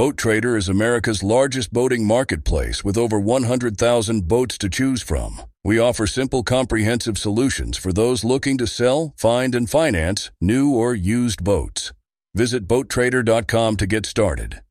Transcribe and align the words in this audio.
Boat 0.00 0.16
Trader 0.16 0.56
is 0.56 0.66
America's 0.66 1.22
largest 1.22 1.74
boating 1.74 2.06
marketplace 2.06 2.82
with 2.82 2.96
over 2.96 3.20
100,000 3.20 4.26
boats 4.26 4.56
to 4.56 4.70
choose 4.70 5.02
from. 5.02 5.42
We 5.62 5.78
offer 5.78 6.06
simple, 6.06 6.42
comprehensive 6.42 7.18
solutions 7.18 7.76
for 7.76 7.92
those 7.92 8.24
looking 8.24 8.56
to 8.56 8.66
sell, 8.66 9.12
find, 9.18 9.54
and 9.54 9.68
finance 9.68 10.30
new 10.40 10.74
or 10.74 10.94
used 10.94 11.44
boats. 11.44 11.92
Visit 12.34 12.66
BoatTrader.com 12.66 13.76
to 13.76 13.86
get 13.86 14.06
started. 14.06 14.62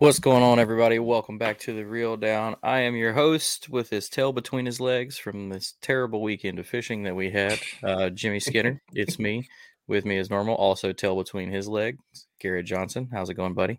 What's 0.00 0.18
going 0.18 0.42
on, 0.42 0.58
everybody? 0.58 0.98
Welcome 0.98 1.36
back 1.36 1.58
to 1.58 1.74
the 1.74 1.84
Reel 1.84 2.16
Down. 2.16 2.56
I 2.62 2.78
am 2.80 2.96
your 2.96 3.12
host 3.12 3.68
with 3.68 3.90
his 3.90 4.08
tail 4.08 4.32
between 4.32 4.64
his 4.64 4.80
legs 4.80 5.18
from 5.18 5.50
this 5.50 5.74
terrible 5.82 6.22
weekend 6.22 6.58
of 6.58 6.66
fishing 6.66 7.02
that 7.02 7.14
we 7.14 7.30
had. 7.30 7.60
Uh, 7.82 8.08
Jimmy 8.08 8.40
Skinner, 8.40 8.80
it's 8.94 9.18
me. 9.18 9.46
With 9.86 10.06
me 10.06 10.16
as 10.16 10.30
normal, 10.30 10.54
also 10.54 10.94
tail 10.94 11.16
between 11.16 11.50
his 11.50 11.68
legs. 11.68 11.98
Garrett 12.38 12.64
Johnson, 12.64 13.10
how's 13.12 13.28
it 13.28 13.34
going, 13.34 13.52
buddy? 13.52 13.78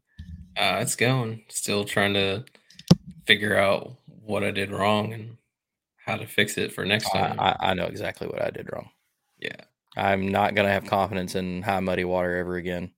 Uh, 0.55 0.77
it's 0.80 0.95
going. 0.95 1.42
Still 1.49 1.86
trying 1.86 2.14
to 2.14 2.45
figure 3.25 3.58
out 3.58 3.95
what 4.05 4.44
I 4.44 4.52
did 4.52 4.69
wrong 4.69 5.14
and 5.14 5.38
how 6.05 6.17
to 6.17 6.27
fix 6.27 6.55
it 6.55 6.72
for 6.72 6.86
next 6.86 7.09
time. 7.09 7.39
I, 7.39 7.53
I, 7.59 7.72
I 7.72 7.73
know 7.73 7.86
exactly 7.86 8.27
what 8.27 8.44
I 8.44 8.52
did 8.52 8.69
wrong. 8.72 8.92
yeah, 9.39 9.61
I'm 9.97 10.27
not 10.27 10.53
gonna 10.53 10.69
have 10.69 10.86
confidence 10.86 11.33
in 11.33 11.64
high 11.64 11.80
muddy 11.80 12.05
water 12.05 12.36
ever 12.36 12.58
again. 12.58 12.92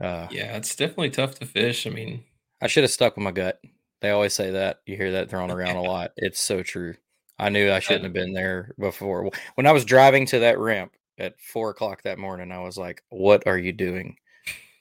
Uh, 0.00 0.28
yeah, 0.30 0.56
it's 0.56 0.76
definitely 0.76 1.10
tough 1.10 1.34
to 1.36 1.46
fish. 1.46 1.86
I 1.86 1.90
mean, 1.90 2.24
I 2.60 2.66
should 2.66 2.84
have 2.84 2.90
stuck 2.90 3.16
with 3.16 3.24
my 3.24 3.32
gut. 3.32 3.60
They 4.00 4.10
always 4.10 4.34
say 4.34 4.50
that. 4.52 4.80
You 4.86 4.96
hear 4.96 5.12
that 5.12 5.28
thrown 5.30 5.50
around 5.50 5.76
a 5.76 5.82
lot. 5.88 6.12
It's 6.16 6.40
so 6.40 6.62
true. 6.62 6.94
I 7.38 7.48
knew 7.48 7.70
I 7.70 7.78
shouldn't 7.80 8.04
have 8.04 8.12
been 8.12 8.32
there 8.32 8.72
before. 8.78 9.30
When 9.54 9.66
I 9.66 9.72
was 9.72 9.84
driving 9.84 10.26
to 10.26 10.40
that 10.40 10.58
ramp 10.58 10.92
at 11.18 11.40
four 11.40 11.70
o'clock 11.70 12.02
that 12.02 12.18
morning, 12.18 12.52
I 12.52 12.60
was 12.60 12.76
like, 12.76 13.02
"What 13.10 13.46
are 13.46 13.58
you 13.58 13.72
doing?" 13.72 14.16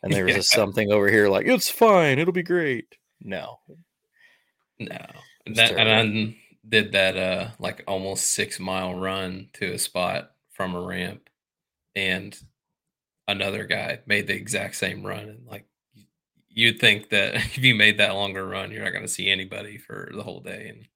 And 0.04 0.14
there 0.14 0.26
was 0.26 0.34
Yeah. 0.36 0.40
a 0.40 0.44
something 0.44 0.92
over 0.92 1.10
here 1.10 1.30
like, 1.30 1.48
"It's 1.48 1.70
fine. 1.70 2.20
It'll 2.20 2.34
be 2.34 2.44
great." 2.44 2.96
No, 3.22 3.60
no, 4.80 4.98
that, 5.48 5.72
and. 5.72 5.90
I 5.90 6.36
did 6.70 6.92
that 6.92 7.16
uh 7.16 7.48
like 7.60 7.82
almost 7.88 8.34
six 8.34 8.60
mile 8.60 8.94
run 8.94 9.48
to 9.54 9.72
a 9.74 9.78
spot 9.78 10.32
from 10.52 10.76
a 10.76 10.82
ramp, 10.82 11.30
and 11.96 12.38
another 13.28 13.66
guy 13.66 14.00
made 14.06 14.28
the 14.28 14.36
exact 14.36 14.76
same 14.76 15.06
run, 15.06 15.30
and 15.30 15.48
like 15.48 15.66
you'd 16.50 16.80
think 16.80 17.10
that 17.10 17.36
if 17.36 17.58
you 17.58 17.76
made 17.76 17.98
that 18.00 18.16
longer 18.16 18.46
run, 18.48 18.72
you're 18.72 18.84
not 18.84 18.92
going 18.92 19.06
to 19.06 19.08
see 19.08 19.30
anybody 19.30 19.78
for 19.78 20.12
the 20.14 20.24
whole 20.24 20.40
day, 20.42 20.70
and 20.70 20.88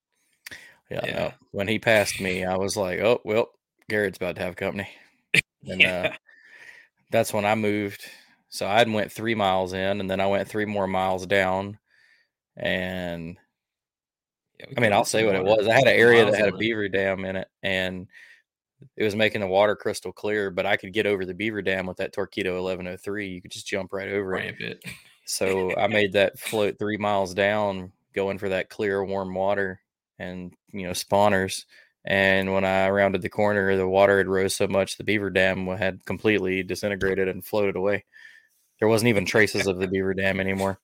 yeah, 0.89 1.05
Yeah. 1.05 1.19
no. 1.19 1.33
When 1.51 1.67
he 1.67 1.79
passed 1.79 2.19
me, 2.19 2.45
I 2.45 2.57
was 2.57 2.75
like, 2.77 2.99
"Oh 2.99 3.21
well, 3.23 3.49
Garrett's 3.89 4.17
about 4.17 4.35
to 4.37 4.41
have 4.41 4.55
company." 4.55 4.89
And 5.67 5.85
uh, 5.85 6.11
that's 7.11 7.31
when 7.31 7.45
I 7.45 7.53
moved. 7.55 8.03
So 8.49 8.65
I 8.65 8.83
went 8.83 9.11
three 9.11 9.35
miles 9.35 9.73
in, 9.73 9.99
and 10.01 10.09
then 10.09 10.19
I 10.19 10.25
went 10.27 10.47
three 10.49 10.65
more 10.65 10.87
miles 10.87 11.27
down, 11.27 11.77
and 12.57 13.37
yeah, 14.59 14.65
I 14.75 14.79
mean, 14.79 14.91
I'll 14.91 15.05
say 15.05 15.25
what 15.25 15.35
it 15.35 15.43
was. 15.43 15.67
I 15.67 15.75
had 15.75 15.87
an 15.87 15.95
area 15.99 16.25
that 16.25 16.35
had 16.35 16.53
a 16.53 16.57
beaver 16.57 16.89
dam 16.89 17.25
in 17.25 17.35
it, 17.35 17.47
and 17.63 18.07
it 18.95 19.03
was 19.03 19.15
making 19.15 19.41
the 19.41 19.47
water 19.47 19.75
crystal 19.75 20.11
clear. 20.11 20.51
But 20.51 20.65
I 20.65 20.77
could 20.77 20.93
get 20.93 21.05
over 21.05 21.25
the 21.25 21.33
beaver 21.33 21.61
dam 21.61 21.85
with 21.85 21.97
that 21.97 22.13
Torpedo 22.13 22.53
1103. 22.53 23.27
You 23.27 23.41
could 23.41 23.51
just 23.51 23.67
jump 23.67 23.93
right 23.93 24.09
over 24.09 24.33
it. 24.35 24.43
ramp 24.43 24.59
it. 24.59 24.83
So 25.25 25.75
I 25.77 25.87
made 25.87 26.13
that 26.13 26.39
float 26.39 26.77
three 26.77 26.97
miles 26.97 27.33
down, 27.33 27.91
going 28.13 28.37
for 28.37 28.49
that 28.49 28.69
clear, 28.69 29.03
warm 29.03 29.33
water, 29.33 29.79
and 30.19 30.53
you 30.71 30.83
know 30.83 30.91
spawners. 30.91 31.65
And 32.03 32.53
when 32.53 32.65
I 32.65 32.89
rounded 32.89 33.21
the 33.21 33.29
corner, 33.29 33.77
the 33.77 33.87
water 33.87 34.17
had 34.17 34.27
rose 34.27 34.55
so 34.55 34.67
much 34.67 34.97
the 34.97 35.03
beaver 35.03 35.29
dam 35.29 35.67
had 35.67 36.03
completely 36.05 36.63
disintegrated 36.63 37.27
and 37.27 37.45
floated 37.45 37.75
away. 37.75 38.05
There 38.79 38.87
wasn't 38.87 39.09
even 39.09 39.25
traces 39.25 39.67
of 39.67 39.79
the 39.79 39.87
beaver 39.91 40.13
dam 40.13 40.39
anymore. 40.39 40.79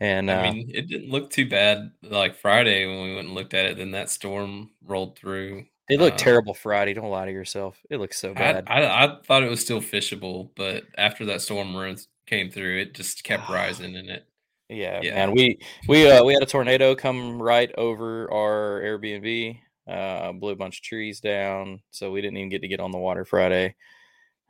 And 0.00 0.30
uh, 0.30 0.34
I 0.34 0.52
mean, 0.52 0.70
it 0.74 0.88
didn't 0.88 1.10
look 1.10 1.30
too 1.30 1.48
bad 1.48 1.92
like 2.02 2.34
Friday 2.34 2.86
when 2.86 3.02
we 3.02 3.14
went 3.14 3.28
and 3.28 3.34
looked 3.34 3.54
at 3.54 3.66
it. 3.66 3.76
Then 3.76 3.92
that 3.92 4.10
storm 4.10 4.70
rolled 4.84 5.16
through. 5.16 5.66
It 5.90 6.00
looked 6.00 6.20
uh, 6.20 6.24
terrible 6.24 6.54
Friday. 6.54 6.94
Don't 6.94 7.10
lie 7.10 7.26
to 7.26 7.32
yourself. 7.32 7.78
It 7.90 7.98
looked 7.98 8.14
so 8.14 8.34
bad. 8.34 8.64
I 8.68 8.84
I 9.04 9.16
thought 9.24 9.42
it 9.42 9.50
was 9.50 9.60
still 9.60 9.80
fishable, 9.80 10.50
but 10.56 10.84
after 10.96 11.24
that 11.26 11.42
storm 11.42 11.76
runs 11.76 12.08
came 12.26 12.50
through, 12.50 12.78
it 12.80 12.94
just 12.94 13.24
kept 13.24 13.48
rising 13.50 13.94
in 13.94 14.08
it. 14.08 14.26
Yeah, 14.68 15.00
Yeah. 15.02 15.14
man. 15.14 15.32
We 15.32 15.58
we 15.88 16.10
uh 16.10 16.24
we 16.24 16.32
had 16.34 16.42
a 16.42 16.46
tornado 16.46 16.94
come 16.94 17.42
right 17.42 17.70
over 17.76 18.32
our 18.32 18.80
Airbnb, 18.82 19.58
uh 19.88 20.32
blew 20.32 20.52
a 20.52 20.56
bunch 20.56 20.78
of 20.78 20.82
trees 20.82 21.20
down, 21.20 21.80
so 21.90 22.10
we 22.12 22.20
didn't 22.20 22.36
even 22.38 22.50
get 22.50 22.62
to 22.62 22.68
get 22.68 22.80
on 22.80 22.92
the 22.92 22.98
water 22.98 23.24
Friday. 23.24 23.74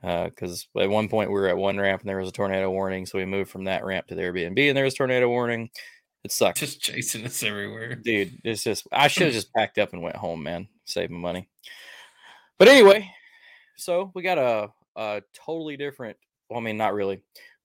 Uh 0.02 0.24
because 0.30 0.68
at 0.78 0.90
one 0.90 1.08
point 1.08 1.30
we 1.30 1.34
were 1.40 1.48
at 1.48 1.56
one 1.56 1.78
ramp 1.78 2.02
and 2.02 2.08
there 2.08 2.18
was 2.18 2.28
a 2.28 2.32
tornado 2.32 2.70
warning, 2.70 3.06
so 3.06 3.18
we 3.18 3.24
moved 3.24 3.50
from 3.50 3.64
that 3.64 3.84
ramp 3.84 4.06
to 4.08 4.14
the 4.14 4.22
Airbnb 4.22 4.68
and 4.68 4.76
there 4.76 4.84
was 4.84 4.94
tornado 4.94 5.28
warning. 5.28 5.70
It 6.22 6.32
sucked. 6.32 6.58
Just 6.58 6.82
chasing 6.82 7.24
us 7.24 7.42
everywhere. 7.42 7.94
Dude, 7.94 8.40
it's 8.44 8.62
just 8.62 8.86
I 8.92 9.08
should 9.08 9.22
have 9.28 9.32
just 9.32 9.54
packed 9.54 9.78
up 9.78 9.94
and 9.94 10.02
went 10.02 10.16
home, 10.16 10.42
man. 10.42 10.68
Save 10.90 11.10
my 11.10 11.18
money. 11.18 11.48
But 12.58 12.68
anyway, 12.68 13.10
so 13.76 14.10
we 14.14 14.22
got 14.22 14.38
a 14.38 14.70
a 14.96 15.22
totally 15.32 15.76
different 15.76 16.16
well, 16.48 16.58
I 16.58 16.62
mean 16.62 16.76
not 16.76 16.94
really. 16.94 17.22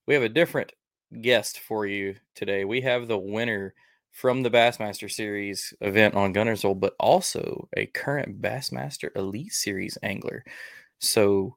We 0.08 0.14
have 0.14 0.24
a 0.24 0.30
different 0.30 0.72
guest 1.22 1.60
for 1.60 1.86
you 1.86 2.16
today. 2.36 2.66
We 2.66 2.82
have 2.82 3.08
the 3.08 3.18
winner 3.18 3.74
from 4.12 4.44
the 4.44 4.52
Bassmaster 4.52 5.12
Series 5.12 5.74
event 5.82 6.16
on 6.16 6.34
Guntersville, 6.34 6.80
but 6.80 6.96
also 7.00 7.68
a 7.76 7.88
current 7.88 8.42
Bassmaster 8.42 9.10
Elite 9.16 9.52
Series 9.52 9.98
angler. 10.04 10.44
So 11.00 11.56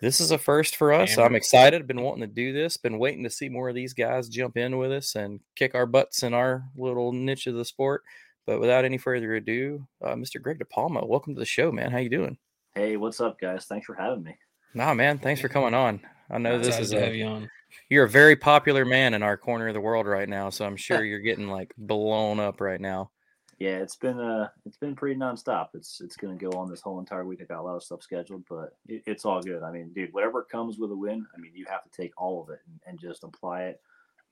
this 0.00 0.20
is 0.20 0.30
a 0.30 0.38
first 0.38 0.76
for 0.76 0.92
us. 0.92 1.10
I'm 1.10 1.16
Cameron. 1.16 1.34
excited. 1.34 1.86
Been 1.86 2.00
wanting 2.00 2.22
to 2.22 2.26
do 2.32 2.52
this. 2.52 2.76
Been 2.76 2.98
waiting 2.98 3.24
to 3.24 3.30
see 3.30 3.48
more 3.48 3.68
of 3.68 3.74
these 3.74 3.92
guys 3.92 4.28
jump 4.28 4.56
in 4.56 4.78
with 4.78 4.92
us 4.92 5.16
and 5.16 5.40
kick 5.56 5.74
our 5.74 5.86
butts 5.86 6.22
in 6.22 6.32
our 6.32 6.64
little 6.76 7.12
niche 7.12 7.46
of 7.48 7.56
the 7.56 7.64
sport. 7.64 8.04
But 8.48 8.60
without 8.60 8.86
any 8.86 8.96
further 8.96 9.34
ado, 9.34 9.86
uh, 10.02 10.14
Mr. 10.14 10.40
Greg 10.40 10.58
DiPalma, 10.58 11.06
welcome 11.06 11.34
to 11.34 11.38
the 11.38 11.44
show, 11.44 11.70
man. 11.70 11.90
How 11.90 11.98
you 11.98 12.08
doing? 12.08 12.38
Hey, 12.74 12.96
what's 12.96 13.20
up, 13.20 13.38
guys? 13.38 13.66
Thanks 13.66 13.84
for 13.84 13.94
having 13.94 14.22
me. 14.22 14.38
Nah, 14.72 14.94
man. 14.94 15.18
Thanks 15.18 15.42
for 15.42 15.50
coming 15.50 15.74
on. 15.74 16.00
I 16.30 16.38
know 16.38 16.58
this 16.58 16.78
is 16.78 16.92
to 16.92 17.10
a, 17.10 17.12
you 17.12 17.26
on. 17.26 17.50
you're 17.90 18.06
a 18.06 18.08
very 18.08 18.36
popular 18.36 18.86
man 18.86 19.12
in 19.12 19.22
our 19.22 19.36
corner 19.36 19.68
of 19.68 19.74
the 19.74 19.82
world 19.82 20.06
right 20.06 20.30
now, 20.30 20.48
so 20.48 20.64
I'm 20.64 20.78
sure 20.78 21.04
you're 21.04 21.18
getting 21.18 21.48
like 21.48 21.74
blown 21.76 22.40
up 22.40 22.62
right 22.62 22.80
now. 22.80 23.10
Yeah, 23.58 23.80
it's 23.80 23.96
been 23.96 24.18
uh, 24.18 24.48
it's 24.64 24.78
been 24.78 24.96
pretty 24.96 25.20
nonstop. 25.20 25.68
It's 25.74 26.00
it's 26.00 26.16
gonna 26.16 26.34
go 26.34 26.52
on 26.52 26.70
this 26.70 26.80
whole 26.80 27.00
entire 27.00 27.26
week. 27.26 27.40
I 27.42 27.44
got 27.44 27.60
a 27.60 27.62
lot 27.62 27.76
of 27.76 27.82
stuff 27.82 28.02
scheduled, 28.02 28.44
but 28.48 28.78
it, 28.86 29.02
it's 29.04 29.26
all 29.26 29.42
good. 29.42 29.62
I 29.62 29.70
mean, 29.70 29.92
dude, 29.94 30.14
whatever 30.14 30.42
comes 30.42 30.78
with 30.78 30.90
a 30.90 30.96
win, 30.96 31.26
I 31.36 31.38
mean, 31.38 31.52
you 31.54 31.66
have 31.68 31.84
to 31.84 31.90
take 31.90 32.12
all 32.16 32.42
of 32.42 32.48
it 32.48 32.60
and, 32.66 32.80
and 32.86 32.98
just 32.98 33.24
apply 33.24 33.64
it. 33.64 33.82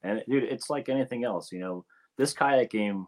And 0.02 0.22
dude, 0.26 0.44
it's 0.44 0.70
like 0.70 0.88
anything 0.88 1.24
else. 1.24 1.52
You 1.52 1.58
know, 1.58 1.84
this 2.16 2.32
kayak 2.32 2.70
game, 2.70 3.06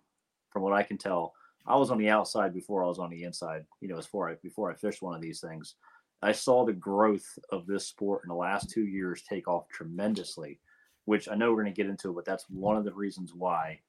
from 0.50 0.62
what 0.62 0.72
I 0.72 0.82
can 0.82 0.98
tell, 0.98 1.34
I 1.66 1.76
was 1.76 1.90
on 1.90 1.98
the 1.98 2.08
outside 2.08 2.54
before 2.54 2.82
I 2.82 2.88
was 2.88 2.98
on 2.98 3.10
the 3.10 3.24
inside. 3.24 3.64
You 3.80 3.88
know, 3.88 3.96
before 3.96 4.30
I 4.30 4.34
before 4.42 4.70
I 4.70 4.74
fished 4.74 5.02
one 5.02 5.14
of 5.14 5.20
these 5.20 5.40
things, 5.40 5.74
I 6.22 6.32
saw 6.32 6.64
the 6.64 6.72
growth 6.72 7.38
of 7.50 7.66
this 7.66 7.86
sport 7.86 8.22
in 8.24 8.28
the 8.28 8.34
last 8.34 8.70
two 8.70 8.86
years 8.86 9.22
take 9.28 9.48
off 9.48 9.68
tremendously. 9.68 10.60
Which 11.04 11.28
I 11.28 11.36
know 11.36 11.50
we're 11.50 11.62
going 11.62 11.74
to 11.74 11.82
get 11.82 11.88
into, 11.88 12.12
but 12.12 12.26
that's 12.26 12.44
one 12.50 12.76
of 12.76 12.84
the 12.84 12.92
reasons 12.92 13.32
why 13.34 13.80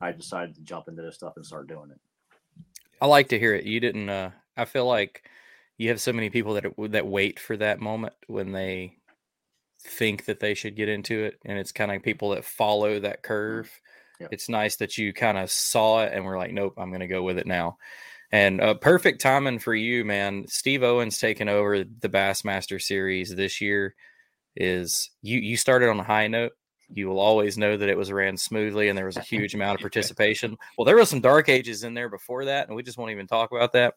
I 0.00 0.12
decided 0.12 0.54
to 0.56 0.60
jump 0.60 0.88
into 0.88 1.00
this 1.00 1.14
stuff 1.14 1.32
and 1.36 1.46
start 1.46 1.68
doing 1.68 1.90
it. 1.90 1.98
I 3.00 3.06
like 3.06 3.28
to 3.28 3.38
hear 3.38 3.54
it. 3.54 3.64
You 3.64 3.80
didn't. 3.80 4.10
Uh, 4.10 4.30
I 4.58 4.66
feel 4.66 4.86
like 4.86 5.28
you 5.78 5.88
have 5.88 6.00
so 6.00 6.12
many 6.12 6.30
people 6.30 6.54
that 6.54 6.66
that 6.90 7.06
wait 7.06 7.38
for 7.40 7.56
that 7.56 7.80
moment 7.80 8.14
when 8.26 8.52
they 8.52 8.96
think 9.80 10.24
that 10.24 10.40
they 10.40 10.54
should 10.54 10.76
get 10.76 10.88
into 10.88 11.24
it, 11.24 11.38
and 11.44 11.58
it's 11.58 11.72
kind 11.72 11.92
of 11.92 12.02
people 12.02 12.30
that 12.30 12.44
follow 12.44 12.98
that 13.00 13.22
curve. 13.22 13.70
It's 14.30 14.48
nice 14.48 14.76
that 14.76 14.98
you 14.98 15.12
kind 15.12 15.38
of 15.38 15.50
saw 15.50 16.02
it 16.02 16.12
and 16.12 16.24
we're 16.24 16.38
like, 16.38 16.52
nope, 16.52 16.74
I'm 16.76 16.90
going 16.90 17.00
to 17.00 17.06
go 17.06 17.22
with 17.22 17.38
it 17.38 17.46
now. 17.46 17.78
And 18.32 18.60
uh, 18.60 18.74
perfect 18.74 19.20
timing 19.20 19.58
for 19.58 19.74
you, 19.74 20.04
man. 20.04 20.46
Steve 20.48 20.82
Owens 20.82 21.18
taking 21.18 21.48
over 21.48 21.84
the 21.84 22.08
Bassmaster 22.08 22.82
Series 22.82 23.34
this 23.34 23.60
year 23.60 23.94
is 24.56 25.10
you. 25.22 25.38
You 25.38 25.56
started 25.56 25.88
on 25.90 26.00
a 26.00 26.04
high 26.04 26.26
note 26.26 26.52
you 26.88 27.08
will 27.08 27.20
always 27.20 27.58
know 27.58 27.76
that 27.76 27.88
it 27.88 27.96
was 27.96 28.12
ran 28.12 28.36
smoothly 28.36 28.88
and 28.88 28.96
there 28.96 29.06
was 29.06 29.16
a 29.16 29.22
huge 29.22 29.54
amount 29.54 29.76
of 29.76 29.80
participation. 29.82 30.56
Well, 30.76 30.84
there 30.84 30.96
was 30.96 31.10
some 31.10 31.20
dark 31.20 31.48
ages 31.48 31.84
in 31.84 31.94
there 31.94 32.08
before 32.08 32.44
that, 32.46 32.68
and 32.68 32.76
we 32.76 32.82
just 32.82 32.98
won't 32.98 33.10
even 33.10 33.26
talk 33.26 33.52
about 33.52 33.72
that. 33.72 33.94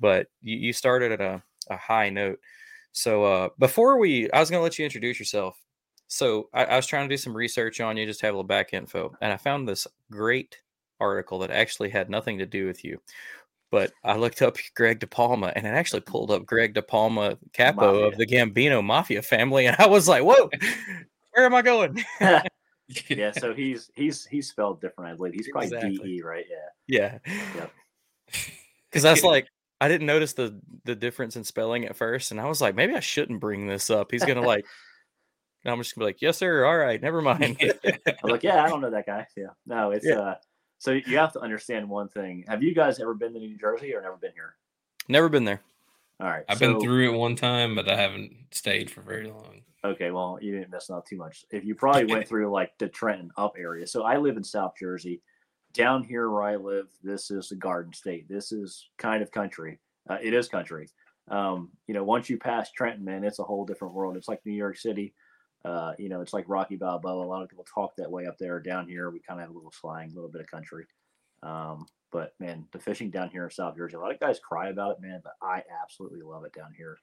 But 0.00 0.26
you, 0.42 0.56
you 0.56 0.72
started 0.72 1.12
at 1.12 1.20
a, 1.20 1.42
a, 1.70 1.76
high 1.76 2.10
note. 2.10 2.38
So 2.92 3.24
uh, 3.24 3.48
before 3.58 3.98
we, 3.98 4.30
I 4.30 4.40
was 4.40 4.50
going 4.50 4.60
to 4.60 4.62
let 4.62 4.78
you 4.78 4.84
introduce 4.84 5.18
yourself. 5.18 5.58
So 6.08 6.48
I, 6.52 6.64
I, 6.64 6.76
was 6.76 6.86
trying 6.86 7.08
to 7.08 7.12
do 7.12 7.18
some 7.18 7.36
research 7.36 7.80
on 7.80 7.96
you, 7.96 8.06
just 8.06 8.22
have 8.22 8.30
a 8.30 8.36
little 8.36 8.44
back 8.44 8.72
info, 8.72 9.14
and 9.20 9.32
I 9.32 9.36
found 9.36 9.68
this 9.68 9.86
great 10.10 10.58
article 11.00 11.38
that 11.40 11.50
actually 11.50 11.90
had 11.90 12.10
nothing 12.10 12.38
to 12.38 12.46
do 12.46 12.66
with 12.66 12.84
you. 12.84 13.00
But 13.70 13.92
I 14.02 14.16
looked 14.16 14.40
up 14.40 14.56
Greg 14.74 15.00
DiPalma, 15.00 15.52
and 15.54 15.66
it 15.66 15.70
actually 15.70 16.00
pulled 16.00 16.30
up 16.30 16.46
Greg 16.46 16.74
DePalma, 16.74 17.36
capo 17.52 17.92
Mafia. 17.92 18.06
of 18.06 18.16
the 18.16 18.26
Gambino 18.26 18.82
Mafia 18.82 19.22
family, 19.22 19.66
and 19.66 19.76
I 19.78 19.86
was 19.86 20.08
like, 20.08 20.24
"Whoa, 20.24 20.50
where 21.32 21.46
am 21.46 21.54
I 21.54 21.62
going? 21.62 22.02
yeah, 23.08 23.32
so 23.32 23.52
he's 23.52 23.90
he's 23.94 24.24
he's 24.24 24.48
spelled 24.48 24.80
different, 24.80 25.12
I 25.12 25.14
believe. 25.14 25.34
He's 25.34 25.48
probably 25.50 25.68
exactly. 25.68 26.16
DE, 26.16 26.22
right? 26.22 26.46
Yeah. 26.48 27.18
Yeah. 27.26 27.34
Yep. 27.54 27.72
Because 28.90 29.02
that's 29.02 29.22
like 29.22 29.46
I 29.80 29.88
didn't 29.88 30.06
notice 30.06 30.32
the 30.32 30.58
the 30.84 30.96
difference 30.96 31.36
in 31.36 31.44
spelling 31.44 31.84
at 31.84 31.96
first, 31.96 32.30
and 32.30 32.40
I 32.40 32.46
was 32.46 32.62
like, 32.62 32.74
maybe 32.74 32.94
I 32.94 33.00
shouldn't 33.00 33.40
bring 33.40 33.66
this 33.66 33.90
up. 33.90 34.10
He's 34.10 34.24
gonna 34.24 34.42
like. 34.42 34.64
I'm 35.68 35.78
just 35.78 35.94
gonna 35.94 36.06
be 36.06 36.08
like, 36.08 36.22
yes, 36.22 36.38
sir. 36.38 36.64
All 36.64 36.76
right, 36.76 37.00
never 37.00 37.22
mind. 37.22 37.56
I'm 37.60 38.30
like, 38.30 38.42
yeah, 38.42 38.62
I 38.62 38.68
don't 38.68 38.80
know 38.80 38.90
that 38.90 39.06
guy. 39.06 39.26
Yeah, 39.36 39.48
no, 39.66 39.90
it's 39.90 40.06
yeah. 40.06 40.20
uh. 40.20 40.34
So 40.80 40.92
you 40.92 41.18
have 41.18 41.32
to 41.32 41.40
understand 41.40 41.88
one 41.88 42.08
thing. 42.08 42.44
Have 42.46 42.62
you 42.62 42.72
guys 42.72 43.00
ever 43.00 43.12
been 43.12 43.32
to 43.32 43.40
New 43.40 43.58
Jersey 43.58 43.92
or 43.94 44.00
never 44.00 44.16
been 44.16 44.30
here? 44.32 44.54
Never 45.08 45.28
been 45.28 45.44
there. 45.44 45.60
All 46.20 46.28
right, 46.28 46.44
I've 46.48 46.58
so, 46.58 46.72
been 46.72 46.80
through 46.80 47.12
it 47.12 47.16
one 47.16 47.36
time, 47.36 47.74
but 47.74 47.88
I 47.88 47.96
haven't 47.96 48.32
stayed 48.52 48.90
for 48.90 49.00
very 49.02 49.28
long. 49.28 49.62
Okay, 49.84 50.10
well, 50.10 50.38
you 50.40 50.52
didn't 50.52 50.70
miss 50.70 50.90
out 50.90 51.06
too 51.06 51.16
much. 51.16 51.44
If 51.50 51.64
you 51.64 51.74
probably 51.74 52.04
went 52.04 52.28
through 52.28 52.50
like 52.50 52.76
the 52.78 52.88
Trenton 52.88 53.30
up 53.36 53.54
area. 53.58 53.86
So 53.86 54.02
I 54.02 54.16
live 54.18 54.36
in 54.36 54.44
South 54.44 54.74
Jersey. 54.78 55.22
Down 55.74 56.02
here 56.02 56.30
where 56.30 56.42
I 56.42 56.56
live, 56.56 56.86
this 57.02 57.30
is 57.30 57.50
the 57.50 57.54
Garden 57.54 57.92
State. 57.92 58.28
This 58.28 58.52
is 58.52 58.88
kind 58.96 59.22
of 59.22 59.30
country. 59.30 59.78
Uh, 60.08 60.16
it 60.20 60.32
is 60.32 60.48
country. 60.48 60.88
Um, 61.30 61.70
you 61.86 61.94
know, 61.94 62.04
once 62.04 62.30
you 62.30 62.38
pass 62.38 62.72
Trenton, 62.72 63.04
man, 63.04 63.22
it's 63.22 63.38
a 63.38 63.44
whole 63.44 63.64
different 63.64 63.94
world. 63.94 64.16
It's 64.16 64.28
like 64.28 64.44
New 64.44 64.52
York 64.52 64.78
City. 64.78 65.14
Uh, 65.64 65.92
you 65.98 66.08
know, 66.08 66.20
it's 66.20 66.32
like 66.32 66.44
Rocky 66.48 66.76
Balboa. 66.76 67.24
A 67.24 67.26
lot 67.26 67.42
of 67.42 67.48
people 67.48 67.66
talk 67.72 67.96
that 67.96 68.10
way 68.10 68.26
up 68.26 68.38
there. 68.38 68.60
Down 68.60 68.88
here, 68.88 69.10
we 69.10 69.20
kind 69.20 69.40
of 69.40 69.46
have 69.46 69.54
a 69.54 69.58
little 69.58 69.72
slang, 69.72 70.10
a 70.10 70.14
little 70.14 70.30
bit 70.30 70.40
of 70.40 70.46
country. 70.46 70.86
Um, 71.42 71.86
but 72.10 72.34
man, 72.40 72.64
the 72.72 72.78
fishing 72.78 73.10
down 73.10 73.30
here 73.30 73.44
in 73.44 73.50
South 73.50 73.76
Jersey, 73.76 73.96
a 73.96 74.00
lot 74.00 74.12
of 74.12 74.20
guys 74.20 74.38
cry 74.38 74.68
about 74.68 74.92
it, 74.92 75.00
man. 75.00 75.20
But 75.22 75.34
I 75.42 75.62
absolutely 75.82 76.22
love 76.22 76.44
it 76.44 76.52
down 76.52 76.72
here 76.76 76.98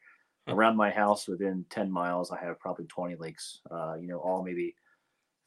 around 0.48 0.76
my 0.76 0.92
house 0.92 1.28
within 1.28 1.66
10 1.70 1.92
miles 1.92 2.32
i 2.32 2.40
have 2.40 2.60
probably 2.60 2.86
20 2.86 3.16
lakes 3.16 3.62
uh, 3.72 3.96
you 4.00 4.08
know 4.08 4.20
all 4.20 4.44
maybe 4.44 4.76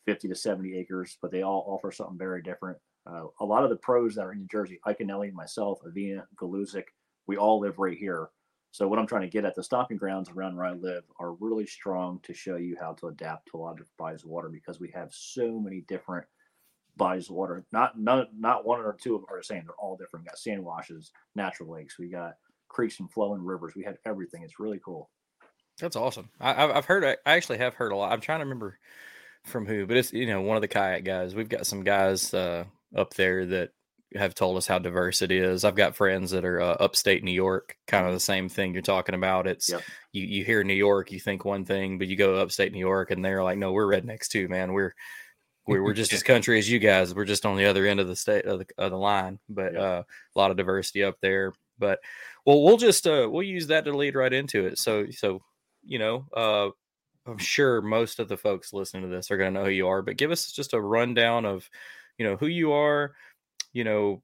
50 0.07 0.29
to 0.29 0.35
70 0.35 0.77
acres 0.77 1.19
but 1.21 1.31
they 1.31 1.43
all 1.43 1.65
offer 1.69 1.93
something 1.93 2.19
very 2.19 2.43
different 2.43 2.79
uh, 3.07 3.25
a 3.41 3.45
lot 3.45 3.65
of 3.65 3.71
the 3.71 3.77
pros 3.77 4.15
that 4.15 4.25
are 4.25 4.33
in 4.33 4.41
new 4.41 4.49
jersey 4.51 4.81
Iaconelli, 4.87 5.33
myself 5.33 5.79
Avena 5.87 6.25
Gluszek 6.37 6.85
we 7.27 7.37
all 7.37 7.61
live 7.61 7.79
right 7.79 7.97
here 7.97 8.31
so 8.71 8.87
what 8.87 8.99
i'm 8.99 9.07
trying 9.07 9.23
to 9.23 9.29
get 9.29 9.45
at 9.45 9.55
the 9.55 9.63
stopping 9.63 9.97
grounds 9.97 10.31
around 10.31 10.57
where 10.57 10.67
i 10.67 10.73
live 10.73 11.05
are 11.19 11.33
really 11.35 11.67
strong 11.67 12.21
to 12.23 12.35
show 12.35 12.57
you 12.57 12.77
how 12.81 12.93
to 12.93 13.09
adapt 13.09 13.49
to 13.49 13.57
a 13.57 13.59
lot 13.59 13.73
of 13.73 13.79
different 13.79 13.97
bodies 13.97 14.23
of 14.23 14.31
water 14.31 14.49
because 14.49 14.81
we 14.81 14.91
have 14.91 15.13
so 15.13 15.59
many 15.59 15.83
different 15.83 16.25
bodies 16.97 17.29
of 17.29 17.37
water 17.37 17.65
not 17.73 17.99
none, 17.99 18.27
not 18.37 18.67
one 18.67 18.81
or 18.81 18.97
two 19.01 19.15
of 19.15 19.21
them 19.21 19.31
are 19.33 19.39
the 19.39 19.45
same 19.45 19.63
they're 19.65 19.75
all 19.79 19.97
different 19.97 20.25
we 20.25 20.29
got 20.29 20.39
sand 20.39 20.65
washes 20.65 21.13
natural 21.35 21.71
lakes 21.71 21.99
we 21.99 22.09
got 22.09 22.35
creeks 22.69 23.01
and 23.01 23.11
flowing 23.11 23.45
rivers. 23.45 23.75
We 23.75 23.85
have 23.85 23.97
everything. 24.05 24.43
It's 24.43 24.61
really 24.61 24.81
cool. 24.85 25.11
That's 25.81 25.97
awesome. 25.97 26.31
I, 26.41 26.53
have 26.55 26.85
heard. 26.85 27.05
I 27.05 27.17
actually 27.27 27.59
have 27.59 27.75
heard 27.75 27.93
a 27.93 27.97
lot. 27.97 28.13
I'm 28.13 28.21
trying 28.21 28.41
to 28.41 28.45
remember 28.45 28.79
from 29.45 29.67
who, 29.67 29.87
but 29.87 29.97
it's 29.97 30.13
you 30.13 30.27
know 30.27 30.41
one 30.43 30.57
of 30.57 30.61
the 30.61 30.69
kayak 30.69 31.05
guys. 31.05 31.35
We've 31.35 31.49
got 31.49 31.67
some 31.67 31.85
guys 31.85 32.35
uh, 32.35 32.65
up 32.95 33.15
there 33.15 33.47
that 33.47 33.71
have 34.15 34.35
told 34.35 34.57
us 34.57 34.67
how 34.67 34.79
diverse 34.79 35.23
it 35.23 35.31
is. 35.31 35.65
I've 35.65 35.75
got 35.75 35.97
friends 35.97 36.31
that 36.31 36.45
are 36.45 36.61
uh, 36.61 36.77
upstate 36.81 37.23
New 37.23 37.33
York, 37.33 37.77
kind 37.87 38.07
of 38.07 38.13
the 38.13 38.21
same 38.21 38.49
thing 38.49 38.73
you're 38.73 38.83
talking 38.83 39.15
about. 39.15 39.47
It's 39.47 39.71
yep. 39.71 39.83
you 40.13 40.25
you 40.25 40.45
hear 40.45 40.65
New 40.65 40.75
York, 40.75 41.13
you 41.13 41.21
think 41.21 41.45
one 41.45 41.65
thing, 41.65 41.99
but 41.99 42.09
you 42.09 42.17
go 42.17 42.37
upstate 42.37 42.73
New 42.73 42.79
York, 42.79 43.11
and 43.11 43.25
they're 43.25 43.45
like, 43.45 43.59
no, 43.59 43.73
we're 43.73 43.87
rednecks 43.87 44.29
too, 44.29 44.49
man. 44.49 44.73
We're 44.73 44.95
we're, 45.67 45.83
we're 45.83 45.95
just 45.95 46.13
as 46.13 46.23
country 46.25 46.59
as 46.59 46.69
you 46.69 46.79
guys. 46.79 47.15
We're 47.15 47.27
just 47.27 47.45
on 47.45 47.57
the 47.57 47.67
other 47.67 47.87
end 47.87 48.01
of 48.01 48.09
the 48.09 48.17
state 48.17 48.47
of 48.47 48.61
the, 48.61 48.67
of 48.79 48.91
the 48.91 48.97
line, 48.97 49.39
but 49.49 49.75
yep. 49.75 49.83
uh, 49.83 50.03
a 50.35 50.39
lot 50.39 50.51
of 50.51 50.57
diversity 50.57 51.05
up 51.05 51.17
there. 51.21 51.53
But 51.79 52.01
well, 52.47 52.63
we'll 52.63 52.79
just 52.79 53.07
uh, 53.07 53.29
we'll 53.31 53.43
use 53.43 53.67
that 53.67 53.85
to 53.85 53.97
lead 53.97 54.15
right 54.15 54.33
into 54.33 54.67
it. 54.67 54.79
So 54.79 55.11
so 55.11 55.43
you 55.85 55.99
know, 55.99 56.27
uh, 56.35 56.71
I'm 57.31 57.39
sure 57.39 57.83
most 57.83 58.19
of 58.21 58.29
the 58.29 58.37
folks 58.37 58.73
listening 58.73 59.03
to 59.03 59.09
this 59.09 59.31
are 59.31 59.37
going 59.37 59.53
to 59.53 59.61
know 59.61 59.67
who 59.67 59.73
you 59.73 59.89
are, 59.89 60.03
but 60.03 60.17
give 60.17 60.31
us 60.31 60.51
just 60.51 60.73
a 60.73 60.81
rundown 60.81 61.45
of 61.45 61.69
you 62.17 62.27
know 62.27 62.37
who 62.37 62.47
you 62.47 62.73
are, 62.73 63.15
you 63.79 63.85
know 63.85 64.21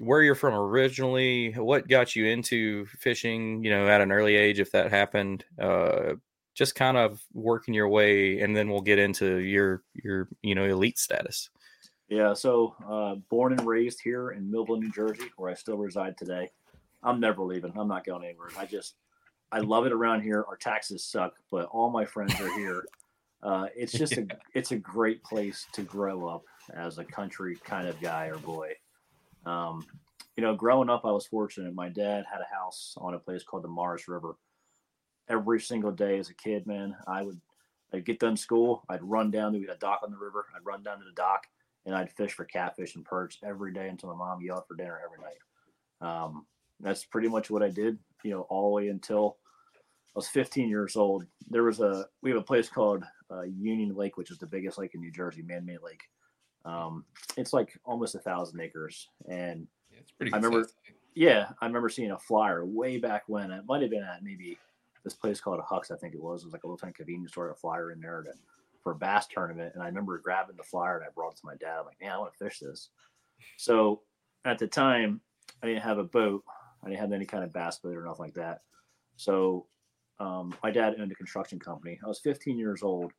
where 0.00 0.22
you're 0.22 0.34
from 0.34 0.54
originally, 0.54 1.52
what 1.52 1.88
got 1.88 2.16
you 2.16 2.26
into 2.26 2.86
fishing, 2.86 3.62
you 3.64 3.70
know, 3.70 3.88
at 3.88 4.00
an 4.00 4.10
early 4.10 4.34
age, 4.34 4.58
if 4.58 4.72
that 4.72 4.90
happened, 4.90 5.44
uh, 5.60 6.14
just 6.54 6.74
kind 6.74 6.96
of 6.96 7.22
working 7.32 7.74
your 7.74 7.88
way, 7.88 8.40
and 8.40 8.56
then 8.56 8.68
we'll 8.68 8.80
get 8.80 8.98
into 8.98 9.36
your 9.38 9.84
your 9.94 10.28
you 10.42 10.56
know 10.56 10.64
elite 10.64 10.98
status. 10.98 11.48
Yeah, 12.08 12.34
so 12.34 12.74
uh, 12.90 13.14
born 13.30 13.52
and 13.52 13.64
raised 13.64 14.00
here 14.02 14.30
in 14.30 14.50
Millville, 14.50 14.80
New 14.80 14.90
Jersey, 14.90 15.30
where 15.36 15.50
I 15.50 15.54
still 15.54 15.76
reside 15.76 16.16
today. 16.16 16.50
I'm 17.04 17.20
never 17.20 17.42
leaving. 17.42 17.72
I'm 17.76 17.86
not 17.86 18.04
going 18.04 18.24
anywhere. 18.24 18.48
I 18.58 18.64
just, 18.64 18.96
I 19.52 19.60
love 19.60 19.86
it 19.86 19.92
around 19.92 20.22
here. 20.22 20.44
Our 20.48 20.56
taxes 20.56 21.04
suck, 21.04 21.34
but 21.52 21.66
all 21.66 21.90
my 21.90 22.04
friends 22.04 22.40
are 22.40 22.52
here. 22.58 22.82
Uh, 23.42 23.66
it's 23.76 23.92
just 24.02 24.14
a, 24.14 24.26
it's 24.54 24.72
a 24.72 24.76
great 24.76 25.22
place 25.22 25.66
to 25.74 25.82
grow 25.82 26.26
up 26.26 26.44
as 26.72 26.98
a 26.98 27.04
country 27.04 27.56
kind 27.62 27.86
of 27.86 28.00
guy 28.00 28.26
or 28.26 28.38
boy. 28.38 28.72
Um, 29.46 29.86
you 30.36 30.42
know, 30.42 30.54
growing 30.54 30.90
up, 30.90 31.04
I 31.04 31.10
was 31.10 31.26
fortunate. 31.26 31.74
My 31.74 31.88
dad 31.88 32.24
had 32.30 32.40
a 32.40 32.54
house 32.54 32.94
on 32.98 33.14
a 33.14 33.18
place 33.18 33.42
called 33.42 33.64
the 33.64 33.68
Maurice 33.68 34.08
River. 34.08 34.36
Every 35.28 35.60
single 35.60 35.92
day 35.92 36.18
as 36.18 36.30
a 36.30 36.34
kid, 36.34 36.66
man, 36.66 36.96
I 37.06 37.22
would 37.22 37.40
I'd 37.92 38.04
get 38.04 38.20
done 38.20 38.36
school. 38.36 38.84
I'd 38.88 39.02
run 39.02 39.30
down 39.30 39.52
to 39.52 39.72
a 39.72 39.76
dock 39.76 40.00
on 40.02 40.10
the 40.10 40.16
river. 40.16 40.46
I'd 40.54 40.64
run 40.64 40.82
down 40.82 40.98
to 40.98 41.04
the 41.04 41.12
dock 41.12 41.46
and 41.86 41.94
I'd 41.94 42.12
fish 42.12 42.32
for 42.32 42.44
catfish 42.44 42.96
and 42.96 43.04
perch 43.04 43.38
every 43.42 43.72
day 43.72 43.88
until 43.88 44.10
my 44.10 44.16
mom 44.16 44.42
yelled 44.42 44.66
for 44.66 44.76
dinner 44.76 45.00
every 45.04 45.18
night. 45.24 45.38
Um, 46.00 46.46
that's 46.80 47.04
pretty 47.04 47.28
much 47.28 47.50
what 47.50 47.62
I 47.62 47.70
did, 47.70 47.98
you 48.22 48.30
know, 48.30 48.42
all 48.42 48.68
the 48.68 48.74
way 48.74 48.88
until 48.88 49.38
I 49.74 50.18
was 50.18 50.28
15 50.28 50.68
years 50.68 50.96
old. 50.96 51.24
There 51.48 51.64
was 51.64 51.80
a, 51.80 52.06
we 52.22 52.30
have 52.30 52.38
a 52.38 52.44
place 52.44 52.68
called 52.68 53.04
uh, 53.30 53.42
Union 53.42 53.94
Lake, 53.94 54.16
which 54.16 54.30
is 54.30 54.38
the 54.38 54.46
biggest 54.46 54.78
lake 54.78 54.94
in 54.94 55.00
New 55.00 55.10
Jersey, 55.10 55.42
man 55.42 55.64
made 55.64 55.80
lake. 55.82 56.02
Um, 56.64 57.04
it's 57.36 57.52
like 57.52 57.78
almost 57.84 58.14
a 58.14 58.18
thousand 58.18 58.60
acres. 58.60 59.08
And 59.28 59.66
yeah, 59.90 59.98
it's 60.00 60.12
pretty 60.12 60.32
I 60.32 60.36
remember, 60.36 60.68
yeah, 61.14 61.50
I 61.60 61.66
remember 61.66 61.88
seeing 61.88 62.10
a 62.10 62.18
flyer 62.18 62.64
way 62.64 62.98
back 62.98 63.24
when. 63.26 63.50
It 63.50 63.64
might 63.66 63.82
have 63.82 63.90
been 63.90 64.02
at 64.02 64.22
maybe 64.22 64.58
this 65.04 65.14
place 65.14 65.40
called 65.40 65.60
Huck's, 65.60 65.90
I 65.90 65.96
think 65.96 66.14
it 66.14 66.22
was. 66.22 66.42
It 66.42 66.46
was 66.46 66.52
like 66.52 66.64
a 66.64 66.66
little 66.66 66.78
tiny 66.78 66.92
convenience 66.92 67.32
store, 67.32 67.50
a 67.50 67.54
flyer 67.54 67.92
in 67.92 68.00
there 68.00 68.22
to, 68.22 68.32
for 68.82 68.92
a 68.92 68.96
bass 68.96 69.26
tournament. 69.26 69.72
And 69.74 69.82
I 69.82 69.86
remember 69.86 70.18
grabbing 70.18 70.56
the 70.56 70.62
flyer 70.62 70.96
and 70.98 71.04
I 71.04 71.10
brought 71.14 71.32
it 71.32 71.38
to 71.38 71.46
my 71.46 71.56
dad. 71.56 71.78
I'm 71.78 71.86
like, 71.86 72.00
man, 72.00 72.12
I 72.12 72.18
want 72.18 72.32
to 72.32 72.44
fish 72.44 72.58
this. 72.60 72.90
So 73.56 74.02
at 74.44 74.58
the 74.58 74.66
time, 74.66 75.20
I 75.62 75.66
didn't 75.66 75.82
have 75.82 75.98
a 75.98 76.04
boat. 76.04 76.44
I 76.82 76.88
didn't 76.88 77.00
have 77.00 77.12
any 77.12 77.26
kind 77.26 77.44
of 77.44 77.52
bass 77.52 77.78
boat 77.78 77.96
or 77.96 78.04
nothing 78.04 78.26
like 78.26 78.34
that. 78.34 78.62
So 79.16 79.66
um, 80.20 80.54
my 80.62 80.70
dad 80.70 80.94
owned 80.98 81.12
a 81.12 81.16
construction 81.16 81.58
company. 81.58 81.98
I 82.04 82.08
was 82.08 82.20
15 82.20 82.58
years 82.58 82.82
old. 82.82 83.12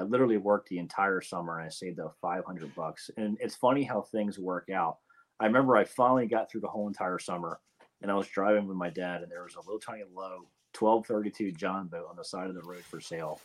I 0.00 0.04
literally 0.04 0.38
worked 0.38 0.70
the 0.70 0.78
entire 0.78 1.20
summer 1.20 1.58
and 1.58 1.66
I 1.66 1.68
saved 1.68 2.00
up 2.00 2.16
500 2.22 2.74
bucks. 2.74 3.10
And 3.18 3.36
it's 3.38 3.54
funny 3.54 3.82
how 3.82 4.00
things 4.00 4.38
work 4.38 4.70
out. 4.70 4.96
I 5.38 5.44
remember 5.44 5.76
I 5.76 5.84
finally 5.84 6.26
got 6.26 6.50
through 6.50 6.62
the 6.62 6.68
whole 6.68 6.88
entire 6.88 7.18
summer 7.18 7.60
and 8.00 8.10
I 8.10 8.14
was 8.14 8.26
driving 8.26 8.66
with 8.66 8.78
my 8.78 8.88
dad 8.88 9.22
and 9.22 9.30
there 9.30 9.42
was 9.42 9.56
a 9.56 9.60
little 9.60 9.78
tiny 9.78 10.04
low 10.14 10.46
1232 10.78 11.52
John 11.52 11.88
boat 11.88 12.06
on 12.08 12.16
the 12.16 12.24
side 12.24 12.48
of 12.48 12.54
the 12.54 12.62
road 12.62 12.82
for 12.82 12.98
sale. 12.98 13.40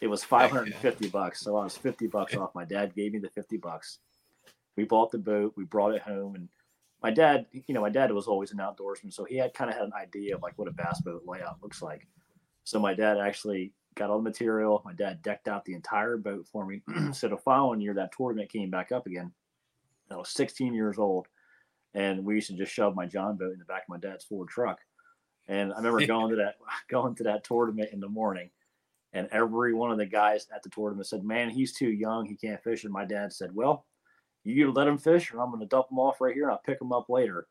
It 0.00 0.06
was 0.06 0.24
550 0.24 1.08
bucks. 1.08 1.40
So 1.40 1.56
I 1.56 1.64
was 1.64 1.76
50 1.76 2.06
bucks 2.06 2.34
off. 2.36 2.54
My 2.54 2.64
dad 2.64 2.94
gave 2.94 3.12
me 3.12 3.18
the 3.18 3.28
50 3.28 3.58
bucks. 3.58 3.98
We 4.76 4.84
bought 4.84 5.10
the 5.10 5.18
boat, 5.18 5.52
we 5.56 5.64
brought 5.64 5.94
it 5.94 6.02
home 6.02 6.36
and 6.36 6.48
my 7.02 7.10
dad, 7.10 7.46
you 7.52 7.74
know, 7.74 7.82
my 7.82 7.90
dad 7.90 8.10
was 8.10 8.26
always 8.26 8.50
an 8.50 8.58
outdoorsman, 8.58 9.12
so 9.12 9.22
he 9.24 9.36
had 9.36 9.54
kind 9.54 9.70
of 9.70 9.76
had 9.76 9.86
an 9.86 9.92
idea 9.92 10.34
of 10.34 10.42
like 10.42 10.54
what 10.58 10.66
a 10.66 10.72
bass 10.72 11.00
boat 11.00 11.22
layout 11.26 11.62
looks 11.62 11.80
like. 11.80 12.08
So 12.64 12.80
my 12.80 12.92
dad 12.92 13.18
actually 13.18 13.72
got 13.98 14.10
all 14.10 14.18
the 14.18 14.22
material. 14.22 14.80
My 14.84 14.92
dad 14.92 15.22
decked 15.22 15.48
out 15.48 15.64
the 15.64 15.74
entire 15.74 16.16
boat 16.16 16.46
for 16.50 16.64
me. 16.64 16.82
so 17.12 17.28
the 17.28 17.36
following 17.36 17.80
year, 17.80 17.94
that 17.94 18.12
tournament 18.16 18.50
came 18.50 18.70
back 18.70 18.92
up 18.92 19.06
again. 19.06 19.32
I 20.10 20.16
was 20.16 20.30
16 20.30 20.72
years 20.72 20.98
old, 20.98 21.26
and 21.94 22.24
we 22.24 22.36
used 22.36 22.48
to 22.48 22.56
just 22.56 22.72
shove 22.72 22.94
my 22.94 23.04
John 23.04 23.36
boat 23.36 23.52
in 23.52 23.58
the 23.58 23.64
back 23.64 23.82
of 23.82 23.88
my 23.88 23.98
dad's 23.98 24.24
Ford 24.24 24.48
truck. 24.48 24.78
And 25.48 25.72
I 25.72 25.76
remember 25.76 26.06
going 26.06 26.30
to 26.30 26.36
that 26.36 26.54
going 26.88 27.14
to 27.16 27.24
that 27.24 27.44
tournament 27.44 27.90
in 27.92 28.00
the 28.00 28.08
morning, 28.08 28.50
and 29.12 29.28
every 29.32 29.74
one 29.74 29.90
of 29.90 29.98
the 29.98 30.06
guys 30.06 30.46
at 30.54 30.62
the 30.62 30.70
tournament 30.70 31.06
said, 31.06 31.24
"Man, 31.24 31.50
he's 31.50 31.72
too 31.72 31.90
young. 31.90 32.24
He 32.24 32.36
can't 32.36 32.62
fish." 32.62 32.84
And 32.84 32.92
my 32.92 33.04
dad 33.04 33.32
said, 33.32 33.54
"Well, 33.54 33.84
you 34.44 34.54
either 34.54 34.72
let 34.72 34.88
him 34.88 34.98
fish, 34.98 35.32
or 35.32 35.40
I'm 35.40 35.50
going 35.50 35.60
to 35.60 35.66
dump 35.66 35.90
him 35.90 35.98
off 35.98 36.20
right 36.20 36.34
here, 36.34 36.44
and 36.44 36.52
I'll 36.52 36.62
pick 36.64 36.80
him 36.80 36.92
up 36.92 37.08
later." 37.08 37.46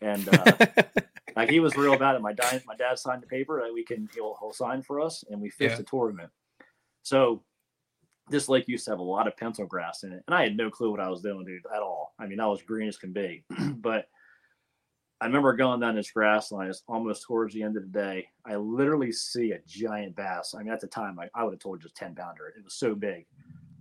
And 0.00 0.26
uh, 0.28 0.52
like 1.40 1.50
he 1.50 1.60
was 1.60 1.76
real 1.76 1.94
about 1.94 2.14
it. 2.16 2.22
My 2.22 2.32
dad, 2.32 2.62
my 2.66 2.76
dad 2.76 2.98
signed 2.98 3.22
the 3.22 3.26
paper 3.26 3.60
that 3.64 3.72
we 3.72 3.84
can 3.84 4.08
he'll, 4.14 4.36
he'll 4.40 4.52
sign 4.52 4.82
for 4.82 5.00
us, 5.00 5.24
and 5.30 5.40
we 5.40 5.50
fished 5.50 5.72
Yeah. 5.72 5.76
the 5.76 5.82
tournament. 5.84 6.30
So 7.02 7.42
this 8.28 8.48
lake 8.48 8.68
used 8.68 8.84
to 8.84 8.92
have 8.92 9.00
a 9.00 9.02
lot 9.02 9.26
of 9.26 9.36
pencil 9.36 9.66
grass 9.66 10.02
in 10.04 10.12
it, 10.12 10.22
and 10.26 10.34
I 10.34 10.42
had 10.44 10.56
no 10.56 10.70
clue 10.70 10.90
what 10.90 11.00
I 11.00 11.08
was 11.08 11.22
doing, 11.22 11.44
dude, 11.44 11.62
at 11.74 11.82
all. 11.82 12.14
I 12.18 12.26
mean, 12.26 12.40
I 12.40 12.46
was 12.46 12.62
green 12.62 12.88
as 12.88 12.96
can 12.96 13.12
be, 13.12 13.44
but 13.76 14.06
I 15.20 15.26
remember 15.26 15.52
going 15.54 15.80
down 15.80 15.96
this 15.96 16.10
grass 16.10 16.50
line. 16.50 16.68
It's 16.68 16.82
almost 16.88 17.24
towards 17.24 17.52
the 17.52 17.62
end 17.62 17.76
of 17.76 17.82
the 17.82 17.88
day. 17.98 18.28
I 18.46 18.56
literally 18.56 19.12
see 19.12 19.52
a 19.52 19.60
giant 19.66 20.16
bass. 20.16 20.54
I 20.54 20.62
mean, 20.62 20.72
at 20.72 20.80
the 20.80 20.86
time, 20.86 21.18
I, 21.18 21.28
I 21.34 21.44
would 21.44 21.52
have 21.54 21.60
told 21.60 21.78
you 21.80 21.82
just 21.82 21.96
ten 21.96 22.14
pounder. 22.14 22.46
It 22.56 22.64
was 22.64 22.74
so 22.74 22.94
big. 22.94 23.26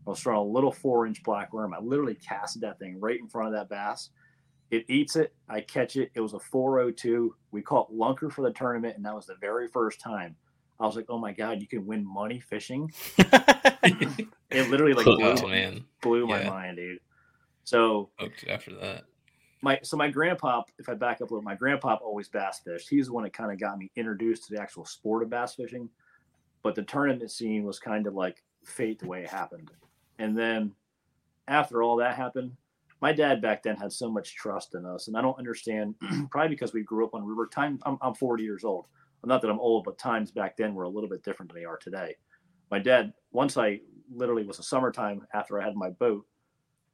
I 0.05 0.09
was 0.09 0.19
throwing 0.19 0.39
a 0.39 0.51
little 0.51 0.71
four 0.71 1.05
inch 1.05 1.21
black 1.23 1.53
worm. 1.53 1.73
I 1.73 1.79
literally 1.79 2.15
casted 2.15 2.61
that 2.63 2.79
thing 2.79 2.99
right 2.99 3.19
in 3.19 3.27
front 3.27 3.53
of 3.53 3.59
that 3.59 3.69
bass. 3.69 4.09
It 4.71 4.85
eats 4.89 5.15
it. 5.15 5.33
I 5.49 5.61
catch 5.61 5.95
it. 5.95 6.11
It 6.13 6.21
was 6.21 6.33
a 6.33 6.39
402. 6.39 7.35
We 7.51 7.61
caught 7.61 7.91
lunker 7.91 8.31
for 8.31 8.43
the 8.43 8.53
tournament, 8.53 8.95
and 8.95 9.05
that 9.05 9.15
was 9.15 9.25
the 9.25 9.35
very 9.41 9.67
first 9.67 9.99
time. 9.99 10.35
I 10.79 10.85
was 10.85 10.95
like, 10.95 11.07
"Oh 11.09 11.17
my 11.17 11.33
god, 11.33 11.59
you 11.61 11.67
can 11.67 11.85
win 11.85 12.05
money 12.05 12.39
fishing!" 12.39 12.91
It 14.51 14.69
literally 14.69 14.93
like 14.93 15.05
blew, 15.05 15.23
oh 15.23 15.47
man, 15.47 15.85
blew 16.01 16.25
my 16.25 16.39
Yeah. 16.41 16.49
mind, 16.49 16.77
dude. 16.77 16.99
So 17.63 18.09
hooked 18.19 18.45
after 18.47 18.73
that. 18.75 19.03
my 19.61 19.79
so 19.83 19.95
my 19.97 20.09
grandpa, 20.09 20.63
if 20.79 20.89
I 20.89 20.95
back 20.95 21.21
up 21.21 21.29
a 21.29 21.33
little, 21.33 21.41
my 21.43 21.55
grandpa 21.55 21.95
always 21.95 22.29
bass 22.29 22.61
fished. 22.65 22.89
He's 22.89 23.07
the 23.07 23.13
one 23.13 23.23
that 23.25 23.33
kind 23.33 23.51
of 23.51 23.59
got 23.59 23.77
me 23.77 23.91
introduced 23.95 24.45
to 24.47 24.55
the 24.55 24.61
actual 24.61 24.85
sport 24.85 25.21
of 25.23 25.29
bass 25.29 25.55
fishing. 25.55 25.89
But 26.63 26.75
the 26.75 26.83
tournament 26.83 27.31
scene 27.31 27.63
was 27.63 27.79
kind 27.79 28.07
of 28.07 28.15
like 28.15 28.43
fate 28.65 28.99
the 28.99 29.07
way 29.07 29.23
it 29.23 29.29
happened. 29.29 29.69
And 30.17 30.38
then 30.38 30.73
after 31.47 31.83
all 31.83 31.97
that 31.97 32.15
happened, 32.15 32.53
my 33.01 33.13
dad 33.13 33.41
back 33.41 33.63
then 33.63 33.77
had 33.77 33.94
so 33.94 34.10
much 34.12 34.36
trust 34.36 34.75
in 34.75 34.86
us, 34.86 35.08
and 35.08 35.18
I 35.18 35.22
don't 35.22 35.38
understand. 35.38 35.96
probably 36.32 36.50
because 36.50 36.74
we 36.74 36.84
grew 36.84 37.06
up 37.06 37.13
on 37.13 37.25
river 37.25 37.48
time. 37.48 37.79
I'm, 37.86 37.98
I'm 38.01 38.13
40 38.13 38.44
years 38.44 38.63
old. 38.63 38.88
Not 39.25 39.41
that 39.41 39.50
I'm 39.50 39.60
old, 39.60 39.84
but 39.84 39.98
times 39.98 40.32
back 40.32 40.56
then 40.56 40.74
were 40.74 40.84
a 40.84 40.89
little 40.89 41.10
bit 41.10 41.24
different 41.24 41.51
than 41.51 41.62
they 41.62 41.65
are 41.65 41.77
today. 41.77 42.15
My 42.72 42.79
dad, 42.79 43.13
once 43.32 43.58
I 43.58 43.82
literally 44.10 44.46
was 44.46 44.60
a 44.60 44.63
summertime 44.63 45.25
after 45.34 45.60
I 45.60 45.65
had 45.65 45.75
my 45.75 45.89
boat, 45.89 46.25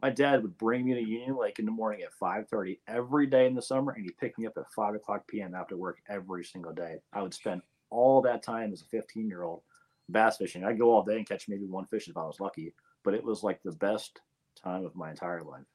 my 0.02 0.10
dad 0.10 0.42
would 0.42 0.58
bring 0.58 0.86
me 0.86 0.94
to 0.94 1.02
Union 1.02 1.38
Lake 1.38 1.60
in 1.60 1.66
the 1.66 1.72
morning 1.72 2.02
at 2.02 2.14
5:30 2.14 2.80
every 2.88 3.28
day 3.28 3.48
in 3.48 3.56
the 3.56 3.62
summer, 3.62 3.92
and 3.92 4.04
he'd 4.04 4.18
pick 4.18 4.38
me 4.38 4.46
up 4.46 4.58
at 4.58 4.72
5 4.72 4.96
o'clock 4.96 5.28
p.m. 5.28 5.56
after 5.56 5.78
work 5.78 6.00
every 6.10 6.44
single 6.44 6.74
day. 6.74 7.00
I 7.14 7.22
would 7.22 7.34
spend 7.34 7.62
all 7.90 8.22
that 8.22 8.44
time 8.44 8.74
as 8.74 8.82
a 8.82 8.86
15 8.86 9.28
year 9.28 9.44
old 9.44 9.62
bass 10.10 10.38
fishing. 10.38 10.64
I'd 10.64 10.80
go 10.80 10.92
all 10.92 11.04
day 11.04 11.18
and 11.18 11.28
catch 11.28 11.48
maybe 11.48 11.66
one 11.66 11.86
fish 11.86 12.08
if 12.08 12.18
I 12.18 12.26
was 12.26 12.40
lucky, 12.40 12.74
but 13.04 13.14
it 13.14 13.24
was 13.24 13.44
like 13.44 13.62
the 13.64 13.72
best 13.72 14.20
time 14.62 14.86
of 14.86 14.96
my 14.96 15.12
entire 15.12 15.44
life. 15.44 15.66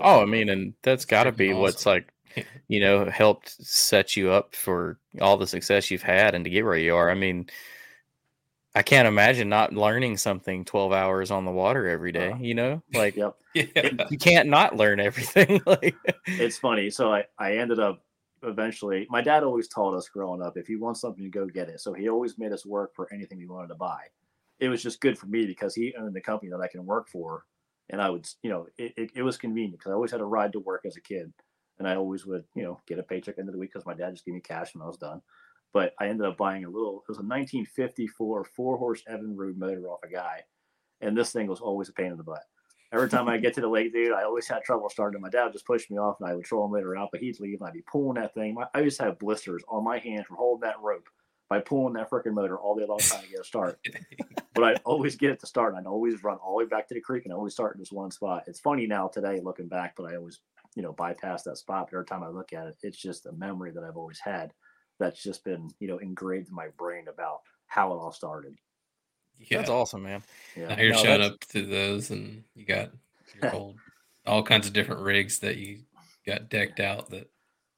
Oh, 0.00 0.20
I 0.20 0.24
mean, 0.24 0.48
and 0.48 0.74
that's 0.82 1.04
got 1.04 1.24
to 1.24 1.32
be 1.32 1.52
what's 1.52 1.86
like, 1.86 2.12
you 2.68 2.80
know, 2.80 3.08
helped 3.08 3.50
set 3.64 4.16
you 4.16 4.30
up 4.30 4.54
for 4.54 4.98
all 5.20 5.36
the 5.36 5.46
success 5.46 5.90
you've 5.90 6.02
had 6.02 6.34
and 6.34 6.44
to 6.44 6.50
get 6.50 6.64
where 6.64 6.76
you 6.76 6.94
are. 6.94 7.10
I 7.10 7.14
mean, 7.14 7.48
I 8.74 8.82
can't 8.82 9.08
imagine 9.08 9.48
not 9.48 9.72
learning 9.72 10.16
something 10.16 10.64
12 10.64 10.92
hours 10.92 11.30
on 11.30 11.44
the 11.44 11.50
water 11.50 11.88
every 11.88 12.12
day, 12.12 12.36
you 12.40 12.54
know? 12.54 12.82
Like, 12.94 13.16
yep. 13.16 13.36
Yeah. 13.54 14.06
you 14.10 14.18
can't 14.18 14.48
not 14.48 14.76
learn 14.76 15.00
everything. 15.00 15.60
like, 15.66 15.96
it's 16.26 16.58
funny. 16.58 16.88
So 16.90 17.12
I, 17.12 17.24
I 17.38 17.56
ended 17.56 17.80
up 17.80 18.04
eventually, 18.44 19.08
my 19.10 19.22
dad 19.22 19.42
always 19.42 19.66
taught 19.66 19.94
us 19.94 20.08
growing 20.08 20.40
up, 20.40 20.56
if 20.56 20.68
you 20.68 20.78
want 20.78 20.98
something, 20.98 21.22
you 21.22 21.30
go 21.30 21.46
get 21.46 21.68
it. 21.68 21.80
So 21.80 21.92
he 21.92 22.08
always 22.08 22.38
made 22.38 22.52
us 22.52 22.64
work 22.64 22.94
for 22.94 23.12
anything 23.12 23.38
we 23.38 23.46
wanted 23.46 23.68
to 23.68 23.74
buy. 23.74 24.02
It 24.60 24.68
was 24.68 24.82
just 24.82 25.00
good 25.00 25.18
for 25.18 25.26
me 25.26 25.46
because 25.46 25.74
he 25.74 25.94
owned 25.98 26.14
the 26.14 26.20
company 26.20 26.50
that 26.50 26.60
I 26.60 26.68
can 26.68 26.86
work 26.86 27.08
for. 27.08 27.44
And 27.90 28.00
I 28.00 28.08
would, 28.08 28.26
you 28.42 28.50
know, 28.50 28.66
it, 28.78 28.92
it, 28.96 29.10
it 29.16 29.22
was 29.22 29.36
convenient 29.36 29.78
because 29.78 29.90
I 29.90 29.94
always 29.94 30.12
had 30.12 30.20
a 30.20 30.24
ride 30.24 30.52
to 30.52 30.60
work 30.60 30.82
as 30.86 30.96
a 30.96 31.00
kid. 31.00 31.32
And 31.78 31.88
I 31.88 31.96
always 31.96 32.24
would, 32.24 32.44
you 32.54 32.62
know, 32.62 32.80
get 32.86 32.98
a 32.98 33.02
paycheck 33.02 33.38
end 33.38 33.48
of 33.48 33.52
the 33.52 33.58
week 33.58 33.72
because 33.72 33.86
my 33.86 33.94
dad 33.94 34.12
just 34.12 34.24
gave 34.24 34.34
me 34.34 34.40
cash 34.40 34.74
when 34.74 34.82
I 34.82 34.86
was 34.86 34.98
done. 34.98 35.20
But 35.72 35.94
I 35.98 36.08
ended 36.08 36.26
up 36.26 36.36
buying 36.36 36.64
a 36.64 36.68
little, 36.68 36.98
it 36.98 37.08
was 37.08 37.18
a 37.18 37.26
1954 37.26 38.44
four 38.44 38.76
horse 38.76 39.02
Evinrude 39.10 39.56
motor 39.56 39.88
off 39.88 40.00
a 40.04 40.08
guy. 40.08 40.42
And 41.00 41.16
this 41.16 41.32
thing 41.32 41.46
was 41.46 41.60
always 41.60 41.88
a 41.88 41.92
pain 41.92 42.10
in 42.10 42.16
the 42.16 42.22
butt. 42.22 42.42
Every 42.92 43.08
time 43.08 43.28
I 43.28 43.38
get 43.38 43.54
to 43.54 43.60
the 43.60 43.68
lake, 43.68 43.92
dude, 43.92 44.12
I 44.12 44.24
always 44.24 44.48
had 44.48 44.64
trouble 44.64 44.90
starting. 44.90 45.20
My 45.20 45.30
dad 45.30 45.52
just 45.52 45.64
pushed 45.64 45.90
me 45.90 45.96
off, 45.96 46.16
and 46.20 46.28
I 46.28 46.34
would 46.34 46.46
throw 46.46 46.64
him 46.64 46.72
later 46.72 46.96
out. 46.96 47.10
But 47.12 47.20
he'd 47.20 47.38
leave, 47.38 47.60
and 47.60 47.68
I'd 47.68 47.72
be 47.72 47.84
pulling 47.90 48.20
that 48.20 48.34
thing. 48.34 48.56
I 48.74 48.80
used 48.80 48.98
to 48.98 49.04
have 49.04 49.18
blisters 49.20 49.62
on 49.68 49.84
my 49.84 49.98
hands 49.98 50.26
from 50.26 50.36
holding 50.36 50.68
that 50.68 50.80
rope 50.82 51.08
by 51.50 51.58
pulling 51.60 51.92
that 51.94 52.08
freaking 52.08 52.32
motor 52.32 52.56
all 52.56 52.76
day 52.76 52.86
long 52.86 52.98
trying 53.00 53.24
to 53.24 53.28
get 53.28 53.40
a 53.40 53.44
start. 53.44 53.78
but 54.54 54.64
I'd 54.64 54.80
always 54.84 55.16
get 55.16 55.32
it 55.32 55.40
to 55.40 55.46
start, 55.46 55.74
and 55.74 55.80
I'd 55.80 55.90
always 55.90 56.22
run 56.22 56.38
all 56.38 56.52
the 56.52 56.64
way 56.64 56.68
back 56.68 56.86
to 56.88 56.94
the 56.94 57.00
creek, 57.00 57.24
and 57.24 57.32
I 57.32 57.36
always 57.36 57.52
start 57.52 57.74
in 57.74 57.80
this 57.80 57.90
one 57.92 58.12
spot. 58.12 58.44
It's 58.46 58.60
funny 58.60 58.86
now 58.86 59.08
today 59.08 59.40
looking 59.42 59.66
back, 59.68 59.94
but 59.96 60.04
I 60.10 60.16
always, 60.16 60.38
you 60.76 60.82
know, 60.82 60.92
bypass 60.92 61.42
that 61.42 61.58
spot. 61.58 61.88
But 61.90 61.96
every 61.96 62.06
time 62.06 62.22
I 62.22 62.28
look 62.28 62.52
at 62.52 62.68
it, 62.68 62.76
it's 62.84 62.96
just 62.96 63.26
a 63.26 63.32
memory 63.32 63.72
that 63.72 63.82
I've 63.82 63.96
always 63.96 64.20
had. 64.20 64.52
That's 65.00 65.20
just 65.22 65.44
been, 65.44 65.68
you 65.80 65.88
know, 65.88 65.98
engraved 65.98 66.48
in 66.50 66.54
my 66.54 66.68
brain 66.78 67.06
about 67.12 67.40
how 67.66 67.92
it 67.92 67.96
all 67.96 68.12
started. 68.12 68.54
yeah. 69.38 69.58
that's 69.58 69.70
awesome, 69.70 70.04
man. 70.04 70.22
Yeah. 70.56 70.68
Now 70.68 70.80
you're 70.80 70.92
No, 70.92 70.98
showing 71.02 71.20
that's- 71.20 71.30
up 71.32 71.40
to 71.48 71.66
those, 71.66 72.10
and 72.10 72.44
you 72.54 72.64
got 72.64 72.90
your 73.42 73.52
old, 73.56 73.76
all 74.24 74.44
kinds 74.44 74.68
of 74.68 74.72
different 74.72 75.02
rigs 75.02 75.40
that 75.40 75.56
you 75.56 75.80
got 76.24 76.48
decked 76.48 76.78
out 76.78 77.10
that 77.10 77.28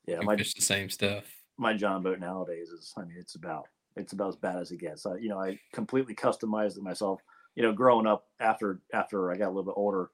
Yeah. 0.06 0.20
you 0.20 0.26
My 0.26 0.36
fish 0.36 0.52
the 0.52 0.60
same 0.60 0.90
stuff. 0.90 1.24
My 1.58 1.74
John 1.74 2.02
boat 2.02 2.18
nowadays 2.18 2.68
is, 2.68 2.92
I 2.96 3.02
mean, 3.02 3.16
it's 3.18 3.34
about 3.34 3.66
it's 3.96 4.12
about 4.14 4.28
as 4.28 4.36
bad 4.36 4.56
as 4.56 4.70
it 4.70 4.80
gets. 4.80 5.04
I, 5.04 5.16
you 5.16 5.28
know, 5.28 5.38
I 5.38 5.58
completely 5.72 6.14
customized 6.14 6.78
it 6.78 6.82
myself. 6.82 7.20
You 7.54 7.62
know, 7.62 7.72
growing 7.72 8.06
up 8.06 8.26
after 8.40 8.80
after 8.94 9.30
I 9.30 9.36
got 9.36 9.48
a 9.48 9.54
little 9.54 9.64
bit 9.64 9.74
older, 9.76 10.10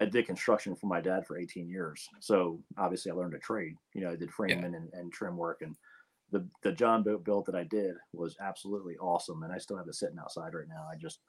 I 0.00 0.04
did 0.04 0.26
construction 0.26 0.74
for 0.76 0.86
my 0.86 1.00
dad 1.00 1.26
for 1.26 1.38
18 1.38 1.68
years. 1.68 2.08
So 2.20 2.60
obviously, 2.76 3.10
I 3.10 3.14
learned 3.14 3.34
a 3.34 3.38
trade. 3.38 3.76
You 3.94 4.02
know, 4.02 4.10
I 4.10 4.16
did 4.16 4.30
framing 4.30 4.64
and, 4.74 4.90
and 4.92 5.12
trim 5.12 5.36
work, 5.36 5.62
and 5.62 5.74
the 6.30 6.46
the 6.62 6.72
John 6.72 7.02
boat 7.02 7.24
build 7.24 7.46
that 7.46 7.54
I 7.54 7.64
did 7.64 7.94
was 8.12 8.36
absolutely 8.40 8.96
awesome. 8.98 9.42
And 9.42 9.52
I 9.52 9.58
still 9.58 9.78
have 9.78 9.88
it 9.88 9.94
sitting 9.94 10.18
outside 10.18 10.54
right 10.54 10.68
now. 10.68 10.86
I 10.90 10.96
just 10.96 11.20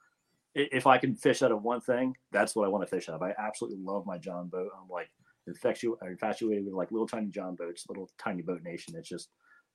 if 0.54 0.86
I 0.86 0.96
can 0.96 1.14
fish 1.14 1.42
out 1.42 1.52
of 1.52 1.62
one 1.62 1.80
thing, 1.82 2.16
that's 2.32 2.56
what 2.56 2.64
I 2.64 2.68
want 2.68 2.82
to 2.82 2.94
fish 2.94 3.08
out 3.08 3.14
of. 3.14 3.22
I 3.22 3.34
absolutely 3.38 3.78
love 3.78 4.06
my 4.06 4.16
John 4.16 4.48
boat. 4.48 4.70
I'm 4.74 4.88
like 4.88 5.10
infectu- 5.48 5.96
infatuated 6.02 6.64
with 6.64 6.74
like 6.74 6.90
little 6.90 7.06
tiny 7.06 7.28
John 7.28 7.54
boats, 7.54 7.84
little 7.88 8.10
tiny 8.18 8.42
boat 8.42 8.62
nation. 8.62 8.94
It's 8.96 9.08
just 9.08 9.28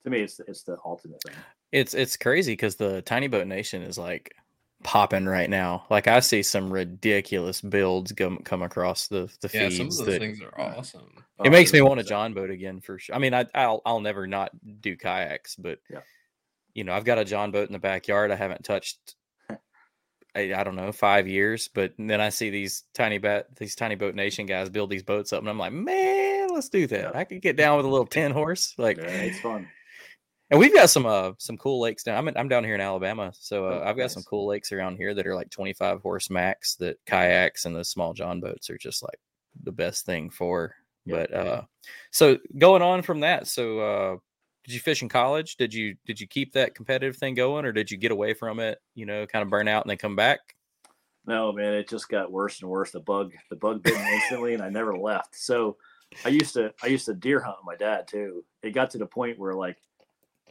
to 0.04 0.10
me, 0.10 0.22
it's 0.22 0.38
the, 0.38 0.44
it's 0.48 0.64
the 0.64 0.78
ultimate 0.86 1.22
thing. 1.24 1.36
It's 1.72 1.94
it's 1.94 2.18
crazy 2.18 2.54
because 2.54 2.76
the 2.76 3.02
Tiny 3.02 3.28
Boat 3.28 3.48
Nation 3.48 3.82
is 3.82 3.98
like 3.98 4.36
popping 4.84 5.26
right 5.26 5.50
now. 5.50 5.86
Like 5.90 6.08
I 6.08 6.20
see 6.20 6.44
some 6.44 6.72
ridiculous 6.72 7.62
builds 7.62 8.12
come 8.12 8.40
come 8.40 8.62
across 8.62 9.08
the 9.08 9.32
the 9.42 9.50
Yeah, 9.54 9.70
some 9.70 9.88
of 9.88 9.98
those 9.98 10.06
that 10.06 10.20
things 10.20 10.42
are 10.42 10.60
uh, 10.60 10.78
awesome. 10.78 11.24
Oh, 11.40 11.46
it 11.46 11.52
makes 11.52 11.74
me 11.74 11.82
oh, 11.82 11.86
want 11.86 12.00
a 12.00 12.04
John 12.04 12.34
boat 12.34 12.50
again 12.50 12.82
for 12.82 13.00
sure. 13.00 13.16
I 13.16 13.20
mean, 13.20 13.34
I, 13.34 13.46
I'll 13.56 13.82
I'll 13.86 14.02
never 14.02 14.28
not 14.28 14.52
do 14.82 14.96
kayaks, 14.96 15.56
but 15.56 15.80
Yeah. 15.90 16.02
you 16.74 16.84
know, 16.84 16.94
I've 16.94 17.06
got 17.06 17.18
a 17.18 17.26
John 17.26 17.52
boat 17.52 17.68
in 17.68 17.74
the 17.74 17.80
backyard. 17.80 18.32
I 18.32 18.36
haven't 18.36 18.64
touched. 18.64 19.16
I, 20.34 20.54
I 20.54 20.64
don't 20.64 20.78
know 20.78 20.94
five 20.94 21.28
years, 21.28 21.68
but 21.68 21.94
then 21.98 22.22
I 22.22 22.30
see 22.30 22.50
these 22.50 22.84
tiny 22.94 23.18
bat 23.18 23.56
these 23.58 23.76
tiny 23.76 23.96
boat 23.96 24.16
nation 24.16 24.46
guys 24.46 24.70
build 24.70 24.90
these 24.90 25.04
boats 25.04 25.34
up, 25.34 25.42
and 25.42 25.50
I'm 25.50 25.60
like, 25.60 25.74
man, 25.74 26.50
let's 26.54 26.70
do 26.70 26.88
that. 26.88 27.12
Yeah. 27.14 27.20
I 27.20 27.26
could 27.26 27.42
get 27.42 27.58
down 27.58 27.78
with 27.78 27.86
a 27.86 27.90
little 27.90 28.06
ten 28.06 28.32
horse, 28.32 28.74
like, 28.78 28.98
Yeah, 28.98 29.08
it's 29.08 29.40
fun. 29.40 29.68
And 30.52 30.60
we've 30.60 30.74
got 30.74 30.90
some 30.90 31.06
uh 31.06 31.32
some 31.38 31.58
cool 31.58 31.80
lakes 31.80 32.04
down. 32.04 32.18
I'm 32.18 32.28
in, 32.28 32.38
I'm 32.38 32.50
down 32.50 32.64
here 32.64 32.76
in 32.76 32.82
Alabama, 32.82 33.32
so 33.34 33.66
uh, 33.66 33.82
Oh, 33.82 33.90
I've 33.90 33.98
got 33.98 34.12
some 34.12 34.24
cool 34.24 34.46
lakes 34.46 34.72
around 34.72 34.98
here 34.98 35.14
that 35.14 35.26
are 35.26 35.36
like 35.36 35.50
25 35.50 36.02
horse 36.02 36.30
max. 36.30 36.76
That 36.76 36.98
kayaks 37.06 37.66
and 37.66 37.76
the 37.76 37.84
small 37.84 38.14
John 38.14 38.40
boats 38.40 38.70
are 38.70 38.78
just 38.78 39.02
like 39.02 39.20
the 39.64 39.72
best 39.72 40.06
thing 40.06 40.30
for. 40.30 40.76
Yeah. 41.06 41.16
But 41.16 41.34
uh, 41.34 41.62
so 42.12 42.38
going 42.60 42.84
on 42.84 43.02
from 43.02 43.22
that, 43.22 43.48
so 43.48 43.80
uh, 43.80 44.18
did 44.66 44.74
you 44.74 44.80
fish 44.80 45.02
in 45.02 45.10
college? 45.10 45.56
Did 45.56 45.74
you 45.74 45.96
did 46.06 46.20
you 46.20 46.28
keep 46.28 46.54
that 46.54 46.76
competitive 46.76 47.18
thing 47.18 47.34
going, 47.34 47.66
or 47.66 47.72
did 47.72 47.90
you 47.90 47.98
get 47.98 48.12
away 48.12 48.34
from 48.34 48.60
it? 48.60 48.80
You 48.94 49.06
know, 49.06 49.26
kind 49.26 49.44
of 49.44 49.50
burn 49.50 49.68
out 49.68 49.84
and 49.84 49.90
then 49.90 49.98
come 49.98 50.16
back. 50.16 50.40
No, 51.26 51.52
man, 51.52 51.74
it 51.74 51.88
just 51.88 52.10
got 52.10 52.32
worse 52.32 52.62
and 52.62 52.70
worse. 52.70 52.92
The 52.92 53.00
bug, 53.00 53.32
the 53.50 53.56
bug 53.56 53.84
bit 53.84 53.96
me 53.96 54.14
instantly, 54.16 54.54
and 54.54 54.64
I 54.64 54.70
never 54.70 54.98
left. 54.98 55.36
So, 55.36 55.78
I 56.26 56.30
used 56.30 56.54
to, 56.56 56.74
I 56.82 56.88
used 56.88 57.06
to 57.06 57.14
deer 57.14 57.40
hunt 57.40 57.58
with 57.60 57.66
my 57.66 57.76
dad 57.76 58.08
too. 58.08 58.44
It 58.64 58.72
got 58.72 58.90
to 58.92 58.98
the 58.98 59.06
point 59.06 59.38
where 59.38 59.54
like, 59.54 59.78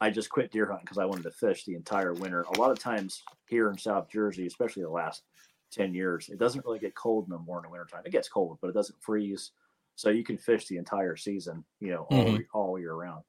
I 0.00 0.10
just 0.10 0.30
quit 0.30 0.50
deer 0.50 0.66
hunting 0.66 0.84
because 0.84 0.98
I 0.98 1.04
wanted 1.04 1.24
to 1.24 1.30
fish 1.30 1.64
the 1.64 1.74
entire 1.74 2.14
winter. 2.14 2.42
A 2.54 2.58
lot 2.58 2.70
of 2.70 2.78
times 2.78 3.22
here 3.48 3.70
in 3.70 3.76
South 3.78 4.08
Jersey, 4.10 4.46
especially 4.46 4.82
the 4.82 4.88
last 4.90 5.24
ten 5.70 5.92
years, 5.94 6.28
it 6.30 6.38
doesn't 6.38 6.64
really 6.64 6.78
get 6.78 6.94
cold 6.94 7.28
no 7.28 7.38
more 7.38 7.58
in 7.58 7.64
the 7.64 7.68
wintertime. 7.70 8.02
It 8.06 8.12
gets 8.12 8.28
cold, 8.28 8.58
but 8.60 8.68
it 8.68 8.74
doesn't 8.74 9.00
freeze. 9.02 9.52
so 9.96 10.08
you 10.08 10.24
can 10.24 10.38
fish 10.38 10.66
the 10.66 10.78
entire 10.78 11.14
season, 11.14 11.62
you 11.80 11.90
know, 11.90 12.04
all, 12.10 12.24
Mhm. 12.24 12.46
all 12.54 12.78
year 12.78 12.94
round. 12.94 13.22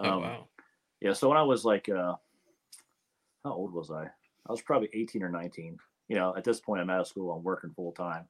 Oh 0.00 0.08
Um, 0.08 0.22
wow. 0.22 0.48
Yeah. 1.00 1.12
So 1.12 1.28
when 1.28 1.36
I 1.36 1.42
was 1.42 1.66
like, 1.66 1.86
uh, 1.90 2.14
how 3.44 3.52
old 3.52 3.74
was 3.74 3.90
I? 3.90 4.04
I 4.06 4.50
was 4.52 4.62
probably 4.62 4.88
18 4.94 5.22
or 5.22 5.28
19. 5.28 5.76
You 6.08 6.16
know, 6.16 6.34
at 6.34 6.42
this 6.44 6.60
point, 6.60 6.80
I'm 6.80 6.88
out 6.88 7.00
of 7.00 7.08
school. 7.08 7.30
I'm 7.30 7.42
working 7.42 7.74
full 7.74 7.92
time. 7.92 8.26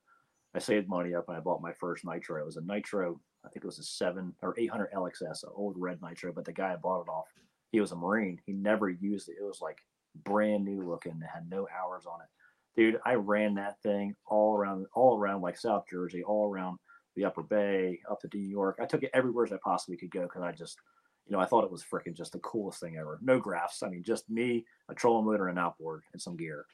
I 0.54 0.58
saved 0.58 0.88
money 0.88 1.14
up 1.14 1.28
and 1.28 1.36
I 1.36 1.40
bought 1.40 1.62
my 1.62 1.72
first 1.72 2.04
nitro. 2.04 2.42
It 2.42 2.46
was 2.46 2.56
a 2.56 2.62
nitro. 2.62 3.20
I 3.44 3.48
think 3.50 3.64
it 3.64 3.66
was 3.66 3.78
a 3.78 3.84
seven 3.84 4.34
or 4.42 4.58
800 4.58 4.90
LXS, 4.92 5.44
an 5.44 5.50
old 5.54 5.76
red 5.78 6.02
nitro. 6.02 6.32
But 6.32 6.46
the 6.46 6.52
guy 6.52 6.72
I 6.72 6.76
bought 6.76 7.02
it 7.02 7.08
off, 7.08 7.28
he 7.74 7.80
was 7.80 7.90
a 7.90 7.96
Marine. 7.96 8.40
He 8.46 8.52
never 8.52 8.88
used 8.88 9.28
it. 9.28 9.34
It 9.40 9.44
was 9.44 9.60
like 9.60 9.78
brand 10.22 10.64
new 10.64 10.88
looking. 10.88 11.20
It 11.20 11.28
had 11.34 11.50
no 11.50 11.66
hours 11.76 12.06
on 12.06 12.20
it. 12.20 12.28
Dude, 12.76 13.00
I 13.04 13.14
ran 13.14 13.54
that 13.54 13.82
thing 13.82 14.14
all 14.26 14.56
around, 14.56 14.86
all 14.94 15.18
around 15.18 15.42
like 15.42 15.58
South 15.58 15.84
Jersey, 15.90 16.22
all 16.22 16.48
around 16.48 16.78
the 17.16 17.24
Upper 17.24 17.42
Bay, 17.42 17.98
up 18.08 18.20
to 18.20 18.28
New 18.32 18.48
York. 18.48 18.78
I 18.80 18.86
took 18.86 19.02
it 19.02 19.10
everywhere 19.12 19.44
as 19.44 19.52
I 19.52 19.58
possibly 19.64 19.96
could 19.96 20.12
go 20.12 20.22
because 20.22 20.42
I 20.42 20.52
just, 20.52 20.78
you 21.26 21.32
know, 21.32 21.40
I 21.40 21.46
thought 21.46 21.64
it 21.64 21.70
was 21.72 21.82
freaking 21.82 22.14
just 22.14 22.30
the 22.30 22.38
coolest 22.38 22.78
thing 22.78 22.96
ever. 22.96 23.18
No 23.20 23.40
graphs. 23.40 23.82
I 23.82 23.88
mean, 23.88 24.04
just 24.04 24.30
me, 24.30 24.64
a 24.88 24.94
trolling 24.94 25.26
motor, 25.26 25.48
and 25.48 25.58
an 25.58 25.64
outboard, 25.64 26.02
and 26.12 26.22
some 26.22 26.36
gear. 26.36 26.66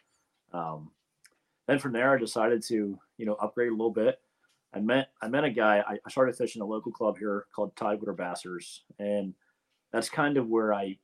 Um, 0.52 0.90
then 1.66 1.78
from 1.78 1.92
there, 1.92 2.14
I 2.14 2.18
decided 2.18 2.62
to, 2.64 2.98
you 3.16 3.24
know, 3.24 3.36
upgrade 3.40 3.68
a 3.68 3.74
little 3.74 3.90
bit. 3.90 4.20
I 4.74 4.80
met 4.80 5.12
I 5.22 5.28
met 5.28 5.44
a 5.44 5.50
guy. 5.50 5.82
I, 5.88 5.98
I 6.04 6.10
started 6.10 6.36
fishing 6.36 6.60
a 6.60 6.66
local 6.66 6.92
club 6.92 7.16
here 7.16 7.46
called 7.56 7.74
Tidewater 7.74 8.12
Bassers, 8.12 8.80
and 8.98 9.32
that's 9.92 10.08
kind 10.08 10.36
of 10.36 10.48
where 10.48 10.72
I 10.74 10.96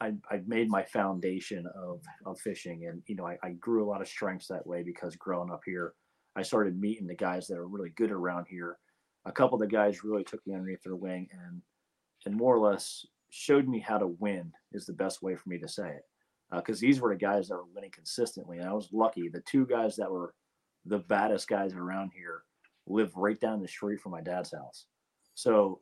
I, 0.00 0.14
I 0.30 0.40
made 0.46 0.68
my 0.68 0.82
foundation 0.84 1.66
of 1.76 2.00
of 2.24 2.40
fishing, 2.40 2.86
and 2.86 3.02
you 3.06 3.16
know, 3.16 3.26
I, 3.26 3.38
I 3.42 3.50
grew 3.52 3.84
a 3.84 3.88
lot 3.88 4.00
of 4.00 4.08
strengths 4.08 4.48
that 4.48 4.66
way 4.66 4.82
because 4.82 5.16
growing 5.16 5.50
up 5.50 5.60
here, 5.64 5.94
I 6.36 6.42
started 6.42 6.80
meeting 6.80 7.06
the 7.06 7.14
guys 7.14 7.46
that 7.46 7.58
are 7.58 7.68
really 7.68 7.90
good 7.90 8.10
around 8.10 8.46
here. 8.48 8.78
A 9.26 9.32
couple 9.32 9.56
of 9.56 9.60
the 9.60 9.74
guys 9.74 10.04
really 10.04 10.24
took 10.24 10.46
me 10.46 10.54
underneath 10.54 10.82
their 10.82 10.96
wing 10.96 11.28
and 11.32 11.60
and 12.26 12.34
more 12.34 12.54
or 12.54 12.70
less 12.70 13.04
showed 13.30 13.68
me 13.68 13.78
how 13.78 13.98
to 13.98 14.08
win 14.18 14.52
is 14.72 14.86
the 14.86 14.92
best 14.92 15.22
way 15.22 15.36
for 15.36 15.48
me 15.48 15.58
to 15.58 15.68
say 15.68 15.88
it 15.88 16.02
uh, 16.52 16.56
because 16.56 16.80
these 16.80 17.00
were 17.00 17.10
the 17.10 17.18
guys 17.18 17.48
that 17.48 17.56
were 17.56 17.66
winning 17.74 17.90
consistently. 17.90 18.58
And 18.58 18.68
I 18.68 18.72
was 18.72 18.88
lucky. 18.92 19.28
The 19.28 19.42
two 19.42 19.66
guys 19.66 19.96
that 19.96 20.10
were 20.10 20.34
the 20.86 20.98
baddest 20.98 21.48
guys 21.48 21.74
around 21.74 22.10
here 22.14 22.42
lived 22.86 23.12
right 23.14 23.38
down 23.40 23.60
the 23.60 23.68
street 23.68 24.00
from 24.00 24.12
my 24.12 24.20
dad's 24.20 24.52
house. 24.52 24.86
So 25.34 25.80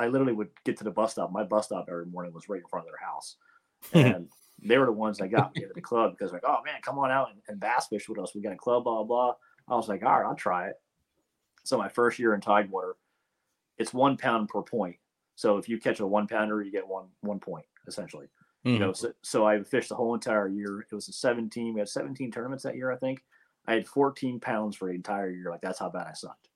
I 0.00 0.08
literally 0.08 0.32
would 0.32 0.48
get 0.64 0.76
to 0.78 0.84
the 0.84 0.90
bus 0.90 1.12
stop. 1.12 1.30
My 1.30 1.44
bus 1.44 1.66
stop 1.66 1.86
every 1.90 2.06
morning 2.06 2.32
was 2.32 2.48
right 2.48 2.60
in 2.60 2.66
front 2.68 2.86
of 2.86 2.92
their 2.92 3.06
house. 3.06 3.36
And 3.94 4.28
they 4.62 4.76
were 4.76 4.86
the 4.86 4.92
ones 4.92 5.18
that 5.18 5.28
got 5.28 5.54
me 5.54 5.62
to 5.62 5.72
the 5.74 5.80
club 5.80 6.12
because 6.12 6.32
like, 6.32 6.44
oh 6.46 6.58
man, 6.64 6.80
come 6.82 6.98
on 6.98 7.10
out 7.10 7.30
and, 7.30 7.40
and 7.48 7.58
bass 7.58 7.86
fish 7.88 8.08
with 8.08 8.18
us. 8.18 8.34
We 8.34 8.42
got 8.42 8.52
a 8.52 8.56
club, 8.56 8.84
blah, 8.84 9.02
blah. 9.04 9.34
I 9.68 9.74
was 9.74 9.88
like, 9.88 10.02
all 10.02 10.20
right, 10.20 10.26
I'll 10.26 10.34
try 10.34 10.68
it. 10.68 10.74
So 11.64 11.78
my 11.78 11.88
first 11.88 12.18
year 12.18 12.34
in 12.34 12.40
Tidewater, 12.42 12.96
it's 13.78 13.94
one 13.94 14.16
pound 14.18 14.48
per 14.48 14.60
point. 14.62 14.96
So 15.34 15.56
if 15.56 15.68
you 15.68 15.78
catch 15.78 16.00
a 16.00 16.06
one 16.06 16.26
pounder, 16.26 16.62
you 16.62 16.70
get 16.70 16.86
one 16.86 17.06
one 17.22 17.40
point 17.40 17.64
essentially 17.86 18.26
you 18.64 18.72
Mm-hmm. 18.72 18.82
know 18.82 18.92
so, 18.92 19.12
so 19.22 19.46
i 19.46 19.62
fished 19.62 19.88
the 19.88 19.94
whole 19.94 20.12
entire 20.14 20.46
year 20.46 20.80
it 20.80 20.94
was 20.94 21.08
a 21.08 21.12
17 21.12 21.72
we 21.72 21.80
had 21.80 21.88
17 21.88 22.30
tournaments 22.30 22.64
that 22.64 22.76
year 22.76 22.90
i 22.90 22.96
think 22.96 23.24
i 23.66 23.72
had 23.72 23.88
14 23.88 24.38
pounds 24.38 24.76
for 24.76 24.88
the 24.88 24.94
entire 24.94 25.30
year 25.30 25.50
like 25.50 25.62
that's 25.62 25.78
how 25.78 25.88
bad 25.88 26.06
i 26.06 26.12
sucked 26.12 26.48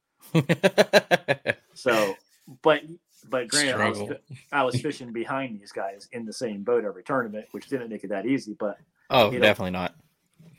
so 1.74 2.14
but 2.62 2.82
but 3.28 3.48
granted 3.48 3.80
I 3.80 3.88
was, 3.88 4.12
I 4.52 4.62
was 4.64 4.80
fishing 4.80 5.12
behind 5.12 5.58
these 5.58 5.72
guys 5.72 6.08
in 6.12 6.24
the 6.24 6.32
same 6.32 6.62
boat 6.62 6.84
every 6.84 7.02
tournament 7.02 7.46
which 7.52 7.68
didn't 7.68 7.90
make 7.90 8.04
it 8.04 8.10
that 8.10 8.26
easy 8.26 8.56
but 8.58 8.78
oh, 9.10 9.30
definitely 9.30 9.70
not. 9.72 9.94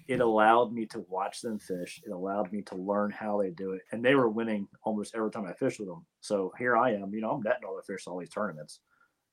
it 0.08 0.20
allowed 0.22 0.72
me 0.72 0.86
to 0.88 1.06
watch 1.10 1.42
them 1.42 1.60
fish. 1.60 2.02
It 2.06 2.12
allowed 2.12 2.52
me 2.52 2.62
to 2.64 2.76
learn 2.76 3.12
how 3.12 3.42
they 3.42 3.52
do 3.52 3.72
it 3.72 3.82
and 3.92 4.04
they 4.04 4.16
were 4.16 4.30
winning 4.30 4.68
almost 4.84 5.16
every 5.16 5.32
time 5.32 5.46
i 5.46 5.54
fished 5.54 5.80
with 5.80 5.90
them. 5.90 6.06
So 6.22 6.54
here 6.58 6.78
i 6.78 6.94
am 6.94 7.14
you 7.14 7.22
know 7.22 7.32
i'm 7.32 7.42
netting 7.42 7.66
all 7.68 7.76
the 7.76 7.84
fish 7.94 8.08
all 8.08 8.20
these 8.20 8.30
tournaments. 8.30 8.80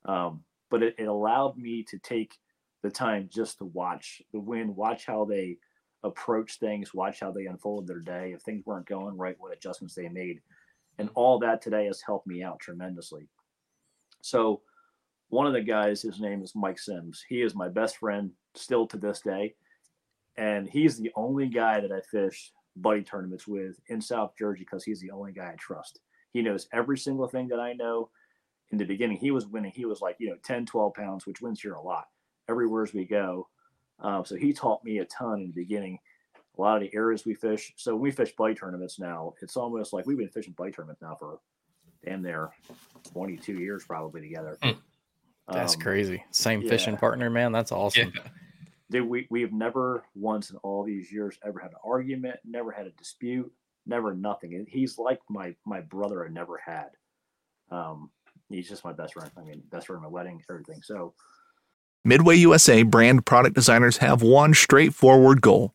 Um, 0.04 0.44
but 0.70 0.82
it, 0.82 0.94
it 0.98 1.08
allowed 1.08 1.56
me 1.56 1.84
to 1.90 1.98
take 1.98 2.36
the 2.82 2.90
time 2.90 3.28
just 3.32 3.58
to 3.58 3.64
watch 3.66 4.22
the 4.32 4.40
win 4.40 4.74
watch 4.74 5.06
how 5.06 5.24
they 5.24 5.56
approach 6.04 6.58
things 6.58 6.92
watch 6.92 7.20
how 7.20 7.30
they 7.30 7.46
unfold 7.46 7.86
their 7.86 8.00
day. 8.00 8.32
If 8.34 8.42
things 8.42 8.64
weren't 8.66 8.86
going 8.86 9.16
right 9.16 9.36
what 9.38 9.52
adjustments 9.52 9.94
they 9.94 10.08
made 10.08 10.40
and 11.02 11.10
all 11.14 11.38
that 11.38 11.60
today 11.60 11.86
has 11.86 12.00
helped 12.00 12.26
me 12.26 12.42
out 12.42 12.60
tremendously 12.60 13.28
so 14.22 14.62
one 15.28 15.46
of 15.46 15.52
the 15.52 15.60
guys 15.60 16.02
his 16.02 16.20
name 16.20 16.42
is 16.42 16.54
mike 16.54 16.78
sims 16.78 17.24
he 17.28 17.42
is 17.42 17.54
my 17.54 17.68
best 17.68 17.96
friend 17.96 18.30
still 18.54 18.86
to 18.86 18.96
this 18.96 19.20
day 19.20 19.54
and 20.36 20.68
he's 20.68 20.96
the 20.96 21.12
only 21.14 21.46
guy 21.46 21.80
that 21.80 21.92
I 21.92 22.00
fish 22.00 22.52
buddy 22.76 23.02
tournaments 23.02 23.46
with 23.46 23.78
in 23.88 24.00
South 24.00 24.32
Jersey 24.38 24.60
because 24.60 24.84
he's 24.84 25.00
the 25.00 25.10
only 25.10 25.32
guy 25.32 25.50
I 25.52 25.56
trust. 25.56 26.00
He 26.32 26.42
knows 26.42 26.68
every 26.72 26.96
single 26.96 27.28
thing 27.28 27.48
that 27.48 27.60
I 27.60 27.74
know. 27.74 28.08
In 28.70 28.78
the 28.78 28.86
beginning, 28.86 29.18
he 29.18 29.30
was 29.30 29.46
winning. 29.46 29.72
He 29.74 29.84
was 29.84 30.00
like, 30.00 30.16
you 30.18 30.30
know, 30.30 30.36
10, 30.44 30.64
12 30.64 30.94
pounds, 30.94 31.26
which 31.26 31.42
wins 31.42 31.60
here 31.60 31.74
a 31.74 31.82
lot 31.82 32.06
everywhere 32.48 32.82
as 32.82 32.94
we 32.94 33.04
go. 33.04 33.48
Um, 34.00 34.24
so 34.24 34.34
he 34.34 34.54
taught 34.54 34.82
me 34.82 34.98
a 34.98 35.04
ton 35.04 35.40
in 35.40 35.48
the 35.48 35.52
beginning. 35.52 35.98
A 36.58 36.60
lot 36.60 36.76
of 36.76 36.82
the 36.82 36.94
areas 36.94 37.24
we 37.24 37.34
fish. 37.34 37.72
So 37.76 37.94
when 37.94 38.02
we 38.02 38.10
fish 38.10 38.34
bite 38.36 38.58
tournaments 38.58 38.98
now, 38.98 39.32
it's 39.40 39.56
almost 39.56 39.92
like 39.92 40.06
we've 40.06 40.18
been 40.18 40.28
fishing 40.28 40.54
bite 40.56 40.74
tournaments 40.74 41.00
now 41.00 41.14
for 41.18 41.38
damn 42.04 42.22
near 42.22 42.50
22 43.12 43.54
years 43.54 43.84
probably 43.84 44.20
together. 44.20 44.58
Hmm. 44.62 44.70
That's 45.50 45.74
Um, 45.74 45.80
crazy. 45.80 46.22
Same 46.30 46.60
yeah. 46.62 46.68
fishing 46.68 46.96
partner, 46.96 47.30
man. 47.30 47.52
That's 47.52 47.70
Yeah. 47.70 47.76
awesome. 47.78 48.12
dude, 48.90 49.08
we 49.08 49.26
we've 49.30 49.52
never 49.52 50.04
once 50.14 50.50
in 50.50 50.56
all 50.58 50.84
these 50.84 51.10
years 51.10 51.38
ever 51.42 51.58
had 51.58 51.70
an 51.70 51.78
argument, 51.84 52.38
never 52.44 52.70
had 52.70 52.86
a 52.86 52.90
dispute, 52.90 53.50
never 53.86 54.14
nothing. 54.14 54.54
And 54.54 54.68
he's 54.68 54.98
like 54.98 55.20
my 55.30 55.56
my 55.64 55.80
brother 55.80 56.24
I 56.24 56.28
never 56.28 56.58
had. 56.58 56.90
Um, 57.70 58.10
he's 58.50 58.68
just 58.68 58.84
my 58.84 58.92
best 58.92 59.14
friend. 59.14 59.30
I 59.38 59.40
mean, 59.42 59.62
best 59.70 59.86
friend 59.86 59.98
at 59.98 60.02
my 60.02 60.08
wedding, 60.12 60.42
everything. 60.50 60.82
So 60.82 61.14
Midway 62.04 62.36
USA 62.36 62.82
brand 62.82 63.24
product 63.24 63.54
designers 63.54 63.96
have 63.98 64.22
one 64.22 64.52
straightforward 64.52 65.40
goal 65.40 65.74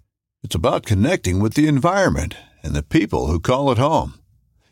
It's 0.43 0.55
about 0.55 0.85
connecting 0.85 1.39
with 1.39 1.53
the 1.53 1.67
environment 1.67 2.35
and 2.63 2.73
the 2.73 2.83
people 2.83 3.27
who 3.27 3.39
call 3.39 3.71
it 3.71 3.77
home. 3.77 4.15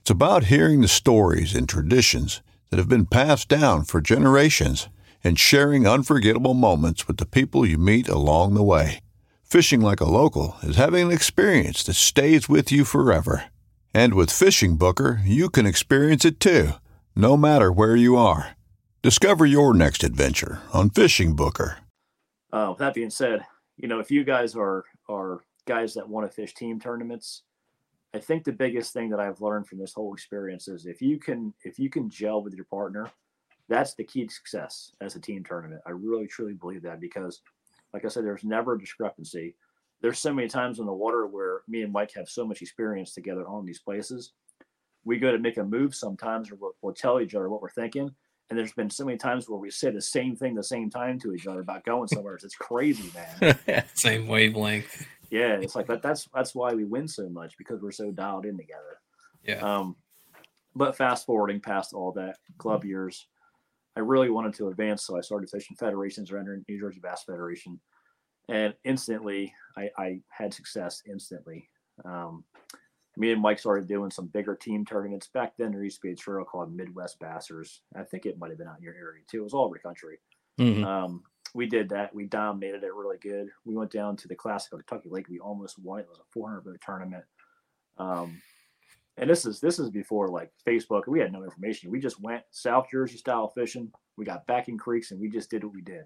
It's 0.01 0.09
about 0.09 0.45
hearing 0.45 0.81
the 0.81 0.87
stories 0.87 1.53
and 1.53 1.69
traditions 1.69 2.41
that 2.69 2.77
have 2.77 2.89
been 2.89 3.05
passed 3.05 3.47
down 3.47 3.83
for 3.83 4.01
generations 4.01 4.89
and 5.23 5.39
sharing 5.39 5.85
unforgettable 5.87 6.53
moments 6.53 7.07
with 7.07 7.17
the 7.17 7.25
people 7.25 7.65
you 7.65 7.77
meet 7.77 8.07
along 8.07 8.55
the 8.55 8.63
way. 8.63 8.99
Fishing 9.43 9.81
like 9.81 9.99
a 9.99 10.05
local 10.09 10.55
is 10.63 10.75
having 10.75 11.07
an 11.07 11.11
experience 11.11 11.83
that 11.83 11.93
stays 11.95 12.47
with 12.49 12.71
you 12.71 12.83
forever. 12.85 13.45
And 13.93 14.13
with 14.13 14.29
FishingBooker, 14.29 15.21
you 15.25 15.49
can 15.49 15.65
experience 15.65 16.23
it 16.25 16.39
too, 16.39 16.73
no 17.15 17.35
matter 17.35 17.71
where 17.71 17.95
you 17.95 18.15
are. 18.15 18.55
Discover 19.01 19.45
your 19.45 19.73
next 19.73 20.03
adventure 20.03 20.61
on 20.73 20.89
FishingBooker. 20.89 21.77
uh, 22.51 22.67
with 22.69 22.79
that 22.79 22.93
being 22.93 23.09
said, 23.09 23.45
you 23.77 23.87
know, 23.87 23.99
if 23.99 24.11
you 24.11 24.23
guys 24.23 24.55
are 24.55 24.83
are 25.07 25.39
guys 25.69 25.93
that 25.93 26.09
want 26.09 26.29
to 26.29 26.35
fish 26.35 26.55
team 26.55 26.79
tournaments, 26.79 27.43
I 28.13 28.19
think 28.19 28.43
the 28.43 28.51
biggest 28.51 28.91
thing 28.91 29.09
that 29.11 29.19
I've 29.19 29.39
learned 29.39 29.67
from 29.67 29.77
this 29.77 29.93
whole 29.93 30.13
experience 30.13 30.67
is 30.67 30.87
if 30.87 30.99
you 31.01 31.19
can 31.19 31.53
if 31.63 31.77
you 31.77 31.89
can 31.89 32.09
gel 32.09 32.41
with 32.41 32.55
your 32.55 32.65
partner, 32.65 33.07
that's 33.67 33.93
the 33.93 34.03
key 34.03 34.25
to 34.25 34.33
success 34.33 34.91
as 34.99 35.15
a 35.15 35.19
team 35.19 35.43
tournament. 35.43 35.81
I 35.85 35.91
really 35.91 36.25
truly 36.25 36.53
believe 36.53 36.81
that 36.81 36.99
because, 36.99 37.41
like 37.93 38.03
I 38.03 38.07
said, 38.07 38.25
there's 38.25 38.43
never 38.43 38.73
a 38.73 38.79
discrepancy. 38.79 39.55
There's 40.01 40.17
so 40.17 40.33
many 40.33 40.47
times 40.47 40.79
on 40.79 40.87
the 40.87 40.93
water 40.93 41.27
where 41.27 41.61
me 41.67 41.83
and 41.83 41.93
Mike 41.93 42.13
have 42.15 42.29
so 42.29 42.47
much 42.47 42.61
experience 42.63 43.13
together 43.13 43.47
on 43.47 43.65
these 43.65 43.79
places. 43.79 44.33
We 45.03 45.19
go 45.19 45.31
to 45.31 45.37
make 45.37 45.57
a 45.57 45.63
move 45.63 45.93
sometimes, 45.93 46.51
or 46.51 46.55
we'll, 46.55 46.71
we'll 46.81 46.93
tell 46.93 47.21
each 47.21 47.35
other 47.35 47.49
what 47.49 47.61
we're 47.61 47.69
thinking. 47.69 48.09
And 48.49 48.57
there's 48.57 48.73
been 48.73 48.89
so 48.89 49.05
many 49.05 49.17
times 49.17 49.47
where 49.47 49.59
we 49.59 49.69
say 49.69 49.91
the 49.91 50.01
same 50.01 50.35
thing 50.35 50.55
the 50.55 50.63
same 50.63 50.89
time 50.89 51.19
to 51.19 51.33
each 51.35 51.45
other 51.45 51.59
about 51.59 51.83
going 51.83 52.07
somewhere. 52.07 52.35
It's 52.35 52.55
crazy, 52.55 53.11
man. 53.13 53.83
Same 53.93 54.27
wavelength. 54.27 55.05
Yeah, 55.29 55.53
it's 55.53 55.75
like 55.75 55.87
that. 55.87 56.01
That's 56.01 56.27
that's 56.33 56.55
why 56.55 56.73
we 56.73 56.85
win 56.85 57.07
so 57.07 57.29
much 57.29 57.57
because 57.57 57.81
we're 57.81 57.91
so 57.91 58.11
dialed 58.11 58.45
in 58.45 58.57
together. 58.57 58.99
Yeah. 59.43 59.59
Um, 59.59 59.95
but 60.75 60.95
fast 60.95 61.25
forwarding 61.25 61.59
past 61.59 61.93
all 61.93 62.11
that 62.13 62.37
club 62.57 62.85
years, 62.85 63.27
I 63.95 64.01
really 64.01 64.29
wanted 64.29 64.53
to 64.55 64.69
advance, 64.69 65.05
so 65.05 65.17
I 65.17 65.21
started 65.21 65.49
fishing 65.49 65.75
federations 65.75 66.31
or 66.31 66.37
entering 66.37 66.63
New 66.67 66.79
Jersey 66.79 66.99
Bass 66.99 67.23
Federation, 67.23 67.79
and 68.47 68.73
instantly 68.83 69.53
I, 69.77 69.89
I 69.97 70.21
had 70.29 70.53
success 70.53 71.01
instantly. 71.07 71.69
Um, 72.05 72.43
me 73.17 73.31
and 73.31 73.41
Mike 73.41 73.59
started 73.59 73.87
doing 73.87 74.11
some 74.11 74.27
bigger 74.27 74.55
team 74.55 74.85
tournaments. 74.85 75.27
Back 75.33 75.53
then, 75.57 75.71
there 75.71 75.83
used 75.83 75.97
to 76.01 76.07
be 76.07 76.13
a 76.13 76.15
trail 76.15 76.45
called 76.45 76.73
Midwest 76.73 77.19
Bassers. 77.19 77.79
I 77.95 78.03
think 78.03 78.25
it 78.25 78.37
might 78.39 78.49
have 78.49 78.57
been 78.57 78.67
out 78.67 78.77
in 78.77 78.83
your 78.83 78.95
area 78.95 79.23
too. 79.29 79.41
It 79.41 79.43
was 79.43 79.53
all 79.53 79.65
over 79.65 79.75
the 79.75 79.79
country. 79.79 80.19
Mhm. 80.59 80.85
Um, 80.85 81.23
we 81.53 81.65
did 81.67 81.89
that. 81.89 82.13
We 82.13 82.25
dominated 82.25 82.83
it 82.83 82.93
really 82.93 83.17
good. 83.17 83.49
We 83.65 83.75
went 83.75 83.91
down 83.91 84.15
to 84.17 84.27
the 84.27 84.35
Classic 84.35 84.71
of 84.73 84.85
Kentucky 84.85 85.09
Lake. 85.09 85.27
We 85.29 85.39
almost 85.39 85.79
won. 85.79 85.99
It 85.99 86.07
was 86.09 86.19
a 86.19 86.31
400 86.31 86.61
boat 86.61 86.77
tournament. 86.85 87.23
Um, 87.97 88.41
and 89.17 89.29
this 89.29 89.45
is 89.45 89.59
this 89.59 89.79
is 89.79 89.89
before 89.89 90.29
like 90.29 90.51
Facebook. 90.65 91.07
We 91.07 91.19
had 91.19 91.33
no 91.33 91.43
information. 91.43 91.91
We 91.91 91.99
just 91.99 92.21
went 92.21 92.43
South 92.51 92.87
Jersey 92.91 93.17
style 93.17 93.49
fishing. 93.49 93.91
We 94.17 94.25
got 94.25 94.47
back 94.47 94.69
in 94.69 94.77
creeks 94.77 95.11
and 95.11 95.19
we 95.19 95.29
just 95.29 95.49
did 95.49 95.63
what 95.63 95.73
we 95.73 95.81
did. 95.81 96.05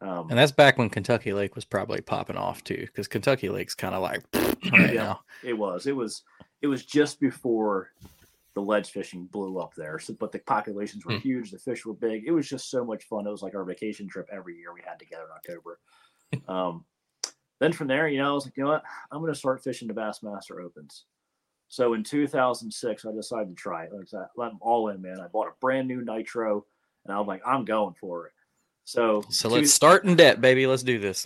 Um, 0.00 0.28
And 0.30 0.38
that's 0.38 0.50
back 0.52 0.78
when 0.78 0.90
Kentucky 0.90 1.32
Lake 1.32 1.54
was 1.54 1.64
probably 1.64 2.00
popping 2.00 2.36
off 2.36 2.64
too, 2.64 2.80
because 2.86 3.06
Kentucky 3.06 3.48
Lake's 3.48 3.74
kind 3.76 3.94
of 3.94 4.02
like 4.02 4.22
right 4.72 4.92
Yeah. 4.94 5.04
now. 5.04 5.20
It 5.44 5.52
was. 5.56 5.86
It 5.86 5.94
was. 5.94 6.22
It 6.60 6.66
was 6.66 6.84
just 6.84 7.20
before 7.20 7.90
the 8.54 8.60
ledge 8.60 8.90
fishing 8.90 9.24
blew 9.26 9.58
up 9.58 9.74
there. 9.74 9.98
So, 9.98 10.14
but 10.14 10.30
the 10.32 10.38
populations 10.40 11.04
were 11.06 11.12
Hmm. 11.14 11.18
huge. 11.20 11.50
The 11.50 11.58
fish 11.58 11.86
were 11.86 11.94
big. 11.94 12.24
It 12.26 12.32
was 12.32 12.48
just 12.48 12.70
so 12.70 12.84
much 12.84 13.04
fun. 13.04 13.26
It 13.26 13.30
was 13.30 13.42
like 13.42 13.54
our 13.54 13.64
vacation 13.64 14.08
trip 14.08 14.28
every 14.32 14.56
year 14.58 14.74
we 14.74 14.82
had 14.86 14.98
together 14.98 15.24
in 15.24 15.30
October. 15.34 15.78
um, 16.48 16.84
then 17.60 17.72
from 17.72 17.88
there, 17.88 18.08
you 18.08 18.18
know, 18.18 18.30
I 18.30 18.34
was 18.34 18.44
like, 18.44 18.56
you 18.56 18.64
know 18.64 18.70
what? 18.70 18.82
I'm 19.10 19.20
going 19.20 19.32
to 19.32 19.38
start 19.38 19.62
fishing 19.62 19.88
the 19.88 19.94
Bassmaster 19.94 20.62
Opens. 20.62 21.04
So 21.68 21.94
in 21.94 22.04
2006, 22.04 23.06
I 23.06 23.12
decided 23.12 23.48
to 23.48 23.54
try 23.54 23.84
it. 23.84 23.92
Like 23.92 24.06
I 24.12 24.26
let 24.36 24.48
them 24.50 24.58
all 24.60 24.88
in, 24.88 25.00
man. 25.00 25.20
I 25.20 25.28
bought 25.28 25.46
a 25.48 25.52
brand 25.60 25.88
new 25.88 26.04
Nitro, 26.04 26.66
and 27.06 27.14
I 27.14 27.18
was 27.18 27.26
like, 27.26 27.40
I'm 27.46 27.64
going 27.64 27.94
for 28.00 28.26
it. 28.26 28.32
So, 28.84 29.22
So 29.30 29.48
two- 29.48 29.54
let's 29.54 29.72
start 29.72 30.04
in 30.04 30.16
debt, 30.16 30.40
baby. 30.42 30.66
Let's 30.66 30.82
do 30.82 30.98
this. 30.98 31.24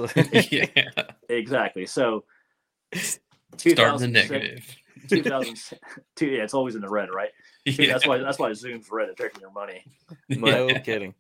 yeah. 0.53 0.67
exactly. 1.29 1.87
So, 1.87 2.25
Starting 2.95 3.19
the 3.51 3.59
2006 3.59 4.31
negative. 4.31 4.77
2000, 5.09 5.57
two, 6.17 6.27
yeah, 6.27 6.43
it's 6.43 6.55
always 6.55 6.75
in 6.75 6.81
the 6.81 6.89
red, 6.89 7.09
right? 7.15 7.31
Dude, 7.65 7.89
That's 7.89 8.07
why 8.07 8.19
that's 8.19 8.39
why 8.39 8.53
Zoom's 8.53 8.89
red. 8.91 9.09
They're 9.09 9.29
taking 9.29 9.41
your 9.41 9.53
money. 9.53 9.85
no 10.29 10.75
kidding. 10.85 11.15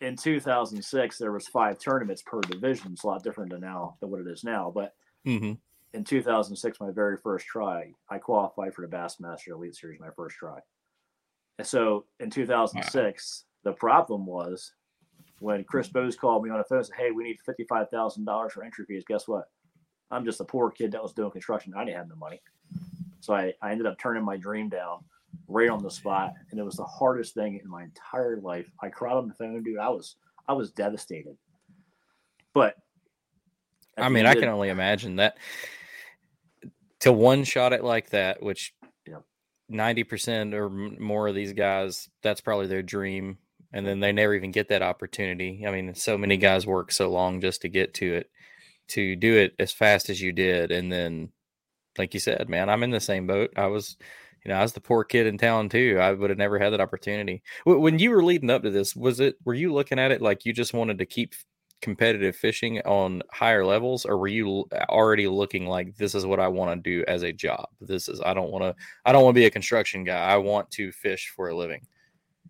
In 0.00 0.14
2006, 0.16 1.18
there 1.18 1.32
was 1.32 1.48
five 1.48 1.78
tournaments 1.78 2.22
per 2.24 2.40
division. 2.40 2.92
It's 2.92 3.02
a 3.02 3.06
lot 3.08 3.24
different 3.24 3.50
than 3.50 3.60
now 3.60 3.96
than 4.00 4.10
what 4.10 4.20
it 4.20 4.28
is 4.28 4.44
now. 4.44 4.72
But 4.74 4.94
hmm 5.24 5.54
in 5.94 6.04
2006, 6.04 6.80
my 6.80 6.90
very 6.90 7.16
first 7.16 7.46
try, 7.46 7.92
I 8.10 8.18
qualified 8.18 8.74
for 8.74 8.86
the 8.86 8.94
Bassmaster 8.94 9.48
Elite 9.52 9.74
Series 9.74 9.98
my 9.98 10.10
first 10.14 10.36
try. 10.36 10.58
And 11.58 11.66
so 11.66 12.04
in 12.20 12.30
2006, 12.30 13.44
the 13.64 13.72
problem 13.72 14.26
was 14.26 14.74
when 15.40 15.64
Chris 15.64 15.88
Bowes 15.88 16.16
called 16.16 16.44
me 16.44 16.50
on 16.50 16.58
the 16.58 16.64
phone 16.64 16.78
and 16.78 16.86
said, 16.86 16.96
"Hey, 16.96 17.10
we 17.10 17.24
need 17.24 17.38
fifty-five 17.44 17.90
thousand 17.90 18.24
dollars 18.24 18.52
for 18.52 18.62
entry 18.62 18.84
fees." 18.86 19.04
Guess 19.06 19.26
what? 19.26 19.48
I'm 20.10 20.24
just 20.24 20.40
a 20.40 20.44
poor 20.44 20.70
kid 20.70 20.92
that 20.92 21.02
was 21.02 21.12
doing 21.12 21.30
construction. 21.30 21.74
I 21.76 21.84
didn't 21.84 21.96
have 21.96 22.08
no 22.08 22.16
money, 22.16 22.40
so 23.20 23.34
I, 23.34 23.52
I 23.62 23.72
ended 23.72 23.86
up 23.86 23.98
turning 23.98 24.24
my 24.24 24.36
dream 24.36 24.68
down 24.68 25.04
right 25.46 25.68
on 25.68 25.82
the 25.82 25.90
spot, 25.90 26.32
and 26.50 26.58
it 26.58 26.64
was 26.64 26.76
the 26.76 26.84
hardest 26.84 27.34
thing 27.34 27.60
in 27.62 27.68
my 27.68 27.84
entire 27.84 28.40
life. 28.40 28.70
I 28.82 28.88
cried 28.88 29.14
on 29.14 29.28
the 29.28 29.34
phone, 29.34 29.62
dude. 29.62 29.78
I 29.78 29.88
was 29.88 30.16
I 30.46 30.52
was 30.52 30.70
devastated. 30.70 31.36
But 32.54 32.76
I 33.96 34.08
mean, 34.08 34.26
I 34.26 34.34
can 34.34 34.48
only 34.48 34.68
imagine 34.68 35.16
that 35.16 35.38
to 37.00 37.12
one 37.12 37.44
shot 37.44 37.72
it 37.72 37.84
like 37.84 38.10
that, 38.10 38.42
which 38.42 38.74
ninety 39.68 40.04
percent 40.04 40.54
or 40.54 40.70
more 40.70 41.28
of 41.28 41.34
these 41.34 41.52
guys, 41.52 42.08
that's 42.22 42.40
probably 42.40 42.66
their 42.66 42.82
dream, 42.82 43.38
and 43.72 43.86
then 43.86 44.00
they 44.00 44.12
never 44.12 44.34
even 44.34 44.50
get 44.50 44.68
that 44.68 44.82
opportunity. 44.82 45.64
I 45.66 45.70
mean, 45.70 45.94
so 45.94 46.16
many 46.16 46.36
guys 46.36 46.66
work 46.66 46.90
so 46.90 47.10
long 47.10 47.40
just 47.40 47.62
to 47.62 47.68
get 47.68 47.94
to 47.94 48.14
it, 48.14 48.30
to 48.88 49.14
do 49.14 49.36
it 49.36 49.54
as 49.58 49.72
fast 49.72 50.08
as 50.08 50.20
you 50.20 50.32
did, 50.32 50.72
and 50.72 50.90
then, 50.90 51.30
like 51.98 52.14
you 52.14 52.20
said, 52.20 52.48
man, 52.48 52.68
I'm 52.68 52.82
in 52.82 52.90
the 52.90 53.00
same 53.00 53.26
boat. 53.26 53.52
I 53.56 53.66
was. 53.66 53.96
You 54.44 54.52
know, 54.52 54.60
I 54.60 54.62
was 54.62 54.72
the 54.72 54.80
poor 54.80 55.02
kid 55.02 55.26
in 55.26 55.36
town 55.36 55.68
too. 55.68 55.98
I 56.00 56.12
would 56.12 56.30
have 56.30 56.38
never 56.38 56.60
had 56.60 56.72
that 56.72 56.80
opportunity. 56.80 57.42
When 57.66 57.98
you 57.98 58.10
were 58.10 58.22
leading 58.22 58.50
up 58.50 58.62
to 58.62 58.70
this, 58.70 58.94
was 58.94 59.18
it? 59.18 59.34
Were 59.44 59.52
you 59.52 59.74
looking 59.74 59.98
at 59.98 60.12
it 60.12 60.22
like 60.22 60.46
you 60.46 60.52
just 60.52 60.72
wanted 60.72 60.98
to 60.98 61.06
keep 61.06 61.34
competitive 61.82 62.36
fishing 62.36 62.80
on 62.82 63.20
higher 63.32 63.66
levels 63.66 64.06
or 64.06 64.16
were 64.16 64.28
you 64.28 64.64
already 64.88 65.26
looking 65.26 65.66
like 65.66 65.96
this 65.96 66.14
is 66.14 66.24
what 66.24 66.38
I 66.38 66.46
want 66.46 66.82
to 66.82 66.90
do 66.90 67.04
as 67.06 67.22
a 67.22 67.32
job 67.32 67.68
this 67.80 68.08
is 68.08 68.20
I 68.20 68.34
don't 68.34 68.50
want 68.50 68.64
to 68.64 68.74
I 69.04 69.12
don't 69.12 69.22
want 69.22 69.36
to 69.36 69.40
be 69.40 69.46
a 69.46 69.50
construction 69.50 70.02
guy 70.02 70.18
I 70.18 70.38
want 70.38 70.68
to 70.72 70.90
fish 70.90 71.32
for 71.36 71.50
a 71.50 71.56
living 71.56 71.86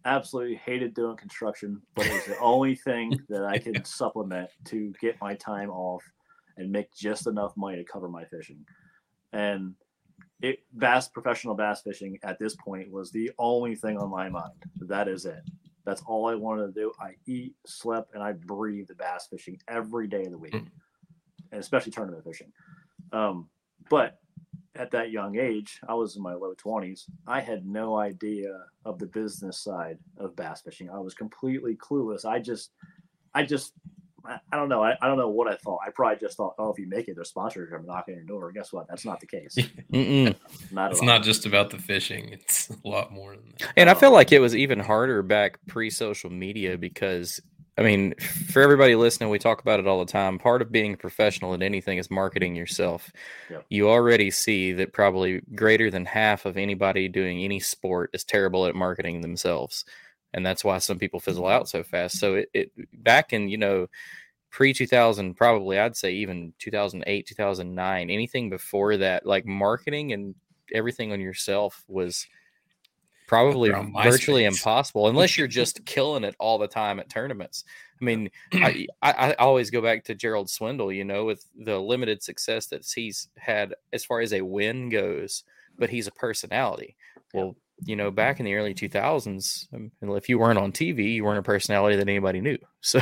absolutely 0.05 0.57
hated 0.57 0.95
doing 0.95 1.17
construction, 1.17 1.81
but 1.95 2.07
it 2.07 2.13
was 2.13 2.25
the 2.25 2.39
only 2.39 2.75
thing 2.75 3.19
that 3.29 3.45
I 3.45 3.59
could 3.59 3.87
supplement 3.87 4.51
to 4.67 4.93
get 5.01 5.21
my 5.21 5.35
time 5.35 5.71
off 5.71 6.03
and 6.57 6.71
make 6.71 6.93
just 6.95 7.27
enough 7.27 7.57
money 7.57 7.77
to 7.77 7.85
cover 7.85 8.09
my 8.09 8.25
fishing. 8.25 8.65
And 9.33 9.75
it 10.41 10.61
bass 10.77 11.09
professional 11.09 11.55
bass 11.55 11.83
fishing 11.83 12.19
at 12.23 12.38
this 12.38 12.55
point 12.57 12.91
was 12.91 13.11
the 13.11 13.31
only 13.38 13.75
thing 13.75 13.99
on 13.99 14.11
my 14.11 14.29
mind. 14.29 14.53
That 14.81 15.09
is 15.09 15.25
it. 15.27 15.41
That's 15.85 16.03
all 16.07 16.29
I 16.29 16.35
wanted 16.35 16.67
to 16.75 16.81
do. 16.81 16.93
I 17.01 17.14
eat, 17.27 17.55
slept, 17.67 18.14
and 18.14 18.23
I 18.23 18.33
breathed 18.33 18.97
bass 18.99 19.27
fishing 19.31 19.59
every 19.69 20.07
day 20.07 20.25
of 20.25 20.31
the 20.31 20.38
week, 20.38 20.53
Mm. 20.53 20.71
and 21.53 21.61
especially 21.61 21.93
tournament 21.93 22.25
fishing. 22.25 22.53
Um, 23.12 23.49
but 23.91 24.21
at 24.75 24.91
that 24.93 25.11
young 25.11 25.38
age, 25.38 25.81
I 25.88 25.95
was 25.95 26.14
in 26.17 26.23
my 26.23 26.35
low 26.35 26.55
20s. 26.55 27.09
I 27.27 27.41
had 27.41 27.67
no 27.67 27.97
idea 27.99 28.64
of 28.85 28.99
the 28.99 29.07
business 29.07 29.59
side 29.59 29.99
of 30.19 30.37
bass 30.37 30.61
fishing. 30.61 30.88
I 30.91 30.99
was 30.99 31.14
completely 31.14 31.75
clueless. 31.75 32.25
I 32.25 32.38
just, 32.38 32.71
I 33.35 33.45
just, 33.45 33.73
I, 34.29 34.38
I 34.53 34.57
don't 34.57 34.69
know. 34.69 34.83
I, 34.83 34.95
I 35.01 35.07
don't 35.09 35.17
know 35.17 35.29
what 35.31 35.49
I 35.51 35.57
thought. 35.57 35.81
I 35.87 35.91
probably 35.91 36.19
just 36.21 36.37
thought, 36.37 36.55
oh, 36.59 36.71
if 36.71 36.79
you 36.79 36.87
make 36.87 37.09
it, 37.09 37.14
there's 37.17 37.31
sponsors 37.31 37.73
are 37.73 37.81
knocking 37.81 38.14
on 38.14 38.19
your 38.19 38.27
door. 38.27 38.53
Guess 38.53 38.73
what? 38.73 38.87
That's 38.88 39.05
not 39.05 39.21
the 39.21 39.27
case. 39.27 39.57
Not 40.73 40.91
It's 40.93 41.01
all. 41.01 41.07
not 41.07 41.23
just 41.23 41.47
about 41.47 41.71
the 41.71 41.79
fishing. 41.79 42.29
It's 42.33 42.71
a 42.71 42.88
lot 42.88 43.12
more 43.12 43.37
than 43.37 43.55
that. 43.59 43.73
and 43.77 43.88
I 43.91 43.95
feel 43.95 44.12
like 44.12 44.33
it 44.33 44.41
was 44.41 44.55
even 44.55 44.79
harder 44.81 45.23
back 45.23 45.59
pre 45.67 45.91
social 45.91 46.31
media 46.31 46.77
because 46.77 47.41
I 47.79 47.83
mean 47.83 48.14
for 48.51 48.61
everybody 48.61 48.95
listening 48.97 49.31
we 49.31 49.38
talk 49.38 49.61
about 49.62 49.79
it 49.81 49.87
all 49.87 50.01
the 50.05 50.11
time 50.11 50.38
part 50.38 50.62
of 50.62 50.73
being 50.73 50.95
a 50.95 50.97
professional 50.97 51.55
at 51.55 51.62
anything 51.62 51.97
is 51.99 52.11
marketing 52.11 52.57
yourself 52.57 53.11
Yep. 53.51 53.67
you 53.71 53.88
already 53.88 54.31
see 54.33 54.73
that 54.73 54.93
probably 54.93 55.41
greater 55.55 55.88
than 55.91 56.05
half 56.05 56.45
of 56.45 56.57
anybody 56.57 57.09
doing 57.09 57.38
any 57.45 57.61
sport 57.61 58.11
is 58.12 58.25
terrible 58.25 58.67
at 58.67 58.75
marketing 58.75 59.21
themselves 59.21 59.85
and 60.35 60.45
that's 60.45 60.64
why 60.64 60.79
some 60.79 60.99
people 60.99 61.21
fizzle 61.21 61.47
out 61.47 61.69
so 61.69 61.83
fast. 61.83 62.19
So 62.19 62.35
it, 62.35 62.51
it 62.55 62.73
back 63.03 63.33
in 63.33 63.49
you 63.49 63.59
know 63.59 63.88
pre 64.51 64.73
2000 64.73 65.35
probably 65.35 65.79
i'd 65.79 65.97
say 65.97 66.12
even 66.12 66.53
2008 66.59 67.27
2009 67.27 68.11
anything 68.11 68.49
before 68.49 68.97
that 68.97 69.27
like 69.27 69.45
marketing 69.45 70.12
and 70.12 70.35
everything 70.73 71.12
on 71.12 71.21
yourself 71.21 71.85
was 71.87 72.27
probably 73.27 73.71
virtually 74.03 74.45
MySpace. 74.45 74.47
impossible 74.47 75.09
unless 75.09 75.37
you're 75.37 75.47
just 75.62 75.85
killing 75.85 76.25
it 76.25 76.35
all 76.38 76.57
the 76.57 76.67
time 76.67 76.99
at 76.99 77.11
tournaments. 77.11 77.64
I 78.01 78.05
mean 78.05 78.31
I, 78.55 78.87
I 79.03 79.12
I 79.12 79.33
always 79.35 79.71
go 79.71 79.83
back 79.83 80.05
to 80.05 80.14
gerald 80.14 80.49
swindle 80.49 80.91
you 80.93 81.05
know 81.05 81.25
with 81.25 81.45
the 81.55 81.79
limited 81.79 82.23
success 82.23 82.67
that 82.69 82.87
he's 82.87 83.29
had 83.37 83.75
as 83.93 84.05
far 84.05 84.21
as 84.21 84.33
a 84.33 84.41
win 84.41 84.88
goes 84.88 85.45
but 85.79 85.91
he's 85.91 86.07
a 86.07 86.12
personality. 86.12 86.97
Well 87.35 87.55
you 87.85 87.97
know 87.97 88.11
back 88.11 88.41
in 88.41 88.47
the 88.47 88.55
early 88.55 88.75
2000s 88.75 89.73
um, 89.75 89.91
if 90.17 90.29
you 90.29 90.38
weren't 90.38 90.59
on 90.59 90.73
tv 90.73 91.14
you 91.14 91.25
weren't 91.25 91.38
a 91.38 91.43
personality 91.43 91.97
that 91.97 92.09
anybody 92.09 92.41
knew 92.41 92.59
so 92.81 93.01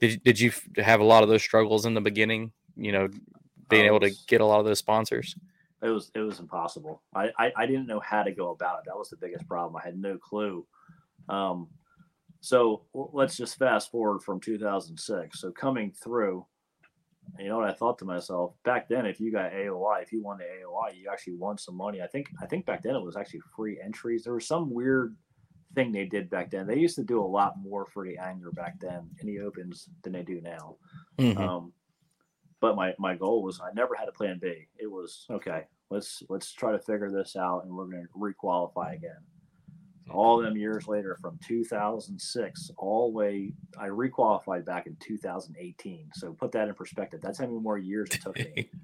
did, 0.00 0.22
did 0.22 0.40
you 0.40 0.52
have 0.76 1.00
a 1.00 1.04
lot 1.04 1.22
of 1.22 1.28
those 1.28 1.42
struggles 1.42 1.86
in 1.86 1.94
the 1.94 2.00
beginning 2.00 2.52
you 2.76 2.92
know 2.92 3.08
being 3.68 3.84
I 3.84 3.86
able 3.86 4.00
to 4.00 4.12
get 4.26 4.40
a 4.40 4.46
lot 4.46 4.60
of 4.60 4.66
those 4.66 4.78
sponsors 4.78 5.34
it 5.82 5.88
was 5.88 6.10
it 6.14 6.20
was 6.20 6.38
impossible. 6.38 7.02
I, 7.14 7.30
I 7.38 7.52
I 7.56 7.66
didn't 7.66 7.88
know 7.88 8.00
how 8.00 8.22
to 8.22 8.30
go 8.30 8.50
about 8.50 8.78
it. 8.78 8.84
That 8.86 8.96
was 8.96 9.10
the 9.10 9.16
biggest 9.16 9.48
problem. 9.48 9.76
I 9.76 9.84
had 9.84 9.98
no 9.98 10.16
clue. 10.16 10.64
Um, 11.28 11.68
so 12.40 12.82
let's 12.94 13.36
just 13.36 13.58
fast 13.58 13.90
forward 13.90 14.22
from 14.22 14.40
2006. 14.40 15.40
So 15.40 15.50
coming 15.50 15.92
through, 15.92 16.46
you 17.38 17.48
know 17.48 17.58
what 17.58 17.68
I 17.68 17.72
thought 17.72 17.98
to 17.98 18.04
myself 18.04 18.54
back 18.64 18.88
then? 18.88 19.06
If 19.06 19.20
you 19.20 19.32
got 19.32 19.52
AOY, 19.52 20.02
if 20.02 20.12
you 20.12 20.22
won 20.22 20.38
the 20.38 20.44
AOY, 20.44 20.94
you 20.94 21.08
actually 21.10 21.34
won 21.34 21.58
some 21.58 21.76
money. 21.76 22.02
I 22.02 22.06
think 22.06 22.30
I 22.40 22.46
think 22.46 22.66
back 22.66 22.82
then 22.82 22.94
it 22.94 23.02
was 23.02 23.16
actually 23.16 23.40
free 23.56 23.80
entries. 23.82 24.24
There 24.24 24.34
was 24.34 24.46
some 24.46 24.70
weird 24.70 25.16
thing 25.74 25.90
they 25.92 26.04
did 26.04 26.28
back 26.28 26.50
then. 26.50 26.66
They 26.66 26.78
used 26.78 26.96
to 26.96 27.04
do 27.04 27.20
a 27.20 27.24
lot 27.26 27.54
more 27.58 27.86
for 27.86 28.04
the 28.06 28.18
angler 28.18 28.50
back 28.52 28.78
then 28.80 29.08
in 29.20 29.26
the 29.26 29.40
opens 29.40 29.88
than 30.02 30.12
they 30.12 30.22
do 30.22 30.40
now. 30.40 30.76
Mhm. 31.18 31.38
Um, 31.38 31.72
but 32.60 32.76
my 32.76 32.94
my 32.98 33.16
goal 33.16 33.42
was 33.42 33.60
I 33.60 33.72
never 33.72 33.94
had 33.94 34.08
a 34.08 34.12
plan 34.12 34.38
B. 34.40 34.68
It 34.78 34.90
was 34.90 35.26
okay. 35.30 35.66
Let's 35.90 36.22
let's 36.28 36.52
try 36.52 36.72
to 36.72 36.78
figure 36.78 37.10
this 37.10 37.36
out, 37.36 37.64
and 37.64 37.74
we're 37.74 37.86
going 37.86 38.06
to 38.06 38.08
requalify 38.18 38.94
again. 38.94 39.24
All 40.12 40.38
them 40.38 40.56
years 40.56 40.86
later, 40.88 41.16
from 41.20 41.38
2006 41.46 42.70
all 42.76 43.10
the 43.10 43.16
way, 43.16 43.52
I 43.78 43.88
requalified 43.88 44.64
back 44.64 44.86
in 44.86 44.96
2018. 45.00 46.10
So 46.14 46.32
put 46.34 46.52
that 46.52 46.68
in 46.68 46.74
perspective. 46.74 47.20
That's 47.20 47.38
how 47.38 47.46
many 47.46 47.58
more 47.58 47.78
years 47.78 48.08
it 48.12 48.22
took 48.22 48.36
me. 48.36 48.68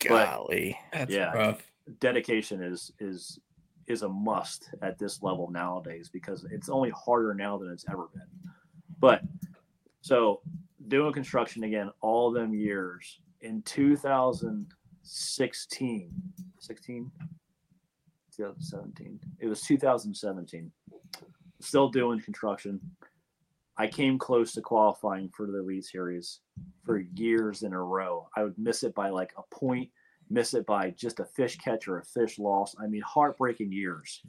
but- 0.00 0.08
golly 0.08 0.78
That's 0.92 1.10
Yeah. 1.12 1.32
rough. 1.32 1.66
Dedication 1.98 2.62
is 2.62 2.92
is 3.00 3.40
is 3.88 4.02
a 4.02 4.08
must 4.08 4.70
at 4.82 4.96
this 4.98 5.20
level 5.22 5.50
nowadays 5.50 6.08
because 6.12 6.44
it's 6.52 6.68
only 6.68 6.90
harder 6.90 7.34
now 7.34 7.58
than 7.58 7.70
it's 7.70 7.84
ever 7.90 8.06
been. 8.14 8.22
But 9.00 9.22
so 10.00 10.42
doing 10.88 11.12
construction 11.12 11.64
again 11.64 11.90
all 12.00 12.30
them 12.30 12.54
years 12.54 13.18
in 13.40 13.62
2016 13.62 16.10
16, 16.58 17.10
2017. 18.40 19.20
It 19.38 19.46
was 19.46 19.60
2017. 19.62 20.70
Still 21.60 21.88
doing 21.88 22.20
construction. 22.20 22.80
I 23.76 23.86
came 23.86 24.18
close 24.18 24.52
to 24.52 24.62
qualifying 24.62 25.30
for 25.34 25.46
the 25.46 25.58
Elite 25.58 25.84
Series 25.84 26.40
for 26.84 27.00
years 27.14 27.62
in 27.62 27.72
a 27.72 27.82
row. 27.82 28.28
I 28.36 28.44
would 28.44 28.58
miss 28.58 28.82
it 28.82 28.94
by 28.94 29.10
like 29.10 29.32
a 29.36 29.54
point, 29.54 29.90
miss 30.28 30.54
it 30.54 30.66
by 30.66 30.90
just 30.90 31.20
a 31.20 31.24
fish 31.24 31.56
catch 31.58 31.86
or 31.86 31.98
a 31.98 32.04
fish 32.04 32.38
loss. 32.38 32.74
I 32.82 32.86
mean, 32.86 33.02
heartbreaking 33.02 33.72
years. 33.72 34.22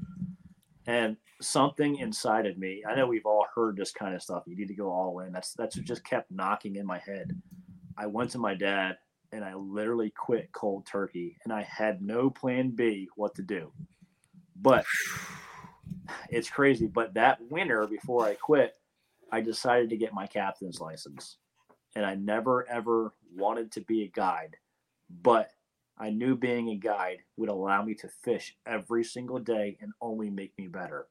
And 0.87 1.15
something 1.41 1.97
inside 1.97 2.45
of 2.45 2.57
me, 2.57 2.83
I 2.89 2.95
know 2.95 3.07
we've 3.07 3.25
all 3.25 3.45
heard 3.53 3.77
this 3.77 3.91
kind 3.91 4.15
of 4.15 4.21
stuff. 4.21 4.43
You 4.45 4.57
need 4.57 4.67
to 4.67 4.73
go 4.73 4.89
all 4.89 5.19
in. 5.19 5.31
That's 5.31 5.53
that's 5.53 5.77
what 5.77 5.85
just 5.85 6.03
kept 6.03 6.31
knocking 6.31 6.75
in 6.75 6.85
my 6.85 6.99
head. 6.99 7.39
I 7.97 8.07
went 8.07 8.31
to 8.31 8.39
my 8.39 8.55
dad 8.55 8.97
and 9.31 9.45
I 9.45 9.53
literally 9.55 10.11
quit 10.11 10.51
cold 10.53 10.85
turkey 10.85 11.37
and 11.43 11.53
I 11.53 11.61
had 11.63 12.01
no 12.01 12.29
plan 12.29 12.71
B 12.71 13.07
what 13.15 13.35
to 13.35 13.43
do. 13.43 13.71
But 14.61 14.85
it's 16.29 16.49
crazy. 16.49 16.87
But 16.87 17.13
that 17.15 17.39
winter 17.49 17.87
before 17.87 18.25
I 18.25 18.35
quit, 18.35 18.75
I 19.31 19.41
decided 19.41 19.89
to 19.89 19.97
get 19.97 20.13
my 20.13 20.27
captain's 20.27 20.79
license. 20.79 21.37
And 21.95 22.05
I 22.05 22.15
never 22.15 22.67
ever 22.69 23.13
wanted 23.35 23.71
to 23.73 23.81
be 23.81 24.03
a 24.03 24.07
guide, 24.07 24.55
but 25.21 25.49
I 25.97 26.09
knew 26.09 26.35
being 26.35 26.69
a 26.69 26.75
guide 26.75 27.19
would 27.37 27.49
allow 27.49 27.83
me 27.83 27.93
to 27.95 28.07
fish 28.07 28.55
every 28.65 29.03
single 29.03 29.39
day 29.39 29.77
and 29.81 29.91
only 30.01 30.29
make 30.29 30.57
me 30.57 30.67
better. 30.67 31.07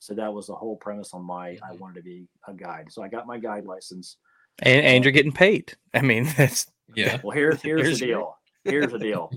So 0.00 0.14
that 0.14 0.32
was 0.32 0.48
the 0.48 0.54
whole 0.54 0.76
premise 0.76 1.14
on 1.14 1.24
my 1.24 1.58
I 1.62 1.72
wanted 1.78 1.96
to 1.96 2.02
be 2.02 2.28
a 2.46 2.52
guide. 2.52 2.88
So 2.90 3.02
I 3.02 3.08
got 3.08 3.26
my 3.26 3.38
guide 3.38 3.64
license. 3.64 4.16
And, 4.60 4.84
and 4.84 5.04
you're 5.04 5.12
getting 5.12 5.32
paid. 5.32 5.74
I 5.94 6.02
mean, 6.02 6.24
that's 6.36 6.66
Yeah. 6.94 7.20
Well, 7.22 7.34
here, 7.34 7.58
here's 7.62 7.82
Here's 7.82 8.00
the 8.00 8.06
deal. 8.06 8.38
Here's 8.64 8.92
the 8.92 8.98
deal. 8.98 9.30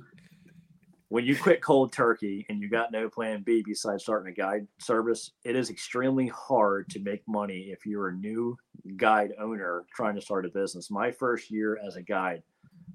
When 1.12 1.26
you 1.26 1.36
quit 1.38 1.62
cold 1.62 1.92
turkey 1.92 2.46
and 2.48 2.62
you 2.62 2.70
got 2.70 2.94
no 2.94 3.10
plan 3.10 3.44
B 3.44 3.62
besides 3.66 4.04
starting 4.04 4.32
a 4.32 4.34
guide 4.34 4.66
service, 4.80 5.32
it 5.44 5.58
is 5.58 5.70
extremely 5.70 6.28
hard 6.28 6.90
to 6.92 7.02
make 7.02 7.22
money 7.28 7.68
if 7.70 7.86
you're 7.86 8.08
a 8.08 8.16
new 8.16 8.58
guide 8.96 9.34
owner 9.38 9.84
trying 9.94 10.16
to 10.16 10.22
start 10.22 10.46
a 10.46 10.50
business. 10.50 10.90
My 10.90 11.12
first 11.12 11.52
year 11.52 11.78
as 11.86 11.98
a 11.98 12.02
guide 12.02 12.44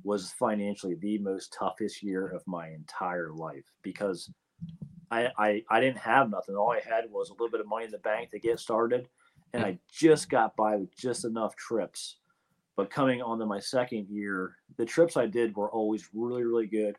was 0.02 0.32
financially 0.32 0.94
the 0.94 1.18
most 1.18 1.52
toughest 1.52 2.02
year 2.02 2.28
of 2.28 2.42
my 2.46 2.70
entire 2.70 3.34
life 3.34 3.66
because 3.82 4.30
I, 5.10 5.28
I 5.36 5.62
I 5.68 5.80
didn't 5.80 5.98
have 5.98 6.30
nothing. 6.30 6.56
All 6.56 6.72
I 6.72 6.80
had 6.80 7.04
was 7.10 7.28
a 7.28 7.34
little 7.34 7.50
bit 7.50 7.60
of 7.60 7.68
money 7.68 7.84
in 7.84 7.90
the 7.90 7.98
bank 7.98 8.30
to 8.30 8.38
get 8.38 8.58
started, 8.58 9.10
and 9.52 9.62
I 9.62 9.78
just 9.92 10.30
got 10.30 10.56
by 10.56 10.76
with 10.76 10.96
just 10.96 11.26
enough 11.26 11.54
trips. 11.56 12.16
But 12.76 12.88
coming 12.88 13.20
on 13.20 13.38
to 13.40 13.44
my 13.44 13.60
second 13.60 14.08
year, 14.08 14.56
the 14.78 14.86
trips 14.86 15.18
I 15.18 15.26
did 15.26 15.54
were 15.54 15.70
always 15.70 16.08
really, 16.14 16.44
really 16.44 16.66
good. 16.66 16.96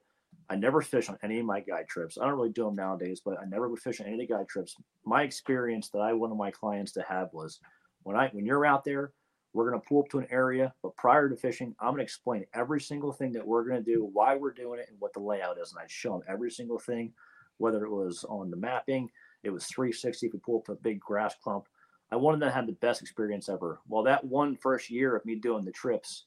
I 0.49 0.55
never 0.55 0.81
fish 0.81 1.09
on 1.09 1.17
any 1.23 1.39
of 1.39 1.45
my 1.45 1.59
guide 1.59 1.87
trips. 1.87 2.17
I 2.17 2.25
don't 2.25 2.37
really 2.37 2.51
do 2.51 2.65
them 2.65 2.75
nowadays, 2.75 3.21
but 3.23 3.37
I 3.39 3.45
never 3.45 3.67
would 3.67 3.79
fish 3.79 3.99
on 3.99 4.07
any 4.07 4.15
of 4.15 4.19
the 4.21 4.33
guide 4.33 4.47
trips. 4.47 4.75
My 5.05 5.23
experience 5.23 5.89
that 5.89 5.99
I 5.99 6.13
wanted 6.13 6.35
my 6.35 6.51
clients 6.51 6.93
to 6.93 7.01
have 7.07 7.33
was 7.33 7.59
when 8.03 8.15
I 8.15 8.29
when 8.29 8.45
you're 8.45 8.65
out 8.65 8.83
there, 8.83 9.11
we're 9.53 9.69
gonna 9.69 9.81
pull 9.81 10.01
up 10.01 10.09
to 10.09 10.19
an 10.19 10.27
area, 10.29 10.73
but 10.81 10.95
prior 10.95 11.27
to 11.29 11.35
fishing, 11.35 11.75
I'm 11.79 11.91
gonna 11.91 12.03
explain 12.03 12.45
every 12.53 12.79
single 12.79 13.11
thing 13.11 13.33
that 13.33 13.45
we're 13.45 13.65
gonna 13.65 13.81
do, 13.81 14.09
why 14.13 14.35
we're 14.35 14.53
doing 14.53 14.79
it, 14.79 14.87
and 14.89 14.99
what 14.99 15.13
the 15.13 15.19
layout 15.19 15.57
is. 15.59 15.71
And 15.71 15.79
I 15.79 15.85
show 15.87 16.13
them 16.13 16.23
every 16.29 16.51
single 16.51 16.79
thing, 16.79 17.11
whether 17.57 17.83
it 17.83 17.91
was 17.91 18.23
on 18.29 18.49
the 18.49 18.57
mapping, 18.57 19.09
it 19.43 19.49
was 19.49 19.65
360 19.65 20.27
if 20.27 20.33
we 20.33 20.39
pull 20.39 20.59
up 20.59 20.65
to 20.65 20.71
a 20.73 20.75
big 20.75 20.99
grass 20.99 21.35
clump. 21.43 21.67
I 22.11 22.15
wanted 22.15 22.39
them 22.39 22.49
to 22.49 22.55
have 22.55 22.67
the 22.67 22.73
best 22.73 23.01
experience 23.01 23.49
ever. 23.49 23.79
Well, 23.87 24.03
that 24.03 24.23
one 24.23 24.55
first 24.55 24.89
year 24.89 25.15
of 25.15 25.25
me 25.25 25.35
doing 25.35 25.65
the 25.65 25.71
trips, 25.71 26.25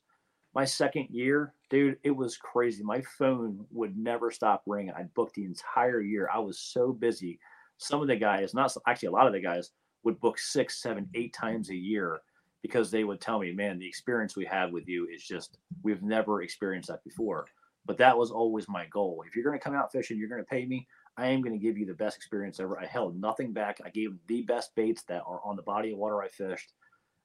my 0.55 0.65
second 0.65 1.07
year, 1.11 1.55
dude, 1.69 1.99
it 2.03 2.11
was 2.11 2.37
crazy. 2.37 2.83
My 2.83 3.03
phone 3.03 3.65
would 3.71 3.97
never 3.97 4.31
stop 4.31 4.63
ringing. 4.67 4.93
I 4.93 5.05
booked 5.15 5.35
the 5.35 5.45
entire 5.45 6.01
year. 6.01 6.29
I 6.33 6.39
was 6.39 6.59
so 6.59 6.93
busy. 6.93 7.39
Some 7.79 8.03
of 8.03 8.09
the 8.09 8.17
guys, 8.17 8.53
not 8.53 8.75
actually 8.87 9.09
a 9.09 9.13
lot 9.13 9.27
of 9.27 9.33
the 9.33 9.41
guys, 9.41 9.71
would 10.03 10.21
book 10.21 10.39
six, 10.39 10.83
seven, 10.83 11.09
eight 11.15 11.33
times 11.33 11.71
a 11.71 11.77
year 11.77 12.21
because 12.63 12.91
they 12.91 13.05
would 13.05 13.21
tell 13.21 13.39
me, 13.39 13.53
man, 13.53 13.79
the 13.79 13.87
experience 13.87 14.37
we 14.37 14.45
have 14.45 14.73
with 14.73 14.89
you 14.89 15.07
is 15.15 15.23
just, 15.23 15.59
we've 15.83 16.03
never 16.03 16.43
experienced 16.43 16.89
that 16.89 17.05
before. 17.05 17.47
But 17.87 17.97
that 17.99 18.19
was 18.19 18.31
always 18.31 18.69
my 18.69 18.87
goal. 18.87 19.25
If 19.27 19.35
you're 19.35 19.45
going 19.45 19.59
to 19.59 19.65
come 19.65 19.75
out 19.75 19.93
fishing, 19.93 20.19
you're 20.19 20.29
going 20.29 20.43
to 20.43 20.47
pay 20.47 20.67
me. 20.67 20.87
I 21.17 21.29
am 21.29 21.43
going 21.43 21.59
to 21.59 21.65
give 21.65 21.79
you 21.79 21.87
the 21.87 21.95
best 21.95 22.17
experience 22.17 22.61
ever. 22.61 22.79
I 22.79 22.87
held 22.87 23.19
nothing 23.19 23.53
back. 23.53 23.81
I 23.85 23.91
gave 23.91 24.11
the 24.27 24.43
best 24.43 24.75
baits 24.75 25.03
that 25.05 25.23
are 25.27 25.41
on 25.45 25.57
the 25.57 25.63
body 25.63 25.93
of 25.93 25.99
water 25.99 26.23
I 26.23 26.29
fished. 26.29 26.73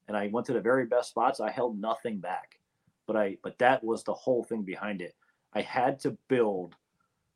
And 0.07 0.15
I 0.15 0.27
went 0.31 0.45
to 0.47 0.53
the 0.53 0.61
very 0.61 0.85
best 0.85 1.09
spots. 1.09 1.39
I 1.39 1.49
held 1.49 1.79
nothing 1.79 2.19
back 2.19 2.59
but 3.07 3.15
I 3.15 3.37
but 3.43 3.57
that 3.59 3.83
was 3.83 4.03
the 4.03 4.13
whole 4.13 4.43
thing 4.43 4.63
behind 4.63 5.01
it. 5.01 5.15
I 5.53 5.61
had 5.61 5.99
to 6.01 6.17
build 6.27 6.75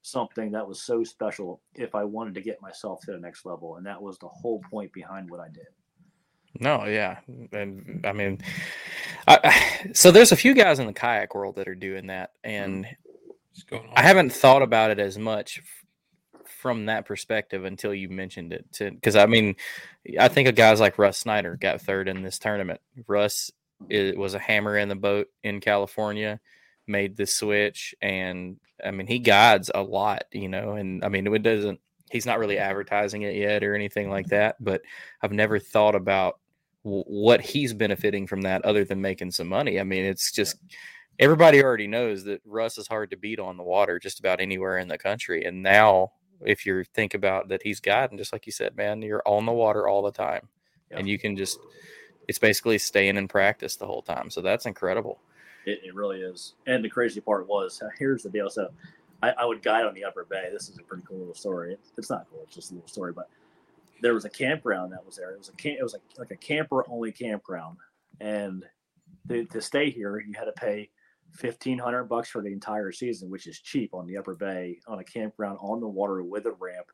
something 0.01 0.51
that 0.51 0.67
was 0.67 0.81
so 0.81 1.03
special 1.03 1.61
if 1.75 1.95
I 1.95 2.03
wanted 2.03 2.35
to 2.35 2.41
get 2.41 2.61
myself 2.61 3.01
to 3.01 3.11
the 3.11 3.19
next 3.19 3.45
level, 3.45 3.75
and 3.75 3.85
that 3.85 4.01
was 4.01 4.17
the 4.17 4.27
whole 4.27 4.61
point 4.69 4.91
behind 4.93 5.29
what 5.29 5.39
I 5.39 5.49
did. 5.49 5.67
No, 6.59 6.85
yeah, 6.85 7.19
and 7.51 8.05
I 8.05 8.13
mean, 8.13 8.39
I, 9.27 9.39
I- 9.43 9.91
so 9.93 10.11
there's 10.11 10.31
a 10.31 10.37
few 10.37 10.53
guys 10.53 10.79
in 10.79 10.87
the 10.87 10.93
kayak 10.93 11.35
world 11.35 11.55
that 11.55 11.67
are 11.67 11.75
doing 11.75 12.07
that, 12.07 12.31
and 12.43 12.85
mm-hmm. 12.85 13.75
going 13.75 13.89
on? 13.89 13.93
I 13.95 14.01
haven't 14.01 14.33
thought 14.33 14.61
about 14.61 14.91
it 14.91 14.99
as 14.99 15.17
much 15.17 15.61
from 16.59 16.87
that 16.87 17.05
perspective 17.05 17.63
until 17.63 17.93
you 17.93 18.09
mentioned 18.09 18.51
it. 18.51 18.65
Because 18.77 19.15
I 19.15 19.25
mean, 19.27 19.55
I 20.19 20.27
think 20.27 20.49
of 20.49 20.55
guys 20.55 20.79
like 20.79 20.99
Russ 20.99 21.17
Snyder 21.17 21.55
got 21.55 21.81
third 21.81 22.07
in 22.07 22.21
this 22.21 22.37
tournament. 22.37 22.81
Russ 23.07 23.51
it 23.87 24.17
was 24.17 24.33
a 24.33 24.39
hammer 24.39 24.77
in 24.77 24.89
the 24.89 24.95
boat 24.95 25.27
in 25.43 25.59
California, 25.61 26.39
made 26.87 27.15
the 27.15 27.25
switch, 27.25 27.95
and 28.01 28.57
I 28.83 28.91
mean 28.91 29.07
he 29.07 29.19
guides 29.19 29.71
a 29.73 29.81
lot, 29.81 30.23
you 30.31 30.49
know. 30.49 30.73
And 30.73 31.03
I 31.03 31.09
mean 31.09 31.27
it 31.27 31.43
doesn't. 31.43 31.79
He's 32.11 32.25
not 32.25 32.39
really 32.39 32.57
advertising 32.57 33.21
it 33.21 33.35
yet 33.35 33.63
or 33.63 33.75
anything 33.75 34.09
like 34.09 34.27
that. 34.27 34.55
But 34.59 34.81
I've 35.21 35.31
never 35.31 35.59
thought 35.59 35.95
about 35.95 36.39
w- 36.83 37.03
what 37.05 37.39
he's 37.41 37.73
benefiting 37.73 38.25
from 38.25 38.41
that 38.41 38.65
other 38.65 38.83
than 38.83 38.99
making 39.01 39.31
some 39.31 39.47
money. 39.47 39.79
I 39.79 39.83
mean 39.83 40.05
it's 40.05 40.31
just 40.31 40.57
everybody 41.19 41.63
already 41.63 41.87
knows 41.87 42.23
that 42.23 42.41
Russ 42.45 42.77
is 42.77 42.87
hard 42.87 43.11
to 43.11 43.17
beat 43.17 43.39
on 43.39 43.57
the 43.57 43.63
water 43.63 43.99
just 43.99 44.19
about 44.19 44.41
anywhere 44.41 44.77
in 44.79 44.87
the 44.87 44.97
country. 44.97 45.43
And 45.45 45.61
now, 45.61 46.13
if 46.45 46.65
you 46.65 46.83
think 46.95 47.13
about 47.13 47.49
that, 47.49 47.61
he's 47.61 47.81
guiding, 47.81 48.17
just 48.17 48.31
like 48.33 48.45
you 48.45 48.51
said, 48.53 48.75
man, 48.75 49.01
you're 49.01 49.21
on 49.25 49.45
the 49.45 49.51
water 49.51 49.87
all 49.87 50.01
the 50.01 50.11
time, 50.11 50.47
and 50.91 51.07
you 51.07 51.19
can 51.19 51.35
just. 51.35 51.59
It's 52.29 52.37
basically 52.37 52.77
staying 52.77 53.17
in 53.17 53.27
practice 53.27 53.75
the 53.75 53.87
whole 53.87 54.03
time. 54.03 54.29
So 54.29 54.39
that's 54.39 54.67
incredible. 54.67 55.19
It, 55.65 55.79
it 55.83 55.95
really 55.95 56.21
is. 56.21 56.53
And 56.67 56.85
the 56.85 56.89
crazy 56.89 57.19
part 57.19 57.47
was 57.47 57.81
here's 57.97 58.21
the 58.21 58.29
deal. 58.29 58.51
So 58.51 58.69
I, 59.23 59.31
I 59.31 59.45
would 59.45 59.63
guide 59.63 59.85
on 59.85 59.95
the 59.95 60.03
Upper 60.03 60.27
Bay. 60.29 60.47
This 60.53 60.69
is 60.69 60.77
a 60.77 60.83
pretty 60.83 61.03
cool 61.07 61.17
little 61.17 61.33
story. 61.33 61.73
It, 61.73 61.79
it's 61.97 62.11
not 62.11 62.27
cool. 62.29 62.41
It's 62.43 62.53
just 62.53 62.69
a 62.69 62.75
little 62.75 62.87
story. 62.87 63.13
But 63.13 63.31
there 64.03 64.13
was 64.13 64.25
a 64.25 64.29
campground 64.29 64.93
that 64.93 65.03
was 65.03 65.15
there. 65.15 65.31
It 65.31 65.39
was 65.39 65.49
a 65.49 65.53
camp. 65.53 65.77
It 65.79 65.83
was 65.83 65.93
like 65.93 66.03
like 66.19 66.29
a 66.29 66.35
camper 66.35 66.85
only 66.87 67.11
campground. 67.11 67.77
And 68.21 68.63
to, 69.27 69.45
to 69.45 69.59
stay 69.59 69.89
here, 69.89 70.19
you 70.19 70.33
had 70.37 70.45
to 70.45 70.51
pay 70.51 70.91
fifteen 71.33 71.79
hundred 71.79 72.03
bucks 72.03 72.29
for 72.29 72.43
the 72.43 72.53
entire 72.53 72.91
season, 72.91 73.31
which 73.31 73.47
is 73.47 73.59
cheap 73.59 73.95
on 73.95 74.05
the 74.05 74.17
Upper 74.17 74.35
Bay 74.35 74.77
on 74.87 74.99
a 74.99 75.03
campground 75.03 75.57
on 75.61 75.79
the 75.79 75.87
water 75.87 76.21
with 76.21 76.45
a 76.45 76.51
ramp, 76.51 76.91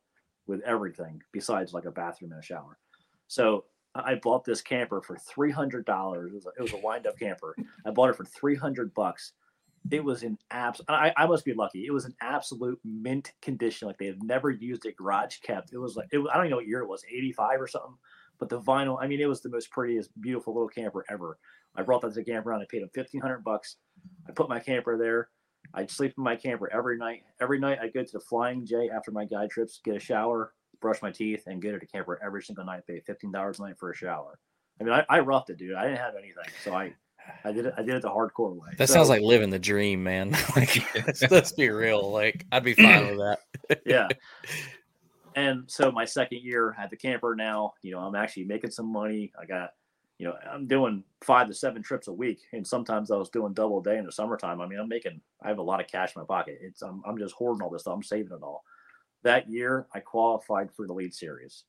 with 0.48 0.62
everything 0.62 1.22
besides 1.34 1.74
like 1.74 1.84
a 1.84 1.92
bathroom 1.92 2.32
and 2.32 2.40
a 2.40 2.46
shower. 2.46 2.78
So 3.28 3.66
I 3.96 4.16
bought 4.16 4.44
this 4.44 4.62
camper 4.62 5.02
for 5.02 5.18
three 5.18 5.52
hundred 5.52 5.86
dollars. 5.86 6.32
It 6.32 6.36
was 6.36 6.46
a, 6.46 6.50
it 6.58 6.62
was 6.62 6.74
a 6.74 6.86
wind 6.86 7.08
up 7.08 7.18
camper. 7.18 7.56
I 7.86 7.92
bought 7.92 8.10
it 8.10 8.16
for 8.16 8.26
three 8.26 8.56
hundred 8.56 8.94
bucks. 8.94 9.34
It 9.92 10.04
was 10.04 10.24
an 10.24 10.38
abs. 10.50 10.82
I, 10.88 11.14
I 11.16 11.28
must 11.28 11.46
be 11.46 11.54
lucky. 11.54 11.86
It 11.86 11.92
was 11.92 12.06
an 12.06 12.16
absolute 12.20 12.80
mint 12.84 13.32
condition. 13.42 13.88
Like 13.88 13.98
they 14.00 14.08
had 14.08 14.24
never 14.24 14.50
used 14.50 14.86
it 14.86 14.98
garage 14.98 15.38
kept. 15.38 15.74
It 15.74 15.78
was 15.78 15.96
like 15.96 16.08
it, 16.12 16.20
I 16.34 16.38
don't 16.38 16.50
know 16.50 16.56
what 16.58 16.68
year 16.68 16.82
it 16.82 16.90
was, 16.90 17.04
eighty 17.10 17.32
five 17.32 17.62
or 17.62 17.68
something. 17.68 17.96
But 18.40 18.50
the 18.50 18.60
vinyl. 18.60 18.98
I 19.00 19.08
mean, 19.08 19.22
it 19.22 19.30
was 19.30 19.42
the 19.42 19.50
most 19.50 19.72
prettiest, 19.72 20.10
beautiful 20.20 20.54
little 20.54 20.68
camper 20.68 21.06
ever. 21.10 21.38
I 21.76 21.84
brought 21.84 22.02
that 22.02 22.10
to 22.10 22.16
the 22.16 22.26
campground. 22.26 22.64
I 22.64 22.66
paid 22.70 22.82
him 22.82 22.90
fifteen 22.94 23.22
hundred 23.22 23.44
bucks. 23.44 23.78
I 24.28 24.32
put 24.32 24.50
my 24.50 24.60
camper 24.60 24.98
there. 24.98 25.30
I'd 25.74 25.90
sleep 25.90 26.16
in 26.18 26.24
my 26.24 26.36
camper 26.36 26.70
every 26.74 26.98
night. 26.98 27.22
Every 27.40 27.60
night 27.60 27.78
I'd 27.80 27.94
go 27.94 28.04
to 28.04 28.12
the 28.12 28.20
Flying 28.20 28.66
J 28.66 28.90
after 28.90 29.12
my 29.12 29.26
guide 29.26 29.52
trips, 29.52 29.82
get 29.86 29.96
a 29.96 30.00
shower, 30.00 30.54
brush 30.82 31.02
my 31.02 31.12
teeth, 31.12 31.44
and 31.48 31.62
go 31.62 31.72
to 31.72 31.80
the 31.80 31.86
camper 31.86 32.20
every 32.24 32.44
single 32.44 32.66
night. 32.66 32.86
Pay 32.88 33.00
fifteen 33.00 33.32
dollars 33.32 33.60
a 33.60 33.64
night 33.64 33.78
for 33.78 33.92
a 33.92 33.96
shower. 33.96 34.40
I 34.80 34.84
mean, 34.84 34.94
I, 34.94 35.06
I 35.10 35.20
roughed 35.20 35.50
it, 35.50 35.58
dude. 35.58 35.76
I 35.76 35.86
didn't 35.86 36.00
have 36.00 36.16
anything, 36.16 36.52
so 36.64 36.74
I, 36.74 36.94
I 37.44 37.52
did 37.52 37.66
it. 37.68 37.74
I 37.78 37.82
did 37.82 37.96
it 37.96 38.02
the 38.02 38.10
hardcore 38.10 38.56
way. 38.56 38.70
That 38.78 38.88
So, 38.90 38.96
sounds 38.96 39.10
like 39.10 39.22
living 39.22 39.50
the 39.50 39.60
dream, 39.60 40.04
man. 40.04 40.32
like, 40.56 40.84
let's, 41.06 41.22
let's 41.32 41.52
be 41.54 41.70
real. 41.70 42.12
Like, 42.12 42.46
I'd 42.52 42.64
be 42.64 42.74
fine 42.74 43.08
with 43.08 43.20
that. 43.20 43.82
yeah. 43.86 44.08
And 45.36 45.70
so 45.70 45.92
my 45.92 46.06
second 46.06 46.44
year 46.44 46.76
at 46.80 46.90
the 46.90 46.96
camper 46.96 47.36
now, 47.36 47.74
you 47.82 47.92
know, 47.92 48.00
I'm 48.00 48.16
actually 48.16 48.46
making 48.46 48.72
some 48.72 48.92
money. 48.92 49.34
I 49.38 49.46
got, 49.46 49.72
you 50.18 50.26
know, 50.26 50.36
I'm 50.50 50.66
doing 50.66 51.04
five 51.22 51.48
to 51.48 51.54
seven 51.54 51.84
trips 51.84 52.08
a 52.08 52.14
week, 52.14 52.40
and 52.54 52.66
sometimes 52.66 53.12
I 53.12 53.18
was 53.18 53.30
doing 53.30 53.52
double 53.52 53.82
a 53.82 53.84
day 53.84 53.98
in 53.98 54.06
the 54.06 54.14
summertime. 54.14 54.62
I 54.62 54.66
mean, 54.66 54.80
I'm 54.80 54.88
making, 54.88 55.20
I 55.44 55.50
have 55.50 55.58
a 55.58 55.64
lot 55.64 55.82
of 55.82 55.88
cash 55.88 56.16
in 56.16 56.22
my 56.22 56.26
pocket. 56.26 56.60
It's, 56.62 56.82
I'm, 56.82 57.04
I'm 57.06 57.18
just 57.18 57.36
hoarding 57.36 57.62
all 57.62 57.70
this 57.70 57.82
stuff. 57.82 57.96
I'm 57.96 58.04
saving 58.04 58.32
it 58.32 58.44
all. 58.44 58.64
That 59.26 59.50
year, 59.50 59.88
I 59.94 60.00
qualified 60.00 60.72
for 60.72 60.88
the 60.88 60.94
Elite 60.94 61.14
series, 61.14 61.66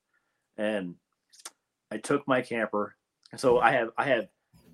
and 0.57 0.95
I 1.91 1.97
took 1.97 2.29
my 2.29 2.43
camper. 2.43 2.95
So 3.37 3.59
I 3.59 3.73
have, 3.73 3.91
I 3.99 4.05
have, 4.05 4.29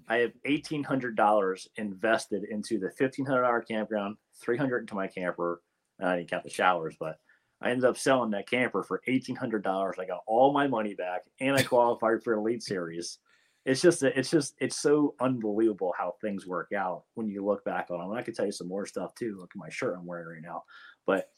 I 0.09 0.16
have 0.18 0.33
eighteen 0.45 0.83
hundred 0.83 1.16
dollars 1.16 1.68
invested 1.77 2.45
into 2.45 2.79
the 2.79 2.90
fifteen 2.90 3.25
hundred 3.25 3.42
dollar 3.42 3.62
campground, 3.62 4.16
three 4.35 4.59
hundred 4.59 4.81
into 4.81 4.97
my 4.97 5.07
camper, 5.07 5.62
And 6.03 6.11
I 6.11 6.16
didn't 6.16 6.31
count 6.31 6.45
the 6.45 6.51
showers, 6.51 6.97
but 6.99 7.18
I 7.61 7.71
ended 7.71 7.85
up 7.85 7.97
selling 7.97 8.33
that 8.33 8.51
camper 8.51 8.83
for 8.83 9.03
eighteen 9.07 9.37
hundred 9.37 9.62
dollars. 9.62 9.97
I 9.99 10.05
got 10.05 10.25
all 10.27 10.53
my 10.53 10.66
money 10.66 10.95
back, 10.95 11.23
and 11.40 11.57
I 11.57 11.62
qualified 11.62 12.23
for 12.23 12.35
the 12.35 12.40
Elite 12.40 12.62
Series. 12.62 13.18
It's 13.64 13.81
just, 13.81 14.03
it's 14.03 14.29
just, 14.29 14.57
it's 14.59 14.77
so 14.77 15.14
unbelievable 15.21 15.95
how 15.97 16.16
things 16.21 16.49
work 16.49 16.73
out 16.77 17.05
when 17.14 17.29
you 17.29 17.45
look 17.45 17.64
back 17.64 17.92
on 17.92 18.01
them. 18.01 18.11
And 18.11 18.18
I 18.18 18.23
could 18.23 18.35
tell 18.35 18.45
you 18.47 18.51
some 18.51 18.66
more 18.66 18.87
stuff 18.87 19.14
too. 19.14 19.37
Look 19.38 19.53
at 19.55 19.59
my 19.59 19.68
shirt 19.68 19.95
I'm 19.97 20.05
wearing 20.05 20.27
right 20.27 20.42
now, 20.42 20.64
but 21.07 21.29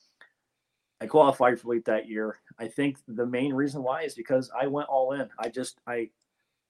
I 1.04 1.06
qualified 1.06 1.60
for 1.60 1.68
Elite 1.68 1.84
that 1.84 2.08
year. 2.08 2.38
I 2.58 2.66
think 2.66 2.96
the 3.06 3.26
main 3.26 3.52
reason 3.52 3.82
why 3.82 4.02
is 4.02 4.14
because 4.14 4.50
I 4.58 4.66
went 4.66 4.88
all 4.88 5.12
in. 5.12 5.28
I 5.38 5.50
just, 5.50 5.78
I, 5.86 6.08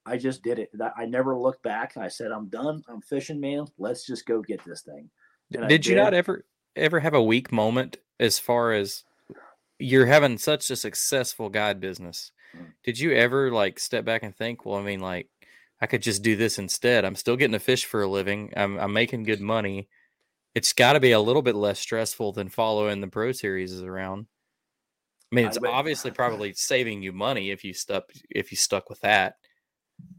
I 0.05 0.17
just 0.17 0.43
did 0.43 0.59
it. 0.59 0.73
I 0.97 1.07
never 1.07 1.37
looked 1.39 1.63
back. 1.63 1.97
I 1.97 2.09
said, 2.09 2.33
I'm 2.33 2.49
done. 2.49 2.83
I'm 2.89 3.01
fishing, 3.01 3.39
man. 3.39 3.67
Let's 3.79 4.05
just 4.05 4.27
go 4.27 4.43
get 4.43 4.65
this 4.65 4.83
thing. 4.83 5.09
Did 5.69 5.87
you 5.87 5.95
not 5.95 6.15
ever 6.15 6.45
ever 6.75 6.99
have 6.99 7.15
a 7.15 7.23
weak 7.23 7.53
moment 7.53 7.99
as 8.19 8.41
far 8.41 8.73
as 8.73 9.05
you're 9.79 10.07
having 10.07 10.37
such 10.37 10.69
a 10.69 10.75
successful 10.75 11.49
guide 11.49 11.79
business? 11.79 12.33
Mm. 12.57 12.73
Did 12.83 12.99
you 12.99 13.13
ever 13.13 13.53
like 13.53 13.79
step 13.79 14.05
back 14.05 14.25
and 14.25 14.35
think, 14.35 14.67
well, 14.67 14.81
I 14.81 14.83
mean, 14.83 14.99
like 14.99 15.29
I 15.81 15.87
could 15.87 16.03
just 16.03 16.25
do 16.25 16.35
this 16.35 16.59
instead. 16.59 17.05
I'm 17.05 17.15
still 17.15 17.37
getting 17.37 17.53
to 17.53 17.61
fish 17.61 17.85
for 17.85 18.03
a 18.03 18.09
living. 18.09 18.53
I'm, 18.57 18.81
I'm 18.81 18.93
making 18.93 19.23
good 19.23 19.41
money. 19.41 19.89
It's 20.55 20.73
got 20.73 20.93
to 20.93 21.01
be 21.01 21.13
a 21.13 21.21
little 21.21 21.43
bit 21.43 21.57
less 21.57 21.81
stressful 21.81 22.33
than 22.33 22.49
following 22.49 23.01
the 23.01 23.09
Pro 23.09 23.33
Series 23.33 23.83
around. 23.83 24.27
I 25.33 25.35
mean, 25.35 25.47
it's 25.47 25.59
I 25.59 25.69
obviously 25.69 26.13
probably 26.13 26.53
saving 26.53 27.03
you 27.03 27.13
money 27.13 27.51
if 27.51 27.65
you 27.65 27.75
stuck 27.75 28.05
if 28.31 28.53
you 28.53 28.57
stuck 28.57 28.89
with 28.89 29.01
that. 29.01 29.35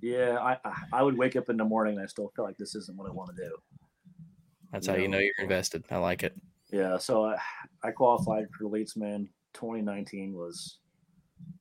Yeah, 0.01 0.37
I 0.39 0.57
I 0.91 1.03
would 1.03 1.17
wake 1.17 1.35
up 1.35 1.49
in 1.49 1.55
the 1.55 1.63
morning 1.63 1.95
and 1.95 2.03
I 2.03 2.07
still 2.07 2.31
feel 2.35 2.43
like 2.43 2.57
this 2.57 2.75
isn't 2.75 2.97
what 2.97 3.09
I 3.09 3.13
want 3.13 3.35
to 3.35 3.43
do. 3.43 3.55
That's 4.71 4.87
you 4.87 4.91
how 4.91 4.97
know? 4.97 5.03
you 5.03 5.07
know 5.09 5.19
you're 5.19 5.33
invested. 5.39 5.85
I 5.89 5.97
like 5.97 6.23
it. 6.23 6.35
Yeah, 6.71 6.97
so 6.97 7.25
I, 7.25 7.37
I 7.83 7.91
qualified 7.91 8.47
for 8.57 8.67
Leadsman. 8.67 9.29
2019 9.53 10.33
was 10.33 10.79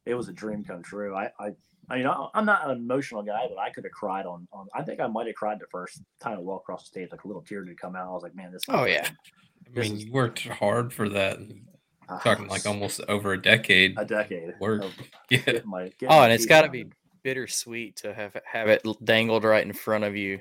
it 0.04 0.14
was 0.14 0.28
a 0.28 0.32
dream 0.32 0.64
come 0.64 0.82
true. 0.82 1.14
I 1.14 1.30
I 1.38 1.50
I 1.88 1.98
mean 1.98 2.06
I'm 2.34 2.46
not 2.46 2.68
an 2.68 2.76
emotional 2.76 3.22
guy, 3.22 3.46
but 3.48 3.58
I 3.58 3.70
could 3.70 3.84
have 3.84 3.92
cried 3.92 4.26
on 4.26 4.46
on. 4.52 4.66
I 4.74 4.82
think 4.82 5.00
I 5.00 5.06
might 5.06 5.26
have 5.26 5.36
cried 5.36 5.60
the 5.60 5.66
first 5.70 6.02
time 6.20 6.38
I 6.38 6.40
walked 6.40 6.64
across 6.64 6.82
the 6.82 6.88
stage. 6.88 7.08
Like 7.10 7.24
a 7.24 7.26
little 7.26 7.42
tear 7.42 7.64
did 7.64 7.78
come 7.78 7.96
out. 7.96 8.08
I 8.08 8.12
was 8.12 8.22
like, 8.22 8.34
man, 8.34 8.52
this. 8.52 8.62
Oh 8.68 8.84
yeah. 8.84 9.08
I 9.76 9.80
mean, 9.80 9.98
you 9.98 10.12
worked 10.12 10.46
hard 10.46 10.92
for 10.92 11.08
that. 11.08 11.38
Uh, 12.08 12.18
talking 12.20 12.48
like 12.48 12.66
almost 12.66 13.00
over 13.08 13.32
a 13.32 13.40
decade. 13.40 13.94
A 13.98 14.04
decade. 14.04 14.54
Work. 14.60 14.84
yeah. 15.30 15.60
My, 15.64 15.90
oh, 16.06 16.22
and 16.22 16.32
it's 16.32 16.46
got 16.46 16.62
to 16.62 16.68
be 16.68 16.86
bittersweet 17.22 17.96
to 17.96 18.12
have 18.12 18.36
have 18.44 18.68
it 18.68 18.86
dangled 19.02 19.44
right 19.44 19.64
in 19.64 19.72
front 19.72 20.04
of 20.04 20.14
you, 20.14 20.40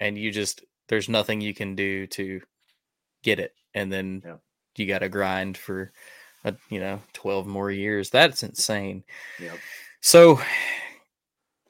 and 0.00 0.18
you 0.18 0.30
just 0.30 0.62
there's 0.88 1.08
nothing 1.08 1.40
you 1.40 1.54
can 1.54 1.74
do 1.74 2.06
to 2.08 2.40
get 3.22 3.40
it, 3.40 3.54
and 3.74 3.90
then 3.90 4.22
yeah. 4.24 4.36
you 4.76 4.86
got 4.86 4.98
to 4.98 5.08
grind 5.08 5.56
for, 5.56 5.92
a, 6.44 6.54
you 6.68 6.78
know, 6.78 7.00
twelve 7.14 7.46
more 7.46 7.70
years. 7.70 8.10
That's 8.10 8.42
insane. 8.42 9.04
Yep. 9.40 9.58
So, 10.02 10.40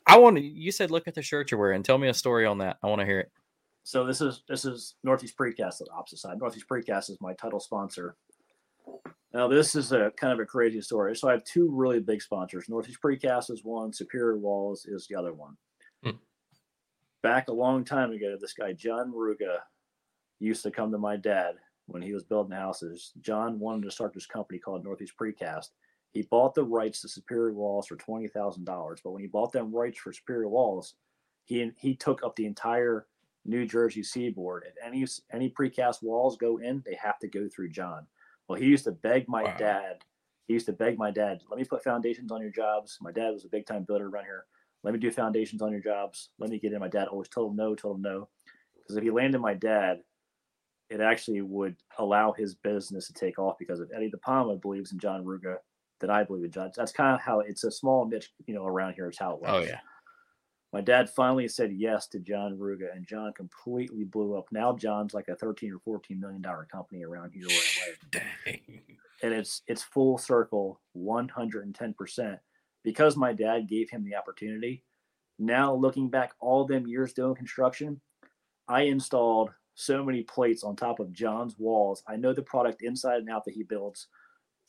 I 0.07 0.19
want 0.19 0.37
to. 0.37 0.43
You 0.43 0.73
said 0.73 0.91
look 0.91 1.07
at 1.07 1.15
the 1.15 1.23
shirt 1.23 1.51
you're 1.51 1.61
wearing. 1.61 1.83
Tell 1.83 1.99
me 1.99 2.09
a 2.09 2.15
story 2.15 2.45
on 2.45 2.59
that. 2.59 2.79
I 2.83 2.89
want 2.89 3.01
to 3.01 3.07
hear 3.07 3.21
it. 3.21 3.31
So 3.85 4.05
this 4.05 4.21
is 4.21 4.43
this 4.49 4.65
is 4.65 4.97
Northeast 5.05 5.37
Precast 5.37 5.81
on 5.81 5.87
the 5.87 5.93
opposite 5.97 6.19
side. 6.19 6.39
Northeast 6.39 6.67
Precast 6.69 7.11
is 7.11 7.19
my 7.21 7.35
title 7.35 7.61
sponsor 7.61 8.17
now, 9.35 9.49
this 9.49 9.75
is 9.75 9.93
a 9.93 10.13
kind 10.17 10.33
of 10.33 10.41
a 10.41 10.47
crazy 10.47 10.81
story. 10.83 11.17
So 11.17 11.29
I 11.29 11.33
have 11.33 11.45
two 11.45 11.71
really 11.71 12.01
big 12.01 12.21
sponsors. 12.21 12.69
Northeast 12.69 12.99
Precast 13.03 13.51
is 13.51 13.65
one, 13.65 13.93
Superior 13.93 14.37
Walls 14.37 14.85
is 14.85 15.07
the 15.07 15.17
other 15.17 15.33
one. 15.33 15.57
Hmm. 16.05 16.11
Back 17.23 17.49
a 17.49 17.53
long 17.53 17.85
time 17.85 18.13
ago, 18.13 18.37
this 18.39 18.53
guy, 18.53 18.73
John 18.75 19.13
Ruga, 19.13 19.59
used 20.39 20.63
to 20.65 20.71
come 20.71 20.91
to 20.91 20.99
my 20.99 21.17
dad 21.17 21.55
when 21.87 22.03
he 22.03 22.13
was 22.13 22.25
building 22.25 22.57
houses. 22.57 23.13
John 23.21 23.59
wanted 23.59 23.85
to 23.85 23.91
start 23.91 24.13
this 24.13 24.27
company 24.27 24.59
called 24.59 24.85
Northeast 24.85 25.15
Precast. 25.19 25.69
He 26.13 26.23
bought 26.23 26.55
the 26.55 26.65
rights 26.65 27.01
to 27.01 27.09
Superior 27.09 27.55
Walls 27.55 27.87
for 27.87 27.97
twenty 27.97 28.29
thousand 28.29 28.65
dollars. 28.65 29.01
But 29.03 29.13
when 29.13 29.23
he 29.23 29.29
bought 29.29 29.53
them 29.53 29.75
rights 29.75 29.99
for 29.99 30.13
Superior 30.13 30.49
Walls, 30.49 30.95
he 31.45 31.71
he 31.77 31.95
took 31.95 32.23
up 32.23 32.37
the 32.37 32.47
entire 32.47 33.07
New 33.45 33.67
Jersey 33.67 34.03
seaboard. 34.03 34.65
If 34.67 34.75
any 34.85 35.07
any 35.33 35.51
precast 35.51 36.03
walls 36.03 36.37
go 36.37 36.59
in, 36.59 36.83
they 36.87 36.95
have 37.03 37.19
to 37.21 37.29
go 37.29 37.49
through 37.49 37.71
John. 37.71 38.07
Well, 38.49 38.61
he 38.61 38.67
used 38.67 38.85
to 38.85 38.93
beg 38.93 39.29
my 39.29 39.45
wow. 39.45 39.57
dad. 39.59 40.05
He 40.47 40.55
used 40.55 40.67
to 40.67 40.73
beg 40.73 40.99
my 40.99 41.11
dad, 41.11 41.41
let 41.49 41.59
me 41.59 41.65
put 41.65 41.85
foundations 41.85 42.33
on 42.33 42.43
your 42.43 42.51
jobs. 42.51 42.99
My 43.01 43.13
dad 43.13 43.31
was 43.31 43.45
a 43.45 43.49
big 43.49 43.65
time 43.65 43.85
builder 43.85 44.09
around 44.09 44.25
here. 44.25 44.45
Let 44.83 44.93
me 44.93 44.99
do 44.99 45.11
foundations 45.11 45.63
on 45.63 45.71
your 45.71 45.81
jobs. 45.81 46.31
Let 46.39 46.51
me 46.51 46.59
get 46.59 46.73
in. 46.73 46.81
My 46.81 46.89
dad 46.89 47.09
always 47.09 47.29
told 47.29 47.53
him 47.53 47.57
no, 47.57 47.75
told 47.75 47.97
him 47.97 48.03
no. 48.03 48.29
Because 48.75 48.97
if 48.97 49.05
he 49.05 49.11
landed 49.11 49.41
my 49.41 49.55
dad, 49.55 50.01
it 50.91 51.01
actually 51.01 51.41
would 51.41 51.77
allow 51.99 52.33
his 52.33 52.55
business 52.55 53.07
to 53.07 53.13
take 53.13 53.39
off 53.39 53.57
because 53.59 53.81
if 53.81 53.89
Eddie 53.95 54.11
DiPalma 54.11 54.61
believes 54.61 54.93
in 54.93 54.99
John 54.99 55.25
Ruga, 55.25 55.57
then 56.03 56.11
I 56.11 56.25
believe 56.25 56.45
in 56.45 56.51
John. 56.51 56.71
That's 56.77 56.93
kind 56.93 57.15
of 57.15 57.23
how 57.23 57.41
it's 57.41 57.65
a 57.65 57.71
small 57.71 58.07
niche, 58.07 58.31
you 58.47 58.55
know, 58.55 58.67
around 58.67 58.93
here. 58.95 59.09
It's 59.09 59.19
how 59.19 59.37
it 59.37 59.41
oh, 59.47 59.55
works. 59.55 59.69
Oh 59.69 59.71
yeah 59.71 59.79
my 60.73 60.81
dad 60.81 61.11
finally 61.11 61.49
said 61.49 61.73
yes 61.73 62.07
to 62.09 62.19
John 62.19 62.57
Ruga, 62.57 62.95
and 62.95 63.07
John 63.07 63.33
completely 63.35 64.05
blew 64.05 64.37
up. 64.37 64.47
Now 64.51 64.75
John's 64.75 65.13
like 65.13 65.29
a 65.29 65.37
thirteen 65.37 65.73
or 65.73 65.79
fourteen 65.81 66.19
million 66.19 66.41
dollar 66.41 66.67
company 66.71 67.05
around 67.05 67.33
here 67.33 67.47
where 67.47 67.97
Dang. 68.47 68.81
And 69.23 69.35
it's 69.35 69.63
it's 69.67 69.83
full 69.83 70.17
circle, 70.17 70.81
one 70.95 71.29
hundred 71.29 71.67
and 71.67 71.75
ten 71.75 71.93
percent, 71.93 72.39
because 72.83 73.17
my 73.17 73.33
dad 73.33 73.69
gave 73.69 73.91
him 73.91 74.03
the 74.03 74.17
opportunity. 74.17 74.83
Now 75.39 75.75
looking 75.75 76.09
back, 76.09 76.33
all 76.41 76.65
them 76.65 76.87
years 76.87 77.13
doing 77.13 77.35
construction, 77.35 78.01
I 78.67 78.83
installed 78.83 79.51
so 79.75 80.03
many 80.03 80.23
plates 80.23 80.65
on 80.65 80.77
top 80.77 81.01
of 81.01 81.13
John's 81.13 81.59
walls. 81.59 82.03
I 82.07 82.17
know 82.17 82.33
the 82.33 82.43
product 82.43 82.83
inside 82.83 83.19
and 83.19 83.31
out 83.31 83.45
that 83.45 83.55
he 83.55 83.63
builds, 83.63 84.09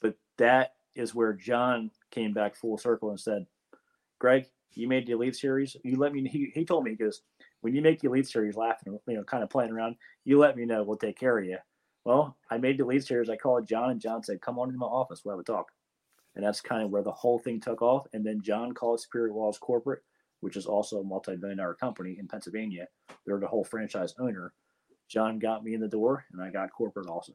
but 0.02 0.16
that 0.38 0.74
is 0.96 1.16
where 1.16 1.34
John 1.34 1.92
came 2.12 2.34
back 2.34 2.56
full 2.56 2.78
circle 2.78 3.10
and 3.10 3.20
said, 3.20 3.46
"Greg, 4.20 4.48
you 4.76 4.88
made 4.88 5.08
the 5.08 5.14
elite 5.14 5.36
series. 5.36 5.76
You 5.84 5.98
let 5.98 6.14
me. 6.14 6.28
He, 6.32 6.52
he 6.54 6.66
told 6.66 6.84
me 6.84 6.92
because 6.92 7.22
when 7.62 7.76
you 7.76 7.82
make 7.82 8.00
the 8.00 8.08
elite 8.08 8.28
series, 8.28 8.56
laughing, 8.56 8.98
you 9.08 9.16
know, 9.16 9.24
kind 9.24 9.44
of 9.44 9.50
playing 9.50 9.72
around, 9.72 9.96
you 10.26 10.40
let 10.40 10.58
me 10.58 10.66
know. 10.66 10.84
We'll 10.84 10.98
take 10.98 11.18
care 11.18 11.38
of 11.38 11.46
you. 11.46 11.58
Well, 12.06 12.38
I 12.50 12.58
made 12.58 12.78
the 12.78 12.84
elite 12.84 13.06
series. 13.06 13.30
I 13.30 13.38
called 13.38 13.68
John, 13.68 13.92
and 13.92 14.02
John 14.02 14.24
said, 14.24 14.42
"Come 14.42 14.60
on 14.60 14.70
into 14.70 14.80
my 14.80 14.88
office. 14.88 15.24
We'll 15.24 15.36
have 15.36 15.42
a 15.42 15.44
talk." 15.44 15.72
And 16.36 16.44
that's 16.44 16.62
kind 16.62 16.84
of 16.84 16.90
where 16.90 17.04
the 17.04 17.12
whole 17.12 17.40
thing 17.40 17.60
took 17.60 17.82
off. 17.82 18.08
And 18.14 18.26
then 18.26 18.42
John 18.42 18.74
called 18.74 19.00
Superior 19.00 19.34
Walls 19.34 19.60
Corporate, 19.60 20.02
which 20.40 20.58
is 20.58 20.66
also 20.66 21.00
a 21.00 21.04
multi-billion 21.04 21.60
dollar 21.60 21.76
company 21.76 22.18
in 22.20 22.28
Pennsylvania. 22.28 22.88
They're 23.26 23.40
the 23.40 23.48
whole 23.48 23.64
franchise 23.64 24.16
owner. 24.20 24.54
John 25.08 25.38
got 25.38 25.64
me 25.64 25.76
in 25.76 25.80
the 25.80 25.88
door, 25.88 26.26
and 26.32 26.42
I 26.42 26.50
got 26.50 26.72
corporate 26.72 27.08
also. 27.08 27.34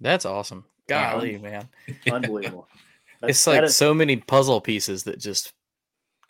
That's 0.00 0.24
awesome. 0.24 0.64
Golly, 0.88 1.36
um, 1.36 1.42
man, 1.42 1.68
unbelievable. 2.10 2.68
it's 3.22 3.46
like 3.46 3.62
is, 3.62 3.76
so 3.76 3.94
many 3.94 4.16
puzzle 4.16 4.60
pieces 4.60 5.04
that 5.04 5.18
just 5.18 5.52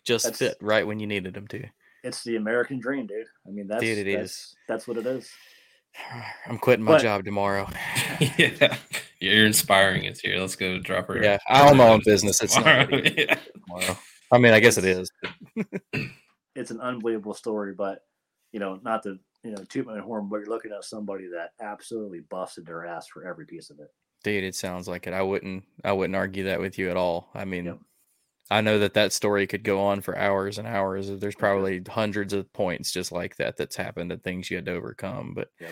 just 0.05 0.35
fit 0.35 0.57
right 0.61 0.85
when 0.85 0.99
you 0.99 1.07
needed 1.07 1.33
them 1.33 1.47
to. 1.47 1.65
It's 2.03 2.23
the 2.23 2.35
American 2.35 2.79
dream, 2.79 3.07
dude. 3.07 3.25
I 3.47 3.51
mean, 3.51 3.67
that's 3.67 3.81
dude, 3.81 4.07
it 4.07 4.17
that's, 4.17 4.31
is. 4.31 4.55
That's 4.67 4.87
what 4.87 4.97
it 4.97 5.05
is. 5.05 5.29
I'm 6.47 6.57
quitting 6.57 6.85
my 6.85 6.93
but, 6.93 7.01
job 7.01 7.25
tomorrow. 7.25 7.69
yeah, 8.37 8.77
you're 9.19 9.45
inspiring 9.45 10.07
us 10.07 10.19
here. 10.19 10.37
Let's 10.39 10.55
go 10.55 10.79
drop 10.79 11.07
her. 11.07 11.21
Yeah, 11.21 11.37
I 11.49 11.69
own 11.69 11.77
my 11.77 11.89
own 11.89 12.01
business. 12.05 12.41
It's 12.41 12.55
not 12.55 12.91
yeah. 12.91 13.37
tomorrow. 13.67 13.97
I 14.31 14.37
mean, 14.37 14.53
I 14.53 14.59
guess 14.59 14.77
it 14.77 14.85
is. 14.85 15.09
it's 16.55 16.71
an 16.71 16.79
unbelievable 16.79 17.33
story, 17.33 17.73
but 17.73 17.99
you 18.51 18.59
know, 18.59 18.79
not 18.83 19.03
to 19.03 19.19
you 19.45 19.51
know 19.51 19.63
toot 19.69 19.85
my 19.85 19.99
horn, 19.99 20.27
but 20.27 20.37
you're 20.37 20.47
looking 20.47 20.71
at 20.71 20.83
somebody 20.83 21.27
that 21.27 21.51
absolutely 21.61 22.21
busted 22.29 22.65
their 22.65 22.85
ass 22.85 23.07
for 23.07 23.25
every 23.25 23.45
piece 23.45 23.69
of 23.69 23.79
it. 23.79 23.93
Dude, 24.23 24.43
it 24.43 24.55
sounds 24.55 24.87
like 24.87 25.05
it. 25.05 25.13
I 25.13 25.21
wouldn't. 25.21 25.63
I 25.83 25.91
wouldn't 25.91 26.15
argue 26.15 26.45
that 26.45 26.59
with 26.59 26.79
you 26.79 26.89
at 26.89 26.97
all. 26.97 27.29
I 27.35 27.45
mean, 27.45 27.65
yep. 27.65 27.79
I 28.49 28.61
know 28.61 28.79
that 28.79 28.95
that 28.95 29.13
story 29.13 29.45
could 29.45 29.63
go 29.63 29.79
on 29.81 30.01
for 30.01 30.17
hours 30.17 30.57
and 30.57 30.67
hours. 30.67 31.09
There's 31.09 31.35
probably 31.35 31.81
hundreds 31.87 32.33
of 32.33 32.51
points 32.53 32.91
just 32.91 33.11
like 33.11 33.35
that 33.37 33.55
that's 33.55 33.75
happened 33.75 34.11
and 34.11 34.23
things 34.23 34.49
you 34.49 34.57
had 34.57 34.65
to 34.65 34.73
overcome. 34.73 35.33
But 35.35 35.49
yep. 35.59 35.71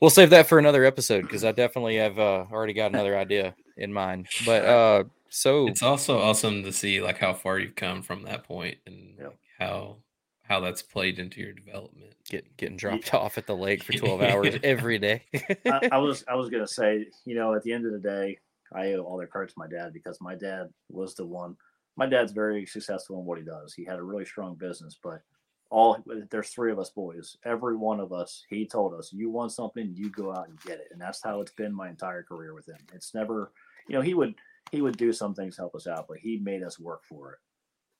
we'll 0.00 0.10
save 0.10 0.30
that 0.30 0.46
for 0.46 0.58
another 0.58 0.84
episode 0.84 1.22
because 1.22 1.44
I 1.44 1.52
definitely 1.52 1.96
have 1.96 2.18
uh, 2.18 2.46
already 2.50 2.72
got 2.72 2.90
another 2.90 3.18
idea 3.18 3.54
in 3.76 3.92
mind. 3.92 4.28
But 4.46 4.64
uh, 4.66 5.04
so 5.28 5.66
it's 5.66 5.82
also 5.82 6.20
awesome 6.20 6.62
to 6.64 6.72
see 6.72 7.02
like 7.02 7.18
how 7.18 7.34
far 7.34 7.58
you've 7.58 7.74
come 7.74 8.02
from 8.02 8.22
that 8.22 8.44
point 8.44 8.78
and 8.86 9.14
yep. 9.18 9.36
how 9.58 9.98
how 10.44 10.60
that's 10.60 10.82
played 10.82 11.18
into 11.18 11.40
your 11.40 11.52
development. 11.52 12.12
Get, 12.28 12.56
getting 12.56 12.76
dropped 12.76 13.12
yeah. 13.12 13.18
off 13.18 13.38
at 13.38 13.46
the 13.46 13.56
lake 13.56 13.82
for 13.82 13.92
12 13.92 14.22
hours 14.22 14.54
every 14.62 14.98
day. 14.98 15.22
I, 15.66 15.88
I 15.92 15.98
was 15.98 16.24
I 16.28 16.34
was 16.34 16.48
gonna 16.50 16.66
say, 16.66 17.06
you 17.24 17.34
know, 17.34 17.54
at 17.54 17.62
the 17.62 17.72
end 17.72 17.86
of 17.86 17.92
the 17.92 17.98
day, 17.98 18.38
I 18.72 18.92
owe 18.92 19.02
all 19.02 19.18
their 19.18 19.26
credit 19.26 19.50
to 19.50 19.58
my 19.58 19.68
dad 19.68 19.92
because 19.92 20.20
my 20.20 20.34
dad 20.34 20.68
was 20.90 21.14
the 21.14 21.26
one 21.26 21.56
my 21.96 22.06
dad's 22.06 22.32
very 22.32 22.66
successful 22.66 23.18
in 23.20 23.24
what 23.24 23.38
he 23.38 23.44
does. 23.44 23.72
He 23.72 23.84
had 23.84 23.98
a 23.98 24.02
really 24.02 24.24
strong 24.24 24.54
business, 24.54 24.98
but 25.02 25.22
all 25.70 25.98
there's 26.30 26.50
three 26.50 26.72
of 26.72 26.78
us 26.78 26.90
boys. 26.90 27.36
Every 27.44 27.76
one 27.76 28.00
of 28.00 28.12
us, 28.12 28.44
he 28.48 28.66
told 28.66 28.94
us, 28.94 29.12
you 29.12 29.30
want 29.30 29.52
something, 29.52 29.92
you 29.94 30.10
go 30.10 30.32
out 30.32 30.48
and 30.48 30.60
get 30.60 30.78
it. 30.78 30.88
And 30.92 31.00
that's 31.00 31.22
how 31.22 31.40
it's 31.40 31.52
been 31.52 31.74
my 31.74 31.88
entire 31.88 32.22
career 32.22 32.54
with 32.54 32.68
him. 32.68 32.78
It's 32.92 33.14
never, 33.14 33.52
you 33.88 33.94
know, 33.94 34.02
he 34.02 34.14
would 34.14 34.34
he 34.70 34.80
would 34.80 34.96
do 34.96 35.12
some 35.12 35.34
things 35.34 35.56
to 35.56 35.62
help 35.62 35.74
us 35.74 35.86
out, 35.86 36.06
but 36.08 36.18
he 36.18 36.38
made 36.38 36.62
us 36.62 36.78
work 36.78 37.04
for 37.04 37.32
it. 37.32 37.38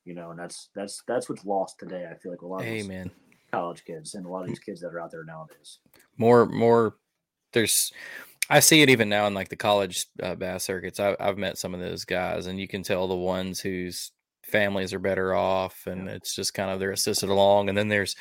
You 0.05 0.13
know, 0.13 0.31
and 0.31 0.39
that's 0.39 0.69
that's 0.75 1.01
that's 1.07 1.29
what's 1.29 1.45
lost 1.45 1.79
today. 1.79 2.07
I 2.09 2.15
feel 2.15 2.31
like 2.31 2.41
a 2.41 2.47
lot 2.47 2.61
of 2.61 2.67
Amen. 2.67 3.11
college 3.51 3.83
kids 3.85 4.15
and 4.15 4.25
a 4.25 4.29
lot 4.29 4.43
of 4.43 4.47
these 4.47 4.59
kids 4.59 4.81
that 4.81 4.93
are 4.93 4.99
out 4.99 5.11
there 5.11 5.23
nowadays. 5.23 5.79
More 6.17 6.45
more 6.45 6.95
there's 7.53 7.91
I 8.49 8.59
see 8.59 8.81
it 8.81 8.89
even 8.89 9.09
now 9.09 9.25
in 9.25 9.33
like 9.33 9.49
the 9.49 9.55
college 9.55 10.05
uh, 10.21 10.35
bass 10.35 10.63
circuits. 10.63 10.99
I, 10.99 11.15
I've 11.19 11.37
met 11.37 11.57
some 11.57 11.73
of 11.73 11.79
those 11.79 12.05
guys, 12.05 12.45
and 12.45 12.59
you 12.59 12.67
can 12.67 12.83
tell 12.83 13.07
the 13.07 13.15
ones 13.15 13.59
whose 13.59 14.11
families 14.43 14.93
are 14.93 14.99
better 14.99 15.33
off, 15.33 15.87
and 15.87 16.07
it's 16.07 16.35
just 16.35 16.53
kind 16.53 16.69
of 16.69 16.79
they're 16.79 16.91
assisted 16.91 17.29
along. 17.29 17.69
And 17.69 17.77
then 17.77 17.87
there's 17.87 18.15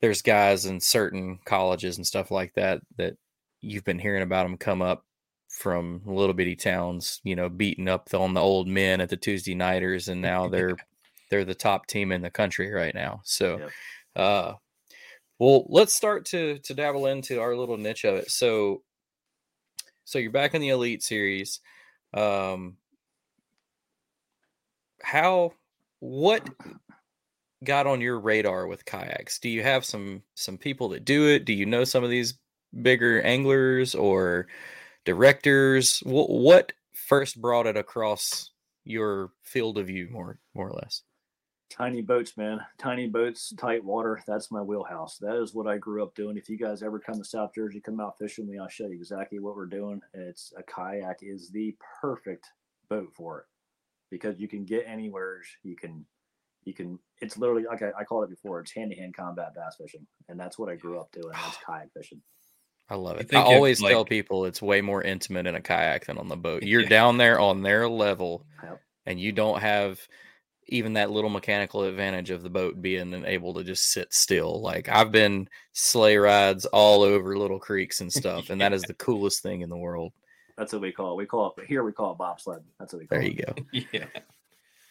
there's 0.00 0.22
guys 0.22 0.66
in 0.66 0.80
certain 0.80 1.38
colleges 1.44 1.96
and 1.96 2.06
stuff 2.06 2.30
like 2.30 2.54
that 2.54 2.82
that 2.98 3.14
you've 3.60 3.84
been 3.84 3.98
hearing 3.98 4.22
about 4.22 4.44
them 4.44 4.56
come 4.56 4.82
up 4.82 5.04
from 5.48 6.02
little 6.04 6.34
bitty 6.34 6.56
towns, 6.56 7.20
you 7.24 7.36
know, 7.36 7.48
beating 7.48 7.88
up 7.88 8.08
on 8.14 8.34
the 8.34 8.40
old 8.40 8.66
men 8.66 9.00
at 9.00 9.08
the 9.08 9.16
Tuesday 9.16 9.54
nighters, 9.54 10.08
and 10.08 10.20
now 10.22 10.48
they're 10.48 10.76
they're 11.32 11.46
the 11.46 11.54
top 11.54 11.86
team 11.86 12.12
in 12.12 12.20
the 12.20 12.30
country 12.30 12.70
right 12.70 12.94
now. 12.94 13.22
So, 13.24 13.56
uh, 14.14 14.52
well, 15.38 15.64
let's 15.70 15.94
start 15.94 16.26
to 16.26 16.58
to 16.58 16.74
dabble 16.74 17.06
into 17.06 17.40
our 17.40 17.56
little 17.56 17.78
niche 17.78 18.04
of 18.04 18.16
it. 18.16 18.30
So, 18.30 18.82
so 20.04 20.18
you're 20.18 20.30
back 20.30 20.52
in 20.52 20.60
the 20.60 20.68
elite 20.68 21.02
series. 21.02 21.60
Um, 22.12 22.76
how 25.02 25.54
what 26.00 26.46
got 27.64 27.86
on 27.86 28.02
your 28.02 28.20
radar 28.20 28.66
with 28.66 28.84
kayaks? 28.84 29.38
Do 29.38 29.48
you 29.48 29.62
have 29.62 29.86
some 29.86 30.22
some 30.34 30.58
people 30.58 30.90
that 30.90 31.06
do 31.06 31.28
it? 31.28 31.46
Do 31.46 31.54
you 31.54 31.64
know 31.64 31.84
some 31.84 32.04
of 32.04 32.10
these 32.10 32.34
bigger 32.82 33.22
anglers 33.22 33.94
or 33.94 34.48
directors? 35.06 36.00
What 36.00 36.28
what 36.28 36.72
first 36.92 37.40
brought 37.40 37.66
it 37.66 37.78
across 37.78 38.50
your 38.84 39.30
field 39.42 39.78
of 39.78 39.86
view 39.86 40.08
more 40.10 40.38
more 40.54 40.68
or 40.68 40.74
less? 40.74 41.02
Tiny 41.72 42.02
boats, 42.02 42.36
man. 42.36 42.60
Tiny 42.78 43.08
boats, 43.08 43.54
tight 43.56 43.82
water. 43.82 44.22
That's 44.26 44.50
my 44.50 44.60
wheelhouse. 44.60 45.16
That 45.18 45.36
is 45.36 45.54
what 45.54 45.66
I 45.66 45.78
grew 45.78 46.02
up 46.02 46.14
doing. 46.14 46.36
If 46.36 46.50
you 46.50 46.58
guys 46.58 46.82
ever 46.82 46.98
come 46.98 47.16
to 47.16 47.24
South 47.24 47.52
Jersey, 47.54 47.80
come 47.80 47.98
out 47.98 48.18
fishing 48.18 48.46
me, 48.46 48.58
I'll 48.58 48.68
show 48.68 48.86
you 48.88 48.92
exactly 48.94 49.38
what 49.38 49.56
we're 49.56 49.66
doing. 49.66 50.00
It's 50.12 50.52
a 50.58 50.62
kayak 50.62 51.20
is 51.22 51.50
the 51.50 51.74
perfect 52.00 52.46
boat 52.90 53.08
for 53.14 53.40
it 53.40 53.44
because 54.10 54.38
you 54.38 54.48
can 54.48 54.66
get 54.66 54.84
anywhere. 54.86 55.40
You 55.62 55.74
can, 55.74 56.04
you 56.64 56.74
can. 56.74 56.98
It's 57.22 57.38
literally 57.38 57.64
like 57.64 57.80
I, 57.80 57.90
I 57.98 58.04
called 58.04 58.24
it 58.24 58.30
before. 58.30 58.60
It's 58.60 58.72
hand 58.72 58.90
to 58.90 58.96
hand 58.96 59.16
combat 59.16 59.54
bass 59.54 59.76
fishing, 59.80 60.06
and 60.28 60.38
that's 60.38 60.58
what 60.58 60.68
I 60.68 60.76
grew 60.76 61.00
up 61.00 61.10
doing. 61.12 61.32
That's 61.32 61.56
kayak 61.66 61.88
fishing. 61.96 62.20
I 62.90 62.96
love 62.96 63.16
it. 63.16 63.20
I 63.20 63.24
think 63.24 63.46
if, 63.46 63.54
always 63.54 63.80
tell 63.80 64.04
people 64.04 64.44
it's 64.44 64.60
way 64.60 64.82
more 64.82 65.02
intimate 65.02 65.46
in 65.46 65.54
a 65.54 65.62
kayak 65.62 66.04
than 66.04 66.18
on 66.18 66.28
the 66.28 66.36
boat. 66.36 66.62
You're 66.64 66.82
Yeah. 66.82 66.88
down 66.90 67.16
there 67.16 67.40
on 67.40 67.62
their 67.62 67.88
level, 67.88 68.44
Yep. 68.62 68.80
and 69.06 69.18
you 69.18 69.32
don't 69.32 69.60
have 69.60 70.06
even 70.68 70.92
that 70.94 71.10
little 71.10 71.30
mechanical 71.30 71.82
advantage 71.82 72.30
of 72.30 72.42
the 72.42 72.50
boat 72.50 72.80
being 72.80 73.24
able 73.26 73.54
to 73.54 73.64
just 73.64 73.90
sit 73.92 74.12
still. 74.14 74.60
Like 74.60 74.88
I've 74.88 75.12
been 75.12 75.48
sleigh 75.72 76.16
rides 76.16 76.66
all 76.66 77.02
over 77.02 77.36
little 77.36 77.58
creeks 77.58 78.00
and 78.00 78.12
stuff, 78.20 78.50
and 78.50 78.60
that 78.60 78.72
is 78.72 78.82
the 78.82 78.94
coolest 78.94 79.42
thing 79.42 79.60
in 79.62 79.70
the 79.70 79.76
world. 79.76 80.12
That's 80.56 80.72
what 80.72 80.82
we 80.82 80.92
call 80.92 81.12
it. 81.12 81.16
We 81.16 81.26
call 81.26 81.54
it 81.56 81.64
here. 81.66 81.82
We 81.82 81.92
call 81.92 82.12
it 82.12 82.18
bobsled. 82.18 82.62
That's 82.78 82.92
what 82.92 83.00
we 83.00 83.06
call 83.06 83.18
There 83.18 83.26
it. 83.26 83.32
you 83.34 83.44
go. 83.44 83.54
Yeah. 83.92 84.06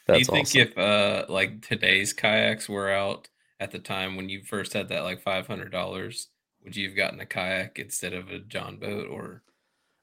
That's 0.08 0.28
Do 0.28 0.34
you 0.36 0.44
think 0.44 0.48
awesome. 0.48 0.62
if 0.62 0.78
uh 0.78 1.26
like 1.30 1.62
today's 1.62 2.12
kayaks 2.14 2.68
were 2.68 2.90
out 2.90 3.30
at 3.60 3.70
the 3.72 3.80
time 3.80 4.16
when 4.16 4.30
you 4.30 4.42
first 4.44 4.74
had 4.74 4.90
that 4.90 5.04
like 5.04 5.22
five 5.22 5.46
hundred 5.48 5.72
dollars, 5.72 6.28
would 6.64 6.76
you 6.76 6.88
have 6.88 6.98
gotten 6.98 7.20
a 7.20 7.26
kayak 7.26 7.78
instead 7.78 8.14
of 8.14 8.30
a 8.32 8.40
John 8.40 8.78
boat 8.78 9.08
or 9.10 9.44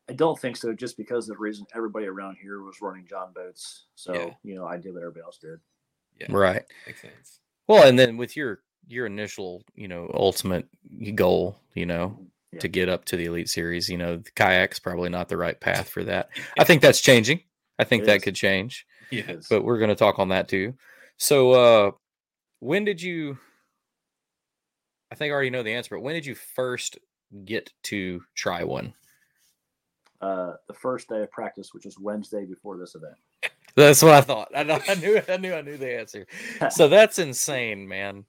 I 0.08 0.14
don't 0.14 0.38
think 0.38 0.56
so, 0.56 0.72
just 0.72 0.96
because 0.96 1.28
of 1.28 1.36
the 1.36 1.40
reason 1.42 1.66
everybody 1.74 2.06
around 2.06 2.36
here 2.40 2.62
was 2.62 2.80
running 2.80 3.06
John 3.06 3.32
boats. 3.34 3.86
So 3.94 4.14
Yeah. 4.14 4.34
you 4.42 4.54
know, 4.54 4.66
I 4.66 4.76
did 4.78 4.92
what 4.94 5.00
everybody 5.02 5.22
else 5.24 5.38
did. 5.38 5.60
yeah, 6.18 6.26
right? 6.30 6.64
makes 6.86 7.02
sense. 7.02 7.40
Well, 7.66 7.86
and 7.86 7.98
then 7.98 8.16
with 8.16 8.36
your 8.36 8.60
your 8.86 9.04
initial, 9.06 9.62
you 9.74 9.86
know, 9.86 10.10
ultimate 10.14 10.66
goal, 11.14 11.60
you 11.74 11.84
know, 11.84 12.18
Yeah. 12.52 12.60
to 12.60 12.68
get 12.68 12.88
up 12.88 13.04
to 13.06 13.16
the 13.18 13.26
elite 13.26 13.50
series, 13.50 13.88
you 13.90 13.98
know, 13.98 14.16
the 14.16 14.30
kayak's 14.30 14.78
probably 14.78 15.10
not 15.10 15.28
the 15.28 15.36
right 15.36 15.60
path 15.60 15.90
for 15.90 16.02
that. 16.04 16.30
I 16.58 16.64
think 16.64 16.80
that's 16.80 17.02
changing. 17.02 17.42
I 17.78 17.84
think 17.84 18.04
It 18.04 18.06
that 18.06 18.16
is. 18.18 18.22
could 18.24 18.34
change, 18.34 18.86
Yeah. 19.10 19.26
Because 19.26 19.46
but 19.48 19.62
we're 19.62 19.78
going 19.78 19.90
to 19.90 19.94
talk 19.94 20.18
on 20.18 20.30
that 20.30 20.48
too. 20.48 20.74
So, 21.18 21.50
uh 21.52 21.90
when 22.60 22.84
did 22.84 23.00
you 23.02 23.38
I 25.10 25.14
think 25.14 25.30
I 25.30 25.34
already 25.34 25.50
know 25.50 25.62
the 25.62 25.74
answer, 25.74 25.94
but 25.96 26.02
when 26.02 26.14
did 26.14 26.26
you 26.26 26.34
first 26.34 26.98
get 27.44 27.72
to 27.84 28.22
try 28.34 28.64
one? 28.64 28.94
Uh, 30.20 30.54
the 30.66 30.74
first 30.74 31.08
day 31.08 31.22
of 31.22 31.30
practice, 31.30 31.72
which 31.72 31.86
is 31.86 31.98
Wednesday 31.98 32.44
before 32.44 32.76
this 32.76 32.94
event. 32.94 33.14
That's 33.76 34.02
what 34.02 34.14
I 34.14 34.20
thought. 34.20 34.48
I, 34.56 34.64
know, 34.64 34.80
I 34.88 34.94
knew 34.96 35.20
I 35.28 35.36
knew 35.36 35.54
I 35.54 35.62
knew 35.62 35.76
the 35.76 35.98
answer. 35.98 36.26
So 36.70 36.88
that's 36.88 37.18
insane, 37.18 37.86
man. 37.86 38.24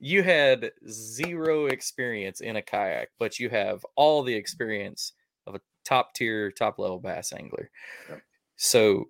You 0.00 0.22
had 0.22 0.70
zero 0.88 1.66
experience 1.66 2.40
in 2.40 2.56
a 2.56 2.62
kayak, 2.62 3.08
but 3.18 3.38
you 3.38 3.50
have 3.50 3.84
all 3.96 4.22
the 4.22 4.34
experience 4.34 5.12
of 5.46 5.56
a 5.56 5.60
top 5.84 6.14
tier, 6.14 6.50
top 6.50 6.78
level 6.78 7.00
bass 7.00 7.32
angler. 7.32 7.70
Yep. 8.08 8.22
So 8.56 9.08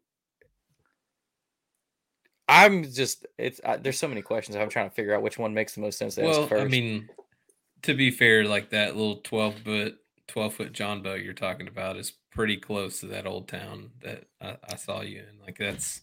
I'm 2.49 2.91
just 2.91 3.27
it's 3.37 3.61
I, 3.65 3.77
there's 3.77 3.99
so 3.99 4.09
many 4.09 4.23
questions. 4.23 4.57
I'm 4.57 4.71
trying 4.71 4.89
to 4.89 4.95
figure 4.95 5.15
out 5.15 5.23
which 5.23 5.39
one 5.39 5.55
makes 5.55 5.75
the 5.75 5.83
most 5.83 5.99
sense 5.99 6.17
to 6.17 6.23
Well, 6.23 6.41
ask 6.41 6.49
first. 6.49 6.65
I 6.65 6.69
mean, 6.69 7.09
to 7.83 7.95
be 7.95 8.11
fair, 8.11 8.45
like 8.45 8.71
that 8.71 8.97
little 8.97 9.17
twelve 9.17 9.55
foot 9.59 9.99
twelve 10.29 10.55
foot 10.55 10.73
John 10.73 11.03
boat 11.03 11.23
you're 11.23 11.33
talking 11.33 11.67
about 11.67 11.97
is 11.97 12.13
pretty 12.31 12.57
close 12.57 13.01
to 13.01 13.07
that 13.07 13.27
old 13.27 13.49
town 13.49 13.91
that 14.03 14.25
I, 14.41 14.57
I 14.71 14.77
saw 14.77 15.01
you 15.01 15.19
in. 15.19 15.45
Like 15.45 15.59
that's, 15.59 16.03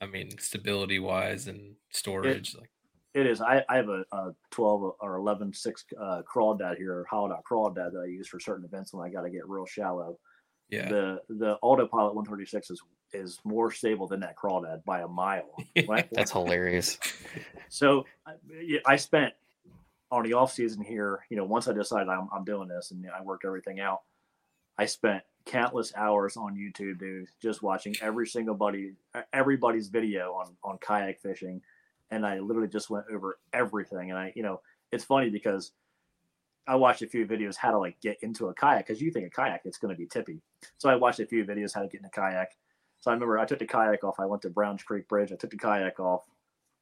I 0.00 0.06
mean, 0.06 0.38
stability 0.38 1.00
wise 1.00 1.48
and 1.48 1.74
storage. 1.90 2.54
like 2.54 2.70
It 3.14 3.26
is. 3.26 3.40
I, 3.40 3.64
I 3.68 3.76
have 3.76 3.88
a, 3.88 4.04
a 4.12 4.30
12 4.50 4.92
or 5.00 5.16
11 5.16 5.52
6 5.52 5.84
uh, 6.00 6.22
crawdad 6.32 6.76
here, 6.76 7.04
hollowed 7.10 7.32
out 7.32 7.42
crawdad 7.50 7.92
that 7.92 8.02
I 8.04 8.08
use 8.08 8.28
for 8.28 8.38
certain 8.38 8.64
events 8.64 8.92
when 8.92 9.04
I 9.04 9.10
got 9.10 9.22
to 9.22 9.30
get 9.30 9.48
real 9.48 9.66
shallow. 9.66 10.18
yeah, 10.68 10.88
The 10.88 11.20
the 11.28 11.56
autopilot 11.62 12.14
136 12.14 12.70
is 12.70 12.80
is 13.12 13.38
more 13.42 13.72
stable 13.72 14.06
than 14.06 14.20
that 14.20 14.36
crawdad 14.36 14.84
by 14.84 15.00
a 15.00 15.08
mile. 15.08 15.56
When 15.86 16.04
That's 16.12 16.30
hilarious. 16.30 16.98
So 17.70 18.06
I, 18.26 18.32
I 18.86 18.96
spent 18.96 19.34
on 20.10 20.24
the 20.24 20.32
off 20.34 20.52
season 20.52 20.82
here. 20.82 21.20
You 21.30 21.36
know, 21.36 21.44
once 21.44 21.68
I 21.68 21.72
decided 21.72 22.08
I'm, 22.08 22.28
I'm 22.32 22.44
doing 22.44 22.68
this 22.68 22.90
and 22.90 23.04
I 23.08 23.22
worked 23.22 23.44
everything 23.44 23.80
out, 23.80 24.02
I 24.78 24.86
spent 24.86 25.22
countless 25.44 25.92
hours 25.96 26.36
on 26.36 26.54
YouTube, 26.54 26.98
dude, 26.98 27.28
just 27.42 27.62
watching 27.62 27.94
every 28.02 28.26
single 28.26 28.54
buddy, 28.54 28.92
everybody's 29.32 29.88
video 29.88 30.32
on 30.32 30.56
on 30.62 30.78
kayak 30.78 31.20
fishing, 31.20 31.62
and 32.10 32.26
I 32.26 32.38
literally 32.38 32.68
just 32.68 32.90
went 32.90 33.06
over 33.12 33.38
everything. 33.52 34.10
And 34.10 34.18
I, 34.18 34.32
you 34.36 34.42
know, 34.42 34.60
it's 34.92 35.04
funny 35.04 35.30
because 35.30 35.72
I 36.66 36.76
watched 36.76 37.02
a 37.02 37.06
few 37.06 37.26
videos 37.26 37.56
how 37.56 37.70
to 37.70 37.78
like 37.78 37.98
get 38.00 38.18
into 38.22 38.48
a 38.48 38.54
kayak 38.54 38.86
because 38.86 39.00
you 39.00 39.10
think 39.10 39.26
a 39.26 39.30
kayak 39.30 39.62
it's 39.64 39.78
going 39.78 39.94
to 39.94 39.98
be 39.98 40.06
tippy. 40.06 40.42
So 40.76 40.88
I 40.90 40.96
watched 40.96 41.20
a 41.20 41.26
few 41.26 41.44
videos 41.44 41.74
how 41.74 41.80
to 41.80 41.88
get 41.88 42.00
in 42.00 42.06
a 42.06 42.10
kayak. 42.10 42.52
So 43.00 43.10
I 43.10 43.14
remember 43.14 43.38
I 43.38 43.46
took 43.46 43.58
the 43.60 43.66
kayak 43.66 44.04
off. 44.04 44.20
I 44.20 44.26
went 44.26 44.42
to 44.42 44.50
Browns 44.50 44.82
Creek 44.82 45.08
Bridge. 45.08 45.32
I 45.32 45.36
took 45.36 45.50
the 45.50 45.56
kayak 45.56 45.98
off, 45.98 46.24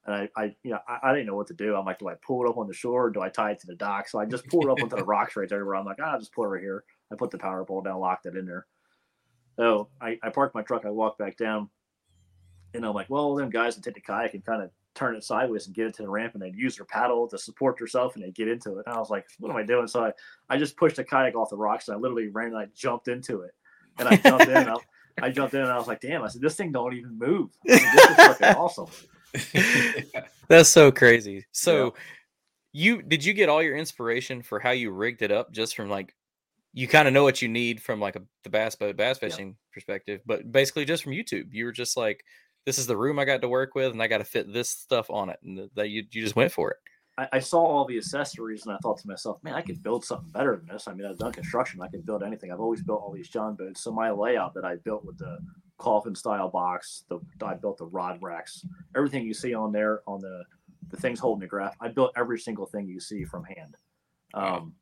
and 0.07 0.15
I, 0.15 0.29
I 0.37 0.45
you 0.63 0.71
know, 0.71 0.79
I, 0.89 0.99
I 1.03 1.13
didn't 1.13 1.27
know 1.27 1.35
what 1.35 1.49
to 1.49 1.55
do. 1.55 1.75
I'm 1.75 1.85
like, 1.85 1.99
do 1.99 2.09
I 2.09 2.15
pull 2.27 2.45
it 2.45 2.49
up 2.49 2.57
on 2.57 2.69
the 2.69 2.75
shore? 2.75 3.07
Or 3.07 3.11
do 3.11 3.21
I 3.21 3.29
tie 3.29 3.51
it 3.51 3.61
to 3.61 3.67
the 3.67 3.75
dock? 3.75 4.09
So 4.09 4.19
I 4.19 4.25
just 4.25 4.47
pulled 4.47 4.65
it 4.65 4.71
up 4.71 4.83
onto 4.83 4.97
the 4.97 5.05
rocks 5.05 5.37
right 5.37 5.49
there. 5.49 5.65
Where 5.65 5.77
I'm 5.77 5.85
like, 5.85 5.99
ah, 6.01 6.13
I'll 6.13 6.19
just 6.19 6.33
pull 6.33 6.45
it 6.45 6.49
right 6.49 6.63
here. 6.63 6.85
I 7.13 7.17
put 7.17 7.31
the 7.31 7.39
power 7.39 7.65
pole 7.65 7.83
down, 7.83 8.01
locked 8.01 8.27
it 8.27 8.37
in 8.37 8.47
there. 8.47 8.67
So 9.57 9.89
I, 10.01 10.19
I 10.23 10.31
parked 10.31 10.55
my 10.55 10.63
truck. 10.63 10.85
I 10.85 10.91
walked 10.91 11.19
back 11.19 11.37
down, 11.37 11.69
and 12.75 12.85
I'm 12.85 12.95
like, 12.95 13.09
well, 13.09 13.35
them 13.35 13.51
guys 13.51 13.75
would 13.77 13.85
take 13.85 13.95
the 13.95 14.01
kayak 14.01 14.35
and 14.35 14.45
kind 14.45 14.63
of 14.63 14.71
turn 14.95 15.17
it 15.17 15.25
sideways 15.25 15.67
and 15.67 15.75
get 15.75 15.87
it 15.87 15.95
to 15.95 16.03
the 16.03 16.09
ramp, 16.09 16.35
and 16.35 16.43
they'd 16.43 16.57
use 16.57 16.77
their 16.77 16.85
paddle 16.85 17.27
to 17.29 17.39
support 17.39 17.79
themselves, 17.79 18.15
and 18.15 18.25
they'd 18.25 18.35
get 18.35 18.49
into 18.49 18.79
it. 18.79 18.85
And 18.87 18.95
I 18.95 18.99
was 18.99 19.11
like, 19.11 19.27
what 19.39 19.51
am 19.51 19.57
I 19.57 19.63
doing? 19.63 19.87
So 19.87 20.05
I, 20.05 20.13
I 20.49 20.59
just 20.59 20.77
pushed 20.77 20.97
the 20.97 21.05
kayak 21.05 21.35
off 21.35 21.51
the 21.51 21.57
rocks, 21.57 21.89
and 21.89 21.97
I 21.97 22.01
literally 22.01 22.29
ran 22.29 22.49
and 22.49 22.59
I 22.59 22.67
jumped 22.75 23.09
into 23.09 23.43
it, 23.43 23.53
and 23.99 24.09
I 24.09 24.17
jumped 24.17 24.49
in. 24.49 24.57
And 24.57 24.71
I, 24.71 24.77
I 25.23 25.31
jumped 25.31 25.55
in, 25.55 25.63
and 25.63 25.71
I 25.71 25.79
was 25.79 25.87
like, 25.87 26.01
damn! 26.01 26.23
I 26.23 26.29
said, 26.29 26.43
this 26.43 26.57
thing 26.57 26.73
don't 26.73 26.95
even 26.95 27.19
move. 27.19 27.51
I 27.67 27.73
mean, 27.73 27.89
this 27.95 28.11
is 28.11 28.17
fucking 28.17 28.47
awesome. 28.57 28.87
That's 30.49 30.69
so 30.69 30.91
crazy. 30.93 31.45
So 31.53 31.95
you 32.73 33.03
did 33.03 33.25
you 33.25 33.33
get 33.33 33.49
all 33.49 33.63
your 33.63 33.77
inspiration 33.77 34.43
for 34.43 34.61
how 34.61 34.71
you 34.71 34.91
rigged 34.91 35.23
it 35.23 35.33
up 35.33 35.53
just 35.53 35.75
from 35.75 35.89
like 35.89 36.15
you 36.73 36.87
kind 36.87 37.09
of 37.09 37.15
know 37.15 37.25
what 37.25 37.41
you 37.41 37.49
need 37.49 37.83
from 37.83 38.01
like 38.01 38.17
a 38.17 38.23
the 38.45 38.51
bass 38.51 38.75
boat 38.75 38.97
bass 38.97 39.19
Yeah. 39.21 39.29
fishing 39.29 39.57
perspective, 39.73 40.21
but 40.27 40.53
basically 40.53 40.85
just 40.85 41.03
from 41.03 41.13
YouTube. 41.13 41.47
You 41.53 41.65
were 41.65 41.73
just 41.73 41.97
like, 41.97 42.23
this 42.67 42.79
is 42.79 42.87
the 42.87 42.97
room 42.97 43.19
I 43.19 43.25
got 43.25 43.41
to 43.41 43.49
work 43.49 43.75
with, 43.75 43.93
and 43.93 44.03
I 44.03 44.09
got 44.09 44.19
to 44.19 44.25
fit 44.25 44.53
this 44.53 44.69
stuff 44.69 45.09
on 45.11 45.31
it, 45.31 45.39
and 45.43 45.71
that 45.75 45.89
you 45.89 46.05
you 46.11 46.23
just 46.23 46.37
went 46.37 46.53
for 46.53 46.73
it. 46.73 46.77
I, 47.19 47.29
I 47.35 47.39
saw 47.39 47.65
all 47.65 47.87
the 47.87 47.97
accessories 47.97 48.67
and 48.67 48.75
I 48.75 48.79
thought 48.83 48.99
to 48.99 49.09
myself, 49.09 49.43
man, 49.43 49.55
I 49.55 49.63
could 49.63 49.83
build 49.83 50.05
something 50.05 50.29
better 50.31 50.55
than 50.55 50.67
this. 50.67 50.87
I 50.87 50.93
mean, 50.93 51.07
I've 51.07 51.17
done 51.17 51.33
construction, 51.33 51.81
I 51.81 51.89
can 51.89 52.03
build 52.03 52.23
anything. 52.23 52.53
I've 52.53 52.61
always 52.61 52.83
built 52.83 53.01
all 53.01 53.13
these 53.13 53.29
John 53.31 53.55
boats. 53.55 53.83
So 53.83 53.91
my 53.91 54.11
layout 54.11 54.53
that 54.53 54.67
I 54.67 54.77
built 54.77 55.05
with 55.05 55.17
the 55.17 55.39
coffin 55.79 56.15
style 56.15 56.49
box, 56.49 57.05
the 57.09 57.19
I 57.45 57.55
built 57.55 57.79
the 57.79 57.87
rod 57.87 58.19
racks, 58.23 58.65
everything 58.97 59.25
you 59.27 59.35
see 59.35 59.55
on 59.55 59.73
there 59.73 60.03
on 60.07 60.21
the 60.21 60.45
the 60.91 60.97
things 60.97 61.19
holding 61.19 61.41
the 61.41 61.47
graph. 61.47 61.77
I 61.81 61.89
built 61.89 62.13
every 62.17 62.39
single 62.39 62.67
thing 62.67 62.87
you 62.87 63.01
see 63.01 63.25
from 63.25 63.45
hand. 63.45 63.77
Um, 64.35 64.75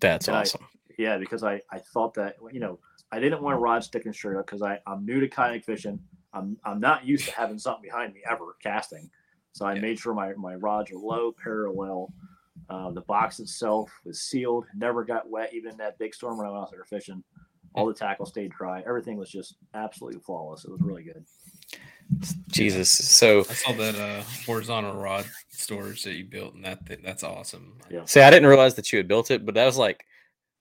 That's 0.00 0.28
And 0.28 0.36
I- 0.36 0.42
awesome. 0.42 0.66
yeah, 0.98 1.18
because 1.18 1.42
I, 1.42 1.60
I 1.70 1.78
thought 1.78 2.14
that 2.14 2.36
you 2.52 2.60
know 2.60 2.78
I 3.10 3.18
didn't 3.20 3.42
want 3.42 3.56
a 3.56 3.58
rod 3.58 3.82
sticking 3.84 4.12
straight 4.12 4.36
up 4.36 4.46
because 4.46 4.62
I 4.62 4.80
I'm 4.86 5.04
new 5.04 5.20
to 5.20 5.28
kayak 5.28 5.64
fishing. 5.64 5.98
I'm 6.32 6.56
I'm 6.64 6.80
not 6.80 7.04
used 7.06 7.26
to 7.26 7.32
having 7.34 7.58
something 7.58 7.82
behind 7.82 8.14
me 8.14 8.20
ever 8.28 8.56
casting, 8.62 9.10
so 9.52 9.66
I 9.66 9.74
Yeah. 9.74 9.80
made 9.80 9.98
sure 9.98 10.14
my 10.14 10.32
my 10.34 10.54
rods 10.54 10.90
are 10.92 10.96
low, 10.98 11.32
parallel. 11.32 12.12
Uh, 12.68 12.90
the 12.90 13.00
box 13.02 13.38
itself 13.40 13.90
was 14.04 14.20
sealed, 14.20 14.66
never 14.74 15.04
got 15.04 15.30
wet, 15.30 15.54
even 15.54 15.70
in 15.72 15.76
that 15.78 15.96
big 15.98 16.12
storm 16.14 16.36
when 16.36 16.46
I 16.46 16.50
went 16.50 16.62
out 16.64 16.70
there 16.70 16.84
fishing. 16.84 17.22
All 17.78 17.86
the 17.86 17.94
tackle 17.94 18.26
stayed 18.26 18.50
dry. 18.52 18.82
Everything 18.86 19.16
was 19.16 19.30
just 19.30 19.56
absolutely 19.74 20.20
flawless. 20.20 20.64
It 20.64 20.70
was 20.70 20.80
really 20.80 21.02
good. 21.04 21.24
Jesus. 22.50 22.90
So 22.90 23.40
I 23.40 23.52
saw 23.54 23.72
that 23.72 23.94
uh, 23.94 24.22
horizontal 24.46 24.94
rod 24.94 25.26
storage 25.50 26.02
that 26.04 26.14
you 26.14 26.24
built, 26.24 26.54
and 26.54 26.64
that 26.64 26.86
thing, 26.86 26.98
that's 27.04 27.22
awesome. 27.22 27.74
Yeah. 27.90 28.04
see, 28.06 28.20
I 28.20 28.30
didn't 28.30 28.48
realize 28.48 28.74
that 28.76 28.92
you 28.92 28.96
had 28.98 29.08
built 29.08 29.30
it, 29.30 29.44
but 29.44 29.54
that 29.54 29.66
was 29.66 29.76
like 29.76 30.04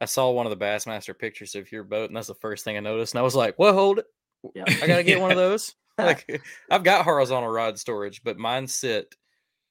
I 0.02 0.06
saw 0.06 0.30
one 0.30 0.46
of 0.46 0.58
the 0.58 0.64
Bassmaster 0.64 1.18
pictures 1.18 1.56
of 1.56 1.72
your 1.72 1.84
boat, 1.84 2.10
and 2.10 2.16
that's 2.18 2.28
the 2.28 2.36
first 2.36 2.64
thing 2.64 2.78
I 2.78 2.82
noticed. 2.82 3.14
And 3.14 3.20
I 3.20 3.24
was 3.24 3.36
like, 3.36 3.58
"Well, 3.58 3.74
hold 3.74 4.00
it, 4.00 4.06
Yeah. 4.54 4.66
I 4.68 4.88
gotta 4.88 5.04
get 5.04 5.22
one 5.22 5.32
of 5.32 5.38
those." 5.38 5.74
Like 5.98 6.42
I've 6.70 6.84
got 6.84 7.06
horizontal 7.06 7.50
rod 7.50 7.80
storage, 7.80 8.24
but 8.24 8.38
mine 8.38 8.68
sit. 8.68 9.16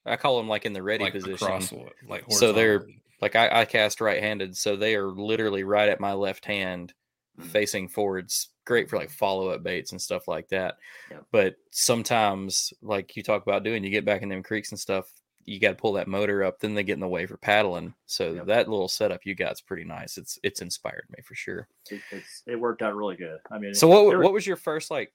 I 0.05 0.15
call 0.15 0.37
them 0.37 0.47
like 0.49 0.65
in 0.65 0.73
the 0.73 0.81
ready 0.83 1.03
like 1.05 1.13
position. 1.13 1.33
across 1.35 1.71
what, 1.71 1.93
like 2.07 2.25
So 2.29 2.53
they're- 2.53 2.87
like 3.21 3.35
I, 3.35 3.61
I 3.61 3.65
cast 3.65 3.99
right-handed, 3.99 4.55
so 4.55 4.75
they 4.75 4.93
are 4.95 5.07
literally 5.07 5.63
right 5.63 5.89
at 5.89 5.99
my 5.99 6.13
left 6.13 6.45
hand, 6.45 6.93
Mhm. 7.39 7.45
facing 7.45 7.87
forwards. 7.87 8.49
Great 8.65 8.89
for 8.89 8.97
like 8.97 9.09
follow-up 9.09 9.63
baits 9.63 9.91
and 9.91 10.01
stuff 10.01 10.27
like 10.27 10.47
that. 10.49 10.77
Yep. 11.11 11.25
But 11.31 11.55
sometimes, 11.71 12.73
like 12.81 13.15
you 13.15 13.23
talk 13.23 13.41
about 13.43 13.63
doing, 13.63 13.83
you 13.83 13.89
get 13.89 14.05
back 14.05 14.21
in 14.21 14.29
them 14.29 14.43
creeks 14.43 14.71
and 14.71 14.79
stuff. 14.79 15.11
You 15.45 15.59
got 15.61 15.69
to 15.69 15.75
pull 15.75 15.93
that 15.93 16.09
motor 16.09 16.43
up, 16.43 16.59
then 16.59 16.73
they 16.73 16.83
get 16.83 16.95
in 16.95 16.99
the 16.99 17.07
way 17.07 17.25
for 17.25 17.37
paddling. 17.37 17.93
So 18.05 18.33
Yep. 18.33 18.45
that 18.47 18.67
little 18.69 18.89
setup 18.89 19.21
you 19.25 19.33
got 19.35 19.53
is 19.53 19.61
pretty 19.61 19.85
nice. 19.85 20.17
It's 20.17 20.37
it's 20.43 20.61
inspired 20.61 21.05
me 21.15 21.21
for 21.23 21.35
sure. 21.35 21.67
It, 21.89 22.01
it's 22.11 22.43
it 22.47 22.55
worked 22.59 22.81
out 22.81 22.95
really 22.95 23.15
good. 23.15 23.39
I 23.49 23.57
mean, 23.57 23.73
So 23.73 23.87
what 23.87 24.09
there- 24.09 24.19
what 24.19 24.33
was 24.33 24.45
your 24.45 24.57
first 24.57 24.91
like 24.91 25.13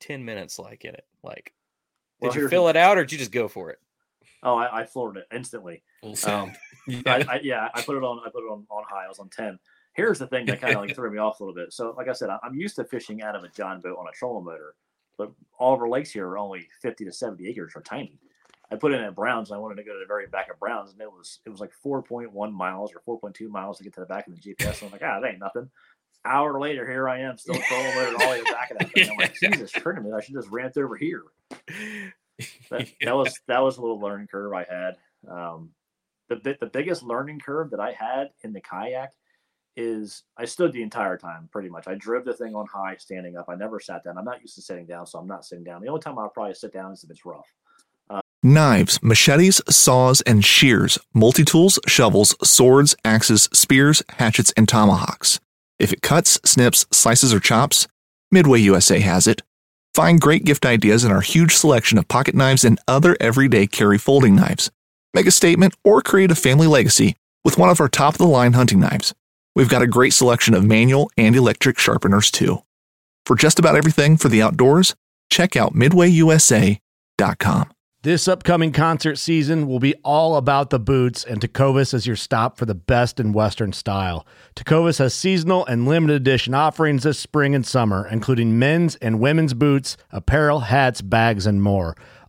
ten 0.00 0.24
minutes 0.24 0.58
like 0.58 0.84
in 0.84 0.94
it? 0.94 1.06
Like, 1.24 1.52
did 2.20 2.28
Well, 2.28 2.36
you 2.36 2.48
fill 2.48 2.68
it 2.68 2.76
out 2.76 2.96
or 2.98 3.02
did 3.04 3.12
you 3.12 3.18
just 3.18 3.32
go 3.32 3.48
for 3.48 3.70
it? 3.70 3.80
Oh, 4.44 4.54
I, 4.56 4.80
I 4.82 4.84
floored 4.84 5.16
it 5.16 5.26
instantly. 5.32 5.82
full 6.02 6.14
send. 6.16 6.54
I. 7.06 7.24
I, 7.28 7.40
yeah, 7.42 7.68
I 7.74 7.80
put 7.82 7.96
it 7.96 8.04
on. 8.04 8.20
I 8.24 8.28
put 8.30 8.44
it 8.44 8.50
on 8.50 8.66
on 8.70 8.84
high. 8.88 9.06
I 9.06 9.08
was 9.08 9.18
on 9.18 9.30
ten. 9.30 9.58
Here's 9.94 10.18
the 10.18 10.26
thing 10.26 10.46
that 10.46 10.60
kind 10.60 10.74
of 10.74 10.82
like 10.82 10.94
threw 10.96 11.10
me 11.10 11.18
off 11.18 11.40
a 11.40 11.44
little 11.44 11.54
bit. 11.54 11.72
So, 11.72 11.94
like 11.96 12.08
I 12.08 12.12
said, 12.12 12.28
I'm 12.42 12.54
used 12.54 12.76
to 12.76 12.84
fishing 12.84 13.22
out 13.22 13.36
of 13.36 13.44
a 13.44 13.48
John 13.48 13.80
boat 13.80 13.96
on 13.98 14.06
a 14.06 14.12
trolling 14.12 14.44
motor, 14.44 14.74
but 15.16 15.32
all 15.58 15.74
of 15.74 15.80
our 15.80 15.88
lakes 15.88 16.10
here 16.10 16.26
are 16.28 16.38
only 16.38 16.68
50 16.82 17.04
to 17.04 17.12
70 17.12 17.48
acres, 17.48 17.72
are 17.76 17.82
tiny. 17.82 18.18
I 18.70 18.76
put 18.76 18.92
in 18.92 19.00
at 19.00 19.14
Browns. 19.14 19.50
And 19.50 19.56
I 19.56 19.60
wanted 19.60 19.76
to 19.76 19.84
go 19.84 19.92
to 19.92 20.00
the 20.00 20.06
very 20.06 20.26
back 20.26 20.50
of 20.50 20.58
Browns, 20.58 20.92
and 20.92 21.00
it 21.00 21.10
was 21.10 21.40
it 21.46 21.50
was 21.50 21.60
like 21.60 21.72
4.1 21.84 22.52
miles 22.52 22.92
or 23.06 23.20
4.2 23.20 23.48
miles 23.48 23.78
to 23.78 23.84
get 23.84 23.94
to 23.94 24.00
the 24.00 24.06
back 24.06 24.26
of 24.26 24.34
the 24.34 24.40
GPS. 24.40 24.80
And 24.80 24.86
I'm 24.86 24.92
like, 24.92 25.02
ah, 25.04 25.20
that 25.20 25.28
ain't 25.28 25.38
nothing. 25.38 25.70
Hour 26.26 26.58
later, 26.58 26.88
here 26.90 27.08
I 27.08 27.20
am, 27.20 27.36
still 27.36 27.54
trolling 27.54 27.94
motor 27.94 28.12
all 28.12 28.32
the 28.32 28.42
way 28.42 28.42
back 28.44 28.70
of 28.70 28.78
that 28.78 28.90
thing. 28.92 29.10
I'm 29.10 29.18
like, 29.18 29.34
Jesus, 29.40 29.70
tournament, 29.72 30.14
I 30.14 30.20
should 30.20 30.34
just 30.34 30.48
ran 30.48 30.72
through 30.72 30.86
over 30.86 30.96
here. 30.96 31.22
That, 32.70 32.80
Yeah. 32.80 32.86
that 33.04 33.16
was 33.16 33.38
that 33.46 33.62
was 33.62 33.76
a 33.76 33.80
little 33.80 34.00
learning 34.00 34.28
curve 34.28 34.52
I 34.52 34.64
had. 34.64 34.96
Um, 35.30 35.70
the 36.28 36.36
bit 36.36 36.60
the 36.60 36.66
biggest 36.66 37.02
learning 37.02 37.40
curve 37.40 37.70
that 37.70 37.80
I 37.80 37.92
had 37.92 38.30
in 38.42 38.52
the 38.52 38.60
kayak 38.60 39.12
is 39.76 40.22
I 40.36 40.44
stood 40.44 40.72
the 40.72 40.82
entire 40.82 41.16
time 41.16 41.48
pretty 41.50 41.68
much. 41.68 41.88
I 41.88 41.94
drove 41.94 42.24
the 42.24 42.34
thing 42.34 42.54
on 42.54 42.66
high, 42.66 42.96
standing 42.98 43.36
up. 43.36 43.46
I 43.48 43.54
never 43.54 43.80
sat 43.80 44.04
down. 44.04 44.18
I'm 44.18 44.24
not 44.24 44.40
used 44.40 44.54
to 44.56 44.62
sitting 44.62 44.86
down, 44.86 45.06
so 45.06 45.18
I'm 45.18 45.26
not 45.26 45.44
sitting 45.44 45.64
down. 45.64 45.82
The 45.82 45.88
only 45.88 46.00
time 46.00 46.18
I'll 46.18 46.28
probably 46.28 46.54
sit 46.54 46.72
down 46.72 46.92
is 46.92 47.04
if 47.04 47.10
it's 47.10 47.24
rough. 47.24 47.52
Knives, 48.42 49.02
machetes, 49.02 49.62
saws, 49.70 50.20
and 50.20 50.44
shears, 50.44 50.98
multi 51.14 51.44
tools, 51.44 51.78
shovels, 51.86 52.36
swords, 52.46 52.94
axes, 53.02 53.48
spears, 53.54 54.02
hatchets, 54.10 54.52
and 54.54 54.68
tomahawks. 54.68 55.40
If 55.78 55.94
it 55.94 56.02
cuts, 56.02 56.38
snips, 56.44 56.84
slices, 56.92 57.32
or 57.32 57.40
chops, 57.40 57.88
Midway 58.30 58.58
USA 58.60 59.00
has 59.00 59.26
it. 59.26 59.42
Find 59.94 60.20
great 60.20 60.44
gift 60.44 60.66
ideas 60.66 61.04
in 61.04 61.10
our 61.10 61.22
huge 61.22 61.54
selection 61.54 61.96
of 61.98 62.08
pocket 62.08 62.34
knives 62.34 62.64
and 62.64 62.78
other 62.86 63.16
everyday 63.20 63.66
carry 63.66 63.96
folding 63.96 64.34
knives. 64.34 64.70
Make 65.14 65.26
a 65.26 65.30
statement 65.30 65.74
or 65.82 66.02
create 66.02 66.30
a 66.30 66.34
family 66.34 66.66
legacy 66.66 67.16
with 67.44 67.56
one 67.56 67.70
of 67.70 67.80
our 67.80 67.88
top 67.88 68.14
of 68.14 68.18
the 68.18 68.26
line 68.26 68.52
hunting 68.54 68.80
knives. 68.80 69.14
We've 69.54 69.68
got 69.68 69.82
a 69.82 69.86
great 69.86 70.12
selection 70.12 70.54
of 70.54 70.64
manual 70.64 71.10
and 71.16 71.36
electric 71.36 71.78
sharpeners 71.78 72.30
too. 72.30 72.62
For 73.24 73.36
just 73.36 73.58
about 73.58 73.76
everything 73.76 74.16
for 74.16 74.28
the 74.28 74.42
outdoors, 74.42 74.94
check 75.30 75.56
out 75.56 75.74
midwayusa.com. 75.74 77.70
This 78.04 78.28
upcoming 78.28 78.72
concert 78.72 79.16
season 79.16 79.66
will 79.66 79.78
be 79.78 79.94
all 80.04 80.36
about 80.36 80.68
the 80.68 80.78
boots, 80.78 81.24
and 81.24 81.40
Tecovas 81.40 81.94
is 81.94 82.06
your 82.06 82.16
stop 82.16 82.58
for 82.58 82.66
the 82.66 82.74
best 82.74 83.18
in 83.18 83.32
Western 83.32 83.72
style. 83.72 84.26
Tecovas 84.54 84.98
has 84.98 85.14
seasonal 85.14 85.64
and 85.64 85.88
limited 85.88 86.16
edition 86.16 86.52
offerings 86.52 87.04
this 87.04 87.18
spring 87.18 87.54
and 87.54 87.64
summer, 87.64 88.06
including 88.06 88.58
men's 88.58 88.96
and 88.96 89.20
women's 89.20 89.54
boots, 89.54 89.96
apparel, 90.10 90.60
hats, 90.60 91.00
bags, 91.00 91.46
and 91.46 91.62
more. 91.62 91.96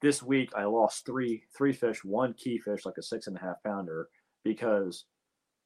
this 0.00 0.22
week 0.22 0.50
I 0.56 0.64
lost 0.64 1.06
three 1.06 1.44
three 1.56 1.72
fish, 1.72 2.04
one 2.04 2.34
key 2.34 2.58
fish, 2.58 2.84
like 2.84 2.98
a 2.98 3.02
six 3.02 3.26
and 3.26 3.36
a 3.36 3.40
half 3.40 3.62
pounder, 3.64 4.08
because 4.44 5.04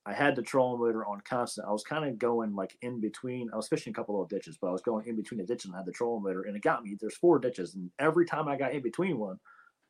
I 0.06 0.12
had 0.12 0.36
the 0.36 0.42
trolling 0.42 0.80
motor 0.80 1.06
on 1.06 1.22
constant. 1.22 1.66
I 1.66 1.72
was 1.72 1.84
kind 1.84 2.04
of 2.04 2.18
going 2.18 2.54
like 2.54 2.76
in 2.82 3.00
between. 3.00 3.48
I 3.52 3.56
was 3.56 3.68
fishing 3.68 3.92
a 3.92 3.94
couple 3.94 4.14
little 4.14 4.26
ditches, 4.26 4.58
but 4.60 4.68
I 4.68 4.72
was 4.72 4.82
going 4.82 5.06
in 5.06 5.16
between 5.16 5.38
the 5.38 5.46
ditches 5.46 5.66
and 5.66 5.74
I 5.74 5.78
had 5.78 5.86
the 5.86 5.92
trolling 5.92 6.22
motor, 6.22 6.42
and 6.42 6.56
it 6.56 6.62
got 6.62 6.82
me. 6.82 6.96
There's 7.00 7.16
four 7.16 7.38
ditches, 7.38 7.74
and 7.74 7.90
every 7.98 8.26
time 8.26 8.48
I 8.48 8.56
got 8.56 8.74
in 8.74 8.82
between 8.82 9.18
one, 9.18 9.38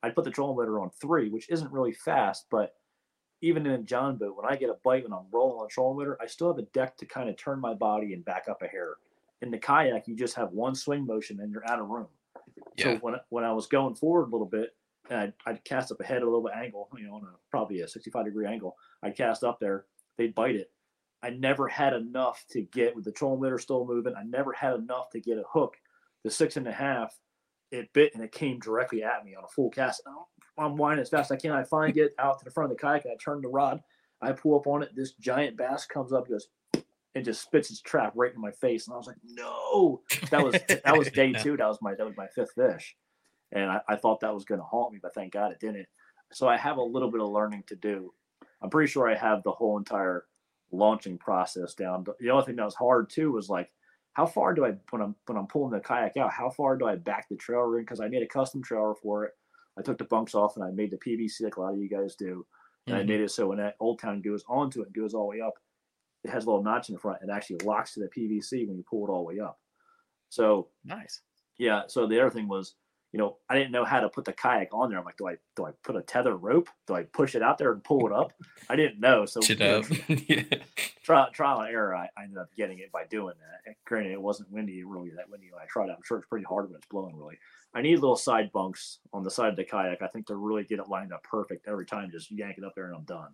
I'd 0.03 0.15
put 0.15 0.25
the 0.25 0.31
trolling 0.31 0.57
motor 0.57 0.81
on 0.81 0.91
three, 1.01 1.31
which 1.31 1.49
isn't 1.49 1.73
really 1.73 1.93
fast, 1.93 2.47
but 2.51 2.75
even 3.41 3.67
in 3.67 3.73
a 3.73 3.79
John 3.79 4.17
boat, 4.17 4.37
when 4.37 4.51
I 4.51 4.57
get 4.57 4.71
a 4.71 4.77
bite 4.85 5.05
when 5.05 5.13
I'm 5.13 5.27
rolling 5.33 5.59
on 5.59 5.67
a 5.67 5.69
trolling 5.69 5.99
motor, 5.99 6.17
I 6.21 6.27
still 6.27 6.49
have 6.49 6.59
a 6.59 6.69
deck 6.73 6.97
to 6.99 7.07
kind 7.07 7.29
of 7.29 7.37
turn 7.37 7.61
my 7.61 7.75
body 7.75 8.13
and 8.15 8.25
back 8.25 8.45
up 8.49 8.63
a 8.63 8.67
hair. 8.67 8.95
In 9.43 9.51
the 9.51 9.59
kayak, 9.59 10.07
you 10.07 10.17
just 10.17 10.37
have 10.37 10.53
one 10.53 10.75
swing 10.75 11.05
motion 11.05 11.41
and 11.41 11.51
you're 11.51 11.69
out 11.69 11.81
of 11.81 11.89
room. 11.89 12.07
So 12.79 12.97
when 12.97 13.15
when 13.31 13.45
I 13.45 13.53
was 13.53 13.67
going 13.67 13.95
forward 13.95 14.29
a 14.29 14.33
little 14.33 14.47
bit, 14.47 14.71
and 15.11 15.19
I'd, 15.19 15.33
I'd 15.47 15.65
cast 15.65 15.93
up 15.93 16.01
ahead 16.01 16.23
a 16.23 16.25
little 16.25 16.43
bit 16.43 16.53
angle, 16.57 16.89
you 16.97 17.07
know, 17.07 17.15
on 17.15 17.23
a 17.23 17.37
probably 17.51 17.81
a 17.81 17.89
65 17.89 18.25
degree 18.25 18.47
angle, 18.47 18.77
I'd 19.03 19.17
cast 19.17 19.45
up 19.45 19.61
there, 19.61 19.87
they'd 20.19 20.35
bite 20.35 20.57
it. 20.57 20.71
I 21.23 21.31
never 21.31 21.69
had 21.69 21.95
enough 21.95 22.45
to 22.51 22.63
get 22.63 22.95
with 22.95 23.05
the 23.05 23.13
trolling 23.13 23.41
motor 23.41 23.59
still 23.59 23.87
moving. 23.87 24.15
I 24.15 24.25
never 24.25 24.53
had 24.53 24.75
enough 24.75 25.11
to 25.11 25.21
get 25.21 25.39
a 25.39 25.45
hook. 25.51 25.77
The 26.23 26.31
six 26.31 26.57
and 26.57 26.69
a 26.69 26.73
half, 26.73 27.19
it 27.71 27.93
bit 27.93 28.15
and 28.15 28.23
it 28.23 28.33
came 28.33 28.59
directly 28.59 29.03
at 29.03 29.25
me 29.25 29.35
on 29.35 29.45
a 29.45 29.49
full 29.49 29.71
cast. 29.71 30.03
I'm 30.59 30.77
winding 30.77 31.03
as 31.03 31.09
fast 31.09 31.31
as 31.31 31.37
I 31.37 31.41
can. 31.41 31.53
I 31.53 31.65
finally 31.65 31.93
get 31.93 32.15
out 32.19 32.39
to 32.39 32.45
the 32.45 32.51
front 32.51 32.71
of 32.71 32.77
the 32.77 32.81
kayak 32.81 33.05
and 33.05 33.13
I 33.13 33.17
turn 33.17 33.41
the 33.41 33.49
rod. 33.49 33.81
I 34.21 34.33
pull 34.33 34.59
up 34.59 34.67
on 34.67 34.83
it. 34.83 34.91
This 34.95 35.13
giant 35.15 35.57
bass 35.57 35.87
comes 35.87 36.13
up, 36.13 36.29
goes, 36.29 36.49
and 37.15 37.25
just 37.25 37.43
spits 37.43 37.71
its 37.71 37.81
trap 37.81 38.13
right 38.17 38.35
in 38.35 38.41
my 38.41 38.51
face. 38.53 38.87
And 38.87 38.95
I 38.95 38.97
was 38.99 39.07
like, 39.07 39.17
no. 39.25 40.03
That 40.31 40.43
was 40.43 40.55
that 40.85 40.97
was 40.97 41.11
day 41.11 41.33
two. 41.35 41.57
That 41.57 41.69
was 41.69 41.79
my 41.83 41.95
that 41.95 42.07
was 42.07 42.17
my 42.17 42.27
fifth 42.29 42.53
fish, 42.55 42.97
and 43.53 43.71
I, 43.71 43.81
I 43.89 43.97
thought 43.97 44.21
that 44.21 44.35
was 44.35 44.45
going 44.45 44.61
to 44.61 44.65
haunt 44.67 44.93
me, 44.93 44.99
but 45.03 45.15
thank 45.15 45.33
God 45.33 45.53
it 45.53 45.61
didn't. 45.61 45.87
So 46.33 46.49
I 46.49 46.57
have 46.57 46.79
a 46.79 46.83
little 46.83 47.11
bit 47.11 47.21
of 47.21 47.29
learning 47.29 47.65
to 47.69 47.77
do. 47.77 48.13
I'm 48.63 48.71
pretty 48.71 48.91
sure 48.91 49.09
I 49.09 49.15
have 49.17 49.43
the 49.43 49.53
whole 49.53 49.79
entire 49.79 50.27
launching 50.73 51.19
process 51.19 51.75
down. 51.75 52.05
The 52.19 52.31
only 52.31 52.45
thing 52.47 52.57
that 52.57 52.65
was 52.65 52.75
hard 52.75 53.11
too 53.11 53.31
was 53.33 53.49
like, 53.49 53.71
how 54.15 54.27
far 54.27 54.55
do 54.55 54.65
I 54.65 54.73
when 54.91 55.03
I'm 55.03 55.15
when 55.27 55.39
I'm 55.39 55.47
pulling 55.47 55.73
the 55.73 55.81
kayak 55.81 56.17
out? 56.17 56.33
How 56.33 56.51
far 56.51 56.77
do 56.77 56.87
I 56.87 56.97
back 56.97 57.29
the 57.29 57.37
trailer 57.37 57.79
in? 57.79 57.85
Because 57.85 58.01
I 58.01 58.09
made 58.09 58.23
a 58.23 58.27
custom 58.29 58.63
trailer 58.63 58.95
for 58.95 59.25
it. 59.25 59.33
I 59.79 59.83
took 59.83 59.99
the 59.99 60.05
bunks 60.05 60.35
off 60.35 60.57
and 60.57 60.65
I 60.65 60.71
made 60.71 60.91
the 60.91 60.99
PVC 60.99 61.43
like 61.43 61.57
a 61.57 61.61
lot 61.61 61.75
of 61.75 61.81
you 61.81 61.89
guys 61.89 62.17
do, 62.17 62.47
and 62.89 62.97
I 62.97 63.03
Mhm. 63.03 63.09
made 63.09 63.21
it 63.21 63.31
so 63.31 63.49
when 63.49 63.59
that 63.59 63.77
Old 63.81 63.99
Town 64.01 64.23
goes 64.23 64.45
onto 64.49 64.83
it, 64.83 64.93
goes 64.93 65.15
all 65.15 65.25
the 65.25 65.37
way 65.37 65.41
up. 65.41 65.55
It 66.25 66.31
has 66.31 66.45
a 66.45 66.47
little 66.47 66.63
notch 66.65 66.89
in 66.89 66.95
the 66.95 67.01
front. 67.01 67.19
It 67.23 67.31
actually 67.31 67.59
locks 67.65 67.95
to 67.95 68.01
the 68.01 68.09
PVC 68.09 68.67
when 68.67 68.77
you 68.77 68.85
pull 68.89 69.07
it 69.07 69.11
all 69.11 69.19
the 69.19 69.35
way 69.35 69.41
up. 69.41 69.59
So 70.31 70.69
Nice. 70.85 71.21
yeah. 71.59 71.83
So 71.87 72.07
the 72.07 72.21
other 72.21 72.31
thing 72.31 72.49
was, 72.49 72.75
you 73.13 73.19
know, 73.19 73.37
I 73.49 73.55
didn't 73.55 73.71
know 73.71 73.85
how 73.85 74.01
to 74.01 74.09
put 74.09 74.25
the 74.25 74.33
kayak 74.33 74.71
on 74.73 74.91
there. 74.91 74.99
I'm 74.99 75.05
like, 75.05 75.17
do 75.17 75.29
I 75.29 75.37
do 75.55 75.67
I 75.67 75.71
put 75.85 75.95
a 75.95 76.03
tether 76.03 76.37
rope? 76.37 76.69
Do 76.89 76.95
I 76.95 77.05
push 77.05 77.37
it 77.37 77.43
out 77.43 77.59
there 77.59 77.71
and 77.73 77.85
pull 77.85 78.07
it 78.07 78.13
up? 78.13 78.33
I 78.69 78.75
didn't 78.75 78.99
know. 78.99 79.25
So 79.27 79.41
Shit 79.41 79.61
you 79.61 79.67
know, 79.67 79.79
up. 79.79 79.85
yeah. 80.29 80.43
trial, 81.05 81.29
trial 81.33 81.61
and 81.61 81.71
error, 81.71 81.95
I, 81.95 82.09
I 82.19 82.25
ended 82.25 82.39
up 82.39 82.49
getting 82.57 82.81
it 82.81 82.91
by 82.91 83.05
doing 83.05 83.35
that. 83.39 83.61
And 83.67 83.77
granted, 83.85 84.13
it 84.13 84.21
wasn't 84.21 84.51
windy 84.51 84.83
really 84.83 85.11
that 85.17 85.31
windy 85.31 85.51
when 85.53 85.63
I 85.63 85.67
tried 85.67 85.91
it. 85.91 85.93
I'm 85.97 86.03
sure 86.05 86.19
it's 86.19 86.27
pretty 86.27 86.47
hard 86.49 86.67
when 86.67 86.77
it's 86.77 86.87
blowing 86.89 87.17
really. 87.17 87.39
I 87.73 87.83
need 87.83 87.97
little 87.97 88.17
side 88.17 88.51
bunks 88.53 88.99
on 89.13 89.23
the 89.23 89.31
side 89.31 89.51
of 89.51 89.57
the 89.57 89.65
kayak. 89.65 90.03
I 90.03 90.09
think 90.09 90.27
to 90.29 90.37
really 90.37 90.65
get 90.65 90.79
it 90.81 90.89
lined 90.89 91.13
up 91.13 91.23
perfect 91.23 91.69
every 91.69 91.87
time. 91.87 92.11
Just 92.11 92.31
yank 92.33 92.59
it 92.59 92.65
up 92.65 92.73
there 92.75 92.87
and 92.87 92.97
I'm 92.97 93.05
done. 93.05 93.31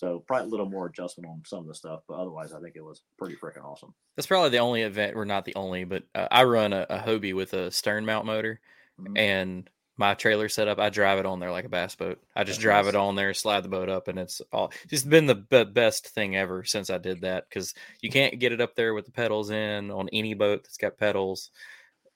So 0.00 0.20
probably 0.26 0.46
a 0.46 0.50
little 0.50 0.64
more 0.64 0.86
adjustment 0.86 1.28
on 1.28 1.42
some 1.44 1.58
of 1.58 1.66
the 1.66 1.74
stuff, 1.74 2.00
but 2.08 2.14
otherwise, 2.14 2.54
I 2.54 2.60
think 2.62 2.74
it 2.74 2.82
was 2.82 3.02
pretty 3.18 3.36
freaking 3.36 3.62
awesome. 3.62 3.92
That's 4.16 4.26
probably 4.26 4.48
the 4.48 4.56
only 4.56 4.80
event, 4.80 5.14
or 5.14 5.26
not 5.26 5.44
the 5.44 5.54
only, 5.56 5.84
but 5.84 6.04
uh, 6.14 6.26
I 6.30 6.44
run 6.44 6.72
a, 6.72 6.86
a 6.88 6.98
Hobie 7.00 7.34
with 7.34 7.52
a 7.52 7.70
stern 7.70 8.06
mount 8.06 8.24
motor, 8.24 8.60
Mhm. 8.98 9.18
and 9.18 9.70
my 9.98 10.14
trailer 10.14 10.48
setup. 10.48 10.78
I 10.78 10.88
drive 10.88 11.18
it 11.18 11.26
on 11.26 11.38
there 11.38 11.50
like 11.50 11.66
a 11.66 11.68
bass 11.68 11.96
boat. 11.96 12.18
I 12.34 12.44
just 12.44 12.56
That's 12.60 12.62
drive 12.62 12.84
nice. 12.86 12.94
it 12.94 12.96
on 12.96 13.14
there, 13.14 13.34
slide 13.34 13.62
the 13.62 13.68
boat 13.68 13.90
up, 13.90 14.08
and 14.08 14.18
it's 14.18 14.40
all. 14.54 14.72
It's 14.90 15.02
been 15.02 15.26
the 15.26 15.34
be- 15.34 15.64
best 15.64 16.08
thing 16.08 16.34
ever 16.34 16.64
since 16.64 16.88
I 16.88 16.96
did 16.96 17.20
that 17.20 17.46
because 17.50 17.74
you 18.00 18.08
can't 18.08 18.38
get 18.40 18.52
it 18.52 18.62
up 18.62 18.74
there 18.74 18.94
with 18.94 19.04
the 19.04 19.12
pedals 19.12 19.50
in 19.50 19.90
on 19.90 20.08
any 20.14 20.32
boat 20.32 20.64
that's 20.64 20.78
got 20.78 20.96
pedals. 20.96 21.50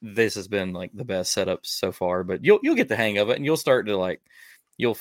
This 0.01 0.37
has 0.37 0.49
been 0.49 0.73
like 0.73 0.93
the 0.95 1.05
best 1.05 1.33
setup 1.33 1.67
so 1.67 1.93
far, 1.93 2.25
but 2.25 2.43
you'll 2.43 2.61
you'll 2.63 2.77
get 2.77 2.89
the 2.89 2.97
hang 2.97 3.19
of 3.19 3.29
it, 3.29 3.37
and 3.37 3.45
you'll 3.45 3.59
start 3.59 3.85
to 3.89 3.97
like 3.99 4.23
you'll 4.79 4.97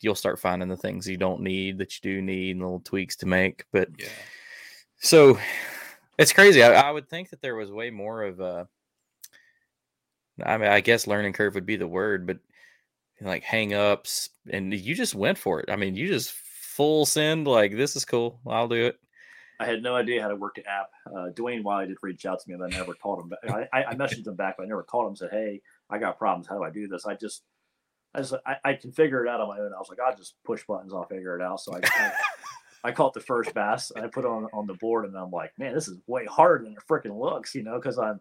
you'll 0.00 0.14
start 0.14 0.38
finding 0.38 0.68
the 0.68 0.76
things 0.76 1.06
you 1.08 1.16
don't 1.16 1.42
need 1.42 1.78
that 1.78 1.94
you 1.96 2.00
do 2.14 2.22
need 2.22 2.52
and 2.52 2.60
little 2.60 2.80
tweaks 2.80 3.16
to 3.16 3.26
make. 3.26 3.64
But 3.72 3.88
Yeah. 3.98 4.06
so 4.98 5.38
it's 6.18 6.32
crazy. 6.32 6.62
I, 6.62 6.88
I 6.88 6.90
would 6.90 7.08
think 7.08 7.30
that 7.30 7.40
there 7.42 7.54
was 7.56 7.70
way 7.70 7.90
more 7.90 8.22
of 8.22 8.40
a. 8.40 8.68
I 10.44 10.56
mean, 10.56 10.70
I 10.70 10.80
guess 10.80 11.06
learning 11.06 11.34
curve 11.34 11.54
would 11.54 11.66
be 11.66 11.76
the 11.76 11.86
word, 11.88 12.26
but 12.26 12.38
like 13.20 13.42
hang 13.42 13.74
ups, 13.74 14.30
and 14.50 14.72
you 14.72 14.94
just 14.94 15.14
went 15.14 15.36
for 15.36 15.60
it. 15.60 15.70
I 15.70 15.76
mean, 15.76 15.94
you 15.94 16.08
just 16.08 16.32
full 16.32 17.04
send. 17.04 17.46
Like 17.46 17.76
this 17.76 17.94
is 17.96 18.04
cool. 18.06 18.40
I'll 18.46 18.68
do 18.68 18.86
it. 18.86 18.98
I 19.58 19.66
had 19.66 19.82
no 19.82 19.94
idea 19.94 20.22
how 20.22 20.28
to 20.28 20.36
work 20.36 20.54
the 20.54 20.66
app. 20.66 20.88
Uh, 21.06 21.28
Dwayne 21.34 21.62
Wiley 21.62 21.88
did 21.88 21.98
reach 22.00 22.24
out 22.24 22.40
to 22.40 22.48
me, 22.50 22.56
but 22.58 22.72
I 22.72 22.78
never 22.78 22.94
called 22.94 23.20
him. 23.20 23.32
I, 23.74 23.84
I 23.84 23.94
messaged 23.94 24.26
him 24.26 24.34
back, 24.34 24.56
but 24.56 24.62
I 24.62 24.66
never 24.66 24.82
called 24.82 25.04
him. 25.04 25.08
and 25.10 25.18
Said, 25.18 25.30
"Hey, 25.32 25.60
I 25.90 25.98
got 25.98 26.16
problems. 26.18 26.46
How 26.46 26.56
do 26.56 26.64
I 26.64 26.70
do 26.70 26.88
this?" 26.88 27.04
I 27.04 27.14
just, 27.14 27.42
I 28.14 28.18
just, 28.20 28.34
I, 28.46 28.56
I 28.64 28.72
can 28.74 28.92
figure 28.92 29.24
it 29.24 29.28
out 29.28 29.40
on 29.40 29.48
my 29.48 29.58
own. 29.58 29.72
I 29.74 29.78
was 29.78 29.88
like, 29.88 30.00
I'll 30.00 30.16
just 30.16 30.34
push 30.44 30.64
buttons. 30.66 30.92
I'll 30.92 31.04
figure 31.06 31.38
it 31.38 31.42
out. 31.42 31.60
So 31.60 31.74
I, 31.74 31.80
I, 31.84 32.12
I 32.84 32.92
caught 32.92 33.14
the 33.14 33.20
first 33.20 33.54
bass. 33.54 33.92
and 33.94 34.04
I 34.04 34.08
put 34.08 34.24
it 34.24 34.28
on 34.28 34.48
on 34.52 34.66
the 34.66 34.74
board, 34.74 35.04
and 35.04 35.16
I'm 35.16 35.30
like, 35.30 35.52
man, 35.58 35.74
this 35.74 35.86
is 35.88 35.98
way 36.06 36.24
harder 36.26 36.64
than 36.64 36.72
it 36.72 36.78
freaking 36.88 37.18
looks. 37.18 37.54
You 37.54 37.62
know, 37.62 37.76
because 37.78 37.98
I'm, 37.98 38.20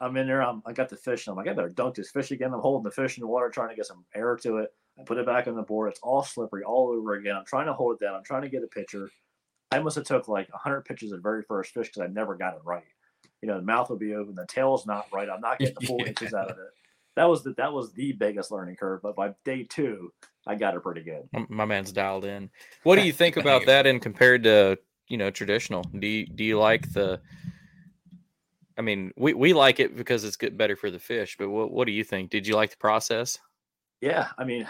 I'm 0.00 0.16
in 0.16 0.26
there. 0.26 0.42
I'm, 0.42 0.62
I 0.66 0.72
got 0.72 0.88
the 0.88 0.96
fish, 0.96 1.26
and 1.26 1.32
I'm 1.32 1.36
like, 1.36 1.48
I 1.48 1.52
better 1.56 1.68
dunk 1.68 1.94
this 1.94 2.10
fish 2.10 2.30
again. 2.30 2.52
I'm 2.52 2.60
holding 2.60 2.84
the 2.84 2.90
fish 2.90 3.18
in 3.18 3.20
the 3.20 3.26
water, 3.28 3.50
trying 3.50 3.68
to 3.68 3.76
get 3.76 3.86
some 3.86 4.04
air 4.14 4.36
to 4.42 4.56
it. 4.58 4.70
I 4.98 5.04
put 5.04 5.18
it 5.18 5.26
back 5.26 5.46
on 5.46 5.54
the 5.54 5.62
board. 5.62 5.90
It's 5.90 6.00
all 6.02 6.22
slippery 6.22 6.64
all 6.64 6.88
over 6.88 7.14
again. 7.14 7.36
I'm 7.36 7.44
trying 7.44 7.66
to 7.66 7.72
hold 7.72 7.94
it 8.00 8.04
down. 8.04 8.14
I'm 8.16 8.24
trying 8.24 8.42
to 8.42 8.48
get 8.48 8.64
a 8.64 8.66
picture. 8.66 9.08
I 9.70 9.78
must 9.78 9.94
have 9.96 10.04
took 10.04 10.26
like 10.26 10.50
100 10.52 10.84
pictures 10.84 11.12
of 11.12 11.18
the 11.18 11.22
very 11.22 11.42
first 11.42 11.72
fish 11.72 11.86
because 11.86 12.02
I 12.02 12.08
never 12.08 12.34
got 12.34 12.54
it 12.54 12.60
right. 12.64 12.82
You 13.40 13.48
know, 13.48 13.56
the 13.56 13.62
mouth 13.64 13.88
will 13.88 13.96
be 13.96 14.14
open, 14.14 14.34
the 14.34 14.44
tail's 14.46 14.86
not 14.86 15.06
right. 15.12 15.28
I'm 15.30 15.40
not 15.40 15.58
getting 15.58 15.76
the 15.78 15.86
full 15.86 15.98
Yeah. 16.00 16.08
inches 16.08 16.34
out 16.34 16.50
of 16.50 16.58
it. 16.58 16.64
That 17.16 17.28
was 17.28 17.42
the 17.42 17.54
that 17.54 17.72
was 17.72 17.92
the 17.92 18.12
biggest 18.12 18.50
learning 18.50 18.76
curve. 18.76 19.00
But 19.02 19.16
by 19.16 19.34
day 19.44 19.64
two, 19.64 20.12
I 20.46 20.54
got 20.54 20.74
it 20.74 20.82
pretty 20.82 21.02
good. 21.02 21.28
My, 21.32 21.46
my 21.48 21.64
man's 21.64 21.92
dialed 21.92 22.24
in. 22.24 22.50
What 22.82 22.96
do 22.96 23.02
you 23.02 23.12
think 23.12 23.36
about 23.36 23.66
that? 23.66 23.86
And 23.86 24.00
compared 24.00 24.44
to 24.44 24.78
you 25.08 25.16
know 25.16 25.30
traditional, 25.30 25.82
do 25.82 26.06
you, 26.06 26.26
do 26.26 26.44
you 26.44 26.58
like 26.58 26.92
the? 26.92 27.20
I 28.78 28.82
mean, 28.82 29.12
we, 29.16 29.34
we 29.34 29.52
like 29.52 29.78
it 29.78 29.94
because 29.94 30.24
it's 30.24 30.36
good 30.36 30.56
better 30.56 30.76
for 30.76 30.90
the 30.90 30.98
fish. 30.98 31.36
But 31.38 31.50
what 31.50 31.70
what 31.70 31.86
do 31.86 31.92
you 31.92 32.04
think? 32.04 32.30
Did 32.30 32.46
you 32.46 32.54
like 32.54 32.70
the 32.70 32.76
process? 32.78 33.38
Yeah, 34.00 34.28
I 34.38 34.44
mean, 34.44 34.66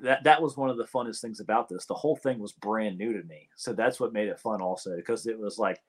that 0.00 0.24
that 0.24 0.42
was 0.42 0.56
one 0.56 0.70
of 0.70 0.76
the 0.76 0.84
funnest 0.84 1.20
things 1.20 1.40
about 1.40 1.68
this. 1.68 1.86
The 1.86 1.94
whole 1.94 2.16
thing 2.16 2.38
was 2.38 2.52
brand 2.52 2.98
new 2.98 3.12
to 3.12 3.22
me, 3.28 3.48
so 3.56 3.72
that's 3.72 4.00
what 4.00 4.12
made 4.12 4.28
it 4.28 4.40
fun, 4.40 4.60
also, 4.60 4.96
because 4.96 5.26
it 5.26 5.38
was 5.38 5.58
like 5.58 5.80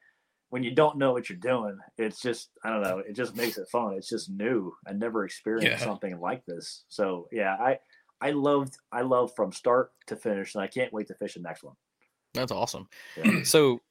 when 0.50 0.64
you 0.64 0.72
don't 0.72 0.98
know 0.98 1.12
what 1.12 1.30
you're 1.30 1.38
doing, 1.38 1.78
it's 1.98 2.22
just 2.22 2.50
I 2.64 2.70
don't 2.70 2.82
know, 2.84 3.00
it 3.00 3.14
just 3.14 3.36
makes 3.36 3.58
it 3.58 3.68
fun. 3.70 3.94
It's 3.94 4.10
just 4.10 4.30
new. 4.30 4.74
I 4.88 4.94
never 4.94 5.26
experienced 5.26 5.68
Yeah. 5.68 5.78
something 5.86 6.20
like 6.20 6.46
this, 6.46 6.86
so 6.88 7.28
yeah, 7.32 7.56
I 7.60 7.80
I 8.22 8.32
loved 8.32 8.78
I 8.92 9.02
loved 9.02 9.36
from 9.36 9.52
start 9.52 9.92
to 10.08 10.16
finish, 10.16 10.56
and 10.56 10.64
I 10.64 10.68
can't 10.68 10.94
wait 10.94 11.08
to 11.08 11.16
fish 11.16 11.34
the 11.36 11.42
next 11.42 11.64
one. 11.64 11.76
That's 12.34 12.52
awesome. 12.52 12.88
Yeah. 13.18 13.40
So, 13.44 13.82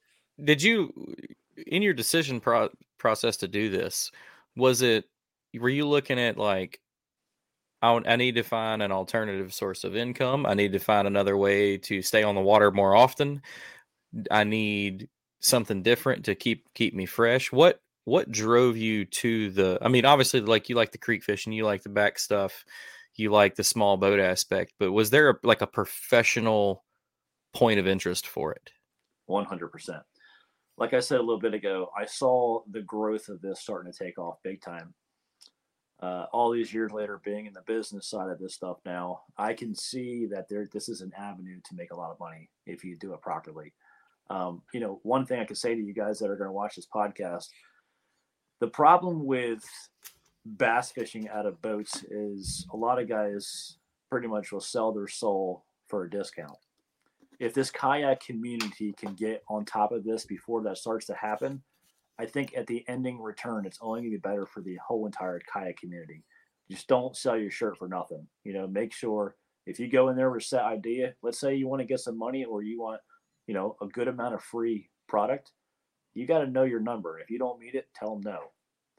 did 0.43 0.61
you 0.61 1.15
in 1.67 1.81
your 1.81 1.93
decision 1.93 2.39
pro- 2.39 2.69
process 2.97 3.37
to 3.37 3.47
do 3.47 3.69
this? 3.69 4.11
Was 4.55 4.81
it 4.81 5.05
were 5.53 5.69
you 5.69 5.87
looking 5.87 6.19
at 6.19 6.37
like 6.37 6.79
I, 7.81 8.01
I 8.05 8.15
need 8.15 8.35
to 8.35 8.43
find 8.43 8.81
an 8.81 8.91
alternative 8.91 9.53
source 9.53 9.83
of 9.83 9.95
income. 9.95 10.45
I 10.47 10.55
need 10.55 10.71
to 10.73 10.79
find 10.79 11.07
another 11.07 11.37
way 11.37 11.77
to 11.77 12.01
stay 12.01 12.23
on 12.23 12.33
the 12.35 12.41
water 12.41 12.71
more 12.71 12.95
often. 12.95 13.41
I 14.31 14.43
need 14.43 15.09
something 15.39 15.83
different 15.83 16.25
to 16.25 16.35
keep 16.35 16.65
keep 16.73 16.93
me 16.93 17.05
fresh. 17.05 17.51
What 17.51 17.79
what 18.05 18.31
drove 18.31 18.77
you 18.77 19.05
to 19.05 19.49
the 19.51 19.77
I 19.81 19.89
mean 19.89 20.05
obviously 20.05 20.41
like 20.41 20.69
you 20.69 20.75
like 20.75 20.91
the 20.91 20.97
creek 20.97 21.23
fishing, 21.23 21.53
you 21.53 21.65
like 21.65 21.83
the 21.83 21.89
back 21.89 22.19
stuff, 22.19 22.63
you 23.15 23.31
like 23.31 23.55
the 23.55 23.63
small 23.63 23.97
boat 23.97 24.19
aspect, 24.19 24.73
but 24.79 24.91
was 24.91 25.09
there 25.09 25.29
a, 25.31 25.35
like 25.43 25.61
a 25.61 25.67
professional 25.67 26.83
point 27.53 27.79
of 27.79 27.87
interest 27.87 28.27
for 28.27 28.51
it? 28.51 28.71
100%. 29.29 30.01
Like 30.77 30.93
I 30.93 30.99
said 30.99 31.17
a 31.17 31.23
little 31.23 31.39
bit 31.39 31.55
ago, 31.55 31.89
I 31.97 32.05
saw 32.05 32.61
the 32.69 32.81
growth 32.81 33.29
of 33.29 33.41
this 33.41 33.59
starting 33.59 33.91
to 33.91 33.97
take 33.97 34.19
off 34.19 34.37
big 34.43 34.61
time. 34.61 34.93
Uh, 35.99 36.27
all 36.31 36.51
these 36.51 36.71
years 36.71 36.91
later, 36.91 37.19
being 37.25 37.47
in 37.47 37.53
the 37.53 37.63
business 37.65 38.07
side 38.07 38.29
of 38.29 38.37
this 38.37 38.53
stuff 38.53 38.77
now, 38.85 39.21
I 39.37 39.53
can 39.53 39.73
see 39.73 40.27
that 40.27 40.47
there 40.47 40.67
this 40.71 40.87
is 40.87 41.01
an 41.01 41.11
avenue 41.17 41.59
to 41.67 41.75
make 41.75 41.91
a 41.91 41.97
lot 41.97 42.11
of 42.11 42.19
money 42.19 42.51
if 42.67 42.83
you 42.83 42.95
do 42.95 43.13
it 43.13 43.21
properly. 43.21 43.73
Um, 44.29 44.61
you 44.73 44.79
know, 44.79 44.99
one 45.03 45.25
thing 45.25 45.39
I 45.39 45.45
could 45.45 45.57
say 45.57 45.73
to 45.75 45.81
you 45.81 45.93
guys 45.93 46.19
that 46.19 46.29
are 46.29 46.35
going 46.35 46.49
to 46.49 46.53
watch 46.53 46.75
this 46.75 46.87
podcast, 46.93 47.47
the 48.59 48.67
problem 48.67 49.25
with 49.25 49.63
bass 50.45 50.91
fishing 50.91 51.29
out 51.29 51.45
of 51.45 51.61
boats 51.61 52.03
is 52.09 52.65
a 52.73 52.77
lot 52.77 53.01
of 53.01 53.07
guys 53.07 53.77
pretty 54.09 54.27
much 54.27 54.51
will 54.51 54.61
sell 54.61 54.91
their 54.91 55.07
soul 55.07 55.65
for 55.87 56.03
a 56.03 56.09
discount 56.09 56.57
if 57.39 57.53
this 57.53 57.69
kayak 57.69 58.19
community 58.23 58.93
can 58.93 59.13
get 59.13 59.43
on 59.49 59.65
top 59.65 59.91
of 59.91 60.03
this 60.03 60.25
before 60.25 60.63
that 60.63 60.77
starts 60.77 61.05
to 61.07 61.13
happen, 61.13 61.61
I 62.19 62.25
think 62.25 62.55
at 62.57 62.65
the 62.67 62.83
ending 62.87 63.21
return, 63.21 63.65
it's 63.65 63.77
only 63.81 64.01
going 64.01 64.11
to 64.11 64.17
be 64.17 64.21
better 64.21 64.45
for 64.45 64.61
the 64.61 64.77
whole 64.85 65.05
entire 65.05 65.39
kayak 65.51 65.77
community. 65.77 66.23
Just 66.69 66.87
don't 66.87 67.15
sell 67.15 67.37
your 67.37 67.51
shirt 67.51 67.77
for 67.77 67.87
nothing. 67.87 68.27
You 68.43 68.53
know, 68.53 68.67
make 68.67 68.91
sure 68.91 69.35
if 69.67 69.79
you 69.79 69.87
go 69.87 70.09
in 70.09 70.17
there 70.17 70.31
with 70.31 70.43
set 70.43 70.63
idea, 70.63 71.13
let's 71.21 71.39
say 71.39 71.55
you 71.55 71.67
want 71.67 71.81
to 71.81 71.87
get 71.87 71.99
some 71.99 72.17
money 72.17 72.43
or 72.43 72.63
you 72.63 72.81
want, 72.81 73.01
you 73.47 73.53
know, 73.53 73.75
a 73.81 73.87
good 73.87 74.07
amount 74.07 74.35
of 74.35 74.43
free 74.43 74.89
product, 75.07 75.51
you 76.13 76.25
got 76.25 76.39
to 76.39 76.47
know 76.47 76.63
your 76.63 76.79
number. 76.79 77.19
If 77.19 77.29
you 77.29 77.39
don't 77.39 77.59
meet 77.59 77.75
it, 77.75 77.87
tell 77.95 78.15
them 78.15 78.21
no. 78.31 78.39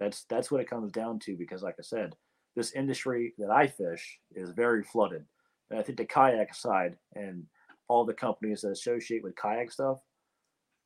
That's 0.00 0.24
that's 0.24 0.50
what 0.50 0.60
it 0.60 0.70
comes 0.70 0.92
down 0.92 1.18
to 1.20 1.36
because, 1.36 1.62
like 1.62 1.76
I 1.78 1.82
said, 1.82 2.14
this 2.56 2.72
industry 2.72 3.34
that 3.38 3.50
I 3.50 3.66
fish 3.66 4.18
is 4.34 4.50
very 4.50 4.82
flooded, 4.82 5.24
and 5.70 5.78
I 5.78 5.82
think 5.82 5.98
the 5.98 6.04
kayak 6.04 6.54
side 6.54 6.96
and 7.14 7.44
all 7.88 8.04
the 8.04 8.14
companies 8.14 8.60
that 8.60 8.70
associate 8.70 9.22
with 9.22 9.36
kayak 9.36 9.72
stuff, 9.72 9.98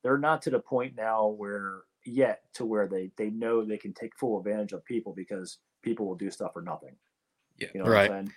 they're 0.03 0.17
not 0.17 0.41
to 0.43 0.49
the 0.49 0.59
point 0.59 0.95
now 0.95 1.27
where 1.27 1.81
yet 2.05 2.41
to 2.55 2.65
where 2.65 2.87
they 2.87 3.11
they 3.17 3.29
know 3.29 3.63
they 3.63 3.77
can 3.77 3.93
take 3.93 4.17
full 4.17 4.39
advantage 4.39 4.73
of 4.73 4.83
people 4.85 5.13
because 5.13 5.59
people 5.83 6.07
will 6.07 6.15
do 6.15 6.31
stuff 6.31 6.53
for 6.53 6.61
nothing. 6.61 6.95
Yeah. 7.59 7.67
You 7.73 7.83
know 7.83 7.89
Right. 7.89 8.27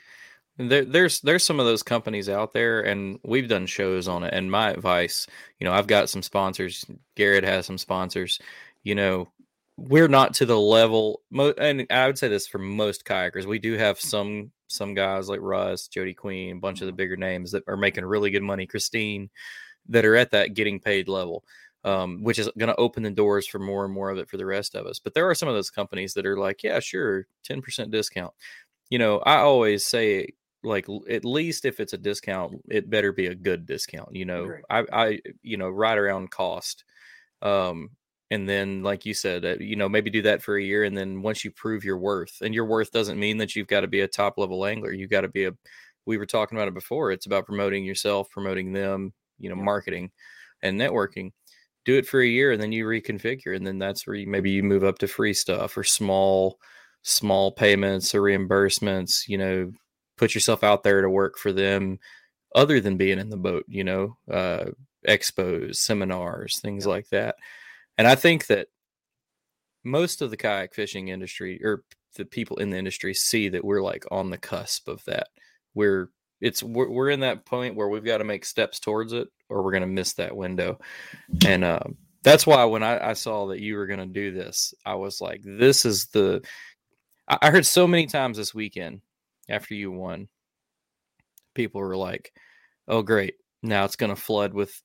What 0.56 0.64
I'm 0.64 0.70
saying? 0.70 0.70
And 0.70 0.70
There, 0.70 0.84
there's 0.84 1.20
there's 1.20 1.44
some 1.44 1.60
of 1.60 1.66
those 1.66 1.82
companies 1.82 2.28
out 2.28 2.52
there, 2.52 2.80
and 2.80 3.18
we've 3.24 3.48
done 3.48 3.66
shows 3.66 4.08
on 4.08 4.24
it. 4.24 4.32
And 4.32 4.50
my 4.50 4.70
advice, 4.70 5.26
you 5.58 5.66
know, 5.66 5.72
I've 5.72 5.86
got 5.86 6.08
some 6.08 6.22
sponsors. 6.22 6.84
Garrett 7.14 7.44
has 7.44 7.66
some 7.66 7.78
sponsors. 7.78 8.38
You 8.82 8.94
know, 8.94 9.28
we're 9.76 10.08
not 10.08 10.34
to 10.34 10.46
the 10.46 10.58
level. 10.58 11.22
And 11.58 11.86
I 11.90 12.06
would 12.06 12.18
say 12.18 12.28
this 12.28 12.46
for 12.46 12.58
most 12.58 13.04
kayakers. 13.04 13.44
We 13.44 13.58
do 13.58 13.74
have 13.74 14.00
some 14.00 14.52
some 14.68 14.94
guys 14.94 15.28
like 15.28 15.40
Russ, 15.42 15.88
Jody 15.88 16.14
Queen, 16.14 16.56
a 16.56 16.60
bunch 16.60 16.80
of 16.80 16.86
the 16.86 16.92
bigger 16.92 17.16
names 17.16 17.52
that 17.52 17.64
are 17.68 17.76
making 17.76 18.04
really 18.04 18.30
good 18.30 18.42
money. 18.42 18.66
Christine, 18.66 19.30
that 19.88 20.04
are 20.04 20.16
at 20.16 20.30
that 20.32 20.54
getting 20.54 20.80
paid 20.80 21.08
level. 21.08 21.44
Um, 21.84 22.24
which 22.24 22.40
is 22.40 22.50
going 22.58 22.68
to 22.68 22.76
open 22.76 23.04
the 23.04 23.10
doors 23.12 23.46
for 23.46 23.60
more 23.60 23.84
and 23.84 23.94
more 23.94 24.10
of 24.10 24.18
it 24.18 24.28
for 24.28 24.38
the 24.38 24.46
rest 24.46 24.74
of 24.74 24.86
us. 24.86 24.98
But 24.98 25.14
there 25.14 25.30
are 25.30 25.36
some 25.36 25.48
of 25.48 25.54
those 25.54 25.70
companies 25.70 26.14
that 26.14 26.26
are 26.26 26.36
like, 26.36 26.64
yeah, 26.64 26.80
sure, 26.80 27.28
10% 27.48 27.92
discount. 27.92 28.34
You 28.90 28.98
know, 28.98 29.18
I 29.20 29.36
always 29.36 29.86
say 29.86 30.30
like 30.66 30.86
at 31.08 31.24
least 31.24 31.64
if 31.64 31.80
it's 31.80 31.92
a 31.92 31.98
discount 31.98 32.60
it 32.68 32.90
better 32.90 33.12
be 33.12 33.26
a 33.26 33.34
good 33.34 33.66
discount 33.66 34.14
you 34.14 34.24
know? 34.24 34.52
I 34.68 34.84
i 34.92 35.20
you 35.42 35.56
know 35.56 35.70
right 35.70 35.96
around 35.96 36.30
cost 36.30 36.84
um 37.42 37.90
and 38.30 38.48
then 38.48 38.82
like 38.82 39.06
you 39.06 39.14
said 39.14 39.44
uh, 39.44 39.56
you 39.60 39.76
know 39.76 39.88
maybe 39.88 40.10
do 40.10 40.22
that 40.22 40.42
for 40.42 40.56
a 40.56 40.62
year 40.62 40.84
and 40.84 40.96
then 40.96 41.22
once 41.22 41.44
you 41.44 41.50
prove 41.50 41.84
your 41.84 41.98
worth 41.98 42.38
and 42.42 42.54
your 42.54 42.66
worth 42.66 42.90
doesn't 42.90 43.18
mean 43.18 43.38
that 43.38 43.54
you've 43.54 43.68
got 43.68 43.82
to 43.82 43.86
be 43.88 44.00
a 44.00 44.08
top 44.08 44.38
level 44.38 44.66
angler 44.66 44.92
you 44.92 45.06
got 45.06 45.22
to 45.22 45.28
be 45.28 45.44
a 45.44 45.52
we 46.06 46.16
were 46.18 46.26
talking 46.26 46.56
about 46.56 46.68
it 46.68 46.74
before 46.74 47.12
it's 47.12 47.26
about 47.26 47.46
promoting 47.46 47.84
yourself 47.84 48.28
promoting 48.30 48.72
them 48.72 49.12
you 49.38 49.48
know 49.48 49.56
Yeah. 49.56 49.62
marketing 49.62 50.10
and 50.62 50.80
networking. 50.80 51.32
Do 51.84 51.96
it 51.96 52.06
for 52.06 52.20
a 52.20 52.26
year 52.26 52.52
and 52.52 52.60
then 52.60 52.72
you 52.72 52.84
reconfigure 52.84 53.54
and 53.54 53.66
then 53.66 53.78
that's 53.78 54.06
where 54.06 54.16
you, 54.16 54.26
maybe 54.26 54.50
you 54.50 54.62
move 54.62 54.82
up 54.84 54.98
to 54.98 55.08
free 55.08 55.34
stuff 55.34 55.76
or 55.76 55.84
small 55.84 56.58
small 57.02 57.52
payments 57.52 58.14
or 58.14 58.22
reimbursements, 58.22 59.28
you 59.28 59.38
know, 59.38 59.70
put 60.16 60.34
yourself 60.34 60.64
out 60.64 60.82
there 60.82 61.02
to 61.02 61.10
work 61.10 61.38
for 61.38 61.52
them 61.52 61.98
other 62.54 62.80
than 62.80 62.96
being 62.96 63.18
in 63.18 63.28
the 63.28 63.36
boat, 63.36 63.64
you 63.68 63.84
know, 63.84 64.16
uh, 64.30 64.66
expos, 65.06 65.76
seminars, 65.76 66.58
things 66.60 66.86
like 66.86 67.08
that. 67.10 67.36
And 67.98 68.06
I 68.06 68.14
think 68.14 68.46
that 68.46 68.68
most 69.84 70.22
of 70.22 70.30
the 70.30 70.36
kayak 70.36 70.74
fishing 70.74 71.08
industry 71.08 71.60
or 71.62 71.84
the 72.16 72.24
people 72.24 72.56
in 72.56 72.70
the 72.70 72.78
industry 72.78 73.14
see 73.14 73.48
that 73.50 73.64
we're 73.64 73.82
like 73.82 74.04
on 74.10 74.30
the 74.30 74.38
cusp 74.38 74.88
of 74.88 75.04
that. 75.04 75.28
We're 75.74 76.10
it's 76.40 76.62
we're, 76.62 76.90
we're 76.90 77.10
in 77.10 77.20
that 77.20 77.46
point 77.46 77.76
where 77.76 77.88
we've 77.88 78.04
got 78.04 78.18
to 78.18 78.24
make 78.24 78.44
steps 78.44 78.80
towards 78.80 79.12
it 79.12 79.28
or 79.48 79.62
we're 79.62 79.70
going 79.70 79.82
to 79.82 79.86
miss 79.86 80.14
that 80.14 80.36
window. 80.36 80.78
And 81.46 81.64
uh, 81.64 81.80
that's 82.22 82.46
why 82.46 82.64
when 82.64 82.82
I, 82.82 83.10
I 83.10 83.12
saw 83.12 83.46
that 83.46 83.60
you 83.60 83.76
were 83.76 83.86
going 83.86 84.00
to 84.00 84.06
do 84.06 84.32
this, 84.32 84.74
I 84.84 84.94
was 84.94 85.20
like, 85.20 85.42
this 85.44 85.84
is 85.84 86.06
the. 86.06 86.42
I 87.28 87.50
heard 87.50 87.66
so 87.66 87.88
many 87.88 88.06
times 88.06 88.36
this 88.36 88.54
weekend 88.54 89.00
after 89.48 89.74
you 89.74 89.90
won, 89.90 90.28
people 91.54 91.80
were 91.80 91.96
like, 91.96 92.32
oh, 92.88 93.02
great. 93.02 93.34
Now 93.62 93.84
it's 93.84 93.96
going 93.96 94.14
to 94.14 94.20
flood 94.20 94.54
with 94.54 94.80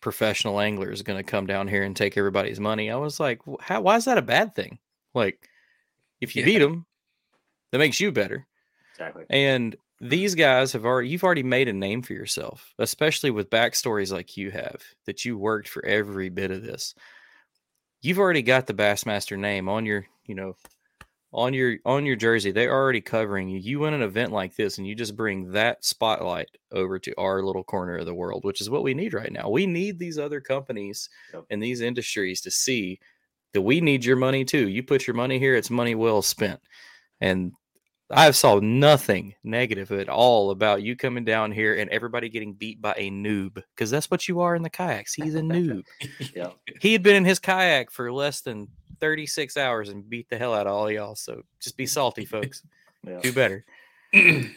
professional 0.00 0.60
anglers 0.60 1.02
going 1.02 1.18
to 1.18 1.28
come 1.28 1.46
down 1.46 1.68
here 1.68 1.82
and 1.82 1.96
take 1.96 2.16
everybody's 2.16 2.60
money. 2.60 2.90
I 2.90 2.96
was 2.96 3.18
like, 3.18 3.40
how, 3.60 3.80
why 3.80 3.96
is 3.96 4.04
that 4.04 4.18
a 4.18 4.22
bad 4.22 4.54
thing? 4.54 4.78
Like, 5.14 5.48
if 6.20 6.34
you 6.36 6.42
yeah. 6.42 6.46
beat 6.46 6.58
them, 6.58 6.86
that 7.72 7.78
makes 7.78 8.00
you 8.00 8.12
better. 8.12 8.46
Exactly. 8.94 9.24
And 9.30 9.76
these 10.00 10.34
guys 10.34 10.72
have 10.72 10.84
already, 10.84 11.08
you've 11.08 11.24
already 11.24 11.42
made 11.42 11.68
a 11.68 11.72
name 11.72 12.02
for 12.02 12.12
yourself, 12.12 12.72
especially 12.78 13.30
with 13.30 13.50
backstories 13.50 14.12
like 14.12 14.36
you 14.36 14.50
have, 14.50 14.82
that 15.06 15.24
you 15.24 15.36
worked 15.36 15.68
for 15.68 15.84
every 15.84 16.28
bit 16.28 16.50
of 16.50 16.62
this. 16.62 16.94
You've 18.00 18.18
already 18.20 18.42
got 18.42 18.66
the 18.66 18.74
Bassmaster 18.74 19.36
name 19.36 19.68
on 19.68 19.84
your, 19.84 20.06
you 20.24 20.36
know, 20.36 20.54
on 21.32 21.52
your 21.52 21.76
on 21.84 22.06
your 22.06 22.16
jersey 22.16 22.50
they're 22.50 22.72
already 22.72 23.00
covering 23.00 23.48
you. 23.48 23.58
You 23.58 23.80
win 23.80 23.94
an 23.94 24.02
event 24.02 24.32
like 24.32 24.56
this 24.56 24.78
and 24.78 24.86
you 24.86 24.94
just 24.94 25.16
bring 25.16 25.52
that 25.52 25.84
spotlight 25.84 26.48
over 26.72 26.98
to 26.98 27.14
our 27.18 27.42
little 27.42 27.64
corner 27.64 27.98
of 27.98 28.06
the 28.06 28.14
world 28.14 28.44
which 28.44 28.60
is 28.60 28.70
what 28.70 28.82
we 28.82 28.94
need 28.94 29.14
right 29.14 29.32
now. 29.32 29.48
We 29.50 29.66
need 29.66 29.98
these 29.98 30.18
other 30.18 30.40
companies 30.40 31.08
yep. 31.32 31.44
and 31.50 31.62
these 31.62 31.80
industries 31.80 32.40
to 32.42 32.50
see 32.50 33.00
that 33.52 33.62
we 33.62 33.80
need 33.80 34.04
your 34.04 34.16
money 34.16 34.44
too. 34.44 34.68
You 34.68 34.82
put 34.82 35.06
your 35.06 35.16
money 35.16 35.38
here 35.38 35.54
it's 35.54 35.70
money 35.70 35.94
well 35.94 36.22
spent. 36.22 36.60
And 37.20 37.52
I 38.10 38.30
saw 38.30 38.58
nothing 38.60 39.34
negative 39.44 39.92
at 39.92 40.08
all 40.08 40.50
about 40.50 40.82
you 40.82 40.96
coming 40.96 41.24
down 41.24 41.52
here 41.52 41.74
and 41.74 41.90
everybody 41.90 42.30
getting 42.30 42.54
beat 42.54 42.80
by 42.80 42.94
a 42.96 43.10
noob 43.10 43.62
because 43.74 43.90
that's 43.90 44.10
what 44.10 44.26
you 44.26 44.40
are 44.40 44.56
in 44.56 44.62
the 44.62 44.70
kayaks. 44.70 45.12
He's 45.12 45.34
a 45.34 45.40
noob. 45.40 45.84
yeah. 46.34 46.50
He 46.80 46.92
had 46.92 47.02
been 47.02 47.16
in 47.16 47.24
his 47.24 47.38
kayak 47.38 47.90
for 47.90 48.10
less 48.12 48.40
than 48.40 48.68
36 49.00 49.56
hours 49.56 49.88
and 49.90 50.08
beat 50.08 50.28
the 50.30 50.38
hell 50.38 50.54
out 50.54 50.66
of 50.66 50.72
all 50.72 50.90
y'all. 50.90 51.16
So 51.16 51.42
just 51.60 51.76
be 51.76 51.86
salty, 51.86 52.24
folks. 52.24 52.62
Yeah. 53.06 53.20
Do 53.20 53.32
better. 53.32 53.64
my, 54.12 54.50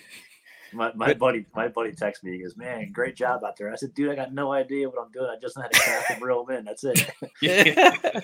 my 0.73 0.91
but, 0.95 1.19
buddy, 1.19 1.45
my 1.55 1.67
buddy 1.67 1.91
texted 1.91 2.23
me. 2.23 2.31
He 2.31 2.39
goes, 2.41 2.57
"Man, 2.57 2.91
great 2.91 3.15
job 3.15 3.43
out 3.43 3.55
there." 3.55 3.71
I 3.71 3.75
said, 3.75 3.93
"Dude, 3.93 4.09
I 4.09 4.15
got 4.15 4.33
no 4.33 4.51
idea 4.51 4.89
what 4.89 4.99
I'm 4.99 5.11
doing. 5.11 5.29
I 5.29 5.39
just 5.39 5.55
know 5.55 5.61
how 5.61 5.69
to 5.69 5.79
cast 5.79 6.09
and 6.09 6.21
reel 6.23 6.43
them 6.43 6.57
in. 6.57 6.65
That's 6.65 6.83
it." 6.83 7.07
yeah. 7.39 8.19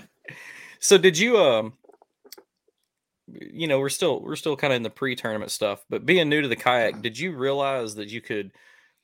so 0.79 0.97
did 0.97 1.19
you 1.19 1.37
um 1.37 1.73
you 3.39 3.67
know 3.67 3.79
we're 3.79 3.89
still 3.89 4.21
we're 4.21 4.35
still 4.35 4.55
kind 4.55 4.73
of 4.73 4.77
in 4.77 4.83
the 4.83 4.89
pre-tournament 4.89 5.51
stuff 5.51 5.83
but 5.89 6.05
being 6.05 6.27
new 6.29 6.41
to 6.41 6.47
the 6.47 6.55
kayak 6.55 7.01
did 7.01 7.17
you 7.17 7.35
realize 7.35 7.95
that 7.95 8.09
you 8.09 8.21
could 8.21 8.51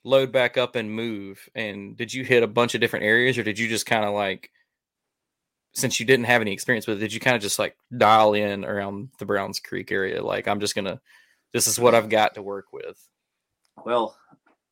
load 0.04 0.30
back 0.30 0.56
up 0.56 0.76
and 0.76 0.90
move? 0.90 1.48
And 1.54 1.96
did 1.96 2.12
you 2.12 2.24
hit 2.24 2.42
a 2.42 2.46
bunch 2.48 2.74
of 2.74 2.80
different 2.80 3.06
areas 3.06 3.36
or 3.38 3.42
did 3.42 3.58
you 3.58 3.68
just 3.68 3.86
kind 3.86 4.04
of 4.04 4.14
like 4.14 4.50
since 5.72 5.98
you 5.98 6.06
didn't 6.06 6.26
have 6.26 6.40
any 6.40 6.52
experience 6.52 6.86
with 6.86 6.98
it 6.98 7.00
did 7.00 7.12
you 7.12 7.18
kind 7.18 7.34
of 7.34 7.42
just 7.42 7.58
like 7.58 7.76
dial 7.98 8.34
in 8.34 8.64
around 8.64 9.08
the 9.18 9.26
browns 9.26 9.58
creek 9.58 9.90
area 9.90 10.22
like 10.22 10.46
i'm 10.46 10.60
just 10.60 10.76
gonna 10.76 11.00
this 11.52 11.66
is 11.66 11.80
what 11.80 11.96
i've 11.96 12.08
got 12.08 12.34
to 12.34 12.42
work 12.42 12.66
with 12.72 13.08
well 13.84 14.16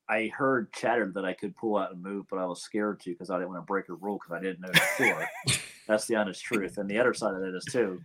i 0.08 0.28
heard 0.28 0.72
chatter 0.72 1.10
that 1.12 1.24
i 1.24 1.32
could 1.32 1.56
pull 1.56 1.76
out 1.76 1.90
and 1.90 2.00
move 2.00 2.24
but 2.30 2.38
i 2.38 2.46
was 2.46 2.62
scared 2.62 3.00
to 3.00 3.10
because 3.10 3.30
i 3.30 3.36
didn't 3.36 3.48
want 3.48 3.60
to 3.60 3.66
break 3.66 3.88
a 3.88 3.94
rule 3.94 4.16
because 4.22 4.38
i 4.38 4.40
didn't 4.40 4.60
know 4.60 4.70
before. 4.70 5.28
That's 5.88 6.06
the 6.06 6.14
honest 6.14 6.44
truth 6.44 6.78
and 6.78 6.88
the 6.88 7.00
other 7.00 7.14
side 7.14 7.34
of 7.34 7.40
that 7.40 7.56
is 7.56 7.64
too 7.64 8.00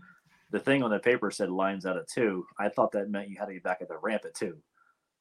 the 0.51 0.59
thing 0.59 0.83
on 0.83 0.91
the 0.91 0.99
paper 0.99 1.31
said 1.31 1.49
lines 1.49 1.85
out 1.85 1.97
at 1.97 2.07
two. 2.07 2.45
I 2.57 2.69
thought 2.69 2.91
that 2.93 3.09
meant 3.09 3.29
you 3.29 3.37
had 3.37 3.45
to 3.45 3.53
be 3.53 3.59
back 3.59 3.79
at 3.81 3.89
the 3.89 3.97
ramp 3.97 4.23
at 4.25 4.33
two. 4.33 4.57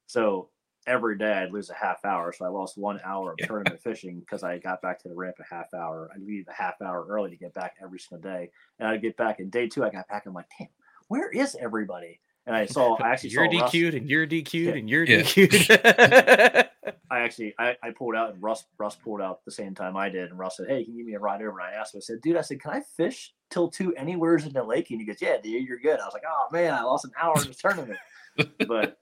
So 0.07 0.51
every 0.87 1.18
day 1.18 1.33
I'd 1.33 1.53
lose 1.53 1.70
a 1.70 1.74
half 1.74 2.05
hour. 2.05 2.33
So 2.33 2.45
I 2.45 2.49
lost 2.49 2.79
one 2.79 3.01
hour 3.05 3.33
of 3.33 3.39
tournament 3.39 3.83
fishing 3.83 4.20
because 4.20 4.43
I 4.43 4.59
got 4.59 4.83
back 4.83 5.01
to 5.03 5.09
the 5.09 5.14
ramp 5.14 5.37
a 5.41 5.55
half 5.55 5.74
hour. 5.74 6.11
I'd 6.14 6.22
leave 6.22 6.47
a 6.49 6.53
half 6.53 6.81
hour 6.81 7.07
early 7.09 7.31
to 7.31 7.37
get 7.37 7.55
back 7.55 7.74
every 7.83 7.99
single 7.99 8.22
day. 8.29 8.51
And 8.79 8.89
I'd 8.89 9.03
get 9.03 9.16
back 9.16 9.41
in 9.41 9.51
day 9.51 9.68
two, 9.68 9.85
I 9.85 9.91
got 9.91 10.09
back 10.09 10.27
and 10.27 10.31
I'm 10.31 10.35
like, 10.35 10.47
damn, 10.59 10.68
where 11.09 11.31
is 11.31 11.57
everybody? 11.61 12.20
And 12.47 12.55
I 12.55 12.66
saw 12.66 12.97
I 13.01 13.11
actually 13.11 13.31
you're 13.31 13.51
saw 13.51 13.66
DQ'd 13.68 13.85
Russ. 13.85 13.95
and 13.95 14.09
you're 14.09 14.27
DQ'd 14.27 14.55
yeah. 14.55 14.72
and 14.74 14.89
you're 14.89 15.05
yeah. 15.05 15.22
DQ'd. 15.22 16.68
I 17.11 17.20
actually 17.20 17.55
I, 17.59 17.77
I 17.83 17.91
pulled 17.91 18.14
out 18.14 18.33
and 18.33 18.43
Russ 18.43 18.64
Russ 18.79 18.95
pulled 18.95 19.20
out 19.20 19.45
the 19.45 19.51
same 19.51 19.74
time 19.74 19.97
I 19.97 20.09
did 20.09 20.31
and 20.31 20.39
Russ 20.39 20.59
said, 20.59 20.68
Hey, 20.68 20.85
can 20.85 20.95
you 20.95 21.01
give 21.01 21.07
me 21.09 21.14
a 21.14 21.18
ride 21.18 21.43
over? 21.43 21.59
And 21.59 21.68
I 21.68 21.72
asked 21.72 21.95
him, 21.95 21.99
I 21.99 22.03
said, 22.03 22.20
dude, 22.22 22.37
I 22.37 22.43
said, 22.43 22.61
Can 22.61 22.70
I 22.70 22.81
fish 22.97 23.33
till 23.51 23.69
two 23.69 23.95
anywheres 23.97 24.45
in 24.45 24.53
the 24.53 24.63
lake? 24.63 24.91
And 24.91 25.01
he 25.01 25.07
goes, 25.07 25.21
Yeah, 25.21 25.37
dude, 25.43 25.67
you're 25.67 25.79
good. 25.79 26.01
I 26.01 26.05
was 26.05 26.15
like, 26.15 26.25
Oh 26.29 26.47
man, 26.53 26.75
I 26.75 26.83
lost 26.83 27.05
an 27.05 27.13
hour 27.21 27.35
in 27.41 27.49
the 27.49 27.55
tournament. 27.55 27.99
but 28.69 28.99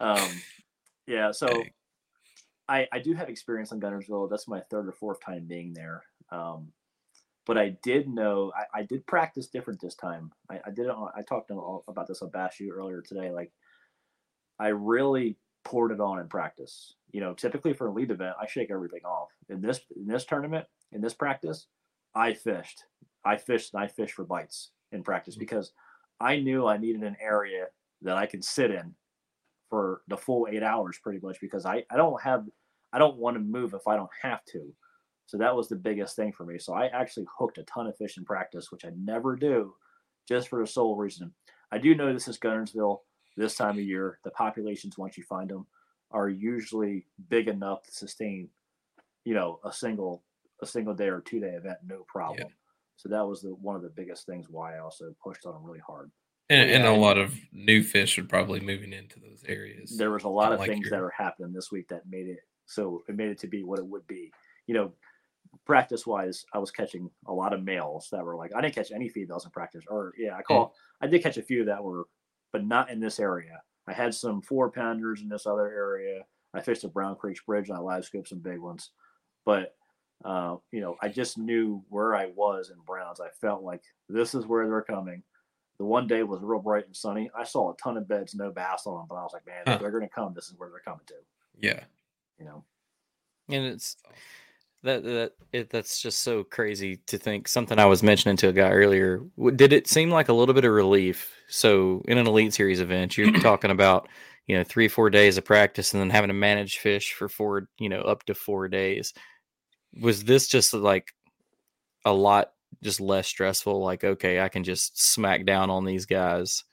um 0.00 0.30
yeah, 1.06 1.30
so 1.32 1.48
I 2.68 2.86
I 2.92 2.98
do 2.98 3.14
have 3.14 3.28
experience 3.28 3.72
on 3.72 3.80
Guntersville. 3.80 4.30
That's 4.30 4.48
my 4.48 4.60
third 4.70 4.88
or 4.88 4.92
fourth 4.92 5.20
time 5.20 5.46
being 5.46 5.72
there. 5.72 6.02
Um 6.30 6.68
but 7.46 7.56
I 7.56 7.76
did 7.82 8.08
know 8.08 8.52
I, 8.56 8.80
I 8.80 8.82
did 8.82 9.06
practice 9.06 9.46
different 9.46 9.80
this 9.80 9.94
time. 9.94 10.32
I, 10.50 10.60
I 10.66 10.70
did 10.70 10.88
I 10.90 11.22
talked 11.22 11.50
about 11.50 12.08
this 12.08 12.22
on 12.22 12.30
Bass 12.30 12.58
U 12.60 12.72
earlier 12.72 13.02
today. 13.02 13.30
Like 13.30 13.52
I 14.58 14.68
really 14.68 15.36
poured 15.64 15.92
it 15.92 16.00
on 16.00 16.18
in 16.18 16.28
practice. 16.28 16.94
You 17.12 17.20
know, 17.20 17.34
typically 17.34 17.72
for 17.72 17.88
a 17.88 17.92
lead 17.92 18.10
event, 18.10 18.36
I 18.40 18.46
shake 18.46 18.70
everything 18.70 19.04
off. 19.04 19.28
In 19.48 19.60
this 19.60 19.80
in 19.94 20.06
this 20.06 20.24
tournament, 20.24 20.66
in 20.92 21.00
this 21.00 21.14
practice, 21.14 21.66
I 22.14 22.34
fished. 22.34 22.82
I 23.26 23.36
fished 23.36 23.74
and 23.74 23.82
I 23.82 23.88
fished 23.88 24.14
for 24.14 24.24
bites 24.24 24.70
in 24.92 25.02
practice 25.02 25.34
mm-hmm. 25.34 25.40
because 25.40 25.72
I 26.20 26.36
knew 26.36 26.66
I 26.66 26.78
needed 26.78 27.02
an 27.02 27.16
area 27.20 27.66
that 28.02 28.16
I 28.16 28.26
could 28.26 28.44
sit 28.44 28.70
in 28.70 28.94
for 29.68 30.02
the 30.08 30.16
full 30.16 30.46
eight 30.50 30.62
hours 30.62 30.98
pretty 31.02 31.18
much 31.22 31.40
because 31.40 31.66
I, 31.66 31.84
I 31.90 31.96
don't 31.96 32.20
have 32.22 32.44
I 32.92 32.98
don't 32.98 33.16
want 33.16 33.36
to 33.36 33.40
move 33.40 33.74
if 33.74 33.86
I 33.88 33.96
don't 33.96 34.10
have 34.22 34.44
to. 34.52 34.72
So 35.26 35.36
that 35.38 35.54
was 35.54 35.68
the 35.68 35.76
biggest 35.76 36.14
thing 36.14 36.32
for 36.32 36.46
me. 36.46 36.58
So 36.58 36.72
I 36.72 36.86
actually 36.86 37.26
hooked 37.36 37.58
a 37.58 37.64
ton 37.64 37.88
of 37.88 37.96
fish 37.96 38.16
in 38.16 38.24
practice, 38.24 38.70
which 38.70 38.84
I 38.84 38.90
never 38.96 39.34
do, 39.34 39.74
just 40.28 40.48
for 40.48 40.60
the 40.60 40.66
sole 40.66 40.96
reason. 40.96 41.34
I 41.72 41.78
do 41.78 41.96
know 41.96 42.12
this 42.12 42.28
is 42.28 42.38
Guntersville 42.38 43.00
this 43.36 43.54
time 43.54 43.78
of 43.78 43.84
year, 43.84 44.18
the 44.24 44.30
populations 44.30 44.96
once 44.96 45.18
you 45.18 45.24
find 45.24 45.50
them 45.50 45.66
are 46.10 46.28
usually 46.28 47.06
big 47.28 47.48
enough 47.48 47.82
to 47.82 47.92
sustain, 47.92 48.48
you 49.24 49.34
know, 49.34 49.60
a 49.64 49.72
single 49.72 50.22
a 50.62 50.66
single 50.66 50.94
day 50.94 51.08
or 51.08 51.20
two 51.20 51.38
day 51.38 51.50
event, 51.50 51.76
no 51.86 52.04
problem. 52.08 52.38
Yeah. 52.48 52.54
So 52.96 53.08
that 53.10 53.26
was 53.26 53.42
the 53.42 53.50
one 53.50 53.76
of 53.76 53.82
the 53.82 53.90
biggest 53.90 54.26
things 54.26 54.46
why 54.48 54.76
I 54.76 54.80
also 54.80 55.14
pushed 55.22 55.46
on 55.46 55.52
them 55.52 55.64
really 55.64 55.82
hard. 55.86 56.10
And, 56.48 56.70
and 56.70 56.86
a 56.86 56.92
lot 56.92 57.18
of 57.18 57.34
new 57.52 57.82
fish 57.82 58.18
are 58.18 58.24
probably 58.24 58.60
moving 58.60 58.92
into 58.92 59.18
those 59.18 59.42
areas. 59.48 59.96
There 59.96 60.12
was 60.12 60.24
a 60.24 60.28
lot 60.28 60.52
of 60.52 60.60
like 60.60 60.68
things 60.68 60.84
your... 60.86 60.90
that 60.90 61.02
are 61.02 61.12
happening 61.16 61.52
this 61.52 61.72
week 61.72 61.88
that 61.88 62.02
made 62.08 62.28
it 62.28 62.38
so 62.66 63.02
it 63.08 63.16
made 63.16 63.28
it 63.28 63.38
to 63.40 63.48
be 63.48 63.62
what 63.64 63.78
it 63.78 63.86
would 63.86 64.06
be. 64.06 64.32
You 64.66 64.74
know, 64.74 64.92
practice 65.64 66.06
wise, 66.06 66.44
I 66.52 66.58
was 66.58 66.70
catching 66.70 67.10
a 67.26 67.32
lot 67.32 67.52
of 67.52 67.64
males 67.64 68.08
that 68.12 68.24
were 68.24 68.36
like 68.36 68.52
I 68.54 68.60
didn't 68.60 68.74
catch 68.74 68.92
any 68.92 69.08
females 69.08 69.44
in 69.44 69.50
practice, 69.50 69.84
or 69.88 70.12
yeah, 70.16 70.36
I 70.36 70.42
call 70.42 70.66
mm. 70.66 70.70
I 71.02 71.08
did 71.08 71.22
catch 71.22 71.36
a 71.36 71.42
few 71.42 71.64
that 71.64 71.82
were 71.82 72.04
but 72.52 72.64
not 72.64 72.90
in 72.90 73.00
this 73.00 73.18
area. 73.18 73.60
I 73.88 73.92
had 73.92 74.14
some 74.14 74.40
four 74.40 74.70
pounders 74.70 75.22
in 75.22 75.28
this 75.28 75.46
other 75.46 75.68
area. 75.68 76.22
I 76.54 76.60
fished 76.60 76.82
the 76.82 76.88
Brown 76.88 77.16
Creek 77.16 77.38
Bridge 77.46 77.68
and 77.68 77.76
I 77.76 77.80
live 77.80 78.08
scoped 78.08 78.28
some 78.28 78.38
big 78.38 78.58
ones. 78.58 78.90
But 79.44 79.74
uh, 80.24 80.56
you 80.72 80.80
know, 80.80 80.96
I 81.02 81.08
just 81.08 81.38
knew 81.38 81.82
where 81.88 82.14
I 82.14 82.26
was 82.34 82.70
in 82.70 82.76
Browns. 82.86 83.20
I 83.20 83.28
felt 83.40 83.62
like 83.62 83.82
this 84.08 84.34
is 84.34 84.46
where 84.46 84.66
they're 84.66 84.82
coming. 84.82 85.22
The 85.78 85.84
one 85.84 86.06
day 86.06 86.22
was 86.22 86.40
real 86.42 86.60
bright 86.60 86.86
and 86.86 86.96
sunny. 86.96 87.30
I 87.38 87.44
saw 87.44 87.72
a 87.72 87.76
ton 87.76 87.96
of 87.96 88.08
beds, 88.08 88.34
no 88.34 88.50
bass 88.50 88.86
on 88.86 88.96
them, 88.96 89.06
but 89.08 89.16
I 89.16 89.22
was 89.22 89.32
like, 89.34 89.46
man, 89.46 89.62
huh. 89.66 89.78
they're 89.78 89.90
going 89.90 90.08
to 90.08 90.14
come. 90.14 90.32
This 90.34 90.48
is 90.48 90.54
where 90.56 90.70
they're 90.70 90.80
coming 90.80 91.04
to. 91.06 91.14
Yeah. 91.58 91.80
You 92.38 92.46
know, 92.46 92.64
and 93.48 93.66
it's 93.66 93.96
that 94.82 95.02
that 95.04 95.32
it, 95.52 95.70
that's 95.70 96.00
just 96.00 96.20
so 96.20 96.44
crazy 96.44 96.98
to 97.06 97.18
think. 97.18 97.48
Something 97.48 97.78
I 97.78 97.86
was 97.86 98.02
mentioning 98.02 98.36
to 98.38 98.48
a 98.48 98.52
guy 98.52 98.70
earlier. 98.70 99.20
Did 99.54 99.72
it 99.72 99.88
seem 99.88 100.10
like 100.10 100.28
a 100.28 100.32
little 100.32 100.54
bit 100.54 100.64
of 100.64 100.72
relief? 100.72 101.34
So 101.48 102.02
in 102.08 102.18
an 102.18 102.26
elite 102.26 102.54
series 102.54 102.80
event, 102.80 103.16
you're 103.16 103.32
talking 103.40 103.70
about 103.70 104.08
you 104.46 104.56
know 104.56 104.64
three 104.64 104.88
four 104.88 105.10
days 105.10 105.38
of 105.38 105.44
practice 105.44 105.92
and 105.92 106.00
then 106.00 106.10
having 106.10 106.28
to 106.28 106.34
manage 106.34 106.78
fish 106.78 107.12
for 107.12 107.28
four 107.28 107.68
you 107.78 107.88
know 107.88 108.00
up 108.00 108.24
to 108.24 108.34
four 108.34 108.68
days. 108.68 109.12
Was 110.00 110.24
this 110.24 110.48
just 110.48 110.72
like 110.74 111.14
a 112.04 112.12
lot 112.12 112.52
just 112.82 113.00
less 113.00 113.26
stressful? 113.28 113.82
Like 113.82 114.04
okay, 114.04 114.40
I 114.40 114.48
can 114.48 114.64
just 114.64 115.00
smack 115.12 115.44
down 115.44 115.70
on 115.70 115.84
these 115.84 116.06
guys 116.06 116.64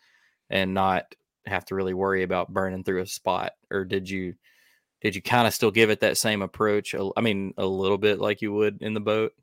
and 0.49 0.73
not 0.73 1.15
have 1.45 1.65
to 1.65 1.75
really 1.75 1.93
worry 1.93 2.23
about 2.23 2.53
burning 2.53 2.83
through 2.83 3.01
a 3.01 3.07
spot, 3.07 3.53
or 3.71 3.85
did 3.85 4.09
you? 4.09 4.35
did 5.01 5.15
you 5.17 5.21
kind 5.21 5.45
of 5.45 5.53
still 5.53 5.69
give 5.69 5.89
it 5.89 5.99
that 5.99 6.17
same 6.17 6.41
approach? 6.41 6.95
I 7.17 7.19
mean, 7.19 7.53
a 7.57 7.65
little 7.65 7.97
bit 7.97 8.19
like 8.19 8.41
you 8.41 8.53
would 8.53 8.81
in 8.81 8.93
the 8.93 9.01
boat. 9.01 9.33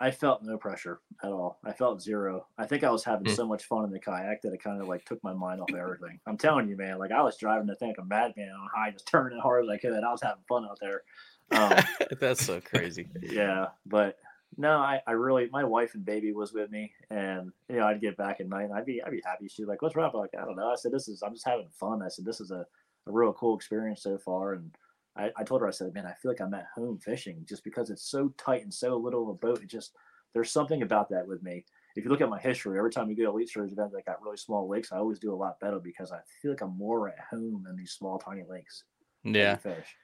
I 0.00 0.10
felt 0.10 0.42
no 0.42 0.58
pressure 0.58 0.98
at 1.22 1.30
all. 1.30 1.60
I 1.64 1.72
felt 1.72 2.02
zero. 2.02 2.48
I 2.58 2.66
think 2.66 2.82
I 2.82 2.90
was 2.90 3.04
having 3.04 3.28
Mm. 3.28 3.36
so 3.36 3.46
much 3.46 3.62
fun 3.64 3.84
in 3.84 3.92
the 3.92 4.00
kayak 4.00 4.42
that 4.42 4.52
it 4.52 4.60
kind 4.60 4.82
of 4.82 4.88
like 4.88 5.04
took 5.04 5.22
my 5.22 5.32
mind 5.32 5.60
off 5.60 5.72
everything. 5.72 6.18
I'm 6.26 6.36
telling 6.36 6.68
you, 6.68 6.76
man. 6.76 6.98
Like 6.98 7.12
I 7.12 7.22
was 7.22 7.36
driving 7.36 7.68
the 7.68 7.76
thing 7.76 7.90
like 7.90 7.98
a 7.98 8.04
madman 8.04 8.50
on 8.50 8.68
high, 8.74 8.90
just 8.90 9.06
turning 9.06 9.38
as 9.38 9.42
hard 9.42 9.62
as 9.64 9.70
I 9.70 9.76
could. 9.78 10.02
I 10.02 10.10
was 10.10 10.20
having 10.20 10.42
fun 10.48 10.64
out 10.64 10.78
there. 10.80 11.02
Um, 11.50 11.78
That's 12.20 12.44
so 12.44 12.60
crazy. 12.60 13.08
yeah, 13.22 13.66
but 13.84 14.18
no, 14.56 14.78
I, 14.78 15.00
I 15.06 15.12
really 15.12 15.48
my 15.50 15.64
wife 15.64 15.94
and 15.94 16.04
baby 16.04 16.32
was 16.32 16.52
with 16.52 16.70
me, 16.70 16.92
and 17.10 17.52
you 17.68 17.76
know 17.76 17.86
I'd 17.86 18.00
get 18.00 18.16
back 18.16 18.40
at 18.40 18.48
night 18.48 18.64
and 18.64 18.74
I'd 18.74 18.86
be 18.86 19.02
I'd 19.02 19.10
be 19.10 19.22
happy. 19.24 19.48
She's 19.48 19.66
like, 19.66 19.82
"What's 19.82 19.96
wrong?" 19.96 20.10
I'm 20.12 20.20
like, 20.20 20.30
I 20.40 20.44
don't 20.44 20.56
know. 20.56 20.70
I 20.70 20.76
said, 20.76 20.92
"This 20.92 21.08
is 21.08 21.22
I'm 21.22 21.34
just 21.34 21.46
having 21.46 21.68
fun." 21.70 22.02
I 22.02 22.08
said, 22.08 22.24
"This 22.24 22.40
is 22.40 22.50
a, 22.50 22.66
a 23.06 23.12
real 23.12 23.32
cool 23.32 23.56
experience 23.56 24.02
so 24.02 24.18
far." 24.18 24.54
And 24.54 24.74
I, 25.16 25.30
I 25.36 25.44
told 25.44 25.60
her 25.60 25.68
I 25.68 25.72
said, 25.72 25.92
"Man, 25.94 26.06
I 26.06 26.14
feel 26.14 26.30
like 26.30 26.40
I'm 26.40 26.54
at 26.54 26.68
home 26.74 26.98
fishing 26.98 27.44
just 27.48 27.64
because 27.64 27.90
it's 27.90 28.08
so 28.10 28.32
tight 28.38 28.62
and 28.62 28.72
so 28.72 28.96
little 28.96 29.22
of 29.24 29.28
a 29.28 29.34
boat. 29.34 29.62
It 29.62 29.68
just 29.68 29.92
there's 30.32 30.50
something 30.50 30.82
about 30.82 31.08
that 31.10 31.26
with 31.26 31.42
me. 31.42 31.64
If 31.96 32.04
you 32.04 32.10
look 32.10 32.20
at 32.20 32.28
my 32.28 32.38
history, 32.38 32.76
every 32.76 32.90
time 32.90 33.08
we 33.08 33.14
go 33.14 33.24
to 33.24 33.30
Elite 33.30 33.48
Series 33.48 33.72
events 33.72 33.94
that 33.94 34.04
got 34.04 34.22
really 34.22 34.36
small 34.36 34.68
lakes, 34.68 34.92
I 34.92 34.98
always 34.98 35.18
do 35.18 35.32
a 35.32 35.34
lot 35.34 35.58
better 35.60 35.80
because 35.80 36.12
I 36.12 36.18
feel 36.42 36.50
like 36.50 36.60
I'm 36.60 36.76
more 36.76 37.08
at 37.08 37.18
home 37.30 37.66
in 37.68 37.74
these 37.74 37.92
small, 37.92 38.18
tiny 38.18 38.42
lakes. 38.48 38.84
Yeah. 39.24 39.56
fish. 39.56 39.96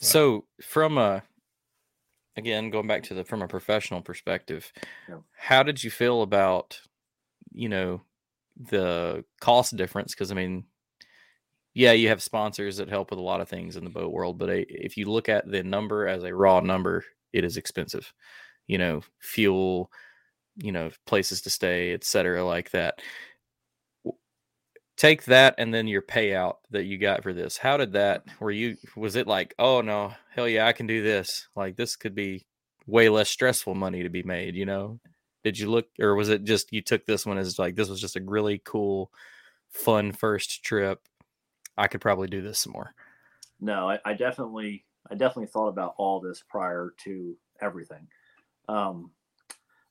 So 0.00 0.46
from 0.62 0.98
a 0.98 1.22
again 2.36 2.70
going 2.70 2.86
back 2.86 3.02
to 3.04 3.14
the 3.14 3.24
from 3.24 3.42
a 3.42 3.48
professional 3.48 4.02
perspective, 4.02 4.72
Yeah. 5.08 5.18
how 5.36 5.62
did 5.62 5.82
you 5.82 5.90
feel 5.90 6.22
about 6.22 6.80
you 7.52 7.68
know 7.68 8.02
the 8.56 9.24
cost 9.40 9.76
difference? 9.76 10.14
Because 10.14 10.30
I 10.30 10.34
mean, 10.34 10.64
yeah, 11.74 11.92
you 11.92 12.08
have 12.08 12.22
sponsors 12.22 12.76
that 12.78 12.88
help 12.88 13.10
with 13.10 13.18
a 13.18 13.22
lot 13.22 13.40
of 13.40 13.48
things 13.48 13.76
in 13.76 13.84
the 13.84 13.90
boat 13.90 14.12
world, 14.12 14.38
but 14.38 14.48
a, 14.50 14.60
if 14.68 14.96
you 14.96 15.06
look 15.10 15.28
at 15.28 15.50
the 15.50 15.62
number 15.62 16.06
as 16.08 16.24
a 16.24 16.34
raw 16.34 16.60
number, 16.60 17.04
it 17.32 17.44
is 17.44 17.56
expensive. 17.56 18.12
You 18.66 18.78
know, 18.78 19.02
fuel, 19.20 19.90
you 20.56 20.72
know, 20.72 20.90
places 21.06 21.42
to 21.42 21.50
stay, 21.50 21.92
etc., 21.92 22.44
like 22.44 22.70
that. 22.70 23.00
Take 24.96 25.24
that 25.24 25.54
and 25.58 25.74
then 25.74 25.86
your 25.86 26.02
payout 26.02 26.56
that 26.70 26.84
you 26.84 26.96
got 26.96 27.22
for 27.22 27.34
this. 27.34 27.58
How 27.58 27.76
did 27.76 27.92
that? 27.92 28.24
Were 28.40 28.50
you? 28.50 28.76
Was 28.96 29.16
it 29.16 29.26
like, 29.26 29.54
oh 29.58 29.82
no, 29.82 30.14
hell 30.34 30.48
yeah, 30.48 30.66
I 30.66 30.72
can 30.72 30.86
do 30.86 31.02
this. 31.02 31.48
Like 31.54 31.76
this 31.76 31.96
could 31.96 32.14
be 32.14 32.46
way 32.86 33.08
less 33.08 33.28
stressful 33.28 33.74
money 33.74 34.02
to 34.02 34.08
be 34.08 34.22
made. 34.22 34.54
You 34.54 34.64
know? 34.66 35.00
Did 35.44 35.58
you 35.58 35.70
look, 35.70 35.86
or 36.00 36.14
was 36.14 36.28
it 36.30 36.44
just 36.44 36.72
you 36.72 36.82
took 36.82 37.04
this 37.04 37.26
one 37.26 37.38
as 37.38 37.58
like 37.58 37.76
this 37.76 37.88
was 37.88 38.00
just 38.00 38.16
a 38.16 38.22
really 38.22 38.60
cool, 38.64 39.10
fun 39.70 40.12
first 40.12 40.64
trip? 40.64 41.00
I 41.76 41.86
could 41.88 42.00
probably 42.00 42.28
do 42.28 42.40
this 42.40 42.58
some 42.60 42.72
more. 42.72 42.94
no 43.60 43.90
I, 43.90 43.98
I 44.04 44.14
definitely 44.14 44.84
i 45.10 45.14
definitely 45.14 45.46
thought 45.46 45.68
about 45.68 45.94
all 45.98 46.20
this 46.20 46.42
prior 46.48 46.94
to 47.04 47.36
everything 47.60 48.06
um 48.68 49.10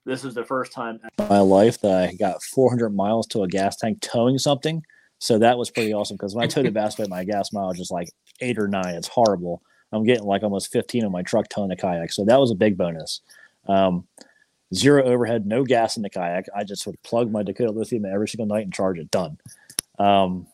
this 0.06 0.24
is 0.24 0.34
the 0.36 0.43
first 0.45 0.72
time 0.72 0.99
in 1.18 1.28
my 1.28 1.39
life 1.39 1.80
that 1.82 2.10
i 2.10 2.14
got 2.14 2.41
400 2.43 2.89
miles 2.89 3.28
to 3.28 3.43
a 3.43 3.47
gas 3.47 3.76
tank 3.78 4.01
towing 4.01 4.38
something 4.38 4.84
so 5.20 5.38
that 5.38 5.57
was 5.57 5.70
pretty 5.70 5.93
awesome 5.93 6.16
because 6.16 6.36
when 6.36 6.43
i 6.43 6.47
towed 6.47 6.66
the 6.66 6.72
bass 6.72 6.95
boat 6.95 7.09
my 7.09 7.24
gas 7.24 7.53
mileage 7.53 7.80
is 7.80 7.91
like 7.91 8.09
eight 8.41 8.57
or 8.57 8.68
nine 8.68 8.95
it's 8.95 9.07
horrible 9.07 9.61
i'm 9.91 10.03
getting 10.03 10.26
like 10.26 10.43
almost 10.43 10.72
15 10.72 11.05
on 11.05 11.11
my 11.11 11.22
truck 11.22 11.47
towing 11.49 11.70
the 11.70 11.76
kayak 11.76 12.11
so 12.11 12.26
that 12.26 12.39
was 12.39 12.51
a 12.51 12.55
big 12.55 12.78
bonus 12.78 13.22
um 13.68 14.05
zero 14.74 15.03
overhead 15.03 15.45
no 15.45 15.63
gas 15.63 15.97
in 15.97 16.03
the 16.03 16.09
kayak 16.09 16.45
i 16.55 16.63
just 16.63 16.86
would 16.86 17.01
plug 17.03 17.32
my 17.32 17.43
dakota 17.43 17.72
lithium 17.72 18.05
every 18.05 18.28
single 18.28 18.45
night 18.45 18.63
and 18.63 18.74
charge 18.74 18.97
it 18.97 19.09
done 19.11 19.38
um 19.99 20.47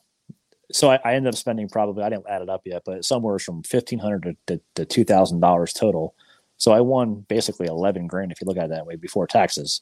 so 0.73 0.89
I, 0.89 0.99
I 1.03 1.13
ended 1.15 1.33
up 1.33 1.37
spending 1.37 1.69
probably 1.69 2.03
I 2.03 2.09
didn't 2.09 2.27
add 2.29 2.41
it 2.41 2.49
up 2.49 2.61
yet, 2.65 2.83
but 2.85 3.05
somewhere 3.05 3.39
from 3.39 3.63
fifteen 3.63 3.99
hundred 3.99 4.23
to, 4.23 4.35
to, 4.47 4.61
to 4.75 4.85
two 4.85 5.03
thousand 5.03 5.39
dollars 5.39 5.73
total. 5.73 6.15
So 6.57 6.71
I 6.71 6.81
won 6.81 7.25
basically 7.27 7.67
eleven 7.67 8.07
grand 8.07 8.31
if 8.31 8.41
you 8.41 8.47
look 8.47 8.57
at 8.57 8.65
it 8.65 8.69
that 8.71 8.85
way 8.85 8.95
before 8.95 9.27
taxes. 9.27 9.81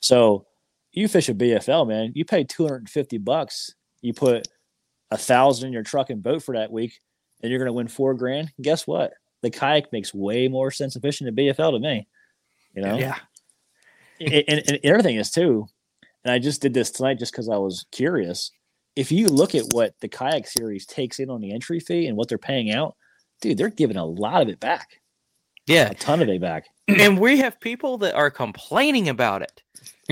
So 0.00 0.46
you 0.92 1.08
fish 1.08 1.28
a 1.28 1.34
BFL, 1.34 1.86
man, 1.88 2.12
you 2.14 2.24
pay 2.24 2.44
two 2.44 2.64
hundred 2.64 2.82
and 2.82 2.90
fifty 2.90 3.18
bucks. 3.18 3.74
You 4.02 4.12
put 4.14 4.46
a 5.10 5.16
thousand 5.18 5.68
in 5.68 5.72
your 5.72 5.82
truck 5.82 6.10
and 6.10 6.22
boat 6.22 6.42
for 6.42 6.54
that 6.56 6.70
week, 6.72 7.00
and 7.42 7.50
you're 7.50 7.58
going 7.58 7.66
to 7.68 7.72
win 7.72 7.88
four 7.88 8.14
grand. 8.14 8.52
Guess 8.60 8.86
what? 8.86 9.12
The 9.42 9.50
kayak 9.50 9.92
makes 9.92 10.12
way 10.12 10.48
more 10.48 10.70
sense 10.70 10.96
of 10.96 11.02
fishing 11.02 11.24
than 11.26 11.36
BFL 11.36 11.72
to 11.72 11.78
me. 11.78 12.06
You 12.74 12.82
know, 12.82 12.96
Yeah. 12.98 13.16
and, 14.20 14.32
and, 14.48 14.62
and 14.68 14.78
the 14.82 14.92
other 14.92 15.02
thing 15.02 15.16
is 15.16 15.30
too, 15.30 15.66
and 16.24 16.32
I 16.32 16.38
just 16.38 16.60
did 16.60 16.74
this 16.74 16.90
tonight 16.90 17.18
just 17.18 17.32
because 17.32 17.48
I 17.48 17.56
was 17.56 17.86
curious. 17.92 18.50
If 18.96 19.12
you 19.12 19.28
look 19.28 19.54
at 19.54 19.72
what 19.72 19.94
the 20.00 20.08
kayak 20.08 20.46
series 20.48 20.84
takes 20.86 21.20
in 21.20 21.30
on 21.30 21.40
the 21.40 21.52
entry 21.52 21.78
fee 21.80 22.06
and 22.06 22.16
what 22.16 22.28
they're 22.28 22.36
paying 22.38 22.72
out, 22.72 22.96
dude, 23.40 23.56
they're 23.56 23.68
giving 23.68 23.96
a 23.96 24.04
lot 24.04 24.42
of 24.42 24.48
it 24.48 24.58
back, 24.58 25.00
Yeah. 25.68 25.90
a 25.90 25.94
ton 25.94 26.20
of 26.22 26.28
it 26.28 26.40
back. 26.40 26.66
and 26.88 27.18
we 27.18 27.38
have 27.38 27.60
people 27.60 27.98
that 27.98 28.14
are 28.14 28.30
complaining 28.30 29.08
about 29.08 29.42
it. 29.42 29.62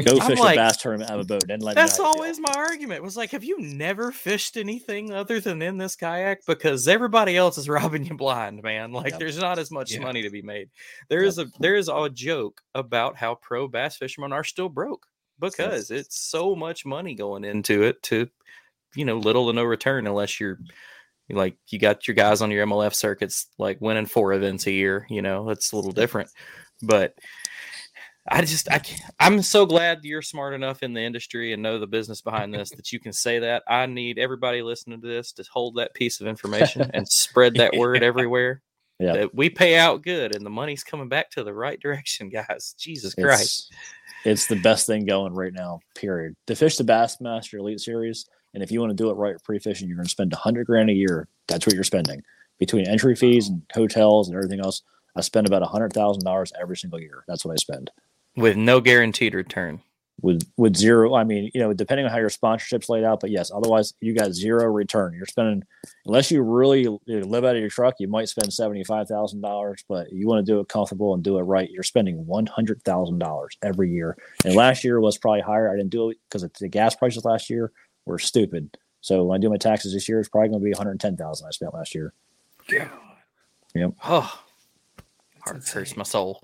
Go 0.05 0.19
I'm 0.21 0.29
fish 0.29 0.39
like, 0.39 0.57
a 0.57 0.61
bass 0.61 0.77
tournament 0.77 1.11
out 1.11 1.21
of 1.21 1.25
a 1.25 1.29
boat. 1.29 1.45
And 1.49 1.63
let 1.63 1.75
That's 1.75 1.97
how 1.97 2.05
you 2.05 2.13
feel. 2.13 2.21
always 2.21 2.39
my 2.39 2.53
argument. 2.55 3.03
Was 3.03 3.17
like, 3.17 3.31
have 3.31 3.43
you 3.45 3.59
never 3.59 4.13
fished 4.13 4.59
anything 4.59 5.11
other 5.11 5.41
than 5.41 5.63
in 5.63 5.79
this 5.79 5.97
kayak? 5.97 6.45
Because 6.47 6.87
everybody 6.87 7.35
else 7.35 7.57
is 7.57 7.67
robbing 7.71 8.05
you 8.05 8.15
blind, 8.15 8.63
man. 8.63 8.93
Like, 8.93 9.13
Yep. 9.13 9.21
there's 9.21 9.39
not 9.39 9.59
as 9.59 9.71
much 9.71 9.93
Yeah. 9.93 10.01
money 10.01 10.21
to 10.21 10.29
be 10.29 10.43
made. 10.43 10.69
There 11.09 11.23
is 11.23 11.39
a 11.39 11.47
there 11.61 11.77
is 11.77 11.89
a 11.89 12.11
joke 12.11 12.61
about 12.75 13.17
how 13.17 13.37
pro 13.37 13.69
bass 13.69 13.97
fishermen 13.97 14.35
are 14.35 14.45
still 14.45 14.69
broke 14.69 15.07
because 15.41 15.91
it's 15.91 16.21
so 16.21 16.55
much 16.55 16.85
money 16.85 17.15
going 17.15 17.45
into 17.45 17.83
it 17.83 18.03
to, 18.05 18.29
you 18.95 19.07
know, 19.07 19.17
little 19.17 19.47
to 19.47 19.55
no 19.55 19.65
return 19.65 20.07
unless 20.07 20.39
you're 20.39 20.59
like 21.31 21.57
you 21.69 21.79
got 21.79 22.07
your 22.07 22.15
guys 22.15 22.43
on 22.43 22.51
your 22.51 22.67
MLF 22.67 22.95
circuits 22.95 23.47
like 23.59 23.81
winning 23.81 24.07
four 24.07 24.33
events 24.33 24.67
a 24.67 24.73
year. 24.73 25.07
You 25.11 25.23
know, 25.23 25.47
that's 25.47 25.73
a 25.73 25.77
little 25.77 25.93
different, 25.93 26.31
but. 26.83 27.15
I 28.29 28.43
just 28.43 28.69
I 28.73 28.81
can't, 28.81 29.01
I'm 29.21 29.41
so 29.41 29.67
glad 29.67 30.01
you're 30.03 30.21
smart 30.21 30.53
enough 30.53 30.83
in 30.83 30.93
the 30.95 31.01
industry 31.01 31.53
and 31.53 31.63
know 31.63 31.79
the 31.79 31.87
business 31.87 32.23
behind 32.23 32.53
this 32.53 32.71
that 32.71 32.91
you 32.91 32.99
can 32.99 33.13
say 33.13 33.39
that. 33.39 33.63
I 33.69 33.87
need 33.87 34.19
everybody 34.19 34.63
listening 34.63 35.01
to 35.01 35.07
this 35.07 35.31
to 35.35 35.45
hold 35.53 35.77
that 35.77 35.95
piece 35.95 36.21
of 36.21 36.27
information 36.27 36.91
and 36.93 37.07
spread 37.07 37.55
that 37.55 37.77
word 37.77 38.03
everywhere. 38.03 38.63
Yeah. 38.99 39.13
That 39.13 39.35
we 39.35 39.51
pay 39.51 39.77
out 39.77 40.03
good 40.03 40.35
and 40.35 40.45
the 40.45 40.51
money's 40.51 40.83
coming 40.83 41.09
back 41.09 41.31
to 41.33 41.45
the 41.45 41.53
right 41.53 41.79
direction, 41.79 42.29
guys. 42.29 42.75
Jesus 42.79 43.15
Christ. 43.15 43.73
It's, 44.25 44.41
it's 44.41 44.47
the 44.47 44.61
best 44.61 44.87
thing 44.87 45.05
going 45.05 45.35
right 45.35 45.53
now. 45.53 45.81
Period. 45.95 46.35
The 46.47 46.57
fish 46.57 46.77
the 46.77 46.85
Bassmaster 46.85 47.59
Elite 47.59 47.81
Series, 47.81 48.27
and 48.57 48.63
if 48.63 48.73
you 48.73 48.81
want 48.81 48.89
to 48.91 48.97
do 48.97 49.11
it 49.11 49.15
right 49.15 49.37
pre-fishing, 49.45 49.87
you're 49.87 49.99
going 49.99 50.07
to 50.07 50.11
spend 50.11 50.33
a 50.33 50.37
hundred 50.37 50.67
grand 50.67 50.89
a 50.89 50.95
year. 50.95 51.29
That's 51.47 51.67
what 51.67 51.75
you're 51.75 51.85
spending 51.85 52.23
between 52.59 52.89
entry 52.89 53.15
fees 53.15 53.49
and 53.49 53.61
hotels 53.75 54.29
and 54.29 54.35
everything 54.35 54.61
else. 54.61 54.81
I 55.15 55.21
spend 55.21 55.47
about 55.47 55.61
a 55.61 55.67
hundred 55.67 55.93
thousand 55.93 56.25
dollars 56.25 56.55
every 56.59 56.79
single 56.79 56.99
year. 56.99 57.23
That's 57.29 57.45
what 57.45 57.53
I 57.53 57.57
spend. 57.57 57.91
With 58.35 58.57
no 58.57 58.81
guaranteed 58.81 59.35
return. 59.35 59.83
with 60.23 60.51
with 60.57 60.75
zero 60.75 61.15
i 61.15 61.25
mean 61.25 61.51
you 61.53 61.61
know 61.61 61.75
depending 61.75 62.07
on 62.07 62.11
how 62.11 62.19
your 62.19 62.31
sponsorships 62.31 62.89
laid 62.89 63.05
out 63.05 63.21
but 63.21 63.29
yes 63.31 63.51
otherwise 63.55 63.93
you 64.01 64.15
got 64.15 64.33
zero 64.33 64.65
return 64.65 65.13
you're 65.13 65.27
spending 65.27 65.63
unless 66.07 66.31
you 66.31 66.41
really 66.41 66.87
live 67.07 67.45
out 67.45 67.55
of 67.55 67.61
your 67.61 67.69
truck 67.69 67.95
you 67.99 68.09
might 68.09 68.27
spend 68.27 68.49
$75000 68.49 69.85
but 69.89 70.11
you 70.13 70.27
want 70.27 70.45
to 70.45 70.51
do 70.51 70.59
it 70.61 70.69
comfortable 70.69 71.13
and 71.13 71.23
do 71.23 71.39
it 71.39 71.43
right 71.43 71.71
you're 71.71 71.83
spending 71.83 72.25
$100000 72.25 73.47
every 73.63 73.91
year 73.91 74.17
and 74.45 74.55
last 74.55 74.85
year 74.85 75.01
was 75.01 75.19
probably 75.19 75.43
higher 75.43 75.71
i 75.71 75.77
didn't 75.77 75.91
do 75.91 76.09
it 76.11 76.17
because 76.29 76.43
of 76.43 76.51
the 76.55 76.69
gas 76.69 76.95
prices 76.95 77.27
last 77.27 77.51
year 77.51 77.71
were 78.07 78.19
stupid 78.19 78.77
so 79.01 79.25
when 79.25 79.37
i 79.37 79.41
do 79.41 79.51
my 79.51 79.57
taxes 79.57 79.93
this 79.93 80.09
year 80.09 80.19
it's 80.19 80.29
probably 80.29 80.49
going 80.49 80.61
to 80.61 80.65
be 80.65 80.71
110000 80.71 81.47
i 81.47 81.51
spent 81.51 81.75
last 81.75 81.95
year 81.95 82.13
Yeah. 82.71 82.89
Yep. 83.75 83.93
Oh, 84.05 84.41
heart 85.45 85.69
hurts 85.69 85.97
my 85.97 86.03
soul. 86.03 86.43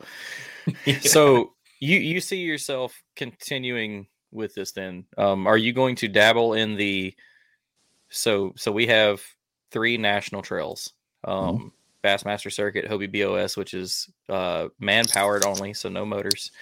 So 1.01 1.55
you 1.81 1.99
you 1.99 2.21
see 2.21 2.37
yourself 2.43 3.03
continuing 3.17 4.07
with 4.31 4.55
this 4.55 4.71
then? 4.73 5.05
Um, 5.19 5.47
are 5.49 5.57
you 5.57 5.73
going 5.73 5.97
to 5.97 6.09
dabble 6.09 6.55
in 6.55 6.77
the 6.77 7.15
so 8.11 8.53
so 8.57 8.71
we 8.71 8.87
have 8.87 9.21
three 9.73 9.97
national 9.97 10.43
trails. 10.43 10.93
Um 11.25 11.73
Bassmaster 12.05 12.53
Circuit, 12.53 12.89
Hobie 12.89 13.11
BOS, 13.11 13.57
which 13.57 13.75
is 13.75 14.09
uh 14.29 14.69
man 14.79 15.07
powered 15.07 15.45
only, 15.45 15.73
so 15.75 15.89
no 15.89 16.05
motors. 16.05 16.53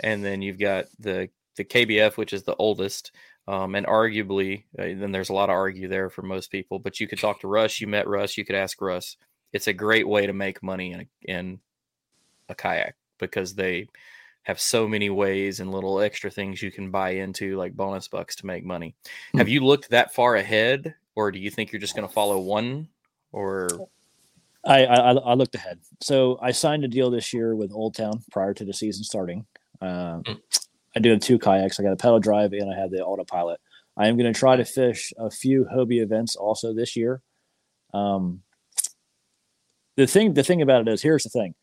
And 0.00 0.24
then 0.24 0.40
you've 0.40 0.58
got 0.58 0.86
the 0.98 1.28
the 1.56 1.64
KBF, 1.64 2.16
which 2.16 2.32
is 2.32 2.44
the 2.44 2.56
oldest. 2.56 3.12
Um, 3.46 3.74
and 3.74 3.86
arguably, 3.86 4.64
uh, 4.78 4.98
then 4.98 5.12
there's 5.12 5.28
a 5.28 5.34
lot 5.34 5.50
of 5.50 5.54
argue 5.54 5.88
there 5.88 6.08
for 6.08 6.22
most 6.22 6.50
people. 6.50 6.78
But 6.78 6.98
you 6.98 7.06
could 7.06 7.18
talk 7.18 7.40
to 7.40 7.48
Russ. 7.48 7.80
You 7.80 7.86
met 7.86 8.08
Russ. 8.08 8.38
You 8.38 8.44
could 8.44 8.56
ask 8.56 8.80
Russ. 8.80 9.16
It's 9.52 9.66
a 9.66 9.72
great 9.72 10.08
way 10.08 10.26
to 10.26 10.32
make 10.32 10.62
money 10.62 10.92
in 10.92 11.00
a, 11.00 11.06
in 11.30 11.60
a 12.48 12.54
kayak 12.54 12.96
because 13.18 13.54
they 13.54 13.86
have 14.44 14.60
so 14.60 14.86
many 14.88 15.10
ways 15.10 15.60
and 15.60 15.70
little 15.70 16.00
extra 16.00 16.30
things 16.30 16.62
you 16.62 16.70
can 16.70 16.90
buy 16.90 17.10
into, 17.10 17.56
like 17.56 17.74
bonus 17.74 18.08
bucks, 18.08 18.36
to 18.36 18.46
make 18.46 18.64
money. 18.64 18.94
Have 19.36 19.48
you 19.48 19.64
looked 19.64 19.90
that 19.90 20.14
far 20.14 20.36
ahead, 20.36 20.94
or 21.14 21.30
do 21.30 21.38
you 21.38 21.50
think 21.50 21.72
you're 21.72 21.80
just 21.80 21.94
going 21.94 22.06
to 22.06 22.12
follow 22.12 22.40
one? 22.40 22.88
Or 23.32 23.68
I, 24.64 24.84
I 24.84 25.12
I 25.12 25.34
looked 25.34 25.54
ahead. 25.54 25.78
So 26.00 26.38
I 26.42 26.50
signed 26.50 26.84
a 26.84 26.88
deal 26.88 27.10
this 27.10 27.32
year 27.32 27.56
with 27.56 27.72
Old 27.72 27.94
Town 27.94 28.22
prior 28.30 28.54
to 28.54 28.64
the 28.64 28.72
season 28.72 29.04
starting. 29.04 29.46
Uh, 29.80 30.20
Mm. 30.24 30.40
I 30.96 31.00
do 31.00 31.10
have 31.10 31.20
two 31.20 31.38
kayaks. 31.38 31.78
I 31.78 31.82
got 31.82 31.92
a 31.92 31.96
pedal 31.96 32.20
drive 32.20 32.52
and 32.52 32.72
I 32.72 32.78
have 32.78 32.90
the 32.90 33.04
autopilot. 33.04 33.60
I 33.96 34.08
am 34.08 34.16
going 34.16 34.32
to 34.32 34.38
try 34.38 34.56
to 34.56 34.64
fish 34.64 35.12
a 35.18 35.30
few 35.30 35.66
Hobie 35.72 36.02
events 36.02 36.36
also 36.36 36.74
this 36.74 36.96
year. 36.96 37.22
Um, 37.92 38.42
the 39.96 40.06
thing 40.06 40.34
the 40.34 40.42
thing 40.42 40.62
about 40.62 40.82
it 40.82 40.88
is 40.88 41.02
here's 41.02 41.22
the 41.22 41.30
thing. 41.30 41.54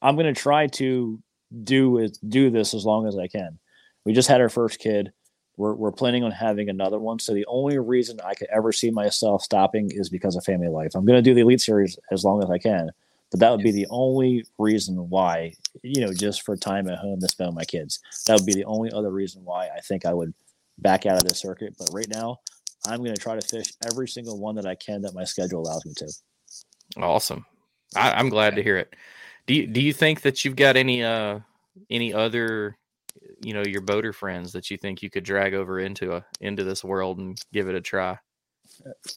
I'm 0.00 0.16
going 0.16 0.32
to 0.32 0.40
try 0.40 0.66
to 0.68 1.20
do 1.62 2.08
do 2.26 2.50
this 2.50 2.74
as 2.74 2.84
long 2.84 3.06
as 3.06 3.18
I 3.18 3.28
can. 3.28 3.58
We 4.04 4.12
just 4.12 4.28
had 4.28 4.40
our 4.40 4.48
first 4.48 4.78
kid. 4.78 5.12
We're, 5.56 5.74
we're 5.74 5.92
planning 5.92 6.24
on 6.24 6.32
having 6.32 6.68
another 6.68 6.98
one. 6.98 7.20
So 7.20 7.32
the 7.32 7.46
only 7.46 7.78
reason 7.78 8.18
I 8.24 8.34
could 8.34 8.48
ever 8.52 8.72
see 8.72 8.90
myself 8.90 9.42
stopping 9.42 9.90
is 9.92 10.08
because 10.08 10.34
of 10.34 10.44
family 10.44 10.68
life. 10.68 10.92
I'm 10.94 11.04
going 11.04 11.16
to 11.16 11.22
do 11.22 11.32
the 11.32 11.42
Elite 11.42 11.60
Series 11.60 11.96
as 12.10 12.24
long 12.24 12.42
as 12.42 12.50
I 12.50 12.58
can, 12.58 12.90
but 13.34 13.40
that 13.40 13.50
would 13.50 13.64
be 13.64 13.72
the 13.72 13.88
only 13.90 14.44
reason 14.60 15.10
why, 15.10 15.54
you 15.82 16.00
know, 16.00 16.12
just 16.12 16.42
for 16.42 16.56
time 16.56 16.88
at 16.88 16.98
home 16.98 17.18
to 17.18 17.26
spend 17.26 17.48
with 17.48 17.56
my 17.56 17.64
kids. 17.64 17.98
That 18.28 18.34
would 18.34 18.46
be 18.46 18.54
the 18.54 18.64
only 18.64 18.92
other 18.92 19.10
reason 19.10 19.44
why 19.44 19.70
I 19.76 19.80
think 19.80 20.06
I 20.06 20.14
would 20.14 20.32
back 20.78 21.04
out 21.04 21.16
of 21.16 21.24
this 21.24 21.40
circuit. 21.40 21.74
But 21.76 21.90
right 21.92 22.06
now, 22.08 22.38
I'm 22.86 23.00
going 23.00 23.12
to 23.12 23.20
try 23.20 23.34
to 23.34 23.44
fish 23.44 23.72
every 23.90 24.06
single 24.06 24.38
one 24.38 24.54
that 24.54 24.66
I 24.66 24.76
can 24.76 25.02
that 25.02 25.14
my 25.14 25.24
schedule 25.24 25.62
allows 25.62 25.84
me 25.84 25.94
to. 25.96 26.12
Awesome. 26.96 27.44
I, 27.96 28.12
I'm 28.12 28.28
glad 28.28 28.54
to 28.54 28.62
hear 28.62 28.76
it. 28.76 28.94
Do 29.48 29.54
you 29.54 29.66
do 29.66 29.82
you 29.82 29.92
think 29.92 30.20
that 30.20 30.44
you've 30.44 30.54
got 30.54 30.76
any 30.76 31.02
uh 31.02 31.40
any 31.90 32.14
other 32.14 32.78
you 33.42 33.52
know 33.52 33.64
your 33.64 33.80
boater 33.80 34.12
friends 34.12 34.52
that 34.52 34.70
you 34.70 34.76
think 34.76 35.02
you 35.02 35.10
could 35.10 35.24
drag 35.24 35.54
over 35.54 35.80
into 35.80 36.14
a 36.14 36.24
into 36.40 36.62
this 36.62 36.84
world 36.84 37.18
and 37.18 37.36
give 37.52 37.68
it 37.68 37.74
a 37.74 37.80
try? 37.80 38.16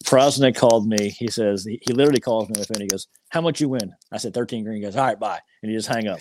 Prosnick 0.05 0.55
called 0.55 0.87
me. 0.87 1.09
He 1.09 1.27
says 1.27 1.65
he, 1.65 1.79
he 1.81 1.93
literally 1.93 2.19
calls 2.19 2.49
me 2.49 2.55
on 2.55 2.61
the 2.61 2.65
phone. 2.65 2.81
He 2.81 2.87
goes, 2.87 3.07
"How 3.29 3.41
much 3.41 3.61
you 3.61 3.69
win?" 3.69 3.93
I 4.11 4.17
said, 4.17 4.33
13 4.33 4.63
green." 4.63 4.77
He 4.77 4.81
goes, 4.81 4.95
"All 4.95 5.05
right, 5.05 5.19
bye," 5.19 5.39
and 5.61 5.71
he 5.71 5.77
just 5.77 5.87
hang 5.87 6.07
up. 6.07 6.19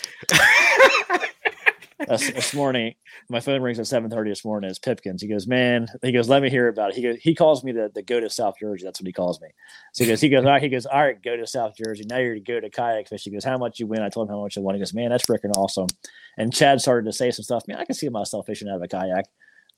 this, 2.09 2.30
this 2.30 2.55
morning, 2.55 2.95
my 3.28 3.41
phone 3.41 3.62
rings 3.62 3.78
at 3.78 3.87
seven 3.87 4.11
thirty 4.11 4.30
this 4.30 4.45
morning. 4.45 4.70
It's 4.70 4.78
Pipkins. 4.78 5.22
He 5.22 5.28
goes, 5.28 5.47
man. 5.47 5.89
He 6.03 6.12
goes, 6.12 6.28
let 6.28 6.43
me 6.43 6.51
hear 6.51 6.68
about 6.68 6.91
it. 6.91 6.97
He 6.97 7.03
goes, 7.03 7.16
he 7.20 7.34
calls 7.34 7.64
me 7.64 7.72
the, 7.72 7.91
the 7.95 8.03
go 8.03 8.20
to 8.20 8.28
South 8.30 8.57
Jersey. 8.61 8.84
That's 8.84 9.01
what 9.01 9.07
he 9.07 9.12
calls 9.12 9.41
me. 9.41 9.49
So 9.93 10.05
he 10.05 10.11
goes, 10.11 10.20
he 10.20 10.28
goes, 10.28 10.45
all 10.45 10.51
right. 10.51 10.62
He 10.62 10.68
goes, 10.68 10.87
all 10.87 11.03
right, 11.03 11.20
go 11.22 11.37
to 11.37 11.47
South 11.47 11.74
Jersey. 11.76 12.05
Now 12.09 12.18
you're 12.18 12.34
to 12.34 12.41
go 12.41 12.61
to 12.61 12.70
kayak 12.70 13.09
fish. 13.09 13.24
He 13.24 13.30
goes, 13.30 13.45
how 13.45 13.59
much 13.59 13.80
you 13.80 13.87
win? 13.87 14.03
I 14.03 14.09
told 14.09 14.28
him 14.28 14.34
how 14.34 14.43
much 14.43 14.57
I 14.57 14.61
won. 14.61 14.74
He 14.74 14.80
goes, 14.80 14.95
man, 14.95 15.11
that's 15.11 15.26
freaking 15.26 15.57
awesome. 15.57 15.89
And 16.37 16.53
Chad 16.53 16.80
started 16.80 17.07
to 17.07 17.12
say 17.12 17.30
some 17.30 17.45
stuff. 17.45 17.66
Man, 17.66 17.78
I 17.78 17.84
can 17.84 17.95
see 17.95 18.09
myself 18.09 18.47
fishing 18.47 18.68
out 18.68 18.76
of 18.76 18.82
a 18.82 18.89
kayak, 18.89 19.26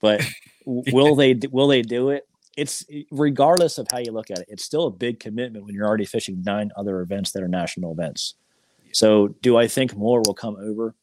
but 0.00 0.26
will 0.66 1.14
they 1.14 1.38
will 1.50 1.68
they 1.68 1.82
do 1.82 2.10
it? 2.10 2.28
It's 2.58 2.84
regardless 3.10 3.78
of 3.78 3.86
how 3.90 3.98
you 3.98 4.12
look 4.12 4.30
at 4.30 4.38
it. 4.40 4.46
It's 4.48 4.64
still 4.64 4.86
a 4.86 4.90
big 4.90 5.20
commitment 5.20 5.64
when 5.64 5.74
you're 5.74 5.86
already 5.86 6.04
fishing 6.04 6.42
nine 6.44 6.70
other 6.76 7.00
events 7.00 7.32
that 7.32 7.42
are 7.42 7.48
national 7.48 7.92
events. 7.92 8.34
So, 8.92 9.28
do 9.42 9.56
I 9.56 9.68
think 9.68 9.94
more 9.96 10.22
will 10.26 10.34
come 10.34 10.56
over? 10.56 10.94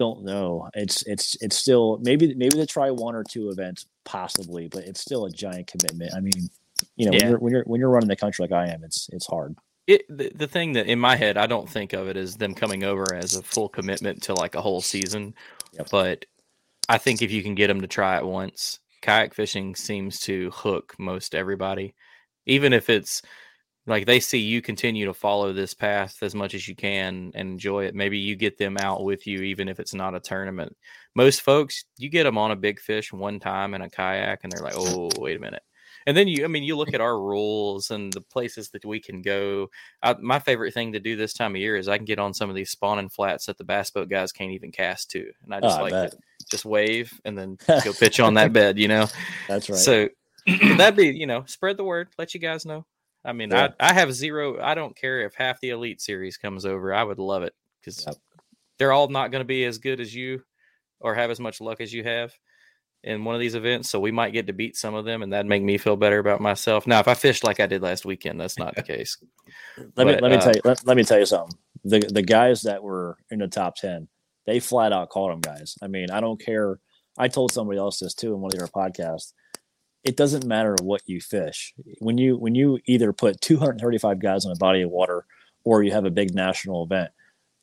don't 0.00 0.24
know. 0.24 0.66
It's 0.72 1.02
it's 1.02 1.36
it's 1.42 1.56
still 1.56 1.98
maybe 2.02 2.34
maybe 2.34 2.56
they 2.56 2.64
try 2.64 2.90
one 2.90 3.14
or 3.14 3.22
two 3.22 3.50
events 3.50 3.84
possibly, 4.04 4.66
but 4.66 4.84
it's 4.84 5.00
still 5.00 5.26
a 5.26 5.30
giant 5.30 5.66
commitment. 5.66 6.14
I 6.16 6.20
mean, 6.20 6.48
you 6.96 7.04
know, 7.04 7.12
yeah. 7.12 7.18
when 7.18 7.28
you're 7.28 7.38
when 7.38 7.52
you're 7.52 7.64
when 7.64 7.80
you're 7.80 7.90
running 7.90 8.08
the 8.08 8.16
country 8.16 8.42
like 8.42 8.52
I 8.52 8.72
am, 8.72 8.82
it's 8.82 9.10
it's 9.12 9.26
hard. 9.26 9.56
It 9.86 10.06
the, 10.08 10.32
the 10.34 10.46
thing 10.46 10.72
that 10.72 10.86
in 10.86 10.98
my 10.98 11.16
head 11.16 11.36
I 11.36 11.46
don't 11.46 11.68
think 11.68 11.92
of 11.92 12.08
it 12.08 12.16
as 12.16 12.34
them 12.34 12.54
coming 12.54 12.82
over 12.82 13.14
as 13.14 13.34
a 13.34 13.42
full 13.42 13.68
commitment 13.68 14.22
to 14.22 14.34
like 14.34 14.54
a 14.54 14.62
whole 14.62 14.80
season, 14.80 15.34
yep. 15.74 15.88
but 15.90 16.24
I 16.88 16.96
think 16.96 17.20
if 17.20 17.30
you 17.30 17.42
can 17.42 17.54
get 17.54 17.66
them 17.66 17.82
to 17.82 17.86
try 17.86 18.16
it 18.16 18.24
once, 18.24 18.78
kayak 19.02 19.34
fishing 19.34 19.74
seems 19.74 20.20
to 20.20 20.50
hook 20.52 20.94
most 20.98 21.34
everybody, 21.34 21.94
even 22.46 22.72
if 22.72 22.90
it's 22.90 23.22
like 23.86 24.06
they 24.06 24.20
see 24.20 24.38
you 24.38 24.62
continue 24.62 25.06
to 25.06 25.14
follow 25.14 25.52
this 25.52 25.74
path 25.74 26.16
as 26.22 26.34
much 26.34 26.54
as 26.54 26.68
you 26.68 26.76
can 26.76 27.32
and 27.34 27.50
enjoy 27.50 27.84
it 27.86 27.94
maybe 27.94 28.18
you 28.18 28.36
get 28.36 28.58
them 28.58 28.76
out 28.78 29.02
with 29.04 29.26
you 29.26 29.40
even 29.42 29.68
if 29.68 29.80
it's 29.80 29.94
not 29.94 30.14
a 30.14 30.20
tournament. 30.20 30.76
Most 31.14 31.42
folks 31.42 31.84
you 31.98 32.08
get 32.08 32.24
them 32.24 32.38
on 32.38 32.50
a 32.50 32.56
big 32.56 32.78
fish 32.80 33.12
one 33.12 33.40
time 33.40 33.74
in 33.74 33.82
a 33.82 33.90
kayak 33.90 34.40
and 34.42 34.52
they're 34.52 34.64
like 34.64 34.74
oh 34.78 35.10
wait 35.18 35.36
a 35.36 35.40
minute 35.40 35.62
and 36.10 36.16
then 36.16 36.26
you 36.26 36.44
i 36.44 36.48
mean 36.48 36.64
you 36.64 36.76
look 36.76 36.92
at 36.92 37.00
our 37.00 37.20
rules 37.20 37.92
and 37.92 38.12
the 38.12 38.20
places 38.20 38.70
that 38.70 38.84
we 38.84 38.98
can 38.98 39.22
go 39.22 39.68
I, 40.02 40.16
my 40.20 40.40
favorite 40.40 40.74
thing 40.74 40.92
to 40.92 40.98
do 40.98 41.14
this 41.14 41.32
time 41.32 41.54
of 41.54 41.60
year 41.60 41.76
is 41.76 41.86
i 41.86 41.96
can 41.96 42.04
get 42.04 42.18
on 42.18 42.34
some 42.34 42.50
of 42.50 42.56
these 42.56 42.70
spawning 42.70 43.08
flats 43.08 43.46
that 43.46 43.58
the 43.58 43.64
bass 43.64 43.90
boat 43.90 44.08
guys 44.08 44.32
can't 44.32 44.50
even 44.50 44.72
cast 44.72 45.10
to 45.12 45.30
and 45.44 45.54
i 45.54 45.58
oh, 45.58 45.60
just 45.60 45.78
oh, 45.78 45.82
like 45.82 46.10
to 46.10 46.18
just 46.50 46.64
wave 46.64 47.12
and 47.24 47.38
then 47.38 47.56
go 47.84 47.92
pitch 47.92 48.18
on 48.18 48.34
that 48.34 48.52
bed 48.52 48.76
you 48.76 48.88
know 48.88 49.06
that's 49.48 49.70
right 49.70 49.78
so 49.78 50.08
that'd 50.76 50.96
be 50.96 51.06
you 51.06 51.26
know 51.26 51.44
spread 51.46 51.76
the 51.76 51.84
word 51.84 52.08
let 52.18 52.34
you 52.34 52.40
guys 52.40 52.66
know 52.66 52.84
I 53.22 53.34
mean, 53.34 53.50
yeah. 53.50 53.68
I, 53.78 53.90
I 53.90 53.92
have 53.92 54.14
zero. 54.14 54.58
I 54.62 54.74
don't 54.74 54.96
care 54.96 55.20
if 55.26 55.34
half 55.34 55.60
the 55.60 55.68
elite 55.68 56.00
series 56.00 56.38
comes 56.38 56.64
over. 56.64 56.94
I 56.94 57.04
would 57.04 57.18
love 57.18 57.42
it 57.42 57.52
because 57.78 58.06
yep. 58.06 58.16
they're 58.78 58.92
all 58.92 59.08
not 59.08 59.30
going 59.30 59.42
to 59.42 59.46
be 59.46 59.66
as 59.66 59.76
good 59.76 60.00
as 60.00 60.14
you 60.14 60.42
or 61.00 61.14
have 61.14 61.30
as 61.30 61.38
much 61.38 61.60
luck 61.60 61.82
as 61.82 61.92
you 61.92 62.02
have 62.02 62.32
in 63.02 63.24
one 63.24 63.34
of 63.34 63.40
these 63.40 63.54
events. 63.54 63.90
So 63.90 63.98
we 63.98 64.10
might 64.10 64.32
get 64.32 64.46
to 64.46 64.52
beat 64.52 64.76
some 64.76 64.94
of 64.94 65.04
them, 65.04 65.22
and 65.22 65.32
that'd 65.32 65.46
make 65.46 65.62
me 65.62 65.78
feel 65.78 65.96
better 65.96 66.18
about 66.18 66.40
myself. 66.40 66.86
Now, 66.86 67.00
if 67.00 67.08
I 67.08 67.14
fished 67.14 67.44
like 67.44 67.60
I 67.60 67.66
did 67.66 67.82
last 67.82 68.04
weekend, 68.04 68.40
that's 68.40 68.58
not 68.58 68.74
the 68.74 68.82
case. 68.82 69.16
let 69.78 69.94
but, 69.94 70.06
me 70.06 70.18
let 70.20 70.30
me 70.30 70.36
uh, 70.36 70.40
tell 70.40 70.54
you. 70.54 70.60
Let, 70.64 70.86
let 70.86 70.96
me 70.96 71.04
tell 71.04 71.18
you 71.18 71.26
something. 71.26 71.58
The 71.84 72.00
the 72.00 72.22
guys 72.22 72.62
that 72.62 72.82
were 72.82 73.16
in 73.30 73.38
the 73.38 73.48
top 73.48 73.76
ten, 73.76 74.08
they 74.46 74.60
flat 74.60 74.92
out 74.92 75.08
called 75.08 75.32
them 75.32 75.40
guys. 75.40 75.76
I 75.82 75.86
mean, 75.86 76.10
I 76.10 76.20
don't 76.20 76.40
care. 76.40 76.78
I 77.18 77.28
told 77.28 77.52
somebody 77.52 77.78
else 77.78 77.98
this 77.98 78.14
too 78.14 78.34
in 78.34 78.40
one 78.40 78.52
of 78.52 78.58
their 78.58 78.68
podcasts 78.68 79.32
it 80.04 80.16
doesn't 80.16 80.46
matter 80.46 80.76
what 80.82 81.02
you 81.06 81.20
fish. 81.20 81.74
When 81.98 82.18
you 82.18 82.36
when 82.36 82.54
you 82.54 82.78
either 82.86 83.12
put 83.12 83.40
235 83.40 84.18
guys 84.18 84.46
on 84.46 84.52
a 84.52 84.56
body 84.56 84.82
of 84.82 84.90
water 84.90 85.26
or 85.64 85.82
you 85.82 85.92
have 85.92 86.06
a 86.06 86.10
big 86.10 86.34
national 86.34 86.84
event, 86.84 87.10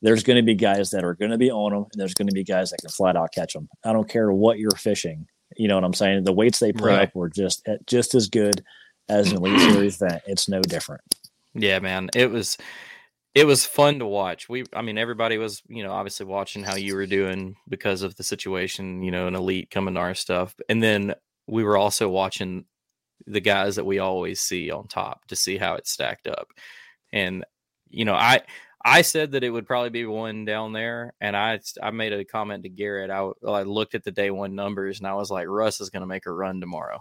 there's 0.02 0.22
going 0.22 0.36
to 0.36 0.42
be 0.42 0.54
guys 0.54 0.90
that 0.90 1.04
are 1.04 1.14
going 1.14 1.30
to 1.30 1.38
be 1.38 1.50
on 1.50 1.72
them, 1.72 1.86
and 1.92 2.00
there's 2.00 2.14
going 2.14 2.28
to 2.28 2.34
be 2.34 2.44
guys 2.44 2.70
that 2.70 2.78
can 2.80 2.90
flat 2.90 3.16
out 3.16 3.32
catch 3.32 3.52
them. 3.52 3.68
I 3.84 3.92
don't 3.92 4.08
care 4.08 4.32
what 4.32 4.58
you're 4.58 4.70
fishing. 4.72 5.26
You 5.56 5.68
know 5.68 5.74
what 5.74 5.84
I'm 5.84 5.94
saying? 5.94 6.24
The 6.24 6.32
weights 6.32 6.58
they 6.58 6.72
put 6.72 6.86
right. 6.86 7.08
up 7.08 7.14
were 7.14 7.28
just 7.28 7.66
eh, 7.66 7.78
just 7.86 8.14
as 8.14 8.28
good 8.28 8.64
as 9.08 9.32
an 9.32 9.38
elite 9.38 9.60
series 9.60 10.00
event. 10.00 10.22
It's 10.26 10.48
no 10.48 10.60
different. 10.60 11.02
Yeah, 11.54 11.78
man. 11.80 12.10
It 12.14 12.30
was 12.30 12.58
it 13.34 13.46
was 13.46 13.64
fun 13.64 13.98
to 13.98 14.06
watch. 14.06 14.48
We, 14.48 14.64
I 14.72 14.82
mean, 14.82 14.98
everybody 14.98 15.38
was, 15.38 15.62
you 15.68 15.82
know, 15.82 15.92
obviously 15.92 16.26
watching 16.26 16.64
how 16.64 16.76
you 16.76 16.94
were 16.94 17.06
doing 17.06 17.56
because 17.68 18.02
of 18.02 18.16
the 18.16 18.22
situation, 18.22 19.02
you 19.02 19.10
know, 19.10 19.26
an 19.26 19.34
elite 19.34 19.70
coming 19.70 19.94
to 19.94 20.00
our 20.00 20.14
stuff. 20.14 20.54
And 20.68 20.82
then 20.82 21.14
we 21.46 21.62
were 21.62 21.76
also 21.76 22.08
watching 22.08 22.64
the 23.26 23.40
guys 23.40 23.76
that 23.76 23.86
we 23.86 23.98
always 23.98 24.40
see 24.40 24.70
on 24.70 24.88
top 24.88 25.26
to 25.26 25.36
see 25.36 25.56
how 25.56 25.74
it 25.74 25.86
stacked 25.86 26.26
up. 26.26 26.48
And 27.12 27.44
you 27.90 28.04
know, 28.04 28.14
I 28.14 28.42
I 28.84 29.02
said 29.02 29.32
that 29.32 29.42
it 29.42 29.50
would 29.50 29.66
probably 29.66 29.90
be 29.90 30.06
one 30.06 30.44
down 30.44 30.72
there, 30.72 31.14
and 31.20 31.36
I 31.36 31.60
I 31.82 31.90
made 31.90 32.12
a 32.12 32.24
comment 32.24 32.62
to 32.62 32.68
Garrett. 32.68 33.10
I, 33.10 33.30
I 33.46 33.62
looked 33.62 33.94
at 33.94 34.04
the 34.04 34.12
day 34.12 34.30
one 34.30 34.54
numbers, 34.54 34.98
and 34.98 35.06
I 35.06 35.14
was 35.14 35.30
like, 35.30 35.48
Russ 35.48 35.80
is 35.80 35.90
going 35.90 36.02
to 36.02 36.06
make 36.06 36.26
a 36.26 36.32
run 36.32 36.60
tomorrow. 36.60 37.00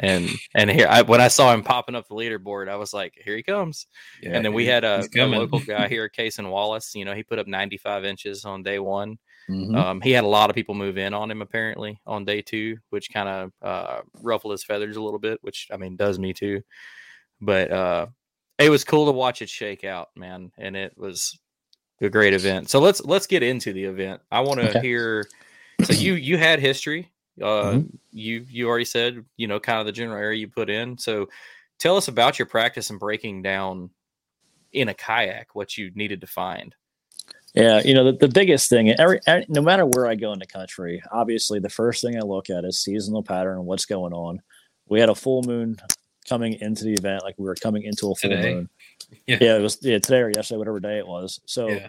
And 0.00 0.28
and 0.54 0.70
here, 0.70 0.86
I, 0.88 1.02
when 1.02 1.20
I 1.20 1.28
saw 1.28 1.52
him 1.52 1.62
popping 1.62 1.94
up 1.94 2.08
the 2.08 2.14
leaderboard, 2.14 2.68
I 2.68 2.76
was 2.76 2.92
like, 2.92 3.14
here 3.24 3.36
he 3.36 3.42
comes. 3.42 3.86
Yeah, 4.22 4.30
and 4.34 4.44
then 4.44 4.52
we 4.54 4.66
had 4.66 4.84
a, 4.84 5.04
a 5.16 5.26
local 5.26 5.60
guy 5.60 5.88
here, 5.90 6.08
Cason 6.08 6.50
Wallace. 6.50 6.94
You 6.94 7.04
know, 7.04 7.14
he 7.14 7.22
put 7.22 7.38
up 7.38 7.46
95 7.46 8.04
inches 8.04 8.44
on 8.44 8.62
day 8.62 8.78
one. 8.78 9.18
Mm-hmm. 9.48 9.74
Um, 9.74 10.00
he 10.00 10.10
had 10.12 10.24
a 10.24 10.28
lot 10.28 10.50
of 10.50 10.54
people 10.54 10.74
move 10.74 10.98
in 10.98 11.14
on 11.14 11.30
him 11.30 11.42
apparently 11.42 12.00
on 12.06 12.24
day 12.24 12.42
two, 12.42 12.76
which 12.90 13.12
kind 13.12 13.28
of 13.28 13.52
uh, 13.62 14.00
ruffled 14.20 14.52
his 14.52 14.64
feathers 14.64 14.96
a 14.96 15.02
little 15.02 15.18
bit, 15.18 15.38
which 15.42 15.68
I 15.72 15.76
mean 15.78 15.96
does 15.96 16.18
me 16.18 16.32
too. 16.32 16.62
But 17.40 17.70
uh, 17.70 18.06
it 18.58 18.70
was 18.70 18.84
cool 18.84 19.06
to 19.06 19.12
watch 19.12 19.42
it 19.42 19.48
shake 19.48 19.84
out, 19.84 20.10
man, 20.16 20.50
and 20.58 20.76
it 20.76 20.96
was 20.96 21.38
a 22.00 22.08
great 22.08 22.34
event. 22.34 22.68
So 22.68 22.80
let's 22.80 23.04
let's 23.04 23.26
get 23.26 23.42
into 23.42 23.72
the 23.72 23.84
event. 23.84 24.20
I 24.30 24.40
want 24.40 24.60
to 24.60 24.70
okay. 24.70 24.80
hear. 24.80 25.28
So 25.84 25.92
you 25.92 26.14
you 26.14 26.36
had 26.36 26.60
history. 26.60 27.10
Uh, 27.40 27.72
mm-hmm. 27.72 27.96
You 28.10 28.44
you 28.48 28.68
already 28.68 28.84
said 28.84 29.24
you 29.36 29.46
know 29.46 29.60
kind 29.60 29.78
of 29.78 29.86
the 29.86 29.92
general 29.92 30.18
area 30.18 30.38
you 30.38 30.48
put 30.48 30.70
in. 30.70 30.98
So 30.98 31.28
tell 31.78 31.96
us 31.96 32.08
about 32.08 32.38
your 32.38 32.46
practice 32.46 32.90
and 32.90 32.98
breaking 32.98 33.42
down 33.42 33.90
in 34.72 34.88
a 34.88 34.94
kayak 34.94 35.54
what 35.54 35.78
you 35.78 35.90
needed 35.94 36.20
to 36.20 36.26
find. 36.26 36.74
Yeah, 37.54 37.80
you 37.84 37.94
know 37.94 38.04
the, 38.04 38.12
the 38.12 38.28
biggest 38.28 38.68
thing. 38.68 38.90
Every, 38.90 39.20
no 39.48 39.62
matter 39.62 39.86
where 39.86 40.06
I 40.06 40.14
go 40.14 40.32
in 40.32 40.38
the 40.38 40.46
country, 40.46 41.02
obviously 41.10 41.60
the 41.60 41.70
first 41.70 42.02
thing 42.02 42.16
I 42.16 42.20
look 42.20 42.50
at 42.50 42.64
is 42.64 42.80
seasonal 42.80 43.22
pattern 43.22 43.58
and 43.58 43.66
what's 43.66 43.86
going 43.86 44.12
on. 44.12 44.42
We 44.88 45.00
had 45.00 45.08
a 45.08 45.14
full 45.14 45.42
moon 45.42 45.76
coming 46.28 46.54
into 46.60 46.84
the 46.84 46.92
event, 46.92 47.22
like 47.24 47.34
we 47.38 47.44
were 47.44 47.54
coming 47.54 47.82
into 47.82 48.10
a 48.10 48.14
full 48.14 48.30
today. 48.30 48.54
moon. 48.54 48.68
Yeah. 49.26 49.38
yeah, 49.40 49.56
it 49.56 49.60
was 49.60 49.78
yeah, 49.82 49.98
today 49.98 50.20
or 50.20 50.32
yesterday, 50.34 50.58
whatever 50.58 50.80
day 50.80 50.98
it 50.98 51.06
was. 51.06 51.40
So 51.46 51.68
yeah. 51.68 51.88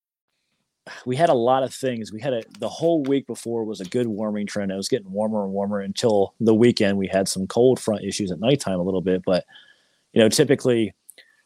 we 1.05 1.15
had 1.15 1.29
a 1.29 1.33
lot 1.33 1.63
of 1.63 1.73
things. 1.73 2.11
We 2.11 2.21
had 2.21 2.33
a 2.33 2.43
the 2.59 2.69
whole 2.69 3.03
week 3.03 3.27
before 3.27 3.63
was 3.63 3.81
a 3.81 3.85
good 3.85 4.07
warming 4.07 4.47
trend. 4.47 4.71
It 4.71 4.75
was 4.75 4.89
getting 4.89 5.11
warmer 5.11 5.43
and 5.43 5.53
warmer 5.53 5.79
until 5.79 6.33
the 6.39 6.55
weekend. 6.55 6.97
We 6.97 7.07
had 7.07 7.27
some 7.27 7.47
cold 7.47 7.79
front 7.79 8.03
issues 8.03 8.31
at 8.31 8.39
nighttime 8.39 8.79
a 8.79 8.83
little 8.83 9.01
bit, 9.01 9.21
but 9.25 9.45
you 10.13 10.21
know, 10.21 10.29
typically 10.29 10.93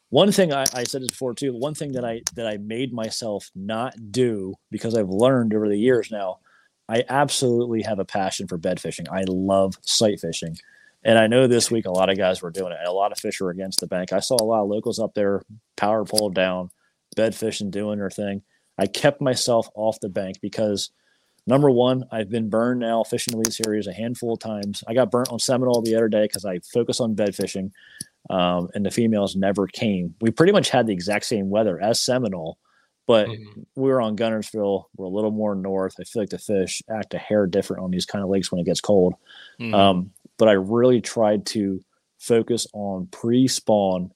one 0.09 0.31
thing 0.31 0.53
I, 0.53 0.63
I 0.73 0.83
said 0.83 1.01
this 1.01 1.09
before 1.09 1.33
too. 1.33 1.53
One 1.53 1.75
thing 1.75 1.91
that 1.93 2.05
I 2.05 2.21
that 2.36 2.47
I 2.47 2.57
made 2.57 2.93
myself 2.93 3.51
not 3.55 3.93
do 4.11 4.53
because 4.71 4.95
I've 4.95 5.09
learned 5.09 5.53
over 5.53 5.67
the 5.67 5.77
years 5.77 6.09
now. 6.11 6.39
I 6.88 7.03
absolutely 7.09 7.81
have 7.81 7.97
a 7.97 8.05
passion 8.05 8.47
for 8.47 8.57
bed 8.57 8.79
fishing. 8.79 9.07
I 9.11 9.23
love 9.27 9.75
sight 9.81 10.19
fishing. 10.19 10.55
And 11.03 11.17
I 11.17 11.27
know 11.27 11.47
this 11.47 11.69
week 11.71 11.86
a 11.86 11.91
lot 11.91 12.09
of 12.09 12.17
guys 12.17 12.41
were 12.41 12.51
doing 12.51 12.71
it. 12.71 12.88
A 12.88 12.91
lot 12.91 13.11
of 13.11 13.17
fish 13.17 13.41
were 13.41 13.49
against 13.49 13.79
the 13.79 13.88
bank. 13.88 14.13
I 14.13 14.19
saw 14.19 14.38
a 14.39 14.45
lot 14.45 14.61
of 14.61 14.69
locals 14.69 14.99
up 14.99 15.15
there, 15.15 15.41
power 15.77 16.05
pole 16.05 16.29
down, 16.29 16.69
bed 17.15 17.36
fishing, 17.36 17.71
doing 17.71 17.97
their 17.97 18.09
thing. 18.09 18.43
I 18.78 18.88
kept 18.88 19.21
myself 19.21 19.67
off 19.76 19.99
the 19.99 20.09
bank 20.09 20.38
because 20.41 20.89
number 21.47 21.69
one, 21.69 22.03
I've 22.11 22.30
been 22.30 22.49
burned 22.49 22.82
now 22.82 23.03
fishing 23.03 23.32
the 23.34 23.38
elite 23.38 23.53
series 23.53 23.88
a 23.88 23.93
handful 23.93 24.34
of 24.34 24.39
times. 24.39 24.84
I 24.88 24.93
got 24.93 25.11
burnt 25.11 25.32
on 25.32 25.39
Seminole 25.39 25.82
the 25.82 25.95
other 25.95 26.09
day 26.09 26.26
because 26.26 26.45
I 26.45 26.59
focus 26.59 26.99
on 26.99 27.15
bed 27.15 27.36
fishing, 27.36 27.71
um, 28.30 28.69
and 28.73 28.86
the 28.86 28.91
females 28.91 29.36
never 29.36 29.67
came. 29.67 30.15
We 30.21 30.32
pretty 30.32 30.51
much 30.51 30.69
had 30.69 30.88
the 30.88 30.93
exact 30.93 31.26
same 31.26 31.49
weather 31.49 31.82
as 31.82 31.99
Seminole, 31.99 32.57
but 33.07 33.28
mm-hmm. 33.28 33.61
we 33.76 33.89
were 33.89 34.01
on 34.01 34.17
Guntersville. 34.17 34.86
We're 34.97 35.05
a 35.05 35.09
little 35.09 35.32
more 35.32 35.55
north. 35.55 35.95
I 35.99 36.03
feel 36.03 36.21
like 36.21 36.30
the 36.30 36.38
fish 36.38 36.82
act 36.89 37.13
a 37.13 37.17
hair 37.17 37.47
different 37.47 37.84
on 37.84 37.91
these 37.91 38.05
kind 38.05 38.23
of 38.23 38.30
lakes 38.30 38.51
when 38.51 38.59
it 38.59 38.65
gets 38.65 38.82
cold. 38.82 39.13
Mm-hmm. 39.59 39.73
Um, 39.73 40.11
but 40.38 40.49
I 40.49 40.53
really 40.53 41.01
tried 41.01 41.45
to 41.47 41.84
focus 42.19 42.67
on 42.73 43.07
pre-spawn 43.07 44.11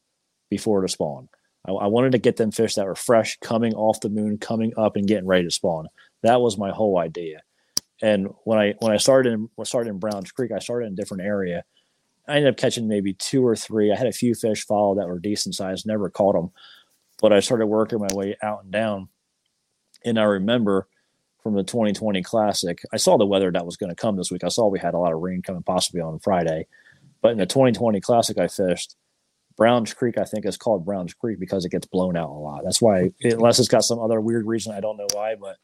before 0.50 0.82
the 0.82 0.90
spawn. 0.90 1.30
I, 1.70 1.86
I 1.86 1.88
wanted 1.88 2.12
to 2.14 2.18
get 2.18 2.38
them 2.38 2.52
fish 2.52 2.76
that 2.76 2.86
were 2.86 2.96
fresh, 2.96 3.38
coming 3.42 3.74
off 3.74 4.02
the 4.02 4.10
moon, 4.10 4.38
coming 4.38 4.74
up, 4.78 4.96
and 4.96 5.08
getting 5.08 5.28
ready 5.28 5.46
to 5.46 5.52
spawn. 5.52 5.88
That 6.24 6.42
was 6.42 6.58
my 6.58 6.72
whole 6.72 7.00
idea. 7.00 7.42
And 8.02 8.30
when 8.44 8.58
I 8.58 8.74
when 8.80 8.92
I 8.92 8.98
started 8.98 9.34
in 9.34 9.50
when 9.56 9.66
I 9.66 9.68
started 9.68 9.90
in 9.90 10.00
Browns 10.00 10.32
Creek, 10.32 10.52
I 10.52 10.60
started 10.60 10.88
in 10.88 10.94
a 10.94 10.96
different 10.96 11.24
area. 11.24 11.64
I 12.28 12.38
ended 12.38 12.54
up 12.54 12.58
catching 12.58 12.88
maybe 12.88 13.14
two 13.14 13.46
or 13.46 13.56
three. 13.56 13.92
I 13.92 13.96
had 13.96 14.08
a 14.08 14.12
few 14.12 14.36
fish 14.36 14.66
follow 14.66 14.96
that 14.96 15.08
were 15.08 15.20
decent 15.20 15.56
size, 15.56 15.86
never 15.86 16.10
caught 16.10 16.36
them. 16.36 16.52
But 17.22 17.34
I 17.34 17.40
started 17.40 17.66
working 17.66 18.00
my 18.00 18.14
way 18.14 18.38
out 18.42 18.64
and 18.64 18.72
down. 18.72 19.10
And 20.06 20.20
I 20.20 20.24
remember 20.24 20.88
from 21.42 21.56
the 21.56 21.64
2020 21.64 22.22
Classic, 22.22 22.82
I 22.94 22.98
saw 22.98 23.18
the 23.18 23.26
weather 23.26 23.52
that 23.52 23.66
was 23.66 23.78
going 23.78 23.90
to 23.90 23.96
come 23.96 24.16
this 24.16 24.32
week. 24.32 24.44
I 24.44 24.50
saw 24.50 24.68
we 24.68 24.80
had 24.80 24.94
a 24.94 25.00
lot 25.00 25.14
of 25.14 25.20
rain 25.20 25.42
coming 25.42 25.64
possibly 25.64 26.02
on 26.02 26.20
Friday. 26.20 26.68
But 27.22 27.32
in 27.32 27.38
the 27.38 27.46
2020 27.46 28.00
Classic 28.00 28.38
I 28.38 28.48
fished, 28.48 28.96
Browns 29.60 29.94
Creek, 29.94 30.18
I 30.18 30.24
think, 30.24 30.46
is 30.46 30.56
called 30.56 30.86
Browns 30.86 31.14
Creek 31.14 31.38
because 31.38 31.66
it 31.66 31.70
gets 31.70 31.86
blown 31.86 32.16
out 32.16 32.30
a 32.30 32.32
lot. 32.32 32.62
That's 32.64 32.82
why, 32.82 33.12
unless 33.22 33.60
it's 33.60 33.68
got 33.68 33.84
some 33.84 34.00
other 34.00 34.22
weird 34.22 34.48
reason, 34.48 34.74
I 34.74 34.80
don't 34.80 34.96
know 34.96 35.08
why. 35.12 35.36
But 35.36 35.58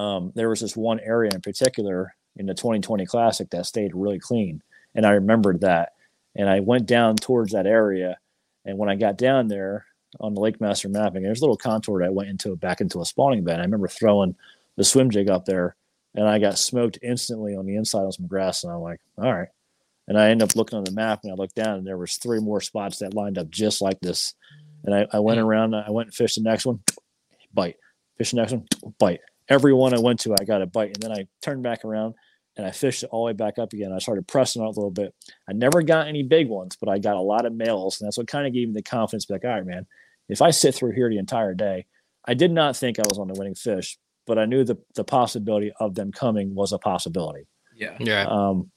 um, 0.00 0.32
there 0.34 0.50
was 0.50 0.60
this 0.60 0.76
one 0.76 1.00
area 1.00 1.30
in 1.34 1.40
particular 1.40 2.14
in 2.36 2.44
the 2.44 2.52
2020 2.52 3.06
Classic 3.06 3.48
that 3.48 3.64
stayed 3.64 3.94
really 3.94 4.18
clean, 4.18 4.62
and 4.94 5.06
I 5.06 5.12
remembered 5.12 5.62
that. 5.62 5.94
And 6.36 6.46
I 6.48 6.60
went 6.60 6.84
down 6.84 7.16
towards 7.16 7.52
that 7.52 7.66
area, 7.66 8.18
and 8.66 8.76
when 8.76 8.90
I 8.90 8.96
got 8.96 9.16
down 9.16 9.48
there 9.48 9.86
on 10.20 10.34
the 10.34 10.40
LakeMaster 10.42 10.90
mapping, 10.90 11.22
there's 11.22 11.40
a 11.40 11.44
little 11.44 11.56
contour 11.56 12.02
that 12.02 12.12
went 12.12 12.28
into 12.28 12.54
back 12.56 12.82
into 12.82 13.00
a 13.00 13.06
spawning 13.06 13.44
bed. 13.44 13.60
I 13.60 13.62
remember 13.62 13.88
throwing 13.88 14.36
the 14.76 14.84
swim 14.84 15.08
jig 15.08 15.30
up 15.30 15.46
there, 15.46 15.74
and 16.14 16.28
I 16.28 16.38
got 16.38 16.58
smoked 16.58 16.98
instantly 17.00 17.56
on 17.56 17.64
the 17.64 17.76
inside 17.76 18.00
on 18.00 18.12
some 18.12 18.26
grass, 18.26 18.62
and 18.62 18.70
I'm 18.74 18.80
like, 18.80 19.00
all 19.16 19.32
right 19.32 19.48
and 20.08 20.18
I 20.18 20.30
ended 20.30 20.48
up 20.48 20.56
looking 20.56 20.78
on 20.78 20.84
the 20.84 20.92
map 20.92 21.20
and 21.22 21.32
I 21.32 21.36
looked 21.36 21.54
down 21.54 21.78
and 21.78 21.86
there 21.86 21.98
was 21.98 22.16
three 22.16 22.40
more 22.40 22.60
spots 22.60 22.98
that 22.98 23.14
lined 23.14 23.38
up 23.38 23.50
just 23.50 23.80
like 23.80 24.00
this. 24.00 24.34
And 24.84 24.94
I, 24.94 25.06
I 25.12 25.20
went 25.20 25.38
hmm. 25.38 25.46
around, 25.46 25.74
I 25.74 25.90
went 25.90 26.08
and 26.08 26.14
fished 26.14 26.36
the 26.36 26.42
next 26.42 26.66
one, 26.66 26.80
bite. 27.52 27.76
Fish 28.18 28.32
the 28.32 28.36
next 28.38 28.52
one, 28.52 28.66
bite. 28.98 29.20
Every 29.48 29.72
one 29.72 29.94
I 29.94 30.00
went 30.00 30.20
to, 30.20 30.34
I 30.38 30.44
got 30.44 30.62
a 30.62 30.66
bite. 30.66 30.94
And 30.94 31.02
then 31.02 31.12
I 31.12 31.26
turned 31.40 31.62
back 31.62 31.84
around 31.84 32.14
and 32.56 32.66
I 32.66 32.70
fished 32.70 33.02
it 33.02 33.10
all 33.10 33.24
the 33.24 33.26
way 33.26 33.32
back 33.32 33.58
up 33.58 33.72
again. 33.72 33.92
I 33.92 33.98
started 33.98 34.28
pressing 34.28 34.62
out 34.62 34.66
a 34.66 34.78
little 34.78 34.90
bit. 34.90 35.14
I 35.48 35.52
never 35.52 35.82
got 35.82 36.08
any 36.08 36.22
big 36.22 36.48
ones, 36.48 36.76
but 36.78 36.88
I 36.88 36.98
got 36.98 37.16
a 37.16 37.20
lot 37.20 37.46
of 37.46 37.54
males. 37.54 38.00
And 38.00 38.06
that's 38.06 38.18
what 38.18 38.26
kind 38.26 38.46
of 38.46 38.52
gave 38.52 38.68
me 38.68 38.74
the 38.74 38.82
confidence 38.82 39.28
like, 39.30 39.44
all 39.44 39.50
right, 39.50 39.64
man, 39.64 39.86
if 40.28 40.42
I 40.42 40.50
sit 40.50 40.74
through 40.74 40.92
here 40.92 41.08
the 41.08 41.18
entire 41.18 41.54
day, 41.54 41.86
I 42.26 42.34
did 42.34 42.52
not 42.52 42.76
think 42.76 42.98
I 42.98 43.04
was 43.08 43.18
on 43.18 43.28
the 43.28 43.34
winning 43.34 43.54
fish, 43.54 43.98
but 44.26 44.38
I 44.38 44.44
knew 44.44 44.64
the, 44.64 44.76
the 44.94 45.04
possibility 45.04 45.72
of 45.80 45.94
them 45.94 46.12
coming 46.12 46.54
was 46.54 46.72
a 46.72 46.78
possibility. 46.78 47.46
Yeah. 47.74 47.96
Yeah. 47.98 48.26
Um, 48.28 48.70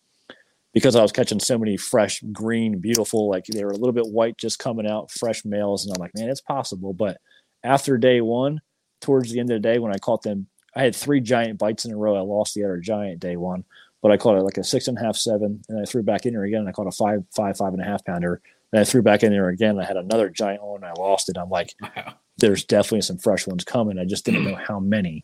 because 0.76 0.97
I 0.97 1.01
was 1.01 1.13
catching 1.13 1.39
so 1.39 1.57
many 1.57 1.78
fresh, 1.78 2.21
green, 2.34 2.80
beautiful, 2.80 3.30
like 3.30 3.45
they 3.45 3.63
were 3.63 3.71
a 3.71 3.78
little 3.78 3.93
bit 3.93 4.07
white 4.07 4.38
just 4.38 4.59
coming 4.59 4.86
out, 4.86 5.09
fresh 5.09 5.45
males. 5.45 5.86
And 5.86 5.95
I'm 5.95 6.01
like, 6.01 6.13
man, 6.13 6.30
it's 6.30 6.41
possible. 6.41 6.91
But 6.91 7.17
after 7.63 7.97
day 7.97 8.19
one, 8.19 8.59
towards 8.99 9.32
the 9.32 9.39
end 9.39 9.49
of 9.49 9.55
the 9.55 9.67
day, 9.67 9.80
when 9.80 9.93
I 9.93 9.97
caught 9.97 10.23
them, 10.23 10.47
I 10.76 10.84
had 10.84 10.93
three 10.93 11.21
giant 11.21 11.59
bites 11.59 11.86
in 11.86 11.93
a 11.93 11.97
row. 11.97 12.17
I 12.17 12.19
lost 12.19 12.55
the 12.55 12.65
other 12.65 12.78
giant 12.78 13.21
day 13.21 13.38
one, 13.38 13.63
but 14.01 14.11
I 14.11 14.17
caught 14.17 14.38
it 14.38 14.41
like 14.41 14.57
a 14.57 14.65
six 14.65 14.89
and 14.89 14.97
a 14.97 15.01
half, 15.01 15.15
seven, 15.15 15.61
and 15.69 15.80
I 15.80 15.86
threw 15.86 16.03
back 16.03 16.26
in 16.26 16.34
there 16.34 16.43
again. 16.43 16.59
And 16.59 16.69
I 16.69 16.73
caught 16.73 16.88
a 16.88 16.91
five, 16.91 17.23
five, 17.34 17.55
five 17.55 17.71
and 17.71 17.82
a 17.82 17.86
half 17.86 18.03
pounder. 18.03 18.41
Then 18.71 18.82
I 18.82 18.84
threw 18.84 19.01
back 19.01 19.23
in 19.23 19.32
there 19.32 19.47
again. 19.47 19.80
I 19.80 19.86
had 19.86 19.95
another 19.95 20.30
giant 20.30 20.61
one. 20.61 20.84
And 20.84 20.91
I 20.91 21.01
lost 21.01 21.30
it. 21.30 21.38
I'm 21.38 21.49
like, 21.49 21.73
wow. 21.82 22.15
there's 22.38 22.65
definitely 22.65 23.03
some 23.03 23.17
fresh 23.17 23.47
ones 23.47 23.63
coming. 23.63 23.97
I 23.97 24.03
just 24.03 24.26
didn't 24.26 24.43
know 24.43 24.55
how 24.55 24.82
many. 24.82 25.23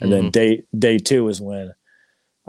And 0.00 0.10
mm-hmm. 0.10 0.22
then 0.22 0.30
day 0.32 0.64
day 0.76 0.98
two 0.98 1.28
is 1.28 1.40
when 1.40 1.74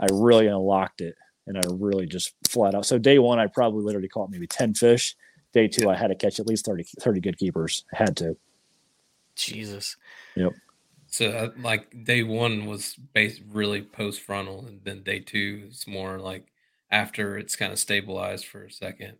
I 0.00 0.06
really 0.10 0.48
unlocked 0.48 1.02
it 1.02 1.14
and 1.46 1.58
I 1.58 1.62
really 1.70 2.06
just 2.06 2.34
flat 2.48 2.74
out. 2.74 2.86
So 2.86 2.98
day 2.98 3.18
one, 3.18 3.38
I 3.38 3.46
probably 3.46 3.82
literally 3.82 4.08
caught 4.08 4.30
maybe 4.30 4.46
10 4.46 4.74
fish. 4.74 5.16
Day 5.52 5.68
two, 5.68 5.90
I 5.90 5.96
had 5.96 6.08
to 6.08 6.14
catch 6.14 6.40
at 6.40 6.46
least 6.46 6.64
30, 6.64 6.84
30 7.00 7.20
good 7.20 7.38
keepers. 7.38 7.84
I 7.92 7.96
had 7.98 8.16
to. 8.18 8.36
Jesus. 9.36 9.96
Yep. 10.36 10.52
So 11.06 11.28
uh, 11.30 11.50
like 11.60 12.04
day 12.04 12.22
one 12.22 12.64
was 12.64 12.94
based 13.12 13.42
really 13.50 13.82
post 13.82 14.22
frontal, 14.22 14.64
and 14.66 14.80
then 14.82 15.02
day 15.02 15.20
two 15.20 15.64
is 15.68 15.86
more 15.86 16.18
like 16.18 16.46
after 16.90 17.36
it's 17.36 17.54
kind 17.54 17.70
of 17.70 17.78
stabilized 17.78 18.46
for 18.46 18.64
a 18.64 18.72
second. 18.72 19.18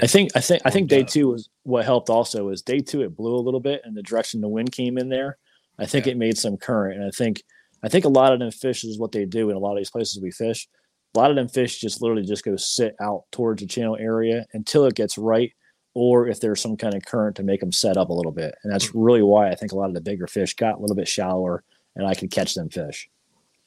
I 0.00 0.06
think 0.06 0.30
I 0.34 0.40
think 0.40 0.62
I 0.64 0.70
think 0.70 0.88
day 0.88 1.02
up. 1.02 1.08
two 1.08 1.28
was 1.28 1.50
what 1.64 1.84
helped. 1.84 2.08
Also, 2.08 2.48
is 2.48 2.62
day 2.62 2.80
two 2.80 3.02
it 3.02 3.14
blew 3.14 3.34
a 3.34 3.44
little 3.44 3.60
bit, 3.60 3.82
and 3.84 3.94
the 3.94 4.02
direction 4.02 4.40
the 4.40 4.48
wind 4.48 4.72
came 4.72 4.96
in 4.96 5.10
there. 5.10 5.36
I 5.78 5.84
think 5.84 6.06
yeah. 6.06 6.12
it 6.12 6.18
made 6.18 6.38
some 6.38 6.56
current, 6.56 6.98
and 6.98 7.06
I 7.06 7.10
think 7.10 7.42
I 7.82 7.90
think 7.90 8.06
a 8.06 8.10
lot 8.10 8.32
of 8.32 8.38
them 8.38 8.50
fish 8.50 8.82
is 8.82 8.98
what 8.98 9.12
they 9.12 9.26
do 9.26 9.50
in 9.50 9.56
a 9.56 9.58
lot 9.58 9.72
of 9.72 9.78
these 9.78 9.90
places 9.90 10.22
we 10.22 10.30
fish 10.30 10.66
a 11.14 11.18
lot 11.18 11.30
of 11.30 11.36
them 11.36 11.48
fish 11.48 11.78
just 11.80 12.00
literally 12.00 12.24
just 12.24 12.44
go 12.44 12.56
sit 12.56 12.96
out 13.00 13.24
towards 13.32 13.60
the 13.60 13.68
channel 13.68 13.96
area 13.98 14.46
until 14.52 14.84
it 14.84 14.94
gets 14.94 15.18
right 15.18 15.52
or 15.94 16.26
if 16.26 16.40
there's 16.40 16.60
some 16.60 16.76
kind 16.76 16.94
of 16.94 17.04
current 17.04 17.36
to 17.36 17.42
make 17.42 17.60
them 17.60 17.72
set 17.72 17.98
up 17.98 18.08
a 18.08 18.14
little 18.14 18.32
bit. 18.32 18.54
And 18.62 18.72
that's 18.72 18.86
mm. 18.88 18.92
really 18.94 19.22
why 19.22 19.50
i 19.50 19.54
think 19.54 19.72
a 19.72 19.76
lot 19.76 19.88
of 19.88 19.94
the 19.94 20.00
bigger 20.00 20.26
fish 20.26 20.54
got 20.54 20.76
a 20.76 20.80
little 20.80 20.96
bit 20.96 21.08
shallower 21.08 21.64
and 21.96 22.06
i 22.06 22.14
could 22.14 22.30
catch 22.30 22.54
them 22.54 22.68
fish. 22.68 23.08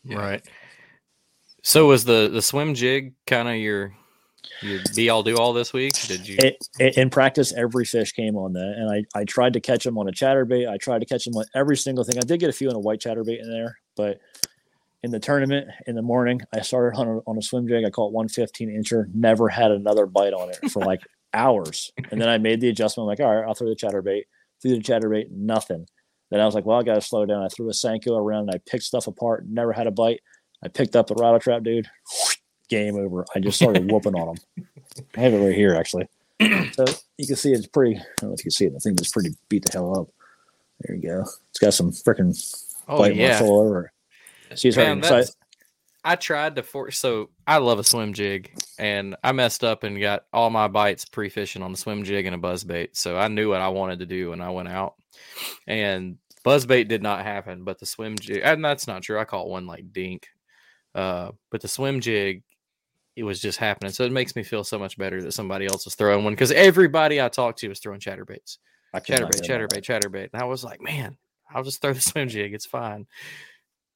Yeah. 0.03 0.17
right. 0.17 0.47
So 1.63 1.87
was 1.87 2.05
the 2.05 2.29
the 2.31 2.41
swim 2.41 2.75
jig 2.75 3.13
kind 3.25 3.47
of 3.47 3.55
your 3.55 3.95
your 4.61 4.81
be 4.95 5.09
all 5.09 5.23
do 5.23 5.35
all 5.37 5.53
this 5.53 5.73
week? 5.73 5.93
Did 6.07 6.27
you 6.27 6.37
it, 6.39 6.57
it, 6.79 6.97
in 6.97 7.09
practice 7.09 7.51
every 7.53 7.85
fish 7.85 8.11
came 8.11 8.35
on 8.35 8.53
that 8.53 8.75
and 8.77 8.91
i 8.91 9.19
i 9.19 9.23
tried 9.23 9.53
to 9.53 9.59
catch 9.59 9.83
them 9.83 9.97
on 9.97 10.07
a 10.07 10.11
chatterbait. 10.11 10.69
I 10.69 10.77
tried 10.77 10.99
to 10.99 11.05
catch 11.05 11.25
them 11.25 11.35
on 11.35 11.45
every 11.55 11.77
single 11.77 12.03
thing. 12.03 12.17
I 12.17 12.21
did 12.21 12.39
get 12.39 12.49
a 12.49 12.53
few 12.53 12.69
on 12.69 12.75
a 12.75 12.79
white 12.79 12.99
chatterbait 12.99 13.41
in 13.41 13.49
there 13.49 13.77
but 13.95 14.19
in 15.05 15.11
the 15.11 15.19
tournament 15.19 15.69
in 15.85 15.95
the 15.95 16.01
morning. 16.01 16.41
I 16.51 16.61
started 16.61 16.97
on 16.97 17.07
a, 17.07 17.17
on 17.27 17.37
a 17.37 17.41
swim 17.41 17.67
jig. 17.67 17.85
I 17.85 17.91
caught 17.91 18.11
115 18.11 18.69
incher, 18.69 19.05
never 19.13 19.47
had 19.47 19.69
another 19.69 20.07
bite 20.07 20.33
on 20.33 20.49
it 20.49 20.71
for 20.71 20.83
like 20.83 21.01
hours. 21.33 21.91
And 22.09 22.19
then 22.19 22.27
I 22.27 22.39
made 22.39 22.59
the 22.59 22.69
adjustment. 22.69 23.05
I'm 23.05 23.07
like, 23.07 23.19
all 23.19 23.33
right, 23.33 23.47
I'll 23.47 23.53
throw 23.53 23.69
the 23.69 23.75
chatterbait. 23.75 24.23
Threw 24.61 24.71
the 24.71 24.81
chatterbait, 24.81 25.29
nothing. 25.29 25.85
Then 26.31 26.41
I 26.41 26.45
was 26.45 26.55
like, 26.55 26.65
well, 26.65 26.79
I 26.79 26.83
got 26.83 26.95
to 26.95 27.01
slow 27.01 27.23
down. 27.27 27.43
I 27.43 27.49
threw 27.49 27.69
a 27.69 27.71
Senko 27.71 28.17
around 28.19 28.49
and 28.49 28.55
I 28.55 28.61
picked 28.67 28.83
stuff 28.83 29.05
apart, 29.05 29.45
never 29.47 29.71
had 29.71 29.85
a 29.85 29.91
bite. 29.91 30.21
I 30.63 30.69
picked 30.69 30.95
up 30.95 31.05
the 31.05 31.15
rattle 31.15 31.39
trap, 31.39 31.61
dude. 31.61 31.87
Game 32.69 32.95
over. 32.95 33.25
I 33.35 33.39
just 33.39 33.57
started 33.57 33.91
whooping 33.91 34.15
on 34.15 34.33
them. 34.33 34.67
I 35.15 35.19
have 35.19 35.33
it 35.33 35.37
right 35.37 35.55
here, 35.55 35.75
actually. 35.75 36.07
So 36.73 36.83
you 37.17 37.27
can 37.27 37.37
see 37.37 37.53
it's 37.53 37.67
pretty. 37.67 37.95
I 37.95 38.03
don't 38.17 38.31
know 38.31 38.33
if 38.33 38.39
you 38.39 38.45
can 38.45 38.51
see 38.51 38.65
it. 38.65 38.73
The 38.73 38.79
thing 38.81 38.95
is 38.99 39.09
pretty 39.09 39.29
beat 39.47 39.63
the 39.63 39.71
hell 39.71 39.97
up. 39.97 40.09
There 40.81 40.97
you 40.97 41.01
go. 41.01 41.21
It's 41.51 41.59
got 41.59 41.73
some 41.73 41.91
freaking 41.91 42.35
oh, 42.89 42.97
bite 42.97 43.15
yeah. 43.15 43.39
all 43.41 43.61
over. 43.61 43.93
She's 44.55 44.77
Man, 44.77 45.01
right. 45.01 45.25
I 46.03 46.15
tried 46.15 46.55
to 46.57 46.63
force. 46.63 46.99
So 46.99 47.31
I 47.47 47.57
love 47.57 47.79
a 47.79 47.83
swim 47.83 48.13
jig, 48.13 48.51
and 48.77 49.15
I 49.23 49.31
messed 49.31 49.63
up 49.63 49.83
and 49.83 49.99
got 49.99 50.25
all 50.31 50.51
my 50.51 50.67
bites 50.67 51.03
pre 51.05 51.29
fishing 51.29 51.63
on 51.63 51.71
the 51.71 51.77
swim 51.77 52.03
jig 52.03 52.27
and 52.27 52.35
a 52.35 52.37
buzz 52.37 52.63
bait. 52.63 52.95
So 52.95 53.17
I 53.17 53.27
knew 53.27 53.49
what 53.49 53.61
I 53.61 53.69
wanted 53.69 53.99
to 53.99 54.05
do, 54.05 54.29
when 54.29 54.39
I 54.39 54.51
went 54.51 54.69
out. 54.69 54.93
And 55.65 56.17
buzz 56.43 56.67
bait 56.67 56.87
did 56.87 57.01
not 57.01 57.23
happen, 57.23 57.63
but 57.63 57.79
the 57.79 57.87
swim 57.87 58.15
jig, 58.17 58.41
and 58.43 58.63
that's 58.63 58.87
not 58.87 59.01
true. 59.01 59.19
I 59.19 59.25
caught 59.25 59.49
one 59.49 59.65
like 59.65 59.91
dink, 59.91 60.27
uh, 60.93 61.31
but 61.49 61.61
the 61.61 61.67
swim 61.67 61.99
jig, 61.99 62.43
it 63.15 63.23
was 63.23 63.41
just 63.41 63.57
happening. 63.57 63.91
So 63.91 64.03
it 64.03 64.11
makes 64.11 64.35
me 64.35 64.43
feel 64.43 64.63
so 64.63 64.77
much 64.77 64.97
better 64.99 65.23
that 65.23 65.33
somebody 65.33 65.65
else 65.65 65.85
was 65.85 65.95
throwing 65.95 66.23
one 66.23 66.33
because 66.33 66.51
everybody 66.51 67.19
I 67.19 67.29
talked 67.29 67.59
to 67.59 67.69
was 67.69 67.79
throwing 67.79 67.99
chatterbaits, 67.99 68.59
chatterbait, 68.93 69.41
chatterbait, 69.41 69.81
chatterbait, 69.81 70.29
and 70.33 70.41
I 70.41 70.45
was 70.45 70.63
like, 70.63 70.81
man, 70.81 71.17
I'll 71.49 71.63
just 71.63 71.81
throw 71.81 71.93
the 71.93 72.01
swim 72.11 72.29
jig. 72.29 72.53
It's 72.53 72.67
fine. 72.67 73.07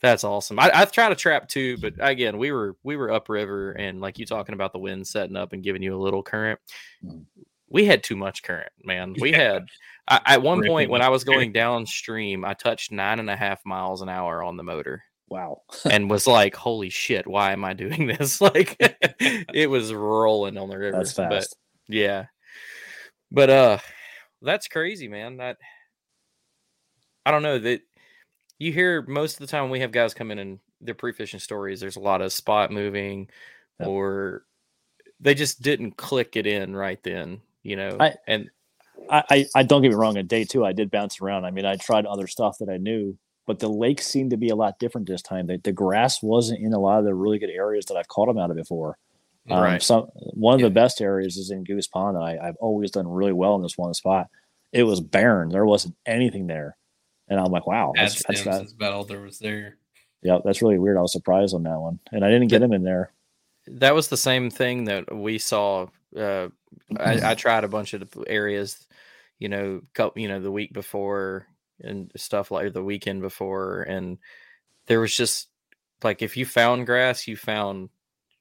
That's 0.02 0.24
awesome. 0.24 0.60
I, 0.60 0.72
I've 0.74 0.92
tried 0.92 1.10
to 1.10 1.16
trap 1.16 1.50
too, 1.50 1.78
but 1.78 1.94
again, 2.00 2.38
we 2.38 2.52
were 2.52 2.78
we 2.84 2.96
were 2.96 3.12
upriver, 3.12 3.72
and 3.72 4.00
like 4.00 4.18
you 4.18 4.26
talking 4.26 4.54
about 4.54 4.72
the 4.72 4.80
wind 4.80 5.06
setting 5.06 5.36
up 5.36 5.52
and 5.54 5.64
giving 5.64 5.82
you 5.82 5.96
a 5.96 6.00
little 6.02 6.24
current. 6.24 6.60
Mm. 7.04 7.26
We 7.70 7.86
had 7.86 8.04
too 8.04 8.16
much 8.16 8.42
current, 8.42 8.72
man. 8.84 9.14
We 9.20 9.32
yeah. 9.32 9.54
had 9.54 9.66
I, 10.08 10.22
at 10.26 10.42
one 10.42 10.66
point 10.66 10.90
when 10.90 11.04
I 11.04 11.10
was 11.10 11.24
going 11.24 11.52
downstream, 11.52 12.44
I 12.44 12.56
touched 12.56 12.92
nine 12.92 13.20
and 13.20 13.30
a 13.30 13.36
half 13.36 13.64
miles 13.66 14.02
an 14.02 14.10
hour 14.10 14.42
on 14.42 14.58
the 14.58 14.64
motor. 14.64 15.04
Wow. 15.30 15.62
and 15.90 16.10
was 16.10 16.26
like, 16.26 16.56
holy 16.56 16.90
shit, 16.90 17.28
why 17.28 17.52
am 17.52 17.64
I 17.64 17.74
doing 17.74 18.08
this? 18.20 18.42
Like 18.42 18.76
it 19.20 19.70
was 19.70 19.94
rolling 19.94 20.58
on 20.58 20.70
the 20.70 20.78
river. 20.78 20.98
That's 20.98 21.14
fast. 21.14 21.56
But, 21.88 21.96
yeah. 21.96 22.26
But 23.32 23.50
uh 23.50 23.78
That's 24.42 24.68
crazy, 24.68 25.08
man. 25.08 25.38
That 25.38 25.58
I 27.26 27.32
don't 27.32 27.44
know 27.44 27.60
that 27.60 27.82
you 28.60 28.72
hear 28.72 29.02
most 29.04 29.34
of 29.34 29.40
the 29.40 29.48
time 29.48 29.70
we 29.70 29.80
have 29.80 29.92
guys 29.92 30.14
come 30.14 30.32
in 30.32 30.40
and 30.40 30.60
their 30.82 30.96
pre-fishing 30.96 31.40
stories. 31.40 31.80
There's 31.80 31.96
a 31.96 32.00
lot 32.02 32.22
of 32.22 32.32
spot 32.34 32.72
moving, 32.72 33.30
Yep. 33.80 33.88
or 33.88 34.46
they 35.20 35.34
just 35.34 35.62
didn't 35.62 35.98
click 35.98 36.36
it 36.36 36.46
in 36.48 36.76
right 36.76 37.02
then. 37.04 37.42
You 37.64 37.76
know, 37.78 37.98
I- 38.00 38.16
and 38.28 38.50
I, 39.10 39.24
I, 39.30 39.46
I 39.56 39.64
don't 39.64 39.82
get 39.82 39.90
me 39.90 39.96
wrong. 39.96 40.18
On 40.18 40.28
day 40.28 40.44
two, 40.44 40.66
I 40.66 40.74
did 40.74 40.92
bounce 40.92 41.22
around. 41.22 41.46
I 41.46 41.52
mean, 41.52 41.66
I 41.66 41.76
tried 41.78 42.06
other 42.06 42.28
stuff 42.28 42.58
that 42.60 42.70
I 42.70 42.78
knew, 42.78 43.18
but 43.48 43.60
the 43.60 43.70
lake 43.70 44.02
seemed 44.02 44.32
to 44.32 44.38
be 44.38 44.50
a 44.50 44.56
lot 44.56 44.78
different 44.80 45.08
this 45.08 45.22
time. 45.22 45.48
The, 45.48 45.58
the 45.58 45.72
grass 45.72 46.22
wasn't 46.22 46.60
in 46.62 46.74
a 46.74 46.80
lot 46.80 47.00
of 47.00 47.06
the 47.06 47.16
really 47.16 47.40
good 47.40 47.50
areas 47.50 47.86
that 47.86 47.96
I've 47.98 48.08
caught 48.10 48.28
them 48.28 48.38
out 48.38 48.52
of 48.52 48.58
before. 48.58 48.98
Um, 49.50 49.62
Right. 49.64 49.82
Some 49.82 50.04
one 50.34 50.56
of 50.56 50.60
Yeah. 50.62 50.68
the 50.68 50.74
best 50.74 51.02
areas 51.02 51.38
is 51.38 51.50
in 51.50 51.64
Goose 51.64 51.88
Pond. 51.88 52.18
I, 52.18 52.38
I've 52.42 52.58
always 52.58 52.92
done 52.92 53.08
really 53.08 53.34
well 53.34 53.56
in 53.56 53.62
this 53.64 53.78
one 53.78 53.94
spot. 53.94 54.28
It 54.74 54.84
was 54.84 55.00
barren. 55.02 55.50
There 55.50 55.66
wasn't 55.66 55.96
anything 56.06 56.46
there, 56.48 56.78
and 57.30 57.40
I'm 57.40 57.52
like, 57.52 57.68
wow, 57.68 57.94
Ad 57.98 58.06
that's, 58.06 58.24
that's, 58.26 58.42
stems 58.42 58.58
that, 58.58 58.66
is 58.66 58.74
about 58.74 58.94
all 58.94 59.04
there 59.04 59.22
was 59.22 59.40
there. 59.40 59.78
yeah, 60.22 60.40
that's 60.44 60.62
really 60.62 60.80
weird. 60.80 60.98
I 60.98 61.02
was 61.02 61.14
surprised 61.14 61.54
on 61.56 61.64
that 61.64 61.80
one, 61.80 62.00
and 62.12 62.24
I 62.26 62.30
didn't 62.30 62.48
get 62.50 62.62
him 62.62 62.74
in 62.74 62.84
there. 62.84 63.12
that 63.68 63.94
was 63.96 64.08
the 64.08 64.18
same 64.18 64.50
thing 64.50 64.86
that 64.86 65.14
we 65.14 65.38
saw. 65.38 65.88
Uh, 66.18 66.50
I, 66.98 67.32
I 67.32 67.36
tried 67.36 67.64
a 67.64 67.68
bunch 67.70 67.94
of 67.94 68.10
areas, 68.28 68.88
you 69.38 69.48
know, 69.50 69.82
couple, 69.94 70.22
you 70.22 70.28
know, 70.28 70.40
the 70.40 70.52
week 70.52 70.74
before 70.74 71.46
and 71.82 72.12
stuff 72.16 72.52
like 72.52 72.74
the 72.74 72.84
weekend 72.84 73.22
before, 73.22 73.84
and 73.84 74.18
there 74.88 75.00
was 75.00 75.16
just 75.16 75.48
like 76.04 76.22
if 76.22 76.36
you 76.36 76.46
found 76.46 76.86
grass, 76.86 77.28
you 77.28 77.38
found 77.38 77.90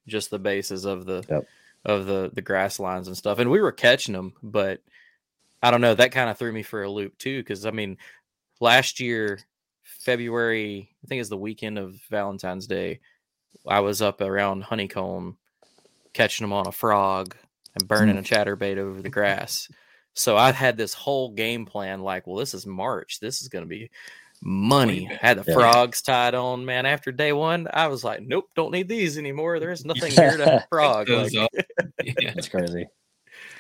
just 0.07 0.31
the 0.31 0.39
bases 0.39 0.85
of 0.87 1.05
the 1.05 1.23
Yep. 1.29 1.47
of 1.85 2.07
the 2.07 2.31
the 2.33 2.43
grass 2.43 2.81
lines 2.81 3.07
and 3.07 3.17
stuff, 3.17 3.39
and 3.39 3.51
we 3.51 3.61
were 3.61 3.73
catching 3.73 4.15
them, 4.15 4.33
but 4.43 4.81
I 5.63 5.71
don't 5.71 5.81
know. 5.81 5.95
That 5.95 6.13
kind 6.13 6.31
of 6.31 6.39
threw 6.39 6.53
me 6.53 6.63
for 6.63 6.83
a 6.83 6.91
loop 6.91 7.19
too, 7.19 7.41
because 7.41 7.67
I 7.67 7.71
mean, 7.71 7.99
last 8.61 9.01
year 9.01 9.41
February, 9.83 10.91
I 11.05 11.07
think 11.07 11.21
it's 11.21 11.31
the 11.31 11.37
weekend 11.37 11.79
of 11.79 12.01
Valentine's 12.11 12.67
Day. 12.67 13.01
I 13.67 13.81
was 13.81 14.01
up 14.03 14.21
around 14.21 14.63
Honeycomb 14.63 15.37
catching 16.13 16.45
them 16.45 16.53
on 16.53 16.67
a 16.67 16.73
frog 16.73 17.37
and 17.75 17.89
burning 17.89 18.17
a 18.17 18.23
mm-hmm. 18.23 18.35
chatterbait 18.35 18.79
over 18.79 19.03
the 19.03 19.11
grass. 19.11 19.69
So 20.15 20.37
I 20.37 20.53
had 20.53 20.77
this 20.77 20.95
whole 20.95 21.31
game 21.31 21.65
plan 21.65 22.01
like, 22.01 22.27
well, 22.27 22.37
this 22.37 22.55
is 22.55 22.67
March. 22.67 23.21
This 23.21 23.41
is 23.41 23.49
going 23.49 23.65
to 23.65 23.69
be 23.69 23.91
money. 24.43 25.07
bad. 25.07 25.19
Had 25.21 25.39
the 25.39 25.45
Yeah. 25.51 25.55
frogs 25.55 26.03
tied 26.03 26.35
on, 26.35 26.65
man. 26.65 26.87
After 26.87 27.13
day 27.13 27.33
one, 27.33 27.69
I 27.73 27.89
was 27.89 28.03
like, 28.05 28.23
nope, 28.23 28.51
don't 28.57 28.73
need 28.73 28.89
these 28.89 29.19
anymore. 29.19 29.61
There's 29.61 29.85
nothing 29.85 30.13
here 30.13 30.37
to 30.37 30.65
frog. 30.71 31.09
Like, 31.09 31.33
yeah. 31.33 31.47
It's 32.03 32.49
crazy. 32.49 32.87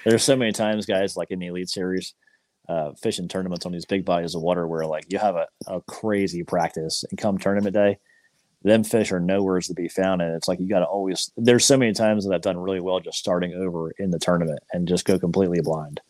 There's 0.04 0.24
so 0.24 0.36
many 0.36 0.52
times, 0.52 0.86
guys, 0.86 1.16
like 1.16 1.30
in 1.30 1.38
the 1.38 1.46
Elite 1.46 1.68
Series, 1.68 2.14
uh, 2.68 2.92
fishing 2.92 3.28
tournaments 3.28 3.64
on 3.64 3.72
these 3.72 3.86
big 3.86 4.04
bodies 4.04 4.34
of 4.34 4.42
water 4.42 4.66
where 4.66 4.84
like 4.84 5.06
you 5.08 5.18
have 5.18 5.36
a, 5.36 5.46
a 5.66 5.80
crazy 5.82 6.42
practice 6.42 7.04
and 7.08 7.18
come 7.18 7.38
tournament 7.38 7.74
day, 7.74 7.98
them 8.62 8.84
fish 8.84 9.12
are 9.12 9.20
nowhere 9.20 9.60
to 9.60 9.74
be 9.74 9.88
found. 9.88 10.20
And 10.20 10.34
it's 10.34 10.48
like 10.48 10.60
you 10.60 10.68
got 10.68 10.80
to 10.80 10.84
always, 10.84 11.30
there's 11.36 11.64
so 11.64 11.76
many 11.76 11.92
times 11.92 12.26
that 12.26 12.34
I've 12.34 12.42
done 12.42 12.58
really 12.58 12.80
well 12.80 13.00
just 13.00 13.18
starting 13.18 13.54
over 13.54 13.92
in 13.92 14.10
the 14.10 14.18
tournament 14.18 14.60
and 14.72 14.86
just 14.88 15.04
go 15.04 15.18
completely 15.18 15.60
blind. 15.62 16.00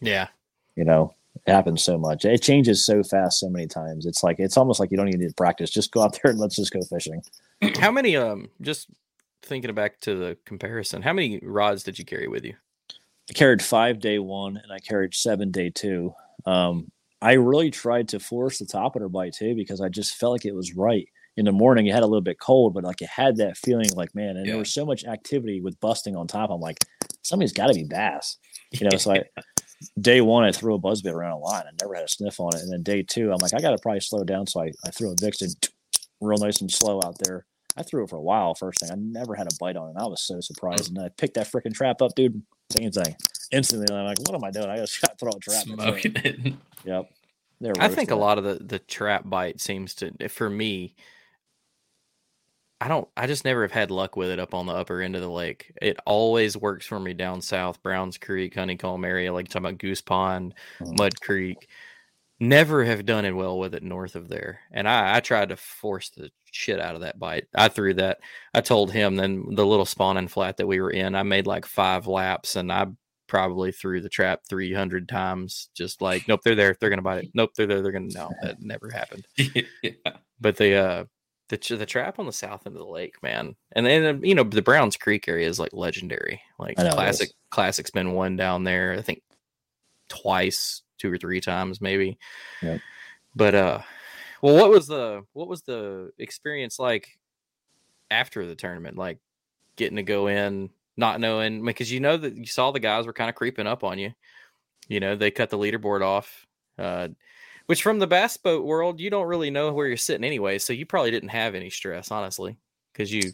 yeah. 0.00 0.28
You 0.76 0.84
know, 0.84 1.12
it 1.44 1.50
happens 1.50 1.82
so 1.82 1.98
much. 1.98 2.24
It 2.24 2.40
changes 2.40 2.86
so 2.86 3.02
fast 3.02 3.40
so 3.40 3.48
many 3.48 3.66
times. 3.66 4.06
It's 4.06 4.22
like, 4.22 4.38
it's 4.38 4.56
almost 4.56 4.78
like 4.78 4.92
you 4.92 4.96
don't 4.96 5.08
even 5.08 5.20
need 5.20 5.28
to 5.28 5.34
practice. 5.34 5.70
Just 5.70 5.90
go 5.90 6.02
out 6.02 6.16
there 6.22 6.30
and 6.30 6.38
let's 6.38 6.54
just 6.54 6.72
go 6.72 6.80
fishing. 6.82 7.20
How 7.80 7.90
many, 7.90 8.16
um, 8.16 8.48
just 8.60 8.88
thinking 9.42 9.74
back 9.74 9.98
to 10.02 10.14
the 10.14 10.36
comparison, 10.44 11.02
how 11.02 11.12
many 11.12 11.40
rods 11.42 11.82
did 11.82 11.98
you 11.98 12.04
carry 12.04 12.28
with 12.28 12.44
you? 12.44 12.54
I 13.30 13.32
carried 13.34 13.62
five 13.62 14.00
day 14.00 14.18
one 14.18 14.56
and 14.56 14.72
I 14.72 14.78
carried 14.78 15.14
seven 15.14 15.50
day 15.50 15.70
two. 15.70 16.14
Um, 16.46 16.90
I 17.20 17.32
really 17.32 17.70
tried 17.70 18.08
to 18.08 18.20
force 18.20 18.58
the 18.58 18.64
topwater 18.64 19.10
bite 19.10 19.34
too 19.34 19.54
because 19.54 19.80
I 19.80 19.88
just 19.88 20.16
felt 20.16 20.32
like 20.32 20.44
it 20.44 20.54
was 20.54 20.74
right. 20.74 21.06
In 21.36 21.44
the 21.44 21.52
morning, 21.52 21.86
it 21.86 21.94
had 21.94 22.02
a 22.02 22.06
little 22.06 22.22
bit 22.22 22.40
cold, 22.40 22.74
but 22.74 22.84
like 22.84 23.00
it 23.02 23.08
had 23.08 23.36
that 23.36 23.56
feeling 23.56 23.90
like, 23.94 24.14
man, 24.14 24.36
and 24.36 24.46
Yeah. 24.46 24.52
there 24.52 24.58
was 24.58 24.72
so 24.72 24.84
much 24.84 25.04
activity 25.04 25.60
with 25.60 25.78
busting 25.80 26.16
on 26.16 26.26
top. 26.26 26.50
I'm 26.50 26.60
like, 26.60 26.78
somebody's 27.22 27.52
got 27.52 27.68
to 27.68 27.74
be 27.74 27.84
bass, 27.84 28.38
you 28.72 28.88
know. 28.88 28.96
So 28.96 29.12
I, 29.12 29.22
day 30.00 30.20
one, 30.20 30.44
I 30.44 30.50
threw 30.50 30.74
a 30.74 30.80
buzzbait 30.80 31.12
around 31.12 31.32
a 31.32 31.38
line. 31.38 31.64
I 31.66 31.70
never 31.80 31.94
had 31.94 32.04
a 32.04 32.08
sniff 32.08 32.40
on 32.40 32.56
it. 32.56 32.62
And 32.62 32.72
then 32.72 32.82
day 32.82 33.02
two, 33.02 33.30
I'm 33.30 33.38
like, 33.38 33.54
I 33.54 33.60
got 33.60 33.70
to 33.70 33.78
probably 33.78 34.00
slow 34.00 34.24
down. 34.24 34.46
So 34.46 34.62
I, 34.62 34.72
I 34.84 34.90
threw 34.90 35.12
a 35.12 35.14
vixen 35.20 35.50
real 36.20 36.38
nice 36.38 36.60
and 36.60 36.70
slow 36.70 37.00
out 37.04 37.18
there. 37.18 37.46
I 37.76 37.84
threw 37.84 38.02
it 38.02 38.10
for 38.10 38.16
a 38.16 38.22
while 38.22 38.54
first 38.56 38.80
thing. 38.80 38.90
I 38.90 38.96
never 38.96 39.36
had 39.36 39.46
a 39.46 39.54
bite 39.60 39.76
on 39.76 39.90
it. 39.90 39.96
I 40.00 40.06
was 40.06 40.22
so 40.22 40.40
surprised. 40.40 40.88
And 40.88 40.98
I 40.98 41.10
picked 41.16 41.34
that 41.34 41.50
freaking 41.50 41.74
trap 41.74 42.02
up, 42.02 42.14
dude. 42.16 42.42
Same 42.70 42.90
thing. 42.90 43.16
Instantly, 43.50 43.94
I'm 43.94 44.04
like, 44.04 44.18
what 44.20 44.34
am 44.34 44.44
I 44.44 44.50
doing? 44.50 44.68
I 44.68 44.76
just 44.76 45.00
got 45.00 45.16
to 45.18 45.24
throw 45.24 45.30
a 45.32 45.38
trap. 45.40 45.64
That's 45.66 46.04
it. 46.04 46.12
Smoking 46.12 46.14
it. 46.24 46.54
Yep. 46.84 47.10
They're 47.60 47.72
I 47.80 47.88
think 47.88 48.12
a 48.12 48.14
lot 48.16 48.38
of 48.38 48.44
the 48.44 48.54
the 48.64 48.78
trap 48.78 49.22
bite 49.28 49.60
seems 49.60 49.94
to 49.96 50.28
for 50.28 50.48
me. 50.48 50.94
I 52.80 52.86
don't. 52.86 53.08
I 53.16 53.26
just 53.26 53.44
never 53.44 53.62
have 53.62 53.72
had 53.72 53.90
luck 53.90 54.14
with 54.14 54.30
it 54.30 54.38
up 54.38 54.54
on 54.54 54.66
the 54.66 54.72
upper 54.74 55.02
end 55.02 55.16
of 55.16 55.22
the 55.22 55.28
lake. 55.30 55.72
It 55.82 55.98
always 56.06 56.56
works 56.56 56.86
for 56.86 57.00
me 57.00 57.14
down 57.14 57.40
south, 57.42 57.82
Browns 57.82 58.16
Creek, 58.16 58.54
Honeycomb 58.54 59.04
area, 59.04 59.32
like 59.32 59.48
talking 59.48 59.66
about 59.66 59.78
Goose 59.78 60.00
Pond, 60.00 60.54
Mhm. 60.80 60.96
Mud 60.98 61.20
Creek. 61.20 61.66
Never 62.38 62.84
have 62.84 63.04
done 63.04 63.24
it 63.24 63.32
well 63.32 63.58
with 63.58 63.74
it 63.74 63.82
north 63.82 64.14
of 64.14 64.28
there, 64.28 64.60
and 64.70 64.88
I, 64.88 65.16
I 65.16 65.20
tried 65.20 65.48
to 65.48 65.56
force 65.56 66.10
the 66.10 66.30
shit 66.58 66.80
out 66.80 66.96
of 66.96 67.02
that 67.02 67.18
bite. 67.18 67.46
I 67.54 67.68
threw 67.68 67.94
that. 67.94 68.18
I 68.52 68.60
told 68.60 68.92
him 68.92 69.16
then 69.16 69.44
the 69.54 69.64
little 69.64 69.86
spawning 69.86 70.28
flat 70.28 70.56
that 70.56 70.66
we 70.66 70.80
were 70.80 70.90
in. 70.90 71.14
I 71.14 71.22
made 71.22 71.46
like 71.46 71.64
five 71.64 72.06
laps, 72.06 72.56
and 72.56 72.72
I 72.72 72.86
probably 73.28 73.70
threw 73.70 74.00
the 74.00 74.08
trap 74.08 74.40
300 74.48 75.08
times. 75.08 75.70
Just 75.74 76.02
like, 76.02 76.26
nope, 76.26 76.40
they're 76.44 76.56
there. 76.56 76.76
They're 76.78 76.90
gonna 76.90 77.02
bite 77.02 77.24
it. 77.24 77.30
Nope, 77.32 77.50
they're 77.56 77.66
there. 77.66 77.80
They're 77.80 77.92
gonna. 77.92 78.08
No, 78.14 78.30
that 78.42 78.60
never 78.60 78.90
happened. 78.90 79.26
yeah. 79.82 79.92
But 80.40 80.56
the 80.56 80.74
uh, 80.74 81.04
the 81.48 81.76
the 81.76 81.86
trap 81.86 82.18
on 82.18 82.26
the 82.26 82.32
south 82.32 82.66
end 82.66 82.74
of 82.74 82.80
the 82.80 82.88
lake, 82.92 83.14
man, 83.22 83.54
and 83.72 83.86
then 83.86 84.16
uh, 84.16 84.18
you 84.22 84.34
know 84.34 84.42
the 84.42 84.62
Browns 84.62 84.96
Creek 84.96 85.28
area 85.28 85.48
is 85.48 85.60
like 85.60 85.72
legendary. 85.72 86.40
Like 86.58 86.76
classic, 86.76 87.30
classic's 87.50 87.90
been 87.90 88.12
one 88.12 88.36
down 88.36 88.64
there. 88.64 88.94
I 88.98 89.02
think 89.02 89.22
twice, 90.08 90.82
two 90.98 91.12
or 91.12 91.18
three 91.18 91.40
times 91.40 91.80
maybe. 91.80 92.18
Yep. 92.62 92.80
But 93.36 93.54
uh, 93.54 93.80
well, 94.42 94.56
what 94.56 94.70
was 94.70 94.86
the 94.86 95.22
what 95.32 95.48
was 95.48 95.62
the 95.62 96.10
experience 96.18 96.78
like 96.78 97.18
after 98.10 98.46
the 98.46 98.54
tournament? 98.54 98.96
Like 98.96 99.18
getting 99.76 99.96
to 99.96 100.02
go 100.02 100.28
in, 100.28 100.70
not 100.96 101.20
knowing 101.20 101.64
because 101.64 101.90
you 101.90 102.00
know 102.00 102.16
that 102.16 102.36
you 102.36 102.46
saw 102.46 102.70
the 102.70 102.80
guys 102.80 103.06
were 103.06 103.12
kind 103.12 103.28
of 103.28 103.36
creeping 103.36 103.66
up 103.66 103.84
on 103.84 103.98
you. 103.98 104.12
You 104.88 105.00
know, 105.00 105.16
they 105.16 105.30
cut 105.30 105.50
the 105.50 105.58
leaderboard 105.58 106.02
off. 106.02 106.46
Uh, 106.78 107.08
which 107.66 107.82
from 107.82 107.98
the 107.98 108.06
bass 108.06 108.36
boat 108.38 108.64
world, 108.64 108.98
you 108.98 109.10
don't 109.10 109.26
really 109.26 109.50
know 109.50 109.72
where 109.72 109.86
you're 109.86 109.96
sitting 109.96 110.24
anyway, 110.24 110.58
so 110.58 110.72
you 110.72 110.86
probably 110.86 111.10
didn't 111.10 111.28
have 111.28 111.54
any 111.54 111.68
stress, 111.68 112.10
honestly, 112.10 112.56
because 112.92 113.12
you 113.12 113.32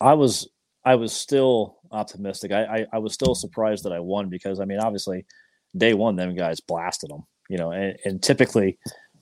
I 0.00 0.14
was 0.14 0.48
I 0.84 0.94
was 0.96 1.12
still 1.12 1.78
optimistic. 1.90 2.52
I, 2.52 2.64
I 2.64 2.86
I 2.94 2.98
was 2.98 3.14
still 3.14 3.34
surprised 3.34 3.84
that 3.84 3.92
I 3.92 4.00
won 4.00 4.28
because 4.28 4.60
I 4.60 4.64
mean 4.64 4.80
obviously 4.80 5.24
day 5.76 5.94
one 5.94 6.16
them 6.16 6.34
guys 6.34 6.60
blasted 6.60 7.10
them, 7.10 7.24
you 7.48 7.56
know, 7.56 7.72
and, 7.72 7.96
and 8.04 8.22
typically 8.22 8.78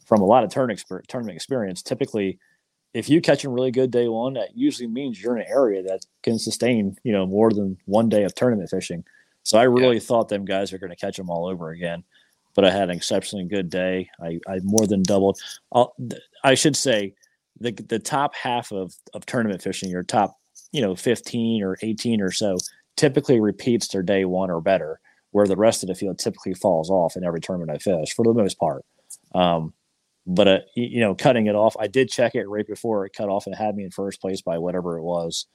from 0.07 0.23
a 0.23 0.25
lot 0.25 0.45
of 0.45 0.51
turn 0.51 0.71
exper- 0.71 1.07
tournament 1.07 1.37
experience, 1.37 1.83
typically 1.83 2.39
if 2.95 3.11
you 3.11 3.21
catch 3.21 3.45
a 3.45 3.51
really 3.51 3.71
good 3.71 3.91
day 3.91 4.09
one, 4.09 4.33
that 4.35 4.57
usually 4.57 4.87
means 4.87 5.21
you're 5.21 5.37
in 5.37 5.43
an 5.43 5.51
area 5.51 5.83
that 5.83 6.07
can 6.23 6.39
sustain 6.39 6.97
you 7.05 7.13
know 7.13 7.27
more 7.27 7.53
than 7.53 7.77
one 7.85 8.09
day 8.09 8.25
of 8.25 8.35
tournament 8.35 8.71
fishing. 8.71 9.05
So 9.43 9.59
I 9.59 9.65
really 9.65 10.01
thought 10.01 10.29
them 10.29 10.45
guys 10.45 10.73
are 10.73 10.79
going 10.79 10.91
to 10.91 10.97
catch 10.97 11.17
them 11.17 11.31
all 11.31 11.47
over 11.47 11.71
again. 11.71 12.03
But 12.55 12.65
I 12.65 12.71
had 12.71 12.89
an 12.89 12.97
exceptionally 12.97 13.45
good 13.45 13.69
day. 13.69 14.09
I, 14.21 14.41
I 14.49 14.61
more 14.63 14.87
than 14.87 15.03
doubled. 15.03 15.39
I'll, 15.73 15.95
I 16.43 16.55
should 16.55 16.75
say 16.75 17.13
the 17.61 17.73
the 17.73 17.99
top 17.99 18.35
half 18.35 18.73
of, 18.73 18.95
of 19.13 19.27
tournament 19.27 19.63
fishing, 19.63 19.91
your 19.91 20.03
top 20.03 20.39
you 20.73 20.81
know 20.81 20.97
15 20.97 21.63
or 21.63 21.77
18 21.83 22.21
or 22.21 22.31
so 22.31 22.57
typically 22.97 23.41
repeats 23.41 23.89
their 23.89 24.03
day 24.03 24.25
one 24.25 24.51
or 24.51 24.61
better 24.61 25.01
where 25.31 25.47
the 25.47 25.57
rest 25.57 25.83
of 25.83 25.89
the 25.89 25.95
field 25.95 26.19
typically 26.19 26.55
falls 26.55 26.91
off 26.91 27.17
in 27.17 27.25
every 27.25 27.41
tournament 27.41 27.71
i 27.71 27.79
fish 27.79 28.15
for 28.15 28.25
the 28.25 28.33
most 28.33 28.59
part 28.59 28.85
um, 29.35 29.73
but 30.27 30.49
uh, 30.49 30.59
you 30.75 31.01
know 31.01 31.15
cutting 31.15 31.47
it 31.47 31.55
off 31.55 31.77
i 31.79 31.87
did 31.87 32.11
check 32.11 32.35
it 32.35 32.49
right 32.49 32.67
before 32.67 33.07
it 33.07 33.13
cut 33.13 33.29
off 33.29 33.47
and 33.47 33.55
it 33.55 33.59
had 33.59 33.77
me 33.77 33.85
in 33.85 33.91
first 33.91 34.21
place 34.21 34.41
by 34.43 34.59
whatever 34.59 34.99
it 34.99 35.03
was 35.03 35.47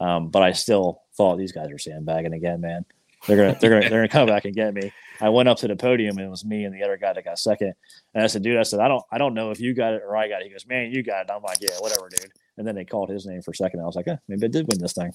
um, 0.00 0.28
but 0.28 0.42
i 0.42 0.52
still 0.52 1.02
thought 1.16 1.36
these 1.36 1.52
guys 1.52 1.70
are 1.70 1.78
sandbagging 1.78 2.32
again 2.32 2.60
man 2.60 2.84
they're 3.26 3.36
gonna 3.36 3.58
they're 3.60 3.70
gonna 3.70 3.88
they're 3.88 4.00
gonna 4.00 4.08
come 4.08 4.26
back 4.26 4.44
and 4.44 4.54
get 4.54 4.74
me 4.74 4.92
i 5.20 5.28
went 5.28 5.48
up 5.48 5.58
to 5.58 5.68
the 5.68 5.76
podium 5.76 6.16
and 6.18 6.26
it 6.26 6.30
was 6.30 6.44
me 6.44 6.64
and 6.64 6.74
the 6.74 6.82
other 6.82 6.96
guy 6.96 7.12
that 7.12 7.24
got 7.24 7.38
second 7.38 7.72
and 8.14 8.24
i 8.24 8.26
said 8.26 8.42
dude 8.42 8.58
i 8.58 8.62
said 8.62 8.80
i 8.80 8.88
don't 8.88 9.04
i 9.12 9.18
don't 9.18 9.34
know 9.34 9.50
if 9.50 9.60
you 9.60 9.74
got 9.74 9.92
it 9.92 10.02
or 10.06 10.16
i 10.16 10.28
got 10.28 10.40
it 10.40 10.46
he 10.46 10.50
goes 10.50 10.66
man 10.66 10.90
you 10.90 11.02
got 11.02 11.22
it 11.22 11.30
i'm 11.30 11.42
like 11.42 11.58
yeah 11.60 11.76
whatever 11.80 12.08
dude 12.08 12.32
and 12.58 12.66
then 12.66 12.74
they 12.74 12.84
called 12.84 13.08
his 13.08 13.26
name 13.26 13.42
for 13.42 13.52
a 13.52 13.54
second. 13.54 13.80
I 13.80 13.84
was 13.84 13.96
like, 13.96 14.08
eh, 14.08 14.16
maybe 14.28 14.46
I 14.46 14.48
did 14.48 14.66
win 14.68 14.78
this 14.78 14.92
thing. 14.92 15.12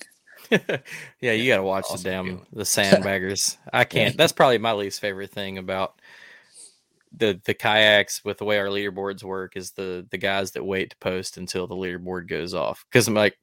yeah, 1.21 1.31
you 1.31 1.47
got 1.47 1.57
to 1.57 1.63
watch 1.63 1.85
Awesome 1.89 2.03
the 2.03 2.09
damn 2.09 2.41
the 2.51 2.63
sandbaggers. 2.63 3.57
I 3.71 3.83
can't. 3.83 4.17
That's 4.17 4.33
probably 4.33 4.57
my 4.57 4.73
least 4.73 4.99
favorite 4.99 5.31
thing 5.31 5.57
about 5.57 6.01
the 7.15 7.39
the 7.45 7.53
kayaks 7.53 8.23
with 8.25 8.37
the 8.37 8.45
way 8.45 8.59
our 8.59 8.67
leaderboards 8.67 9.23
work 9.23 9.55
is 9.55 9.71
the 9.71 10.05
the 10.11 10.17
guys 10.17 10.51
that 10.51 10.63
wait 10.63 10.89
to 10.91 10.97
post 10.97 11.37
until 11.37 11.67
the 11.67 11.75
leaderboard 11.75 12.27
goes 12.27 12.53
off. 12.53 12.85
Because 12.91 13.07
I'm 13.07 13.13
like, 13.13 13.37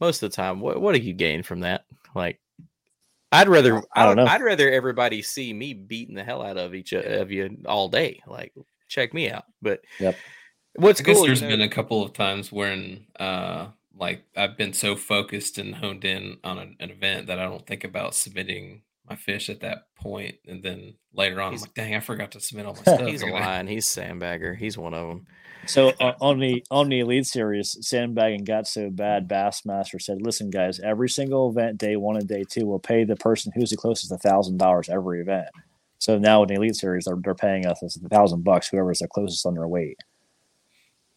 most 0.00 0.22
of 0.22 0.30
the 0.30 0.36
time, 0.36 0.60
what 0.60 0.80
what 0.80 0.94
do 0.94 1.00
you 1.00 1.12
gain 1.14 1.42
from 1.42 1.60
that? 1.60 1.84
Like, 2.14 2.40
I'd 3.32 3.48
rather 3.48 3.78
I 3.78 4.02
I 4.02 4.06
don't 4.06 4.16
don't 4.16 4.26
know. 4.26 4.30
I'd 4.32 4.42
rather 4.42 4.70
everybody 4.70 5.22
see 5.22 5.52
me 5.52 5.74
beating 5.74 6.14
the 6.14 6.24
hell 6.24 6.42
out 6.42 6.56
of 6.56 6.74
each 6.74 6.92
of 6.92 7.30
you 7.32 7.56
all 7.66 7.88
day. 7.88 8.20
Like 8.26 8.52
check 8.88 9.12
me 9.14 9.30
out. 9.30 9.44
But 9.62 9.80
Yep. 9.98 10.16
what's 10.76 11.00
I 11.00 11.04
guess 11.04 11.16
cool, 11.16 11.22
you 11.24 11.28
there's 11.28 11.42
know- 11.42 11.48
been 11.48 11.60
a 11.62 11.68
couple 11.68 12.02
of 12.02 12.12
times 12.12 12.52
when 12.52 13.06
uh 13.18 13.68
like 13.96 14.24
I've 14.36 14.56
been 14.56 14.72
so 14.72 14.96
focused 14.96 15.58
and 15.58 15.74
honed 15.74 16.04
in 16.04 16.38
on 16.44 16.58
an, 16.58 16.76
an 16.80 16.90
event 16.90 17.28
that 17.28 17.38
I 17.38 17.44
don't 17.44 17.64
think 17.66 17.84
about 17.84 18.14
submitting 18.14 18.82
my 19.08 19.16
fish 19.16 19.50
at 19.50 19.60
that 19.60 19.86
point, 19.96 20.36
and 20.46 20.62
then 20.62 20.94
later 21.12 21.40
on, 21.40 21.54
I'm 21.54 21.60
like, 21.60 21.74
dang, 21.74 21.94
I 21.94 22.00
forgot 22.00 22.32
to 22.32 22.40
submit 22.40 22.66
all 22.66 22.74
my 22.74 22.82
stuff. 22.94 23.06
he's 23.06 23.22
a 23.22 23.26
I 23.26 23.30
gotta- 23.30 23.44
lion. 23.44 23.66
He's 23.66 23.86
sandbagger. 23.86 24.56
He's 24.56 24.78
one 24.78 24.94
of 24.94 25.08
them. 25.08 25.26
So 25.66 25.92
uh, 26.00 26.12
on 26.20 26.38
the 26.40 26.64
on 26.70 26.88
the 26.88 27.00
elite 27.00 27.26
series, 27.26 27.76
sandbagging 27.86 28.44
got 28.44 28.66
so 28.66 28.90
bad. 28.90 29.28
Bassmaster 29.28 30.00
said, 30.00 30.22
"Listen, 30.22 30.50
guys, 30.50 30.80
every 30.80 31.08
single 31.08 31.50
event, 31.50 31.78
day 31.78 31.96
one 31.96 32.16
and 32.16 32.28
day 32.28 32.44
two, 32.48 32.66
will 32.66 32.78
pay 32.78 33.04
the 33.04 33.16
person 33.16 33.52
who's 33.54 33.70
the 33.70 33.76
closest 33.76 34.12
a 34.12 34.18
thousand 34.18 34.58
dollars 34.58 34.88
every 34.88 35.20
event." 35.20 35.48
So 35.98 36.18
now 36.18 36.42
in 36.42 36.48
the 36.48 36.54
elite 36.56 36.76
series, 36.76 37.06
they're, 37.06 37.16
they're 37.16 37.34
paying 37.34 37.64
us 37.66 37.82
a 37.82 38.08
thousand 38.10 38.44
bucks, 38.44 38.68
whoever's 38.68 38.98
the 38.98 39.08
closest 39.08 39.46
on 39.46 39.54
their 39.54 39.66
weight. 39.66 39.96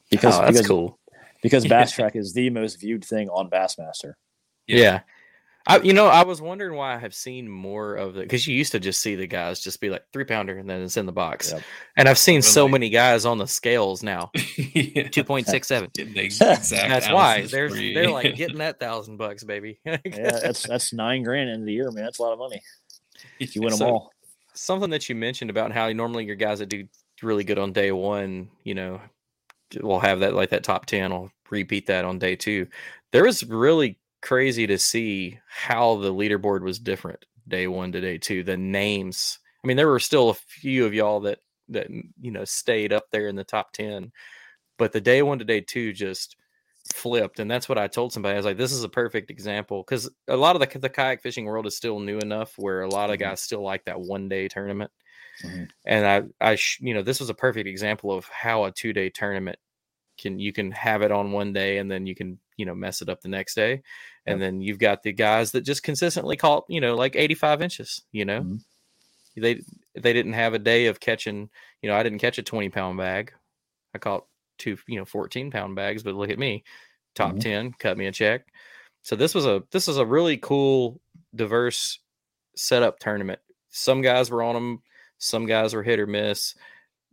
Because 0.09 0.37
oh, 0.37 0.41
that's 0.43 0.51
because, 0.53 0.67
cool. 0.67 0.99
because 1.41 1.65
BASSTrakk 1.65 2.15
is 2.15 2.31
the 2.31 2.49
most 2.49 2.79
viewed 2.79 3.03
thing 3.03 3.27
on 3.29 3.49
Bassmaster. 3.49 4.13
Yeah. 4.65 5.01
I, 5.67 5.79
you 5.79 5.93
know, 5.93 6.07
I 6.07 6.23
was 6.23 6.41
wondering 6.41 6.75
why 6.77 6.95
I 6.95 6.97
have 6.97 7.13
seen 7.13 7.49
more 7.49 7.95
of 7.95 8.13
the 8.13 8.21
because 8.21 8.47
you 8.47 8.55
used 8.55 8.71
to 8.71 8.79
just 8.79 9.01
see 9.01 9.15
the 9.15 9.27
guys 9.27 9.59
just 9.59 9.81
be 9.81 9.89
like 9.89 10.03
three 10.13 10.23
pounder 10.23 10.57
and 10.57 10.69
then 10.69 10.81
it's 10.81 10.95
in 10.97 11.05
the 11.05 11.11
box, 11.11 11.51
Yep. 11.51 11.61
and 11.97 12.07
I've 12.09 12.17
seen 12.17 12.41
so 12.41 12.67
many 12.67 12.89
guys 12.89 13.25
on 13.25 13.37
the 13.37 13.47
scales 13.47 14.01
now 14.01 14.31
Yeah. 14.57 15.09
two 15.09 15.23
point 15.23 15.47
six 15.47 15.67
seven. 15.67 15.89
Getting 15.93 16.13
the 16.13 16.21
exact 16.23 16.69
That's 16.71 17.09
why 17.09 17.45
they're 17.47 17.69
they're 17.69 18.09
like 18.09 18.35
getting 18.37 18.59
that 18.59 18.79
thousand 18.79 19.17
bucks, 19.17 19.43
baby. 19.43 19.79
Yeah, 19.85 19.97
that's 20.05 20.65
that's 20.67 20.93
nine 20.93 21.23
grand 21.23 21.49
in 21.49 21.65
the 21.65 21.73
year, 21.73 21.91
man. 21.91 22.05
That's 22.05 22.19
a 22.19 22.23
lot 22.23 22.33
of 22.33 22.39
money 22.39 22.61
if 23.39 23.55
you 23.55 23.61
win 23.61 23.73
them 23.73 23.87
all. 23.87 24.11
something 24.53 24.89
that 24.91 25.09
you 25.09 25.15
mentioned 25.15 25.49
about 25.49 25.71
how 25.71 25.91
normally 25.91 26.25
your 26.25 26.35
guys 26.35 26.59
that 26.59 26.69
do 26.69 26.87
really 27.21 27.43
good 27.43 27.59
on 27.59 27.73
day 27.73 27.91
one, 27.91 28.49
you 28.63 28.73
know, 28.73 29.01
will 29.81 29.99
have 29.99 30.21
that 30.21 30.33
like 30.33 30.51
that 30.51 30.63
top 30.63 30.85
10 30.85 31.11
will 31.11 31.31
repeat 31.49 31.87
that 31.87 32.05
on 32.05 32.19
day 32.19 32.35
two. 32.35 32.67
There 33.11 33.23
was 33.23 33.43
really 33.43 33.97
crazy 34.21 34.67
to 34.67 34.77
see 34.77 35.39
how 35.47 35.97
the 35.97 36.13
leaderboard 36.13 36.61
was 36.61 36.79
different 36.79 37.25
day 37.47 37.67
one 37.67 37.91
to 37.93 38.01
day 38.01 38.17
two. 38.17 38.43
The 38.43 38.57
names, 38.57 39.39
I 39.63 39.67
mean, 39.67 39.77
there 39.77 39.87
were 39.87 39.99
still 39.99 40.29
a 40.29 40.33
few 40.33 40.85
of 40.85 40.93
y'all 40.93 41.21
that, 41.21 41.39
that, 41.69 41.87
you 41.89 42.31
know, 42.31 42.45
stayed 42.45 42.93
up 42.93 43.05
there 43.11 43.27
in 43.27 43.35
the 43.35 43.43
top 43.43 43.71
10, 43.73 44.11
but 44.77 44.91
the 44.91 45.01
day 45.01 45.21
one 45.21 45.39
to 45.39 45.45
day 45.45 45.61
two 45.61 45.93
just 45.93 46.35
flipped. 46.93 47.39
And 47.39 47.49
that's 47.51 47.67
what 47.69 47.77
I 47.77 47.87
told 47.87 48.13
somebody. 48.13 48.33
I 48.33 48.37
was 48.37 48.45
like, 48.45 48.57
this 48.57 48.71
is 48.71 48.83
a 48.83 48.89
perfect 48.89 49.29
example 49.31 49.83
because 49.83 50.09
a 50.27 50.37
lot 50.37 50.55
of 50.55 50.61
the, 50.71 50.79
the 50.79 50.89
kayak 50.89 51.21
fishing 51.21 51.45
world 51.45 51.67
is 51.67 51.75
still 51.77 51.99
new 51.99 52.19
enough 52.19 52.57
where 52.57 52.81
a 52.81 52.89
lot 52.89 53.09
of 53.11 53.17
Mhm. 53.17 53.19
guys 53.19 53.41
still 53.41 53.61
like 53.63 53.85
that 53.85 53.99
one 53.99 54.29
day 54.29 54.47
tournament. 54.47 54.91
Mhm. 55.43 55.67
And 55.85 56.05
I, 56.41 56.51
I, 56.51 56.55
sh- 56.55 56.79
you 56.81 56.93
know, 56.93 57.01
this 57.03 57.19
was 57.19 57.29
a 57.29 57.33
perfect 57.33 57.67
example 57.67 58.11
of 58.11 58.25
how 58.27 58.65
a 58.65 58.71
two 58.71 58.93
day 58.93 59.09
tournament 59.09 59.59
can, 60.19 60.39
you 60.39 60.53
can 60.53 60.71
have 60.71 61.01
it 61.03 61.11
on 61.11 61.31
one 61.31 61.53
day 61.53 61.77
and 61.79 61.91
then 61.91 62.07
you 62.07 62.15
can, 62.15 62.39
you 62.57 62.65
know, 62.65 62.75
mess 62.75 63.01
it 63.01 63.09
up 63.09 63.21
the 63.21 63.29
next 63.29 63.55
day. 63.55 63.81
And 64.25 64.41
then 64.41 64.61
you've 64.61 64.79
got 64.79 65.03
the 65.03 65.13
guys 65.13 65.51
that 65.53 65.61
just 65.61 65.83
consistently 65.83 66.35
caught, 66.35 66.65
you 66.67 66.81
know, 66.81 66.95
like 66.95 67.15
85 67.15 67.61
inches, 67.61 68.03
you 68.11 68.25
know, 68.25 68.41
Mhm. 68.41 68.59
they, 69.37 69.61
they 69.95 70.13
didn't 70.13 70.33
have 70.33 70.53
a 70.53 70.59
day 70.59 70.87
of 70.87 70.99
catching, 70.99 71.49
you 71.81 71.89
know, 71.89 71.95
I 71.95 72.03
didn't 72.03 72.19
catch 72.19 72.37
a 72.37 72.43
20 72.43 72.69
pound 72.69 72.97
bag. 72.97 73.33
I 73.93 73.99
caught 73.99 74.25
two, 74.57 74.77
you 74.87 74.97
know, 74.97 75.05
14 75.05 75.51
pound 75.51 75.75
bags, 75.75 76.03
but 76.03 76.15
look 76.15 76.29
at 76.29 76.39
me, 76.39 76.63
top 77.15 77.35
Mhm. 77.35 77.41
10, 77.41 77.73
cut 77.73 77.97
me 77.97 78.07
a 78.07 78.11
check. 78.11 78.47
So 79.03 79.15
this 79.15 79.33
was 79.33 79.45
a, 79.45 79.63
this 79.71 79.87
was 79.87 79.97
a 79.97 80.05
really 80.05 80.37
cool, 80.37 80.99
diverse 81.35 81.99
setup 82.55 82.99
tournament. 82.99 83.39
Some 83.69 84.01
guys 84.01 84.29
were 84.31 84.43
on 84.43 84.55
them, 84.55 84.83
some 85.19 85.45
guys 85.45 85.73
were 85.73 85.83
hit 85.83 85.99
or 85.99 86.07
miss. 86.07 86.55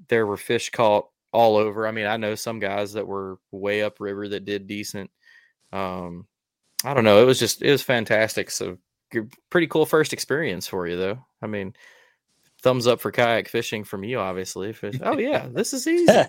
There 0.09 0.27
were 0.27 0.37
fish 0.37 0.71
caught 0.71 1.09
all 1.33 1.57
over. 1.57 1.87
I 1.87 1.91
mean, 1.93 2.07
I 2.07 2.17
know 2.17 2.35
some 2.35 2.59
guys 2.59 2.93
that 2.95 3.07
were 3.07 3.39
way 3.51 3.83
up 3.83 4.01
river 4.01 4.29
that 4.29 4.45
did 4.45 4.67
decent. 4.67 5.11
Um, 5.75 6.27
I 6.85 6.95
don't 6.95 7.05
know. 7.05 7.21
It 7.23 7.27
was 7.27 7.39
just 7.39 7.63
it 7.63 7.71
was 7.71 7.83
fantastic. 7.83 8.51
So 8.51 8.79
g- 9.13 9.21
pretty 9.51 9.67
cool 9.67 9.87
first 9.87 10.13
experience 10.13 10.67
for 10.67 10.87
you 10.87 10.97
though. 10.97 11.19
I 11.43 11.47
mean, 11.47 11.75
thumbs 12.63 12.87
up 12.87 13.01
for 13.01 13.11
kayak 13.11 13.49
fishing 13.49 13.85
from 13.85 14.05
you, 14.05 14.19
obviously. 14.19 14.73
Fish- 14.73 15.01
Oh 15.03 15.19
yeah, 15.19 15.47
this 15.51 15.73
is 15.73 15.87
easy. 15.89 16.07
no, 16.07 16.27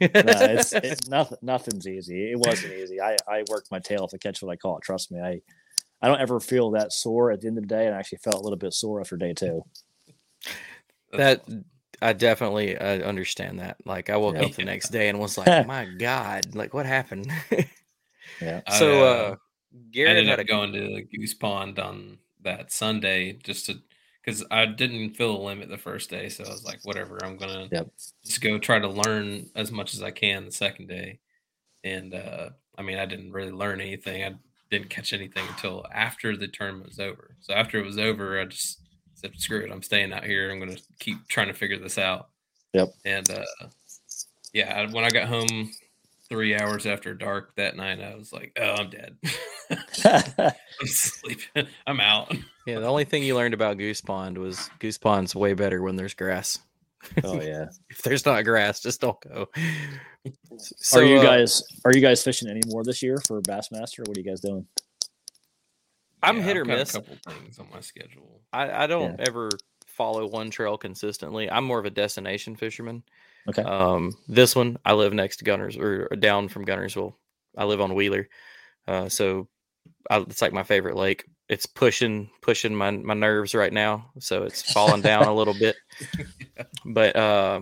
it's, 0.00 0.72
it's 0.72 1.08
nothing. 1.08 1.38
Nothing's 1.42 1.86
easy. 1.86 2.32
It 2.32 2.38
wasn't 2.38 2.72
easy. 2.74 3.00
I 3.00 3.16
I 3.28 3.44
worked 3.50 3.70
my 3.70 3.78
tail 3.78 4.02
off 4.04 4.10
to 4.10 4.18
catch 4.18 4.42
what 4.42 4.52
I 4.52 4.56
caught. 4.56 4.82
Trust 4.82 5.12
me. 5.12 5.20
I 5.20 5.40
I 6.00 6.08
don't 6.08 6.20
ever 6.20 6.40
feel 6.40 6.70
that 6.72 6.92
sore 6.92 7.30
at 7.32 7.40
the 7.40 7.48
end 7.48 7.58
of 7.58 7.64
the 7.64 7.68
day, 7.74 7.86
and 7.86 7.94
I 7.94 7.98
actually 7.98 8.18
felt 8.18 8.36
a 8.36 8.40
little 8.42 8.58
bit 8.58 8.72
sore 8.72 9.00
after 9.00 9.16
day 9.16 9.34
two. 9.34 9.62
that 11.12 11.42
I 12.00 12.12
definitely 12.12 12.76
uh, 12.76 13.00
understand 13.00 13.58
that. 13.60 13.76
Like 13.84 14.08
I 14.10 14.16
woke 14.16 14.36
Yeah. 14.36 14.44
up 14.46 14.52
the 14.54 14.64
next 14.64 14.90
day 14.90 15.08
and 15.08 15.18
was 15.18 15.36
like, 15.36 15.66
"My 15.66 15.84
God, 15.86 16.54
like 16.54 16.72
what 16.74 16.86
happened?" 16.86 17.30
Yeah. 18.40 18.60
So, 18.70 19.02
uh, 19.02 19.06
uh, 19.06 19.36
I 19.96 20.00
ended 20.00 20.26
had 20.28 20.40
up 20.40 20.44
a 20.44 20.48
going 20.48 20.72
to 20.72 21.02
Goose 21.02 21.34
Pond 21.34 21.78
on 21.78 22.18
that 22.42 22.72
Sunday 22.72 23.32
just 23.42 23.66
to 23.66 23.80
because 24.24 24.44
I 24.50 24.66
didn't 24.66 25.14
feel 25.14 25.38
the 25.38 25.44
limit 25.44 25.70
the 25.70 25.78
first 25.78 26.10
day, 26.10 26.28
so 26.28 26.44
I 26.44 26.48
was 26.48 26.64
like, 26.64 26.80
whatever, 26.84 27.18
I'm 27.24 27.38
gonna 27.38 27.68
Yep. 27.72 27.88
just 28.24 28.40
go 28.42 28.58
try 28.58 28.78
to 28.78 28.88
learn 28.88 29.48
as 29.54 29.72
much 29.72 29.94
as 29.94 30.02
I 30.02 30.10
can 30.10 30.44
the 30.44 30.52
second 30.52 30.86
day. 30.88 31.18
And 31.82 32.14
uh, 32.14 32.50
I 32.76 32.82
mean, 32.82 32.98
I 32.98 33.06
didn't 33.06 33.32
really 33.32 33.52
learn 33.52 33.80
anything. 33.80 34.22
I 34.24 34.34
didn't 34.70 34.90
catch 34.90 35.14
anything 35.14 35.46
until 35.48 35.86
after 35.94 36.36
the 36.36 36.48
tournament 36.48 36.88
was 36.88 37.00
over. 37.00 37.36
So 37.40 37.54
after 37.54 37.78
it 37.78 37.86
was 37.86 37.96
over, 37.98 38.38
I 38.38 38.44
just 38.44 38.80
said, 39.14 39.32
screw 39.38 39.60
it, 39.60 39.72
I'm 39.72 39.82
staying 39.82 40.12
out 40.12 40.24
here. 40.24 40.50
I'm 40.50 40.58
gonna 40.58 40.76
keep 40.98 41.26
trying 41.28 41.48
to 41.48 41.54
figure 41.54 41.78
this 41.78 41.96
out. 41.96 42.28
Yep. 42.74 42.92
And 43.06 43.30
uh, 43.30 43.68
yeah, 44.52 44.90
when 44.90 45.04
I 45.04 45.10
got 45.10 45.28
home 45.28 45.72
three 46.30 46.54
hours 46.54 46.86
after 46.86 47.14
dark 47.14 47.54
that 47.56 47.76
night, 47.76 48.00
I 48.00 48.14
was 48.14 48.32
like, 48.32 48.56
oh, 48.60 48.74
I'm 48.74 48.90
dead. 48.90 49.16
I'm 50.80 50.86
sleeping. 50.86 51.66
I'm 51.86 52.00
out. 52.00 52.34
Yeah, 52.66 52.80
the 52.80 52.86
only 52.86 53.04
thing 53.04 53.22
you 53.22 53.34
learned 53.34 53.54
about 53.54 53.78
Goose 53.78 54.00
Pond 54.00 54.38
was 54.38 54.70
Goose 54.78 54.98
Pond's 54.98 55.34
way 55.34 55.54
better 55.54 55.82
when 55.82 55.96
there's 55.96 56.14
grass. 56.14 56.58
oh 57.24 57.40
yeah. 57.40 57.66
If 57.90 58.02
there's 58.02 58.26
not 58.26 58.44
grass, 58.44 58.80
just 58.80 59.00
don't 59.00 59.20
go. 59.20 59.48
So 60.58 61.00
are 61.00 61.04
you 61.04 61.18
uh, 61.18 61.22
guys 61.22 61.62
are 61.84 61.92
you 61.94 62.00
guys 62.00 62.22
fishing 62.22 62.48
any 62.48 62.60
more 62.66 62.84
this 62.84 63.02
year 63.02 63.18
for 63.26 63.40
Bassmaster? 63.42 64.06
What 64.06 64.16
are 64.16 64.20
you 64.20 64.26
guys 64.26 64.40
doing? 64.40 64.66
I'm 66.22 66.38
Yeah, 66.38 66.42
hit 66.42 66.56
I've 66.56 66.62
or 66.62 66.64
miss. 66.66 66.94
A 66.94 67.00
couple 67.00 67.16
things 67.28 67.58
on 67.58 67.68
my 67.72 67.80
schedule. 67.80 68.40
I, 68.52 68.84
I 68.84 68.86
don't 68.86 69.18
ever 69.20 69.50
follow 69.86 70.26
one 70.26 70.50
trail 70.50 70.76
consistently. 70.76 71.50
I'm 71.50 71.64
more 71.64 71.78
of 71.78 71.84
a 71.84 71.90
destination 71.90 72.56
fisherman. 72.56 73.02
Okay. 73.48 73.62
Um, 73.62 74.16
this 74.28 74.54
one, 74.54 74.78
I 74.84 74.92
live 74.92 75.14
next 75.14 75.38
to 75.38 75.44
Gunners 75.44 75.76
or 75.76 76.08
down 76.18 76.48
from 76.48 76.66
Guntersville. 76.66 77.14
I 77.56 77.64
live 77.64 77.80
on 77.80 77.94
Wheeler, 77.94 78.28
uh, 78.86 79.08
so 79.08 79.48
I, 80.10 80.18
it's 80.18 80.42
like 80.42 80.52
my 80.52 80.62
favorite 80.62 80.96
lake. 80.96 81.24
It's 81.48 81.66
pushing 81.66 82.30
pushing 82.42 82.74
my 82.74 82.90
my 82.90 83.14
nerves 83.14 83.54
right 83.54 83.72
now, 83.72 84.10
so 84.18 84.42
it's 84.44 84.70
falling 84.72 85.00
down 85.00 85.24
a 85.24 85.34
little 85.34 85.54
bit. 85.54 85.76
But 86.84 87.16
uh, 87.16 87.60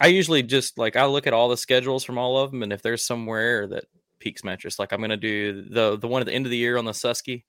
I 0.00 0.08
usually 0.08 0.42
just 0.42 0.78
like 0.78 0.96
I 0.96 1.06
look 1.06 1.26
at 1.26 1.32
all 1.32 1.48
the 1.48 1.56
schedules 1.56 2.04
from 2.04 2.18
all 2.18 2.38
of 2.38 2.50
them, 2.50 2.62
and 2.62 2.72
if 2.72 2.82
there's 2.82 3.06
somewhere 3.06 3.66
that 3.68 3.84
peaks 4.18 4.44
my 4.44 4.52
interest, 4.52 4.78
like 4.78 4.92
I'm 4.92 5.00
gonna 5.00 5.16
do 5.16 5.62
the 5.62 5.96
the 5.96 6.08
one 6.08 6.22
at 6.22 6.26
the 6.26 6.32
end 6.32 6.46
of 6.46 6.50
the 6.50 6.56
year 6.56 6.76
on 6.76 6.84
the 6.84 6.92
Susky, 6.92 7.44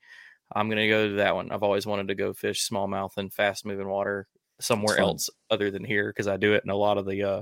I'm 0.54 0.70
gonna 0.70 0.88
go 0.88 1.10
to 1.10 1.16
that 1.16 1.36
one. 1.36 1.52
I've 1.52 1.64
always 1.64 1.86
wanted 1.86 2.08
to 2.10 2.16
go 2.16 2.34
fish 2.34 2.68
smallmouth 2.70 3.18
and 3.18 3.34
fast 3.34 3.66
moving 3.66 3.88
water 3.88 4.28
somewhere 4.60 4.98
else 4.98 5.30
other 5.50 5.70
than 5.72 5.84
here 5.84 6.10
because 6.10 6.28
I 6.28 6.38
do 6.38 6.54
it 6.54 6.64
in 6.64 6.70
a 6.70 6.76
lot 6.76 6.98
of 6.98 7.06
the 7.06 7.24
uh 7.24 7.42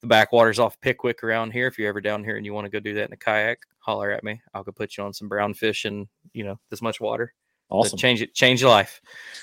the 0.00 0.08
backwaters 0.08 0.58
off 0.58 0.80
Pickwick 0.80 1.22
around 1.22 1.52
here. 1.52 1.66
If 1.66 1.78
you're 1.78 1.88
ever 1.88 2.00
down 2.00 2.24
here 2.24 2.36
and 2.36 2.44
you 2.44 2.52
want 2.52 2.64
to 2.64 2.70
go 2.70 2.80
do 2.80 2.94
that 2.94 3.06
in 3.06 3.12
a 3.12 3.16
kayak, 3.16 3.60
holler 3.78 4.10
at 4.10 4.24
me. 4.24 4.40
I'll 4.52 4.64
go 4.64 4.72
put 4.72 4.96
you 4.96 5.04
on 5.04 5.12
some 5.12 5.28
brown 5.28 5.54
fish 5.54 5.84
and 5.84 6.08
you 6.32 6.44
know 6.44 6.58
this 6.70 6.82
much 6.82 7.00
water. 7.00 7.32
That'll 7.70 7.84
Awesome. 7.84 7.98
Change 7.98 8.22
it, 8.22 8.34
change 8.34 8.60
your 8.60 8.70
life. 8.70 9.00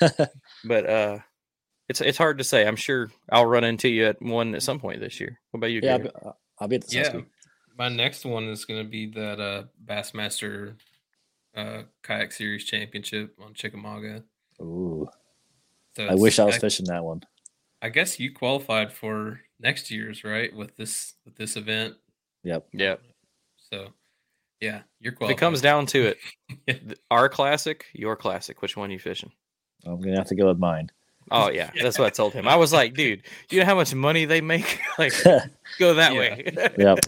but 0.65 0.89
uh, 0.89 1.19
it's 1.87 2.01
it's 2.01 2.17
hard 2.17 2.37
to 2.37 2.43
say. 2.43 2.67
I'm 2.67 2.75
sure 2.75 3.09
I'll 3.31 3.45
run 3.45 3.63
into 3.63 3.89
you 3.89 4.05
at 4.05 4.21
one 4.21 4.53
at 4.53 4.61
some 4.61 4.79
point 4.79 4.99
this 4.99 5.19
year. 5.19 5.39
What 5.51 5.59
about 5.59 5.71
you? 5.71 5.81
yeah, 5.81 5.93
I'll 5.93 5.99
be, 5.99 6.09
I'll 6.59 6.67
be 6.67 6.75
at 6.75 6.87
the 6.87 6.95
Yeah. 6.95 7.21
My 7.77 7.87
next 7.87 8.25
one 8.25 8.43
is 8.49 8.65
going 8.65 8.83
to 8.83 8.89
be 8.89 9.07
that 9.11 9.39
uh, 9.39 9.63
Bassmaster 9.85 10.75
uh, 11.55 11.83
Kayak 12.03 12.33
Series 12.33 12.65
Championship 12.65 13.33
on 13.41 13.53
Chickamauga. 13.53 14.23
Ooh, 14.61 15.07
So 15.99 16.05
I 16.05 16.15
wish 16.15 16.39
I 16.39 16.45
was 16.45 16.55
it's- 16.55 16.61
fishing 16.73 16.85
that 16.85 17.03
one. 17.03 17.21
I 17.81 17.89
guess 17.89 18.19
you 18.19 18.33
qualified 18.33 18.91
for 18.93 19.41
next 19.59 19.89
year's 19.91 20.23
right 20.23 20.53
with 20.55 20.75
this 20.77 21.13
with 21.25 21.35
this 21.35 21.55
event. 21.57 21.95
Yep. 22.43 22.67
Yep. 22.73 23.01
So 23.71 23.87
yeah, 24.61 24.81
you're 25.01 25.11
If 25.13 25.19
qualified. 25.19 25.37
it 25.37 25.39
comes 25.39 25.61
down 25.61 25.85
to 25.87 26.07
it, 26.07 26.17
Yeah. 26.67 26.75
our 27.11 27.27
classic, 27.29 27.85
your 27.93 28.15
classic. 28.15 28.61
Which 28.61 28.75
one 28.77 28.89
are 28.89 28.93
you 28.93 28.99
fishing? 28.99 29.31
I'm 29.85 29.99
gonna 30.01 30.17
have 30.17 30.27
to 30.27 30.35
go 30.35 30.47
with 30.47 30.57
mine. 30.57 30.89
Oh 31.31 31.49
yeah, 31.49 31.69
that's 31.81 31.99
what 31.99 32.07
I 32.07 32.09
told 32.09 32.33
him. 32.33 32.47
I 32.47 32.55
was 32.55 32.73
like, 32.73 32.95
dude, 32.95 33.23
you 33.51 33.59
know 33.59 33.65
how 33.65 33.75
much 33.75 33.93
money 33.93 34.23
they 34.25 34.41
make? 34.41 34.79
like, 34.97 35.13
go 35.77 35.93
that 35.93 36.13
Yeah. 36.13 36.19
way. 36.19 36.43
Yep, 36.55 36.77
yep. 36.77 36.99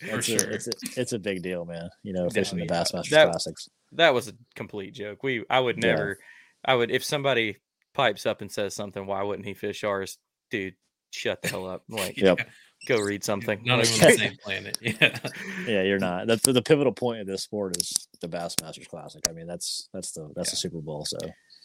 For 0.00 0.18
It's, 0.18 0.28
a, 0.28 0.38
sure. 0.38 0.50
it's, 0.50 0.66
a, 0.68 0.72
it's 1.00 1.12
a 1.12 1.18
big 1.18 1.42
deal, 1.42 1.64
man. 1.64 1.88
You 2.02 2.12
know, 2.12 2.28
fishing 2.30 2.58
the 2.58 2.66
yeah. 2.66 2.82
Bassmaster 2.82 3.30
Classics. 3.30 3.68
that 3.92 4.12
was 4.14 4.28
a 4.28 4.32
complete 4.54 4.92
joke. 4.94 5.22
We 5.22 5.44
I 5.50 5.58
would 5.60 5.82
Yeah. 5.82 5.90
never 5.92 6.18
I 6.64 6.74
would 6.74 6.90
if 6.90 7.02
somebody 7.04 7.56
pipes 7.94 8.26
up 8.26 8.40
and 8.40 8.50
says 8.50 8.74
something. 8.74 9.06
Why 9.06 9.22
wouldn't 9.22 9.46
he 9.46 9.54
fish 9.54 9.84
ours, 9.84 10.18
dude? 10.50 10.74
Shut 11.10 11.40
the 11.42 11.48
hell 11.48 11.66
up! 11.66 11.84
Like, 11.88 12.16
Yep. 12.16 12.40
go 12.88 12.98
read 12.98 13.22
something. 13.24 13.60
Not 13.64 13.84
even 13.84 14.00
the 14.00 14.16
same 14.18 14.36
planet. 14.42 14.78
Yeah. 14.82 15.18
Yeah, 15.66 15.82
you're 15.82 15.98
not. 16.00 16.26
The, 16.26 16.52
the 16.52 16.60
pivotal 16.62 16.92
point 16.92 17.20
of 17.20 17.26
this 17.26 17.42
sport 17.44 17.76
is 17.76 17.92
the 18.20 18.28
Bassmasters 18.28 18.88
Classic. 18.88 19.22
I 19.28 19.32
mean, 19.32 19.46
that's 19.46 19.88
that's 19.94 20.10
the 20.12 20.30
that's 20.34 20.50
the 20.50 20.56
Super 20.56 20.80
Bowl. 20.80 21.04
So 21.06 21.18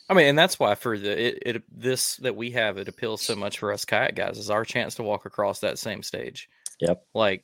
I 0.08 0.14
mean, 0.14 0.28
and 0.28 0.38
that's 0.38 0.60
why 0.60 0.76
for 0.76 0.98
the 0.98 1.28
it, 1.28 1.44
it 1.56 1.64
this 1.72 2.18
that 2.18 2.36
we 2.36 2.52
have 2.52 2.78
it 2.78 2.88
appeals 2.88 3.22
so 3.24 3.36
much 3.36 3.58
for 3.60 3.74
us 3.74 3.86
kayak 3.86 4.16
guys 4.16 4.38
is 4.38 4.50
our 4.52 4.64
chance 4.66 4.96
to 4.96 5.04
walk 5.04 5.26
across 5.26 5.60
that 5.60 5.80
same 5.80 6.04
stage. 6.04 6.48
Yep. 6.80 7.04
Like, 7.14 7.44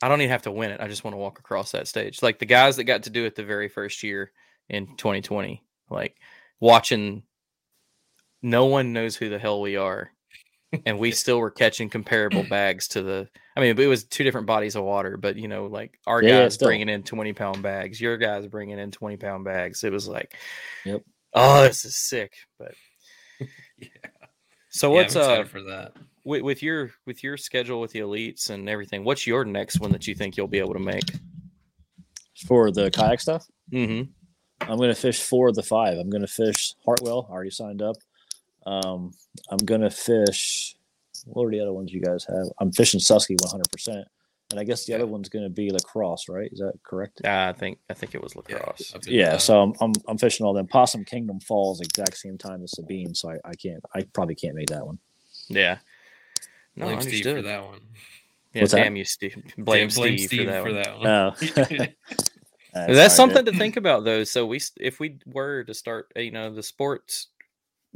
I 0.00 0.08
don't 0.08 0.20
even 0.20 0.30
have 0.30 0.42
to 0.42 0.52
win 0.52 0.70
it. 0.70 0.80
I 0.80 0.86
just 0.88 1.02
want 1.04 1.14
to 1.14 1.18
walk 1.18 1.38
across 1.40 1.72
that 1.72 1.88
stage. 1.88 2.22
Like 2.22 2.38
the 2.38 2.46
guys 2.46 2.76
that 2.76 2.84
got 2.84 3.02
to 3.04 3.10
do 3.10 3.24
it 3.24 3.34
the 3.34 3.44
very 3.44 3.68
first 3.68 4.02
year 4.02 4.30
in 4.68 4.96
2020, 4.96 5.62
like 5.90 6.16
watching. 6.60 7.24
No 8.46 8.66
one 8.66 8.92
knows 8.92 9.16
who 9.16 9.28
the 9.28 9.38
hell 9.40 9.60
we 9.60 9.74
are, 9.76 10.12
and 10.86 10.98
we 11.00 11.10
still 11.10 11.38
were 11.38 11.50
catching 11.50 11.88
comparable 11.90 12.44
bags 12.48 12.86
to 12.88 13.02
the. 13.02 13.28
I 13.56 13.60
mean, 13.60 13.78
it 13.78 13.86
was 13.88 14.04
two 14.04 14.22
different 14.22 14.46
bodies 14.46 14.76
of 14.76 14.84
water, 14.84 15.16
but 15.16 15.34
you 15.36 15.48
know, 15.48 15.66
like 15.66 15.98
our 16.06 16.22
Yeah, 16.22 16.28
yeah, 16.28 16.42
guys 16.44 16.58
bringing 16.58 16.88
in 16.88 17.02
20 17.02 17.32
pound 17.32 17.62
bags, 17.62 18.00
your 18.00 18.16
guys 18.18 18.46
bringing 18.46 18.78
in 18.78 18.90
20 18.92 19.16
pound 19.16 19.44
bags. 19.44 19.82
It 19.82 19.92
was 19.92 20.06
like, 20.06 20.36
Yep. 20.84 21.02
oh, 21.34 21.62
this 21.64 21.84
is 21.84 21.96
sick. 21.96 22.34
But 22.58 22.74
yeah. 23.78 23.88
so 24.70 24.90
what's 24.90 25.16
I'm 25.16 25.40
uh 25.40 25.44
for 25.44 25.62
that? 25.62 25.92
with, 26.24 26.42
with 26.42 26.62
your 26.62 26.90
with 27.06 27.24
your 27.24 27.36
schedule 27.36 27.80
with 27.80 27.92
the 27.92 28.00
elites 28.00 28.50
and 28.50 28.68
everything? 28.68 29.02
What's 29.04 29.26
your 29.26 29.44
next 29.44 29.80
one 29.80 29.90
that 29.92 30.06
you 30.06 30.14
think 30.14 30.36
you'll 30.36 30.46
be 30.48 30.58
able 30.60 30.74
to 30.74 30.80
make? 30.80 31.04
for 32.46 32.70
the 32.70 32.90
kayak 32.90 33.18
stuff, 33.20 33.46
Mm-hmm. 33.72 34.10
I'm 34.70 34.76
going 34.76 34.90
to 34.90 35.00
fish 35.00 35.20
four 35.22 35.48
of 35.48 35.54
the 35.54 35.62
five. 35.62 35.98
I'm 35.98 36.10
going 36.10 36.20
to 36.20 36.26
fish 36.26 36.74
Hartwell. 36.84 37.26
Already 37.30 37.50
signed 37.50 37.80
up. 37.82 37.96
Um, 38.66 39.12
I'm 39.50 39.58
going 39.58 39.80
to 39.80 39.90
fish. 39.90 40.76
What 41.24 41.46
are 41.46 41.50
the 41.50 41.60
other 41.60 41.72
ones 41.72 41.92
you 41.92 42.00
guys 42.00 42.24
have? 42.24 42.46
I'm 42.60 42.72
fishing 42.72 43.00
Susky 43.00 43.40
100, 43.40 43.70
percent 43.70 44.06
and 44.50 44.60
I 44.60 44.64
guess 44.64 44.84
the 44.84 44.94
other 44.94 45.06
one's 45.06 45.28
going 45.28 45.44
to 45.44 45.50
be 45.50 45.70
La 45.70 45.78
Crosse, 45.80 46.28
right? 46.28 46.48
Is 46.52 46.60
that 46.60 46.74
correct? 46.84 47.20
Yeah, 47.24 47.48
I 47.48 47.52
think 47.52 47.78
I 47.90 47.94
think 47.94 48.14
it 48.14 48.22
was 48.22 48.36
La 48.36 48.42
Crosse. 48.42 48.94
up 48.94 49.06
in, 49.06 49.12
Yeah, 49.12 49.34
uh, 49.34 49.38
so 49.38 49.60
I'm, 49.60 49.72
I'm 49.80 49.92
I'm 50.06 50.18
fishing 50.18 50.46
all 50.46 50.52
them. 50.52 50.68
Possum 50.68 51.04
Kingdom 51.04 51.40
falls 51.40 51.80
exact 51.80 52.16
same 52.16 52.38
time 52.38 52.62
as 52.62 52.72
Sabine, 52.72 53.14
so 53.14 53.30
I, 53.30 53.38
I 53.44 53.54
can't 53.54 53.82
I 53.94 54.02
probably 54.12 54.36
can't 54.36 54.54
make 54.54 54.68
that 54.68 54.86
one. 54.86 54.98
Yeah. 55.48 55.78
No, 56.76 56.86
blame 56.86 57.00
Steve 57.00 57.24
for 57.24 57.42
that 57.42 57.64
one. 57.64 57.80
Yeah, 58.52 58.62
What's 58.62 58.72
that? 58.72 58.84
damn 58.84 58.96
you, 58.96 59.04
Steve. 59.04 59.42
Blame, 59.58 59.88
blame 59.88 60.18
Steve, 60.18 60.28
Steve 60.28 60.62
for 60.62 60.72
that. 60.72 60.98
one. 60.98 61.00
one. 61.00 61.86
Oh. 61.86 61.86
That's 62.86 63.16
something 63.16 63.44
to 63.46 63.52
think 63.52 63.76
about, 63.76 64.04
though. 64.04 64.24
So 64.24 64.44
we, 64.44 64.60
if 64.78 65.00
we 65.00 65.16
were 65.24 65.64
to 65.64 65.72
start, 65.72 66.12
uh, 66.16 66.20
you 66.20 66.30
know, 66.30 66.54
the 66.54 66.62
sport's 66.62 67.28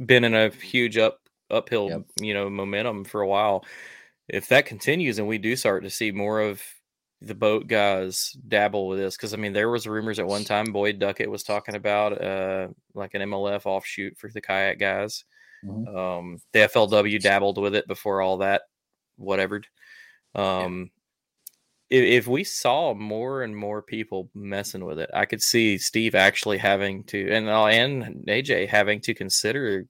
been 0.05 0.23
in 0.23 0.33
a 0.35 0.49
huge 0.49 0.97
up 0.97 1.19
uphill, 1.49 1.89
Yep. 1.89 2.01
you 2.21 2.33
know, 2.33 2.49
momentum 2.49 3.03
for 3.03 3.21
a 3.21 3.27
while. 3.27 3.65
If 4.29 4.47
that 4.49 4.65
continues 4.65 5.19
and 5.19 5.27
we 5.27 5.37
do 5.37 5.55
start 5.55 5.83
to 5.83 5.89
see 5.89 6.11
more 6.11 6.39
of 6.41 6.63
the 7.21 7.35
boat 7.35 7.67
guys 7.67 8.31
dabble 8.47 8.87
with 8.87 8.97
this, 8.99 9.17
because 9.17 9.33
I 9.33 9.37
mean, 9.37 9.53
there 9.53 9.69
was 9.69 9.85
rumors 9.87 10.17
at 10.19 10.25
one 10.27 10.43
time 10.45 10.71
Boyd 10.71 10.97
Duckett 10.99 11.29
was 11.29 11.43
talking 11.43 11.75
about 11.75 12.21
uh 12.21 12.69
like 12.93 13.13
an 13.13 13.21
MLF 13.21 13.65
offshoot 13.65 14.17
for 14.17 14.29
the 14.29 14.41
kayak 14.41 14.79
guys. 14.79 15.25
Mhm. 15.65 15.95
Um, 15.95 16.37
the 16.53 16.59
FLW 16.61 17.19
dabbled 17.21 17.57
with 17.59 17.75
it 17.75 17.87
before 17.87 18.21
all 18.21 18.37
that, 18.37 18.63
whatever. 19.17 19.61
Um, 20.33 20.89
if, 20.95 21.00
if 21.91 22.25
we 22.27 22.43
saw 22.45 22.93
more 22.93 23.43
and 23.43 23.55
more 23.55 23.81
people 23.81 24.29
messing 24.33 24.85
with 24.85 24.97
it, 24.97 25.09
I 25.13 25.25
could 25.25 25.41
see 25.41 25.77
Steve 25.77 26.15
actually 26.15 26.57
having 26.57 27.03
to, 27.05 27.29
and 27.31 27.49
uh, 27.49 27.65
and 27.65 28.25
AJ 28.27 28.69
having 28.69 29.01
to 29.01 29.13
consider 29.13 29.85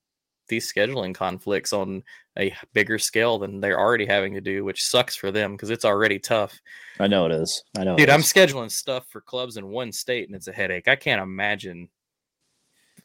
these 0.48 0.72
scheduling 0.72 1.14
conflicts 1.16 1.72
on 1.72 2.04
a 2.38 2.54
bigger 2.74 2.98
scale 2.98 3.38
than 3.40 3.60
they're 3.62 3.80
already 3.80 4.06
having 4.06 4.34
to 4.34 4.42
do, 4.42 4.66
which 4.66 4.84
sucks 4.84 5.16
for 5.16 5.32
them 5.32 5.52
because 5.54 5.70
it's 5.70 5.86
already 5.86 6.18
tough. 6.20 6.60
I 7.00 7.08
know 7.08 7.26
it 7.28 7.32
is. 7.32 7.64
I 7.78 7.84
know. 7.84 7.96
Dude, 7.96 8.10
I'm 8.10 8.22
scheduling 8.22 8.72
stuff 8.72 9.06
for 9.10 9.22
clubs 9.22 9.58
in 9.58 9.68
one 9.68 9.92
state, 9.92 10.28
and 10.28 10.36
it's 10.36 10.48
a 10.48 10.52
headache. 10.54 10.88
I 10.88 10.96
can't 10.96 11.22
imagine 11.22 11.88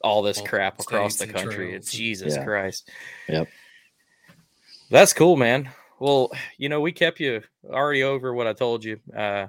all 0.03 0.23
this 0.23 0.39
Multiple 0.39 0.59
crap 0.59 0.81
across 0.81 1.17
the 1.17 1.27
country. 1.27 1.69
trails. 1.69 1.91
Jesus 1.91 2.35
Yeah. 2.35 2.45
Christ. 2.45 2.91
Yep. 3.29 3.49
That's 4.91 5.13
cool, 5.13 5.37
man. 5.37 5.71
Well, 5.99 6.31
you 6.59 6.69
know, 6.69 6.81
we 6.81 6.93
kept 6.93 7.21
you 7.21 7.43
already 7.65 8.03
over 8.03 8.35
what 8.35 8.47
I 8.47 8.53
told 8.53 8.85
you. 8.85 9.01
Uh, 9.17 9.49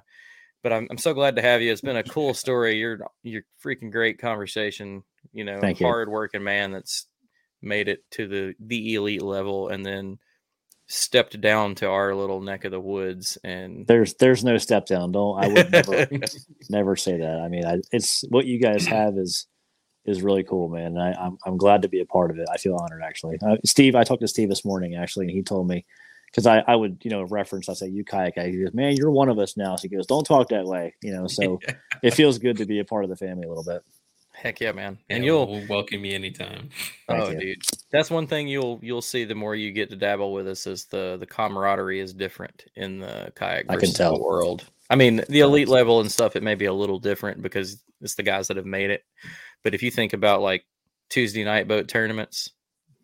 but 0.63 0.73
I'm, 0.73 0.87
I'm 0.89 0.97
so 0.97 1.13
glad 1.13 1.35
to 1.35 1.41
have 1.41 1.61
you. 1.61 1.71
It's 1.71 1.81
been 1.81 1.97
a 1.97 2.03
cool 2.03 2.33
story. 2.33 2.77
You're 2.77 2.99
you're 3.23 3.43
freaking 3.63 3.91
great 3.91 4.19
conversation. 4.19 5.03
You 5.33 5.45
know, 5.45 5.59
Thank 5.59 5.79
you. 5.79 5.85
hard 5.85 6.09
working 6.09 6.43
man 6.43 6.71
that's 6.71 7.05
made 7.61 7.87
it 7.87 8.03
to 8.11 8.27
the 8.27 8.55
the 8.59 8.95
elite 8.95 9.21
level 9.21 9.69
and 9.69 9.85
then 9.85 10.19
stepped 10.87 11.39
down 11.41 11.75
to 11.75 11.87
our 11.87 12.15
little 12.15 12.41
neck 12.41 12.63
of 12.63 12.71
the 12.71 12.79
woods 12.79 13.37
and 13.43 13.85
There's 13.87 14.13
there's 14.15 14.43
no 14.43 14.57
step 14.57 14.85
down. 14.85 15.11
Don't 15.11 15.41
I 15.41 15.47
would 15.47 15.71
never 15.71 16.07
never 16.69 16.95
say 16.95 17.17
that. 17.17 17.39
I 17.39 17.47
mean, 17.49 17.65
I, 17.65 17.81
it's 17.91 18.23
what 18.29 18.45
you 18.45 18.59
guys 18.59 18.85
have 18.87 19.17
is 19.17 19.47
is 20.05 20.21
really 20.21 20.43
cool, 20.43 20.69
man. 20.69 20.97
And 20.97 21.01
I, 21.01 21.11
I'm 21.11 21.37
I'm 21.45 21.57
glad 21.57 21.81
to 21.83 21.89
be 21.89 21.99
a 21.99 22.05
part 22.05 22.31
of 22.31 22.39
it. 22.39 22.47
I 22.51 22.57
feel 22.57 22.75
honored 22.75 23.03
actually. 23.03 23.37
Uh, 23.45 23.57
Steve, 23.65 23.95
I 23.95 24.03
talked 24.03 24.21
to 24.21 24.27
Steve 24.27 24.49
this 24.49 24.65
morning 24.65 24.95
actually, 24.95 25.27
and 25.27 25.35
he 25.35 25.43
told 25.43 25.67
me 25.67 25.85
because 26.27 26.45
I, 26.45 26.59
I 26.67 26.75
would 26.75 26.99
you 27.03 27.09
know 27.11 27.23
reference 27.23 27.69
I 27.69 27.73
say 27.73 27.87
you 27.87 28.03
kayak 28.03 28.35
guy. 28.35 28.49
He 28.49 28.63
goes, 28.63 28.73
man, 28.73 28.95
you're 28.95 29.11
one 29.11 29.29
of 29.29 29.39
us 29.39 29.57
now. 29.57 29.75
So 29.75 29.87
he 29.87 29.95
goes, 29.95 30.05
don't 30.05 30.25
talk 30.25 30.49
that 30.49 30.65
way, 30.65 30.93
you 31.01 31.11
know. 31.13 31.27
So 31.27 31.59
it 32.03 32.13
feels 32.13 32.37
good 32.37 32.57
to 32.57 32.65
be 32.65 32.79
a 32.79 32.85
part 32.85 33.03
of 33.03 33.09
the 33.09 33.15
family 33.15 33.45
a 33.45 33.49
little 33.49 33.63
bit. 33.63 33.83
heck 34.33 34.59
yeah, 34.59 34.71
man. 34.71 34.97
and 35.09 35.17
And 35.17 35.25
you'll 35.25 35.47
you'll 35.47 35.59
we'll 35.59 35.67
welcome 35.67 36.01
me 36.01 36.13
anytime. 36.13 36.69
Oh, 37.09 37.13
Thank 37.13 37.23
oh 37.23 37.31
you. 37.31 37.39
dude. 37.39 37.61
That's 37.91 38.11
one 38.11 38.27
thing 38.27 38.47
you'll 38.47 38.79
you'll 38.81 39.01
see 39.01 39.25
the 39.25 39.35
more 39.35 39.55
you 39.55 39.71
get 39.71 39.89
to 39.89 39.95
dabble 39.95 40.33
with 40.33 40.47
us 40.47 40.67
is 40.67 40.85
the 40.85 41.17
the 41.19 41.25
camaraderie 41.25 41.99
is 41.99 42.13
different 42.13 42.65
in 42.75 42.99
the 42.99 43.31
kayak 43.35 43.65
I 43.69 43.73
can 43.75 43.79
versus 43.79 43.95
tell. 43.95 44.17
the 44.17 44.23
world. 44.23 44.65
I 44.89 44.95
mean, 44.95 45.21
the 45.27 45.41
elite 45.41 45.67
level 45.67 45.99
and 45.99 46.11
stuff, 46.11 46.35
it 46.35 46.43
may 46.43 46.55
be 46.55 46.65
a 46.65 46.73
little 46.73 46.99
different 46.99 47.41
because 47.41 47.81
it's 47.99 48.15
the 48.15 48.23
guys 48.23 48.47
that 48.47 48.57
have 48.57 48.65
made 48.65 48.89
it. 48.89 49.03
But 49.63 49.73
if 49.73 49.83
you 49.83 49.91
think 49.91 50.13
about 50.13 50.41
like 50.41 50.65
Tuesday 51.09 51.43
night 51.43 51.67
boat 51.67 51.87
tournaments, 51.89 52.51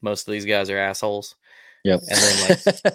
most 0.01 0.27
of 0.27 0.31
these 0.31 0.45
guys 0.45 0.69
are 0.69 0.77
assholes. 0.77 1.35
Yep. 1.83 1.99
And 2.09 2.19
then 2.19 2.93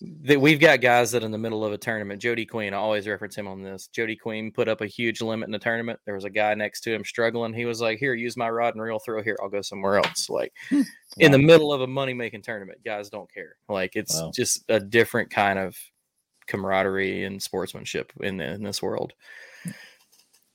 that 0.24 0.40
we've 0.40 0.60
got 0.60 0.82
guys 0.82 1.12
that 1.12 1.22
in 1.22 1.30
the 1.30 1.38
middle 1.38 1.64
of 1.64 1.72
a 1.72 1.78
tournament, 1.78 2.20
Jody 2.20 2.44
Queen, 2.44 2.74
I 2.74 2.76
always 2.76 3.08
reference 3.08 3.34
him 3.34 3.48
on 3.48 3.62
this. 3.62 3.86
Jody 3.86 4.16
Queen 4.16 4.52
put 4.52 4.68
up 4.68 4.82
a 4.82 4.86
huge 4.86 5.22
limit 5.22 5.48
in 5.48 5.52
the 5.52 5.58
tournament. 5.58 5.98
There 6.04 6.14
was 6.14 6.24
a 6.24 6.30
guy 6.30 6.52
next 6.54 6.82
to 6.82 6.94
him 6.94 7.04
struggling. 7.04 7.54
He 7.54 7.64
was 7.64 7.80
like, 7.80 7.98
Here, 7.98 8.14
use 8.14 8.36
my 8.36 8.50
rod 8.50 8.74
and 8.74 8.82
reel, 8.82 8.98
throw 8.98 9.22
here. 9.22 9.38
I'll 9.42 9.48
go 9.48 9.62
somewhere 9.62 9.96
else. 9.96 10.28
Like 10.28 10.52
in 11.16 11.32
the 11.32 11.38
middle 11.38 11.72
of 11.72 11.80
a 11.80 11.86
money 11.86 12.12
making 12.12 12.42
tournament, 12.42 12.80
guys 12.84 13.08
don't 13.08 13.32
care. 13.32 13.56
Like 13.68 13.96
it's 13.96 14.20
Wow. 14.20 14.30
just 14.34 14.64
a 14.68 14.78
different 14.78 15.30
kind 15.30 15.58
of 15.58 15.76
camaraderie 16.46 17.24
and 17.24 17.42
sportsmanship 17.42 18.12
in, 18.20 18.40
in 18.40 18.62
this 18.62 18.82
world. 18.82 19.14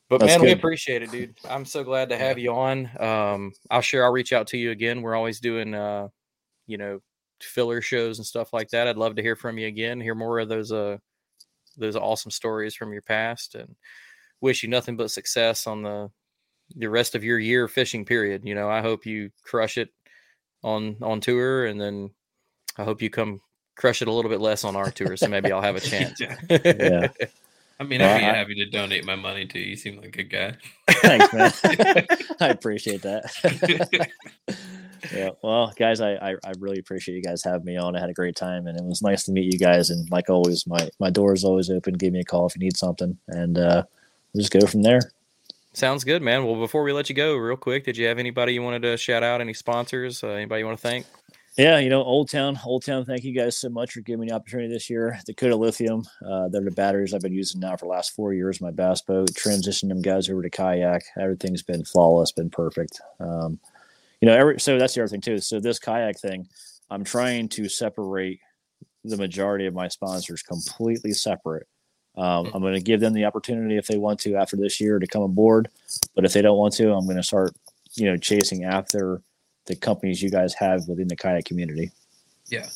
But 0.09 0.19
That's 0.19 0.33
man, 0.33 0.41
we 0.41 0.51
appreciate 0.51 1.01
it, 1.01 1.11
dude. 1.11 1.35
I'm 1.49 1.65
so 1.65 1.83
glad 1.83 2.09
to 2.09 2.17
have 2.17 2.37
you 2.37 2.53
on. 2.53 2.89
Um, 2.99 3.51
I'll 3.71 3.81
sure 3.81 4.03
I'll 4.03 4.11
reach 4.11 4.31
out 4.31 4.45
to 4.47 4.57
you 4.57 4.69
again. 4.69 5.01
We're 5.01 5.15
always 5.15 5.39
doing, 5.39 5.73
uh, 5.73 6.09
you 6.67 6.77
know, 6.77 6.99
filler 7.43 7.81
shows 7.81 8.17
and 8.19 8.25
stuff 8.25 8.53
like 8.53 8.69
that. 8.69 8.87
I'd 8.87 8.97
love 8.97 9.15
to 9.15 9.21
hear 9.21 9.35
from 9.35 9.57
you 9.57 9.67
again, 9.67 9.99
hear 10.01 10.15
more 10.15 10.39
of 10.39 10.49
those, 10.49 10.71
uh, 10.71 10.97
those 11.77 11.95
awesome 11.95 12.31
stories 12.31 12.75
from 12.75 12.93
your 12.93 13.01
past, 13.01 13.55
and 13.55 13.75
wish 14.41 14.63
you 14.63 14.69
nothing 14.69 14.95
but 14.97 15.11
success 15.11 15.67
on 15.67 15.83
the 15.83 16.09
the 16.75 16.89
rest 16.89 17.13
of 17.13 17.23
your 17.23 17.39
year 17.39 17.67
fishing 17.67 18.05
period. 18.05 18.41
You 18.45 18.55
know, 18.55 18.69
I 18.69 18.81
hope 18.81 19.05
you 19.05 19.31
crush 19.43 19.77
it 19.77 19.89
on 20.63 20.97
on 21.01 21.19
tour, 21.19 21.65
and 21.65 21.79
then 21.79 22.11
I 22.77 22.83
hope 22.83 23.01
you 23.01 23.09
come 23.09 23.41
crush 23.75 24.01
it 24.01 24.07
a 24.07 24.11
little 24.11 24.29
bit 24.29 24.39
less 24.39 24.63
on 24.63 24.75
our 24.75 24.91
tour. 24.91 25.17
So 25.17 25.27
maybe 25.27 25.51
I'll 25.51 25.61
have 25.61 25.75
a 25.75 25.79
chance. 25.91 26.19
Yeah. 26.19 26.35
Yeah. 26.49 27.07
I 27.79 27.83
mean, 27.85 28.01
I'd 28.01 28.19
be 28.19 28.25
I- 28.25 28.33
happy 28.33 28.55
to 28.55 28.65
donate 28.65 29.03
my 29.03 29.15
money 29.15 29.45
to 29.47 29.59
you. 29.59 29.71
You 29.71 29.75
seem 29.75 29.97
like 29.97 30.15
a 30.17 30.23
good 30.23 30.29
guy. 30.29 30.55
Thanks, 30.89 31.33
man. 31.33 32.05
I 32.39 32.49
appreciate 32.49 33.01
that. 33.01 34.09
yeah. 35.11 35.29
Well, 35.41 35.73
guys, 35.77 36.01
I, 36.01 36.13
I 36.13 36.35
I 36.43 36.53
really 36.59 36.79
appreciate 36.79 37.15
you 37.15 37.23
guys 37.23 37.43
having 37.43 37.65
me 37.65 37.77
on. 37.77 37.95
I 37.95 37.99
had 37.99 38.09
a 38.09 38.13
great 38.13 38.35
time, 38.35 38.67
and 38.67 38.77
it 38.77 38.83
was 38.83 39.01
nice 39.01 39.23
to 39.23 39.31
meet 39.31 39.51
you 39.51 39.59
guys. 39.59 39.89
And 39.89 40.09
like 40.11 40.29
always, 40.29 40.65
my 40.67 40.89
my 40.99 41.09
door 41.09 41.33
is 41.33 41.43
always 41.43 41.69
open. 41.69 41.95
Give 41.95 42.13
me 42.13 42.19
a 42.19 42.23
call 42.23 42.45
if 42.47 42.55
you 42.55 42.59
need 42.59 42.77
something, 42.77 43.17
and 43.27 43.57
uh, 43.57 43.83
we'll 44.33 44.41
just 44.41 44.53
go 44.53 44.65
from 44.67 44.83
there. 44.83 45.01
Sounds 45.73 46.03
good, 46.03 46.21
man. 46.21 46.45
Well, 46.45 46.55
before 46.55 46.83
we 46.83 46.93
let 46.93 47.09
you 47.09 47.15
go, 47.15 47.35
real 47.35 47.57
quick, 47.57 47.85
did 47.85 47.97
you 47.97 48.05
have 48.05 48.19
anybody 48.19 48.53
you 48.53 48.61
wanted 48.61 48.83
to 48.83 48.95
shout 48.95 49.23
out? 49.23 49.41
Any 49.41 49.53
sponsors? 49.53 50.23
Uh, 50.23 50.27
anybody 50.27 50.59
you 50.59 50.65
want 50.67 50.77
to 50.77 50.81
thank? 50.81 51.05
Yeah, 51.57 51.77
you 51.77 51.89
know, 51.89 52.03
Old 52.03 52.31
Town, 52.31 52.59
Old 52.65 52.83
Town. 52.83 53.05
Thank 53.05 53.23
you 53.23 53.33
guys 53.33 53.55
so 53.55 53.69
much 53.69 53.91
for 53.91 54.01
giving 54.01 54.21
me 54.21 54.27
the 54.29 54.33
opportunity 54.33 54.73
this 54.73 54.89
year. 54.89 55.19
Dakota 55.25 55.55
Lithium, 55.55 56.03
uh, 56.27 56.47
they're 56.49 56.61
the 56.61 56.71
batteries 56.71 57.13
I've 57.13 57.21
been 57.21 57.33
using 57.33 57.59
now 57.59 57.75
for 57.75 57.85
the 57.85 57.91
last 57.91 58.15
four 58.15 58.33
years. 58.33 58.59
My 58.59 58.71
bass 58.71 59.01
boat, 59.01 59.31
transitioned 59.33 59.89
them 59.89 60.01
guys 60.01 60.29
over 60.29 60.41
to 60.41 60.49
kayak. 60.49 61.03
Everything's 61.19 61.61
been 61.61 61.85
flawless, 61.85 62.31
been 62.31 62.49
perfect. 62.49 62.99
Um, 63.19 63.59
you 64.23 64.29
know, 64.29 64.35
every 64.37 64.57
so 64.57 64.79
that's 64.79 64.93
the 64.93 65.01
other 65.01 65.09
thing 65.09 65.19
too. 65.19 65.37
So 65.39 65.59
this 65.59 65.79
kayak 65.79 66.17
thing, 66.17 66.47
I'm 66.89 67.03
trying 67.03 67.49
to 67.49 67.67
separate 67.67 68.39
the 69.03 69.17
majority 69.17 69.65
of 69.65 69.73
my 69.73 69.89
sponsors 69.89 70.41
completely 70.41 71.11
separate. 71.11 71.67
Um, 72.15 72.49
I'm 72.53 72.61
going 72.61 72.73
to 72.73 72.79
give 72.79 73.01
them 73.01 73.11
the 73.11 73.25
opportunity 73.25 73.75
if 73.75 73.85
they 73.85 73.97
want 73.97 74.21
to 74.21 74.35
after 74.35 74.55
this 74.55 74.79
year 74.79 74.97
to 74.97 75.07
come 75.07 75.23
aboard, 75.23 75.67
but 76.15 76.23
if 76.23 76.31
they 76.31 76.41
don't 76.41 76.57
want 76.57 76.73
to, 76.75 76.93
I'm 76.93 77.03
going 77.03 77.17
to 77.17 77.23
start 77.23 77.51
you 77.95 78.05
know 78.05 78.15
chasing 78.15 78.63
after 78.63 79.21
the 79.65 79.75
companies 79.75 80.21
you 80.21 80.29
guys 80.29 80.53
have 80.53 80.87
within 80.87 81.09
the 81.09 81.17
kayak 81.17 81.43
community. 81.43 81.91
Yeah, 82.47 82.69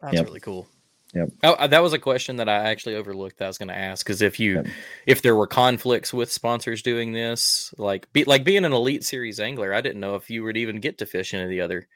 that's 0.00 0.14
Yep. 0.14 0.24
really 0.24 0.40
cool. 0.40 0.66
Yep. 1.14 1.28
Oh, 1.44 1.52
uh, 1.52 1.66
that 1.68 1.82
was 1.82 1.92
a 1.92 1.98
question 1.98 2.36
that 2.36 2.48
I 2.48 2.54
actually 2.70 2.96
overlooked. 2.96 3.38
That 3.38 3.44
I 3.44 3.48
was 3.48 3.58
going 3.58 3.68
to 3.68 3.76
ask 3.76 4.04
because 4.04 4.20
if 4.22 4.40
you, 4.40 4.54
Yep. 4.56 4.66
if 5.06 5.22
there 5.22 5.36
were 5.36 5.46
conflicts 5.46 6.12
with 6.12 6.30
sponsors 6.32 6.82
doing 6.82 7.12
this, 7.12 7.72
like 7.78 8.12
be 8.12 8.24
like 8.24 8.42
being 8.44 8.64
an 8.64 8.72
elite 8.72 9.04
series 9.04 9.38
angler, 9.38 9.72
I 9.72 9.80
didn't 9.80 10.00
know 10.00 10.16
if 10.16 10.28
you 10.28 10.42
would 10.44 10.56
even 10.56 10.80
get 10.80 10.98
to 10.98 11.06
fish 11.06 11.32
any 11.32 11.44
of 11.44 11.48
the 11.50 11.60
other 11.60 11.86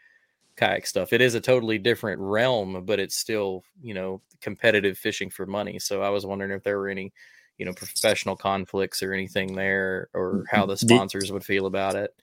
kayak 0.56 0.86
stuff. 0.86 1.12
It 1.12 1.20
is 1.20 1.34
a 1.34 1.40
totally 1.40 1.78
different 1.78 2.20
realm, 2.20 2.84
but 2.84 3.00
it's 3.00 3.16
still 3.16 3.64
you 3.82 3.94
know 3.94 4.20
competitive 4.40 4.96
fishing 4.96 5.30
for 5.30 5.46
money. 5.46 5.78
So 5.80 6.00
I 6.02 6.10
was 6.10 6.24
wondering 6.24 6.52
if 6.52 6.62
there 6.62 6.78
were 6.78 6.88
any, 6.88 7.12
you 7.58 7.66
know, 7.66 7.72
professional 7.72 8.36
conflicts 8.36 9.02
or 9.02 9.12
anything 9.12 9.54
there, 9.56 10.08
or 10.14 10.44
how 10.48 10.64
the 10.64 10.74
The- 10.74 10.78
sponsors 10.78 11.32
would 11.32 11.44
feel 11.44 11.66
about 11.66 11.96
it. 11.96 12.14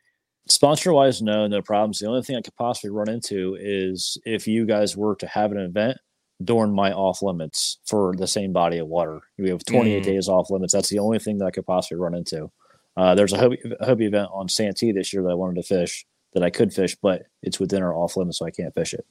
Sponsor 0.48 0.94
wise, 0.94 1.22
no, 1.24 1.48
no 1.48 1.62
problems. 1.62 2.00
The 2.00 2.06
only 2.06 2.22
thing 2.22 2.36
I 2.36 2.42
could 2.42 2.56
possibly 2.56 2.92
run 2.92 3.10
into 3.10 3.58
is 3.60 4.18
if 4.26 4.48
you 4.48 4.66
guys 4.68 4.96
were 4.96 5.16
to 5.16 5.26
have 5.28 5.52
an 5.52 5.58
event 5.58 5.98
during 6.44 6.74
my 6.74 6.92
off 6.92 7.22
limits 7.22 7.78
for 7.86 8.14
the 8.18 8.28
same 8.28 8.52
body 8.52 8.78
of 8.80 8.88
water. 8.88 9.22
We 9.38 9.50
have 9.50 9.64
28 9.66 10.02
Mm. 10.04 10.06
days 10.06 10.28
off 10.28 10.50
limits. 10.50 10.74
That's 10.74 10.90
the 10.90 11.00
only 11.00 11.20
thing 11.20 11.38
that 11.38 11.46
I 11.46 11.52
could 11.52 11.66
possibly 11.66 11.98
run 12.02 12.14
into. 12.14 12.52
Uh, 12.98 13.16
there's 13.16 13.34
a 13.34 13.38
Hobie, 13.38 13.62
Hobie 13.82 14.08
event 14.08 14.30
on 14.34 14.48
Santee 14.50 14.92
this 14.92 15.14
year 15.14 15.24
that 15.24 15.30
I 15.30 15.34
wanted 15.36 15.56
to 15.62 15.64
fish 15.64 16.06
that 16.34 16.44
I 16.44 16.50
could 16.50 16.74
fish, 16.74 16.96
but 17.02 17.24
it's 17.42 17.60
within 17.60 17.82
our 17.82 17.94
off 17.96 18.18
limits, 18.18 18.40
so 18.40 18.46
I 18.46 18.52
can't 18.52 18.74
fish 18.74 18.94
it. 18.94 19.06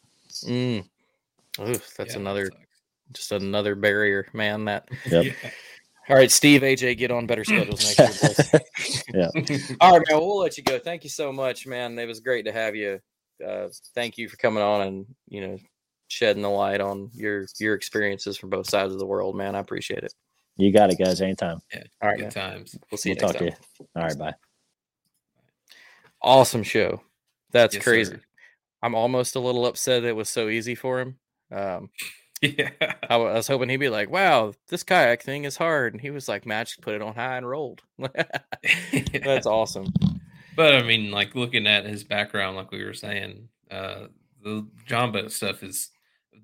Mm. 0.45 0.85
Oof, 1.61 1.95
that's 1.97 2.15
Yeah, 2.15 2.21
another 2.21 2.47
sucks. 2.47 2.57
just 3.13 3.33
another 3.33 3.75
barrier, 3.75 4.27
man. 4.35 4.65
That 4.67 4.89
Yep. 5.07 5.25
Yeah. 5.25 5.51
All 6.11 6.17
right, 6.17 6.31
Steve, 6.31 6.61
AJ, 6.63 6.97
get 6.99 7.11
on 7.11 7.27
better 7.27 7.45
schedules 7.45 7.97
next 7.99 7.99
year. 7.99 8.61
boys. 8.61 8.61
Yeah. 9.15 9.29
All 9.81 9.97
right, 9.99 10.07
man. 10.11 10.19
We'll 10.19 10.39
let 10.41 10.59
you 10.59 10.63
go. 10.65 10.79
Thank 10.79 11.05
you 11.05 11.09
so 11.11 11.33
much, 11.33 11.67
man. 11.67 11.99
It 11.99 12.07
was 12.07 12.21
great 12.21 12.45
to 12.45 12.53
have 12.53 12.75
you. 12.77 13.01
Uh, 13.47 13.69
thank 13.95 14.19
you 14.19 14.29
for 14.29 14.37
coming 14.37 14.63
on 14.63 14.81
and 14.87 15.07
you 15.29 15.41
know 15.41 15.59
shedding 16.09 16.43
the 16.43 16.49
light 16.51 16.81
on 16.81 17.11
your 17.15 17.47
your 17.59 17.75
experiences 17.75 18.37
from 18.37 18.51
both 18.51 18.69
sides 18.69 18.93
of 18.93 18.99
the 18.99 19.07
world, 19.07 19.37
man. 19.37 19.55
I 19.55 19.59
appreciate 19.61 20.05
it. 20.05 20.13
You 20.57 20.73
got 20.73 20.91
it, 20.93 20.99
guys. 20.99 21.21
Anytime. 21.21 21.61
Yeah. 21.73 21.83
All 22.03 22.09
right, 22.09 22.17
Good 22.19 22.23
man. 22.25 22.31
times. 22.53 22.79
We'll 22.91 22.99
see 22.99 23.11
you 23.11 23.17
We'll 23.21 23.29
next 23.33 23.39
talk 23.41 23.49
time. 23.49 23.57
to 23.57 23.57
you. 23.81 23.87
All 23.97 24.03
right. 24.05 24.19
Bye. 24.19 24.35
Awesome 26.23 26.63
show. 26.63 27.01
That's 27.51 27.75
Yes, 27.75 27.85
crazy. 27.85 28.13
sir. 28.13 28.21
I'm 28.83 28.95
almost 28.95 29.35
a 29.37 29.41
little 29.41 29.67
upset 29.67 30.05
it 30.05 30.15
was 30.17 30.29
so 30.29 30.49
easy 30.49 30.75
for 30.75 31.01
him. 31.01 31.19
Um, 31.51 31.91
Yeah. 32.43 32.71
I 33.09 33.17
was 33.17 33.47
hoping 33.49 33.71
he'd 33.71 33.79
be 33.79 33.89
like, 33.89 34.11
"Wow, 34.11 34.53
this 34.69 34.83
kayak 34.83 35.23
thing 35.23 35.45
is 35.45 35.57
hard," 35.57 35.95
and 35.95 36.01
he 36.03 36.11
was 36.11 36.29
like, 36.29 36.45
"Match, 36.45 36.79
put 36.83 36.93
it 36.95 37.01
on 37.01 37.15
high 37.15 37.39
and 37.39 37.49
rolled." 37.49 37.81
That's 39.25 39.47
awesome. 39.47 39.87
But 40.55 40.75
I 40.75 40.83
mean, 40.83 41.11
like 41.11 41.35
looking 41.35 41.67
at 41.67 41.87
his 41.87 42.05
background, 42.05 42.57
like 42.59 42.71
we 42.71 42.85
were 42.85 42.93
saying, 42.93 43.49
uh, 43.71 44.09
the 44.43 44.67
John 44.85 45.11
boat 45.11 45.33
stuff 45.33 45.63
is 45.63 45.89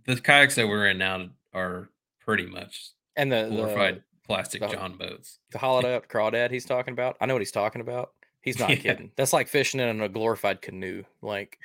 the 0.06 0.16
kayaks 0.20 0.54
that 0.56 0.66
we're 0.68 0.88
in 0.88 0.98
now 0.98 1.28
are 1.52 1.88
pretty 2.20 2.46
much 2.46 2.90
And 3.16 3.30
the 3.32 3.48
glorified 3.50 3.96
the, 3.96 4.02
plastic 4.26 4.60
the- 4.60 4.68
John 4.68 4.96
boats. 4.96 5.38
the 5.52 5.58
holiday 5.58 5.94
up 5.96 6.08
crawdad 6.08 6.50
he's 6.50 6.64
talking 6.64 6.92
about, 6.92 7.16
I 7.20 7.26
know 7.26 7.34
what 7.34 7.42
he's 7.42 7.52
talking 7.52 7.80
about. 7.80 8.12
He's 8.42 8.58
not 8.58 8.70
Yeah. 8.70 8.76
kidding. 8.76 9.12
That's 9.16 9.32
like 9.32 9.48
fishing 9.48 9.80
in 9.80 10.00
a 10.00 10.08
glorified 10.08 10.62
canoe. 10.62 11.04
Like, 11.22 11.58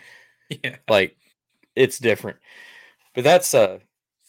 Yeah. 0.49 0.77
like 0.89 1.15
it's 1.75 1.99
different. 1.99 2.37
But 3.13 3.23
that's 3.23 3.53
uh, 3.53 3.79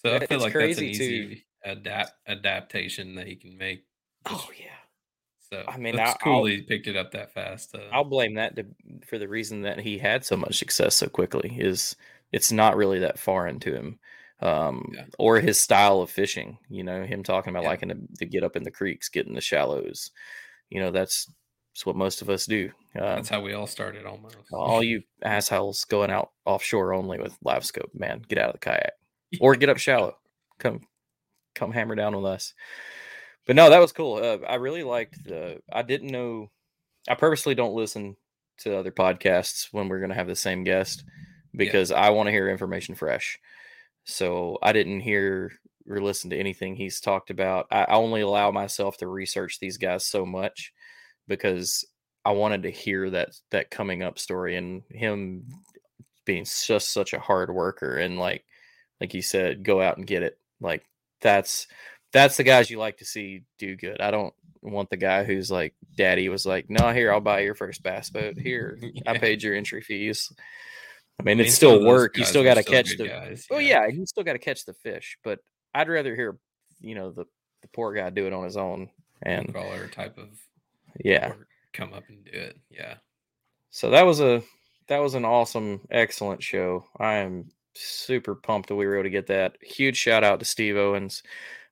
So 0.02 0.14
I 0.16 0.26
feel 0.26 0.40
like 0.40 0.52
that's 0.52 0.78
an 0.78 0.84
to- 0.84 0.90
easy 0.90 1.44
adapt 1.64 2.12
adaptation 2.28 3.14
that 3.16 3.26
he 3.26 3.34
can 3.36 3.56
make. 3.58 3.84
oh 4.26 4.48
yeah. 4.58 4.66
So 5.50 5.64
I 5.68 5.76
mean, 5.76 5.96
that's 5.96 6.14
I- 6.14 6.18
cool. 6.18 6.36
I'll- 6.38 6.44
he 6.44 6.62
picked 6.62 6.86
it 6.86 6.96
up 6.96 7.10
that 7.12 7.32
fast. 7.32 7.74
Uh, 7.74 7.80
I'll 7.92 8.04
blame 8.04 8.34
that 8.34 8.54
to, 8.56 8.66
for 9.06 9.18
the 9.18 9.26
reason 9.28 9.62
that 9.62 9.80
he 9.80 9.98
had 9.98 10.24
so 10.24 10.36
much 10.36 10.56
success 10.56 10.94
so 10.96 11.08
quickly. 11.08 11.56
Is 11.58 11.96
it's 12.32 12.50
not 12.52 12.76
really 12.76 12.98
that 13.00 13.18
foreign 13.18 13.60
to 13.60 13.72
him, 13.74 13.98
um, 14.40 14.92
Yeah. 14.94 15.04
or 15.18 15.40
his 15.40 15.58
style 15.60 16.00
of 16.00 16.10
fishing. 16.10 16.58
You 16.68 16.84
know, 16.84 17.04
him 17.04 17.22
talking 17.22 17.50
about 17.50 17.62
Yeah. 17.62 17.68
liking 17.70 17.88
to, 17.90 17.98
to 18.18 18.26
get 18.26 18.42
up 18.44 18.56
in 18.56 18.62
the 18.64 18.70
creeks, 18.70 19.08
get 19.08 19.26
in 19.26 19.34
the 19.34 19.40
shallows. 19.40 20.10
You 20.68 20.80
know, 20.80 20.90
that's 20.90 21.30
that's 21.72 21.84
what 21.86 21.94
most 21.96 22.22
of 22.22 22.30
us 22.30 22.46
do. 22.46 22.70
Uh, 22.98 23.16
that's 23.16 23.28
how 23.28 23.42
we 23.42 23.52
all 23.52 23.66
started 23.66 24.06
almost. 24.06 24.36
all 24.52 24.82
you 24.82 25.02
assholes 25.22 25.84
going 25.84 26.10
out 26.10 26.30
offshore 26.46 26.94
only 26.94 27.18
with 27.18 27.38
LiveScope, 27.44 27.94
man, 27.94 28.22
get 28.26 28.38
out 28.38 28.48
of 28.48 28.54
the 28.54 28.58
kayak 28.60 28.92
or 29.40 29.54
get 29.56 29.68
up 29.68 29.76
shallow. 29.76 30.16
Come, 30.58 30.80
come 31.54 31.72
hammer 31.72 31.94
down 31.94 32.16
with 32.16 32.24
us. 32.24 32.54
But 33.46 33.56
no, 33.56 33.68
that 33.70 33.78
was 33.78 33.92
cool. 33.92 34.14
Uh, 34.16 34.38
I 34.46 34.54
really 34.54 34.82
liked 34.82 35.22
the. 35.24 35.60
I 35.72 35.82
didn't 35.82 36.10
know. 36.10 36.50
I 37.08 37.14
purposely 37.14 37.54
don't 37.54 37.74
listen 37.74 38.16
to 38.60 38.76
other 38.76 38.90
podcasts 38.90 39.68
when 39.70 39.88
we're 39.88 39.98
going 40.00 40.08
to 40.10 40.16
have 40.16 40.26
the 40.26 40.34
same 40.34 40.64
guest 40.64 41.04
because 41.56 41.90
I 41.90 42.10
want 42.10 42.26
to 42.26 42.32
hear 42.32 42.48
information 42.48 42.94
fresh. 42.94 43.38
So 44.04 44.58
I 44.62 44.72
didn't 44.72 45.00
hear 45.00 45.52
or 45.88 46.00
listen 46.00 46.30
to 46.30 46.38
anything 46.38 46.76
he's 46.76 47.00
talked 47.00 47.30
about. 47.30 47.66
I, 47.70 47.84
only 47.86 48.20
allow 48.20 48.50
myself 48.50 48.96
to 48.98 49.06
research 49.06 49.58
these 49.60 49.78
guys 49.78 50.04
so 50.04 50.26
much 50.26 50.72
because 51.28 51.84
I 52.24 52.32
wanted 52.32 52.64
to 52.64 52.70
hear 52.70 53.10
that 53.10 53.30
that 53.50 53.70
coming 53.70 54.02
up 54.02 54.18
story 54.18 54.56
and 54.56 54.82
him 54.90 55.44
being 56.24 56.44
just 56.44 56.92
such 56.92 57.12
a 57.12 57.20
hard 57.20 57.54
worker 57.54 57.96
and 57.96 58.18
like 58.18 58.44
like 59.00 59.14
you 59.14 59.22
said, 59.22 59.62
go 59.62 59.80
out 59.80 59.96
and 59.96 60.06
get 60.06 60.22
it. 60.22 60.38
Like 60.60 60.84
that's 61.20 61.66
that's 62.12 62.36
the 62.36 62.44
guys 62.44 62.70
you 62.70 62.78
like 62.78 62.98
to 62.98 63.04
see 63.04 63.42
do 63.58 63.76
good. 63.76 64.00
I 64.00 64.10
don't 64.10 64.34
want 64.62 64.90
the 64.90 64.96
guy 64.96 65.24
who's 65.24 65.50
like, 65.50 65.74
Daddy 65.96 66.28
was 66.28 66.46
like, 66.46 66.68
No, 66.68 66.92
here, 66.92 67.12
I'll 67.12 67.20
buy 67.20 67.40
your 67.40 67.54
first 67.54 67.82
bass 67.82 68.10
boat. 68.10 68.38
Here, 68.38 68.78
I 69.06 69.18
paid 69.18 69.42
your 69.42 69.54
entry 69.54 69.82
fees. 69.82 70.32
I 71.18 71.22
mean, 71.22 71.34
I 71.34 71.36
mean, 71.38 71.46
it's 71.46 71.54
still 71.54 71.84
work. 71.84 72.16
You 72.18 72.24
still 72.24 72.44
got 72.44 72.54
to 72.54 72.62
catch 72.62 72.96
the. 72.96 73.08
guys, 73.08 73.46
Oh 73.50 73.58
yeah. 73.58 73.86
you 73.86 74.04
still 74.06 74.24
got 74.24 74.34
to 74.34 74.38
catch 74.38 74.64
the 74.64 74.74
fish. 74.74 75.18
But 75.24 75.38
I'd 75.74 75.88
rather 75.88 76.14
hear, 76.14 76.38
you 76.80 76.94
know, 76.94 77.10
the 77.10 77.24
the 77.62 77.68
poor 77.68 77.94
guy 77.94 78.10
do 78.10 78.26
it 78.26 78.32
on 78.32 78.44
his 78.44 78.56
own. 78.56 78.90
And 79.22 79.52
crawler 79.52 79.88
type 79.88 80.18
of 80.18 80.28
yeah, 81.02 81.32
come 81.72 81.94
up 81.94 82.04
and 82.08 82.22
do 82.24 82.32
it. 82.32 82.58
Yeah. 82.70 82.96
so 83.70 83.90
that 83.90 84.04
was 84.04 84.20
a 84.20 84.42
that 84.88 84.98
was 84.98 85.14
an 85.14 85.24
awesome, 85.24 85.80
excellent 85.90 86.42
show. 86.42 86.84
I 87.00 87.14
am 87.14 87.50
super 87.74 88.34
pumped 88.34 88.68
that 88.68 88.76
we 88.76 88.86
were 88.86 88.94
able 88.96 89.04
to 89.04 89.10
get 89.10 89.26
that. 89.28 89.56
Huge 89.62 89.96
shout 89.96 90.22
out 90.22 90.38
to 90.40 90.44
Steve 90.44 90.76
Owens. 90.76 91.22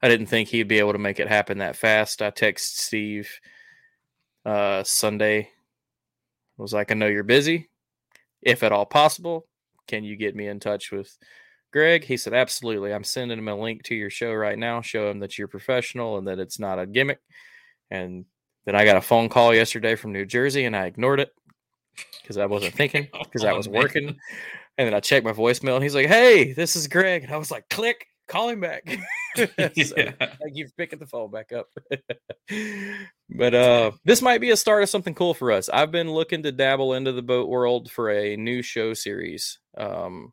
I 0.03 0.09
didn't 0.09 0.27
think 0.27 0.49
he'd 0.49 0.69
be 0.69 0.79
able 0.79 0.93
to 0.93 0.99
make 0.99 1.21
it 1.21 1.29
happen 1.29 1.59
that 1.59 1.77
fast. 1.77 2.23
I 2.23 2.31
text 2.31 2.79
Steve 2.81 3.31
uh 4.47 4.83
Sunday. 4.85 5.51
Was 6.57 6.73
like, 6.73 6.91
I 6.91 6.95
know 6.95 7.07
you're 7.09 7.25
busy. 7.25 7.69
If 8.45 8.62
at 8.62 8.73
all 8.73 8.87
possible, 8.87 9.47
can 9.89 10.05
you 10.05 10.16
get 10.16 10.37
me 10.37 10.47
in 10.49 10.61
touch 10.61 10.93
with 10.93 11.16
Greg? 11.73 12.05
He 12.05 12.16
said, 12.16 12.35
Absolutely. 12.35 12.93
I'm 12.93 13.05
sending 13.05 13.39
him 13.39 13.49
a 13.49 13.55
link 13.57 13.83
to 13.85 13.95
your 13.95 14.11
show 14.11 14.33
right 14.33 14.59
now. 14.59 14.81
Show 14.81 15.11
him 15.11 15.21
that 15.21 15.39
you're 15.39 15.49
professional 15.49 16.19
and 16.19 16.27
that 16.29 16.39
it's 16.39 16.59
not 16.59 16.79
a 16.79 16.87
gimmick. 16.87 17.21
And 17.91 18.25
then 18.66 18.75
I 18.75 18.85
got 18.85 18.97
a 18.97 19.01
phone 19.03 19.29
call 19.29 19.55
yesterday 19.55 19.95
from 19.95 20.12
New 20.12 20.25
Jersey 20.25 20.65
and 20.65 20.75
I 20.77 20.87
ignored 20.87 21.21
it 21.21 21.31
because 22.23 22.39
I 22.39 22.47
wasn't 22.47 22.75
thinking 22.75 23.09
because 23.25 23.45
I 23.45 23.53
Oh, 23.53 23.57
was 23.57 23.69
working. 23.69 24.16
And 24.79 24.87
then 24.89 24.95
I 24.95 25.01
checked 25.01 25.25
my 25.27 25.33
voicemail 25.33 25.75
and 25.75 25.83
he's 25.83 25.95
like, 25.95 26.07
Hey, 26.07 26.53
this 26.53 26.77
is 26.77 26.89
Greg. 26.89 27.25
And 27.25 27.33
I 27.33 27.37
was 27.37 27.51
like, 27.51 27.69
click, 27.69 28.07
call 28.29 28.49
him 28.49 28.61
back. 28.61 28.85
So, 29.37 29.47
Yeah. 29.97 30.13
Thank 30.19 30.55
you 30.55 30.69
for 30.69 30.75
picking 30.79 31.01
the 31.01 31.07
phone 31.07 31.29
back 31.33 31.51
up. 31.53 31.67
but 33.29 33.53
uh 33.55 33.91
this 34.05 34.23
might 34.23 34.41
be 34.41 34.51
a 34.51 34.57
start 34.57 34.85
of 34.85 34.89
something 34.89 35.15
cool 35.15 35.35
for 35.35 35.51
us. 35.51 35.69
I've 35.69 35.91
been 35.91 36.09
looking 36.13 36.45
to 36.45 36.53
dabble 36.53 36.95
into 36.95 37.11
the 37.11 37.23
boat 37.23 37.49
world 37.49 37.91
for 37.91 38.11
a 38.11 38.37
new 38.37 38.63
show 38.63 38.95
series. 38.95 39.59
Um 39.77 40.33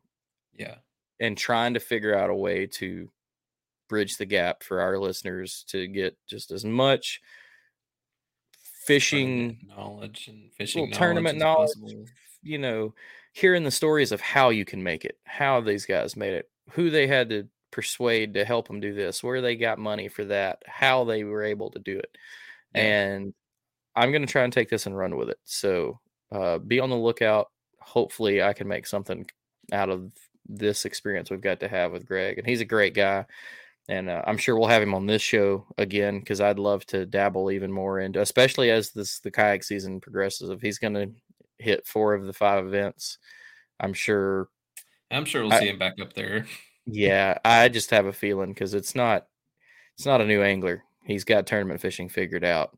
Yeah. 0.56 0.76
and 1.18 1.36
trying 1.36 1.74
to 1.74 1.80
figure 1.80 2.14
out 2.16 2.30
a 2.30 2.34
way 2.34 2.66
to 2.78 3.10
bridge 3.88 4.18
the 4.18 4.24
gap 4.26 4.62
for 4.62 4.80
our 4.80 4.98
listeners 4.98 5.64
to 5.70 5.88
get 5.88 6.16
just 6.28 6.52
as 6.52 6.64
much 6.64 7.20
fishing 8.86 9.58
Tournament 9.58 9.68
knowledge 9.76 10.28
and 10.28 10.52
fishing 10.54 10.90
tournament 10.92 11.38
knowledge, 11.38 11.70
possible. 11.80 12.04
you 12.42 12.58
know, 12.58 12.94
hearing 13.32 13.64
the 13.64 13.70
stories 13.70 14.12
of 14.12 14.20
how 14.20 14.50
you 14.50 14.64
can 14.64 14.82
make 14.82 15.04
it, 15.04 15.18
how 15.24 15.60
these 15.60 15.86
guys 15.86 16.16
made 16.16 16.34
it, 16.34 16.48
who 16.70 16.90
they 16.90 17.06
had 17.06 17.28
to 17.30 17.48
persuade 17.72 18.34
to 18.34 18.44
help 18.44 18.68
them 18.68 18.78
do 18.78 18.94
this, 18.94 19.24
where 19.24 19.40
they 19.40 19.56
got 19.56 19.78
money 19.78 20.06
for 20.06 20.24
that, 20.26 20.62
how 20.66 21.02
they 21.04 21.24
were 21.24 21.42
able 21.42 21.70
to 21.70 21.80
do 21.80 21.98
it. 21.98 22.16
Yeah. 22.74 22.82
And 22.82 23.34
I'm 23.96 24.12
going 24.12 24.24
to 24.24 24.30
try 24.30 24.44
and 24.44 24.52
take 24.52 24.70
this 24.70 24.86
and 24.86 24.96
run 24.96 25.16
with 25.16 25.30
it. 25.30 25.38
So 25.44 25.98
uh, 26.30 26.58
be 26.58 26.78
on 26.78 26.90
the 26.90 26.96
lookout. 26.96 27.50
Hopefully, 27.80 28.42
I 28.42 28.52
can 28.52 28.68
make 28.68 28.86
something 28.86 29.26
out 29.72 29.90
of 29.90 30.12
this 30.46 30.84
experience 30.84 31.30
we've 31.30 31.40
got 31.40 31.60
to 31.60 31.68
have 31.68 31.92
with 31.92 32.06
Greg. 32.06 32.38
And 32.38 32.46
he's 32.46 32.60
a 32.60 32.64
great 32.66 32.94
guy. 32.94 33.26
And 33.88 34.08
uh, 34.08 34.22
I'm 34.26 34.38
sure 34.38 34.56
we'll 34.56 34.68
have 34.68 34.82
him 34.82 34.94
on 34.94 35.06
this 35.06 35.22
show 35.22 35.66
again 35.76 36.20
because 36.20 36.40
I'd 36.40 36.58
love 36.58 36.86
to 36.86 37.04
dabble 37.04 37.50
even 37.50 37.72
more 37.72 37.98
into, 37.98 38.20
especially 38.20 38.70
as 38.70 38.90
this 38.90 39.18
the 39.18 39.30
kayak 39.30 39.64
season 39.64 40.00
progresses. 40.00 40.50
If 40.50 40.60
he's 40.60 40.78
going 40.78 40.94
to 40.94 41.10
hit 41.58 41.86
four 41.86 42.14
of 42.14 42.24
the 42.24 42.32
five 42.32 42.64
events, 42.64 43.18
I'm 43.80 43.92
sure 43.92 44.48
I'm 45.10 45.24
sure 45.24 45.42
we'll 45.42 45.52
I- 45.52 45.58
see 45.60 45.68
him 45.68 45.78
back 45.78 45.94
up 46.00 46.12
there. 46.12 46.46
Yeah, 46.86 47.38
I 47.44 47.68
just 47.68 47.90
have 47.90 48.06
a 48.06 48.12
feeling 48.12 48.50
because 48.52 48.74
it's 48.74 48.94
not 48.94 49.26
it's 49.94 50.06
not 50.06 50.20
a 50.20 50.26
new 50.26 50.42
angler. 50.42 50.82
He's 51.04 51.24
got 51.24 51.46
tournament 51.46 51.80
fishing 51.80 52.08
figured 52.08 52.44
out. 52.44 52.76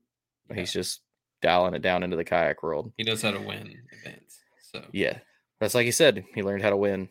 He's 0.55 0.73
just 0.73 1.01
dialing 1.43 1.75
it 1.75 1.83
down 1.83 2.03
into 2.03 2.17
the 2.17 2.25
kayak 2.25 2.63
world. 2.63 2.93
He 2.97 3.05
knows 3.05 3.23
how 3.23 3.31
to 3.31 3.41
win 3.41 3.83
events. 3.93 4.41
So 4.73 4.83
Yeah, 4.93 5.19
that's 5.61 5.75
like 5.75 5.87
you 5.87 5.93
said. 5.93 6.25
He 6.35 6.43
learned 6.43 6.63
how 6.63 6.71
to 6.71 6.77
win. 6.77 7.09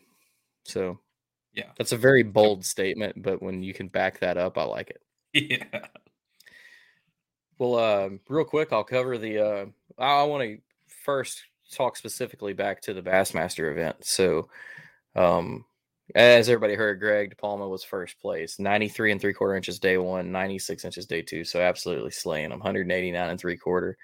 So 0.64 0.98
yeah, 1.52 1.70
that's 1.78 1.92
a 1.92 1.96
very 1.96 2.22
bold 2.22 2.64
statement, 2.64 3.22
but 3.22 3.42
when 3.42 3.62
you 3.62 3.72
can 3.72 3.88
back 3.88 4.20
that 4.20 4.36
up, 4.36 4.58
I 4.58 4.64
like 4.64 4.90
it. 4.90 5.00
yeah. 5.72 5.86
Well, 7.58 7.76
uh, 7.76 8.08
real 8.28 8.44
quick, 8.44 8.72
I'll 8.72 8.84
cover 8.84 9.18
the. 9.18 9.38
Uh, 9.38 9.66
I, 9.98 10.20
I 10.20 10.22
want 10.24 10.42
to 10.42 10.58
first 10.88 11.42
talk 11.72 11.96
specifically 11.96 12.52
back 12.52 12.80
to 12.82 12.94
the 12.94 13.02
Bassmaster 13.02 13.70
event. 13.70 14.04
So, 14.04 14.48
um, 15.14 15.64
as 16.14 16.48
everybody 16.48 16.74
heard, 16.74 17.00
Greg 17.00 17.34
DiPalma 17.36 17.68
was 17.68 17.82
first 17.84 18.20
place, 18.20 18.58
93 18.58 19.12
and 19.12 19.20
three 19.20 19.32
quarter 19.32 19.56
inches 19.56 19.78
day 19.78 19.96
one, 19.96 20.30
96 20.32 20.84
inches 20.84 21.06
day 21.06 21.22
two. 21.22 21.44
So, 21.44 21.60
absolutely 21.60 22.10
slaying 22.10 22.46
him, 22.52 22.58
189 22.58 23.30
and 23.30 23.40
three 23.40 23.56
quarter. 23.56 23.96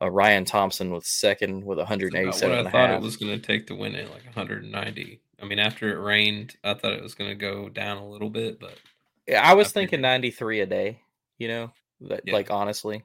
Uh, 0.00 0.10
Ryan 0.10 0.44
Thompson 0.44 0.92
was 0.92 1.08
second 1.08 1.64
with 1.64 1.78
That's 1.78 1.88
about 1.90 2.00
187 2.00 2.50
what 2.50 2.58
and 2.60 2.68
I 2.68 2.70
a 2.70 2.72
thought 2.72 2.90
half. 2.90 3.00
it 3.00 3.04
was 3.04 3.16
going 3.16 3.32
to 3.40 3.44
take 3.44 3.66
to 3.66 3.74
win 3.74 3.96
it, 3.96 4.08
like 4.12 4.24
190. 4.24 5.20
I 5.42 5.44
mean, 5.44 5.58
after 5.58 5.88
it 5.90 6.00
rained, 6.00 6.56
I 6.62 6.74
thought 6.74 6.92
it 6.92 7.02
was 7.02 7.14
going 7.14 7.30
to 7.30 7.34
go 7.36 7.68
down 7.68 7.96
a 7.98 8.08
little 8.08 8.30
bit, 8.30 8.60
but 8.60 8.74
Yeah, 9.26 9.42
I 9.42 9.54
was 9.54 9.68
I 9.68 9.70
thinking 9.72 9.90
figured- 9.98 10.02
93 10.02 10.60
a 10.60 10.66
day, 10.66 11.00
you 11.38 11.48
know, 11.48 11.72
that, 12.02 12.22
Yeah. 12.24 12.32
like 12.34 12.50
honestly. 12.50 13.04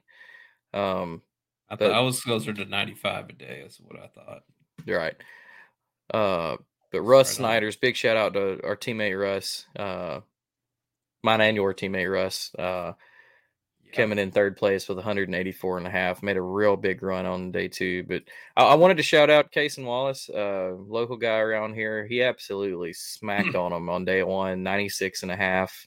Um, 0.72 1.22
I 1.68 1.74
But- 1.74 1.90
thought 1.90 1.96
I 1.96 2.00
was 2.00 2.20
closer 2.20 2.52
to 2.52 2.64
95 2.64 3.28
a 3.28 3.32
day. 3.32 3.60
That's 3.62 3.80
what 3.80 3.98
I 3.98 4.06
thought. 4.06 4.44
You're 4.84 4.98
right. 4.98 5.16
Uh, 6.12 6.56
but 6.94 7.02
Russ 7.02 7.38
Right 7.38 7.44
on. 7.44 7.50
Snyder's 7.50 7.76
big 7.76 7.96
shout 7.96 8.16
out 8.16 8.34
to 8.34 8.64
our 8.64 8.76
teammate 8.76 9.20
Russ, 9.20 9.66
uh, 9.76 10.20
mine 11.22 11.40
and 11.40 11.56
your 11.56 11.74
teammate 11.74 12.12
Russ, 12.12 12.54
uh, 12.58 12.92
Yeah. 13.84 13.92
coming 13.92 14.18
in 14.18 14.30
third 14.30 14.56
place 14.56 14.88
with 14.88 14.98
184 14.98 15.78
and 15.78 15.86
a 15.86 15.90
half, 15.90 16.22
made 16.22 16.36
a 16.36 16.42
real 16.42 16.76
big 16.76 17.02
run 17.02 17.26
on 17.26 17.50
day 17.52 17.68
two. 17.68 18.02
But 18.04 18.22
I, 18.56 18.64
I 18.64 18.74
wanted 18.74 18.96
to 18.98 19.02
shout 19.02 19.30
out 19.30 19.52
Cason 19.52 19.84
Wallace, 19.84 20.28
uh, 20.30 20.72
local 20.76 21.16
guy 21.16 21.38
around 21.38 21.74
here. 21.74 22.06
He 22.06 22.22
absolutely 22.22 22.92
smacked 22.92 23.54
on 23.56 23.72
him 23.72 23.88
on 23.88 24.04
day 24.04 24.22
one, 24.22 24.62
96 24.62 25.22
and 25.22 25.32
a 25.32 25.36
half. 25.36 25.86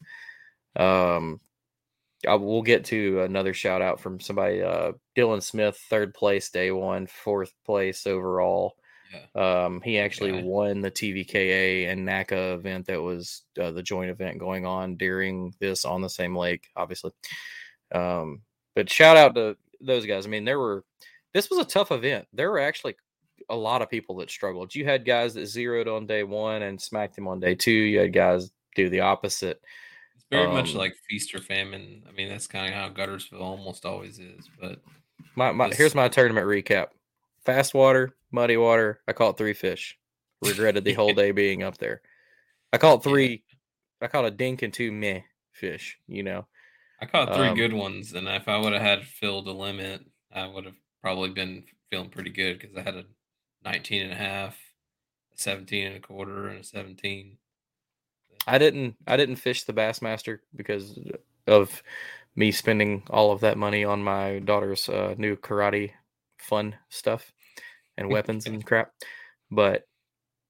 Um, 0.75 1.39
I 2.27 2.33
will 2.35 2.63
get 2.63 2.85
to 2.85 3.21
another 3.21 3.53
shout 3.53 3.81
out 3.81 3.99
from 3.99 4.19
somebody, 4.19 4.61
uh, 4.63 4.93
Dylan 5.15 5.41
Smith, 5.43 5.77
third 5.89 6.13
place 6.15 6.49
day 6.49 6.71
one, 6.71 7.05
fourth 7.07 7.53
place 7.65 8.07
overall. 8.07 8.75
Yeah. 9.13 9.63
Um, 9.65 9.81
he 9.81 9.99
actually 9.99 10.31
guy. 10.33 10.41
won 10.43 10.81
the 10.81 10.91
TVKA 10.91 11.89
and 11.89 12.07
NACA 12.07 12.55
event 12.55 12.87
that 12.87 13.01
was 13.01 13.43
uh, 13.61 13.71
the 13.71 13.83
joint 13.83 14.09
event 14.09 14.37
going 14.39 14.65
on 14.65 14.95
during 14.97 15.53
this 15.59 15.85
on 15.85 16.01
the 16.01 16.09
same 16.09 16.35
lake, 16.35 16.67
obviously. 16.75 17.11
Um, 17.93 18.41
but 18.75 18.89
shout 18.89 19.17
out 19.17 19.35
to 19.35 19.55
those 19.81 20.05
guys. 20.05 20.25
I 20.25 20.29
mean, 20.29 20.45
there 20.45 20.59
were 20.59 20.83
this 21.33 21.49
was 21.49 21.59
a 21.59 21.65
tough 21.65 21.91
event. 21.91 22.27
There 22.33 22.49
were 22.51 22.59
actually 22.59 22.95
a 23.49 23.55
lot 23.55 23.81
of 23.81 23.89
people 23.89 24.15
that 24.17 24.29
struggled. 24.29 24.73
You 24.75 24.85
had 24.85 25.05
guys 25.05 25.33
that 25.35 25.45
zeroed 25.45 25.87
on 25.87 26.05
day 26.07 26.23
one 26.23 26.63
and 26.63 26.81
smacked 26.81 27.15
them 27.15 27.27
on 27.27 27.39
day 27.39 27.55
two. 27.55 27.71
You 27.71 27.99
had 27.99 28.13
guys 28.13 28.51
do 28.75 28.89
the 28.89 29.01
opposite. 29.01 29.61
It's 30.15 30.25
very 30.31 30.47
much 30.47 30.71
Um, 30.71 30.77
like 30.77 30.95
feast 31.07 31.33
or 31.35 31.39
famine. 31.39 32.03
I 32.07 32.11
mean, 32.11 32.27
that's 32.29 32.47
kind 32.47 32.67
of 32.67 32.73
how 32.73 32.89
Guntersville 32.89 33.39
almost 33.39 33.85
always 33.85 34.19
is. 34.19 34.49
But 34.59 34.81
My, 35.35 35.51
my 35.51 35.69
here's 35.69 35.93
my 35.95 36.07
tournament 36.09 36.47
recap: 36.47 36.87
fast 37.47 37.73
water, 37.73 38.13
muddy 38.29 38.57
water. 38.57 38.99
I 39.07 39.13
caught 39.13 39.37
three 39.37 39.53
fish. 39.53 39.97
Regretted 40.43 40.83
the 40.83 40.93
whole 40.93 41.13
day 41.21 41.31
being 41.31 41.63
up 41.63 41.77
there. 41.77 42.01
I 42.73 42.77
caught 42.77 43.03
three. 43.03 43.43
I 44.01 44.07
caught 44.07 44.25
a 44.25 44.31
dink 44.31 44.61
and 44.61 44.73
two 44.73 44.91
meh 44.91 45.21
fish. 45.53 45.97
You 46.07 46.23
know, 46.23 46.45
I 47.01 47.05
caught 47.05 47.33
three 47.33 47.47
Um, 47.47 47.55
good 47.55 47.73
ones, 47.73 48.13
and 48.13 48.27
if 48.27 48.47
I 48.47 48.57
would 48.57 48.73
have 48.73 48.81
had 48.81 49.05
filled 49.05 49.47
a 49.47 49.53
limit, 49.53 50.01
I 50.31 50.45
would 50.45 50.65
have 50.65 50.75
probably 51.01 51.29
been 51.29 51.63
feeling 51.89 52.09
pretty 52.09 52.31
good 52.31 52.59
because 52.59 52.75
I 52.75 52.81
had 52.81 52.95
a 52.95 53.05
19 53.63 54.03
and 54.03 54.11
a 54.11 54.15
half, 54.15 54.57
a 55.33 55.39
17 55.39 55.87
and 55.87 55.95
a 55.95 55.99
quarter, 56.01 56.49
and 56.49 56.59
a 56.59 56.63
17. 56.63 57.37
I 58.45 58.57
didn't. 58.57 58.97
I 59.07 59.15
didn't 59.15 59.37
fish 59.37 59.63
the 59.63 59.73
Bassmaster 59.73 60.39
because 60.53 60.99
of 61.47 61.81
me 62.35 62.51
spending 62.51 63.03
all 63.09 63.31
of 63.31 63.39
that 63.39 63.57
money 63.57 63.85
on 63.85 64.03
my 64.03 64.39
daughter's 64.39 64.89
uh, 64.89 65.15
new 65.17 65.37
karate 65.37 65.91
fun 66.37 66.75
stuff 66.89 67.33
and 67.97 68.09
weapons 68.09 68.45
and 68.45 68.65
crap. 68.65 68.91
But 69.51 69.87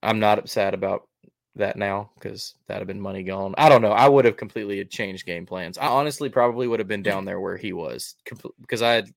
I'm 0.04 0.20
not 0.20 0.40
upset 0.40 0.74
about 0.74 1.08
that 1.56 1.76
now 1.76 2.12
because 2.16 2.56
that'd 2.68 2.82
have 2.82 2.88
been 2.88 3.02
money 3.02 3.24
gone. 3.24 3.56
I 3.58 3.70
don't 3.70 3.82
know. 3.82 3.92
I 3.92 4.08
would 4.08 4.26
have 4.26 4.38
completely 4.38 4.84
changed 4.86 5.26
game 5.26 5.46
plans. 5.46 5.78
I 5.78 5.88
honestly 5.88 6.30
probably 6.30 6.68
would 6.68 6.80
have 6.80 6.88
been 6.88 7.04
down 7.04 7.26
there 7.26 7.40
where 7.40 7.58
he 7.58 7.74
was 7.74 8.16
compl- 8.26 8.52
because 8.62 8.82
I 8.82 8.94
had, 8.94 9.10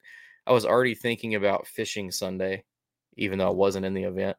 I 0.46 0.52
was 0.52 0.64
already 0.64 0.94
thinking 0.94 1.34
about 1.34 1.66
fishing 1.66 2.10
Sunday, 2.10 2.64
even 3.16 3.38
though 3.38 3.48
I 3.48 3.52
wasn't 3.52 3.84
in 3.86 3.94
the 3.94 4.04
event, 4.04 4.36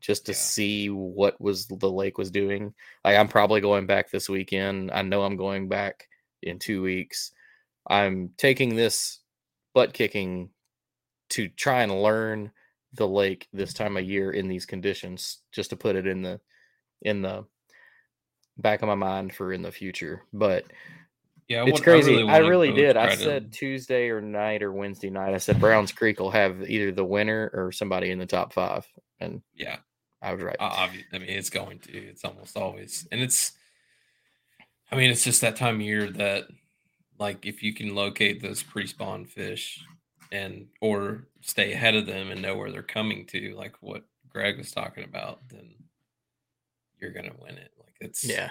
just 0.00 0.26
to 0.26 0.32
Yeah. 0.32 0.36
see 0.36 0.88
what 0.88 1.38
was 1.40 1.66
the 1.66 1.90
lake 1.90 2.16
was 2.16 2.30
doing. 2.30 2.72
Like 3.04 3.16
I'm 3.18 3.28
probably 3.28 3.60
going 3.60 3.86
back 3.86 4.10
this 4.10 4.28
weekend. 4.28 4.90
I 4.90 5.02
know 5.02 5.22
I'm 5.22 5.36
going 5.36 5.68
back 5.68 6.08
in 6.42 6.58
two 6.58 6.82
weeks. 6.82 7.32
I'm 7.86 8.30
taking 8.38 8.76
this 8.76 9.20
butt 9.74 9.92
kicking 9.92 10.50
to 11.30 11.48
try 11.48 11.82
and 11.82 12.02
learn 12.02 12.52
the 12.94 13.08
lake 13.08 13.48
this 13.52 13.72
time 13.72 13.96
of 13.96 14.04
year 14.04 14.30
in 14.30 14.48
these 14.48 14.66
conditions, 14.66 15.38
just 15.50 15.70
to 15.70 15.76
put 15.76 15.96
it 15.96 16.06
in 16.06 16.22
the 16.22 16.40
in 17.00 17.22
the 17.22 17.44
back 18.58 18.82
of 18.82 18.88
my 18.88 18.94
mind 18.94 19.34
for 19.34 19.52
in 19.52 19.62
the 19.62 19.72
future. 19.72 20.22
But 20.32 20.66
Yeah, 21.48 21.62
it's 21.64 21.72
would- 21.72 21.82
crazy. 21.82 22.20
I 22.20 22.24
wanna 22.24 22.48
really, 22.48 22.72
did. 22.72 22.96
I 22.96 23.06
try 23.06 23.14
to- 23.16 23.20
said 23.22 23.52
Tuesday 23.52 24.08
or 24.10 24.20
night 24.20 24.62
or 24.62 24.72
Wednesday 24.72 25.10
night. 25.10 25.34
I 25.34 25.38
said 25.38 25.58
Browns 25.58 25.90
Creek 25.92 26.20
will 26.20 26.30
have 26.30 26.68
either 26.70 26.92
the 26.92 27.04
winner 27.04 27.50
or 27.54 27.72
somebody 27.72 28.10
in 28.10 28.18
the 28.18 28.26
top 28.26 28.52
five, 28.52 28.86
and 29.20 29.42
yeah, 29.54 29.78
I 30.20 30.34
was 30.34 30.42
right. 30.44 30.58
obvi- 30.58 31.04
I 31.12 31.18
mean, 31.18 31.30
it's 31.30 31.50
going 31.50 31.78
to. 31.80 31.92
It's 31.98 32.24
almost 32.24 32.56
always, 32.56 33.08
and 33.10 33.20
it's. 33.20 33.52
I 34.90 34.96
mean, 34.96 35.10
it's 35.10 35.24
just 35.24 35.40
that 35.40 35.56
time 35.56 35.76
of 35.76 35.80
year 35.80 36.10
that, 36.10 36.44
like, 37.18 37.46
if 37.46 37.62
you 37.62 37.72
can 37.72 37.94
locate 37.94 38.42
those 38.42 38.62
pre-spawn 38.62 39.24
fish, 39.24 39.82
and 40.32 40.66
or 40.80 41.28
stay 41.42 41.72
ahead 41.72 41.94
of 41.94 42.06
them 42.06 42.30
and 42.30 42.42
know 42.42 42.56
where 42.56 42.72
they're 42.72 42.82
coming 42.82 43.26
to, 43.26 43.54
like 43.54 43.76
what 43.80 44.04
Greg 44.28 44.58
was 44.58 44.72
talking 44.72 45.04
about, 45.04 45.40
then 45.48 45.74
you're 47.00 47.12
gonna 47.12 47.34
win 47.38 47.56
it. 47.56 47.70
Like 47.78 47.94
it's 48.00 48.24
yeah, 48.24 48.50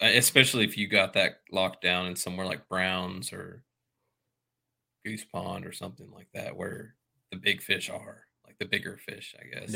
uh, 0.00 0.06
especially 0.06 0.64
if 0.64 0.76
you 0.76 0.86
got 0.86 1.14
that 1.14 1.40
locked 1.50 1.82
down 1.82 2.06
in 2.06 2.14
somewhere 2.14 2.46
like 2.46 2.68
Browns 2.68 3.32
or 3.32 3.64
Goose 5.04 5.24
Pond 5.24 5.66
or 5.66 5.72
something 5.72 6.10
like 6.14 6.28
that, 6.34 6.56
where 6.56 6.94
the 7.30 7.38
big 7.38 7.62
fish 7.62 7.90
are, 7.90 8.26
like 8.46 8.58
the 8.58 8.66
bigger 8.66 8.98
fish, 8.98 9.34
I 9.40 9.60
guess. 9.60 9.74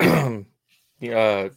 yeah. 0.00 0.40
yeah. 1.00 1.16
Uh, 1.16 1.48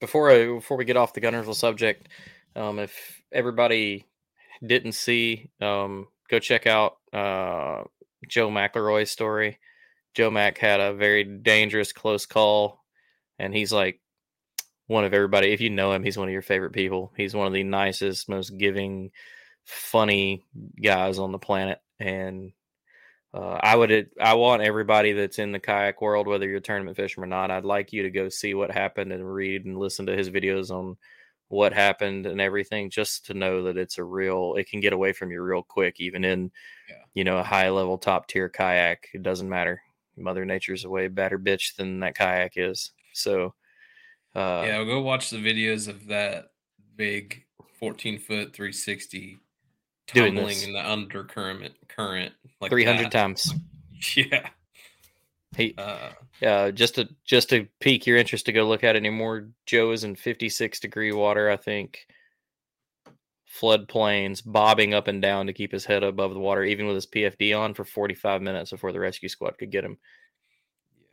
before 0.00 0.30
I, 0.30 0.46
before 0.46 0.78
we 0.78 0.86
get 0.86 0.96
off 0.96 1.12
the 1.12 1.20
Guntersville 1.20 1.54
subject, 1.54 2.08
um, 2.56 2.78
if 2.78 3.22
everybody 3.32 4.06
didn't 4.64 4.92
see, 4.92 5.50
um, 5.60 6.08
go 6.30 6.38
check 6.38 6.66
out 6.66 6.96
uh, 7.12 7.82
Joe 8.28 8.50
McElroy's 8.50 9.10
story. 9.10 9.58
Joe 10.14 10.30
Mac 10.30 10.58
had 10.58 10.80
a 10.80 10.94
very 10.94 11.24
dangerous 11.24 11.92
close 11.92 12.26
call, 12.26 12.84
and 13.38 13.54
he's 13.54 13.72
like 13.72 14.00
one 14.86 15.04
of 15.04 15.14
everybody. 15.14 15.52
If 15.52 15.60
you 15.60 15.70
know 15.70 15.92
him, 15.92 16.02
he's 16.02 16.18
one 16.18 16.28
of 16.28 16.32
your 16.32 16.42
favorite 16.42 16.72
people. 16.72 17.12
He's 17.16 17.34
one 17.34 17.46
of 17.46 17.52
the 17.52 17.62
nicest, 17.62 18.28
most 18.28 18.58
giving, 18.58 19.10
funny 19.64 20.44
guys 20.82 21.18
on 21.18 21.32
the 21.32 21.38
planet, 21.38 21.78
and 21.98 22.52
uh, 23.32 23.58
I 23.62 23.76
would 23.76 24.10
I 24.20 24.34
want 24.34 24.62
everybody 24.62 25.12
that's 25.12 25.38
in 25.38 25.52
the 25.52 25.60
kayak 25.60 26.02
world, 26.02 26.26
whether 26.26 26.48
you're 26.48 26.58
a 26.58 26.60
tournament 26.60 26.96
fisherman 26.96 27.28
or 27.28 27.36
not, 27.36 27.50
I'd 27.50 27.64
like 27.64 27.92
you 27.92 28.02
to 28.02 28.10
go 28.10 28.28
see 28.28 28.54
what 28.54 28.72
happened 28.72 29.12
and 29.12 29.32
read 29.32 29.64
and 29.64 29.78
listen 29.78 30.06
to 30.06 30.16
his 30.16 30.30
videos 30.30 30.70
on 30.70 30.96
what 31.50 31.72
happened 31.72 32.26
and 32.26 32.40
everything, 32.40 32.88
just 32.90 33.26
to 33.26 33.34
know 33.34 33.64
that 33.64 33.76
it's 33.76 33.98
a 33.98 34.04
real. 34.04 34.54
It 34.56 34.68
can 34.70 34.80
get 34.80 34.92
away 34.92 35.12
from 35.12 35.30
you 35.30 35.42
real 35.42 35.62
quick, 35.62 36.00
even 36.00 36.24
in 36.24 36.50
Yeah. 36.88 36.96
you 37.14 37.24
know 37.24 37.38
a 37.38 37.42
high 37.42 37.68
level 37.70 37.98
top 37.98 38.26
tier 38.28 38.48
kayak. 38.48 39.08
It 39.12 39.22
doesn't 39.22 39.48
matter. 39.48 39.82
Mother 40.16 40.44
Nature's 40.44 40.84
a 40.84 40.90
way 40.90 41.08
better 41.08 41.38
bitch 41.38 41.76
than 41.76 42.00
that 42.00 42.14
kayak 42.14 42.52
is. 42.56 42.92
So, 43.12 43.54
uh, 44.34 44.62
yeah, 44.66 44.84
go 44.84 45.00
watch 45.00 45.30
the 45.30 45.38
videos 45.38 45.88
of 45.88 46.06
that 46.06 46.50
big 46.96 47.44
14 47.78 48.18
foot 48.18 48.52
360 48.54 49.38
Doing 50.12 50.34
tumbling 50.34 50.60
in 50.62 50.72
the 50.72 50.88
undercurrent 50.90 51.74
current 51.88 52.32
like 52.60 52.70
three 52.70 52.84
hundred 52.84 53.06
that. 53.06 53.12
times. 53.12 53.52
Yeah. 54.16 54.48
He 55.56 55.74
Uh, 55.76 56.10
uh, 56.42 56.70
just 56.70 56.94
to 56.94 57.08
just 57.24 57.50
to 57.50 57.66
pique 57.80 58.06
your 58.06 58.16
interest 58.16 58.46
to 58.46 58.52
go 58.52 58.66
look 58.66 58.84
at 58.84 58.96
it 58.96 59.00
anymore. 59.00 59.50
Joe 59.66 59.90
is 59.92 60.04
in 60.04 60.14
56 60.16 60.80
degree 60.80 61.12
water, 61.12 61.50
I 61.50 61.56
think. 61.56 62.06
Floodplains, 63.60 64.42
bobbing 64.44 64.94
up 64.94 65.08
and 65.08 65.20
down 65.20 65.46
to 65.46 65.52
keep 65.52 65.72
his 65.72 65.84
head 65.84 66.04
above 66.04 66.32
the 66.34 66.40
water, 66.40 66.62
even 66.62 66.86
with 66.86 66.94
his 66.94 67.06
PFD 67.06 67.58
on 67.58 67.74
for 67.74 67.84
45 67.84 68.42
minutes 68.42 68.70
before 68.70 68.92
the 68.92 69.00
rescue 69.00 69.28
squad 69.28 69.58
could 69.58 69.72
get 69.72 69.84
him. 69.84 69.98
yeah. 70.96 71.04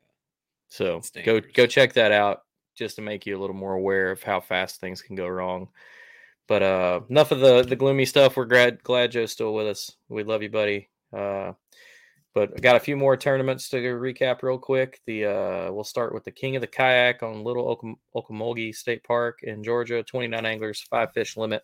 So 0.69 1.01
go 1.23 1.41
go 1.41 1.65
check 1.65 1.93
that 1.93 2.11
out 2.11 2.43
just 2.76 2.95
to 2.97 3.01
make 3.01 3.26
you 3.26 3.35
a 3.38 3.41
little 3.41 3.55
more 3.55 3.73
aware 3.73 4.11
of 4.11 4.22
how 4.22 4.39
fast 4.39 4.80
things 4.80 5.01
can 5.01 5.15
go 5.15 5.27
wrong. 5.27 5.69
But 6.47 6.64
uh 6.64 7.01
enough 7.09 7.31
of 7.31 7.39
the 7.39 7.64
the 7.64 7.76
gloomy 7.76 8.05
stuff. 8.05 8.38
We're 8.38 8.45
glad 8.45 8.84
glad 8.84 9.11
Joe's 9.11 9.31
still 9.31 9.53
with 9.53 9.68
us. 9.68 9.91
We 10.09 10.23
love 10.23 10.43
you, 10.43 10.49
buddy. 10.49 10.89
Uh 11.11 11.53
but 12.38 12.53
I 12.55 12.59
got 12.59 12.76
a 12.76 12.80
few 12.80 12.95
more 12.95 13.18
tournaments 13.18 13.68
to 13.69 13.77
recap 13.77 14.43
real 14.43 14.59
quick. 14.59 15.01
The 15.07 15.26
uh, 15.26 15.72
we'll 15.72 15.84
start 15.84 16.14
with 16.14 16.23
the 16.23 16.30
King 16.30 16.55
of 16.55 16.61
the 16.61 16.68
Kayak 16.68 17.23
on 17.23 17.43
Little 17.43 17.97
Ocmulgee 18.15 18.76
State 18.76 19.03
Park 19.03 19.39
in 19.41 19.64
Georgia. 19.64 20.03
29 20.03 20.45
anglers, 20.45 20.85
five 20.88 21.11
fish 21.14 21.35
limit. 21.35 21.64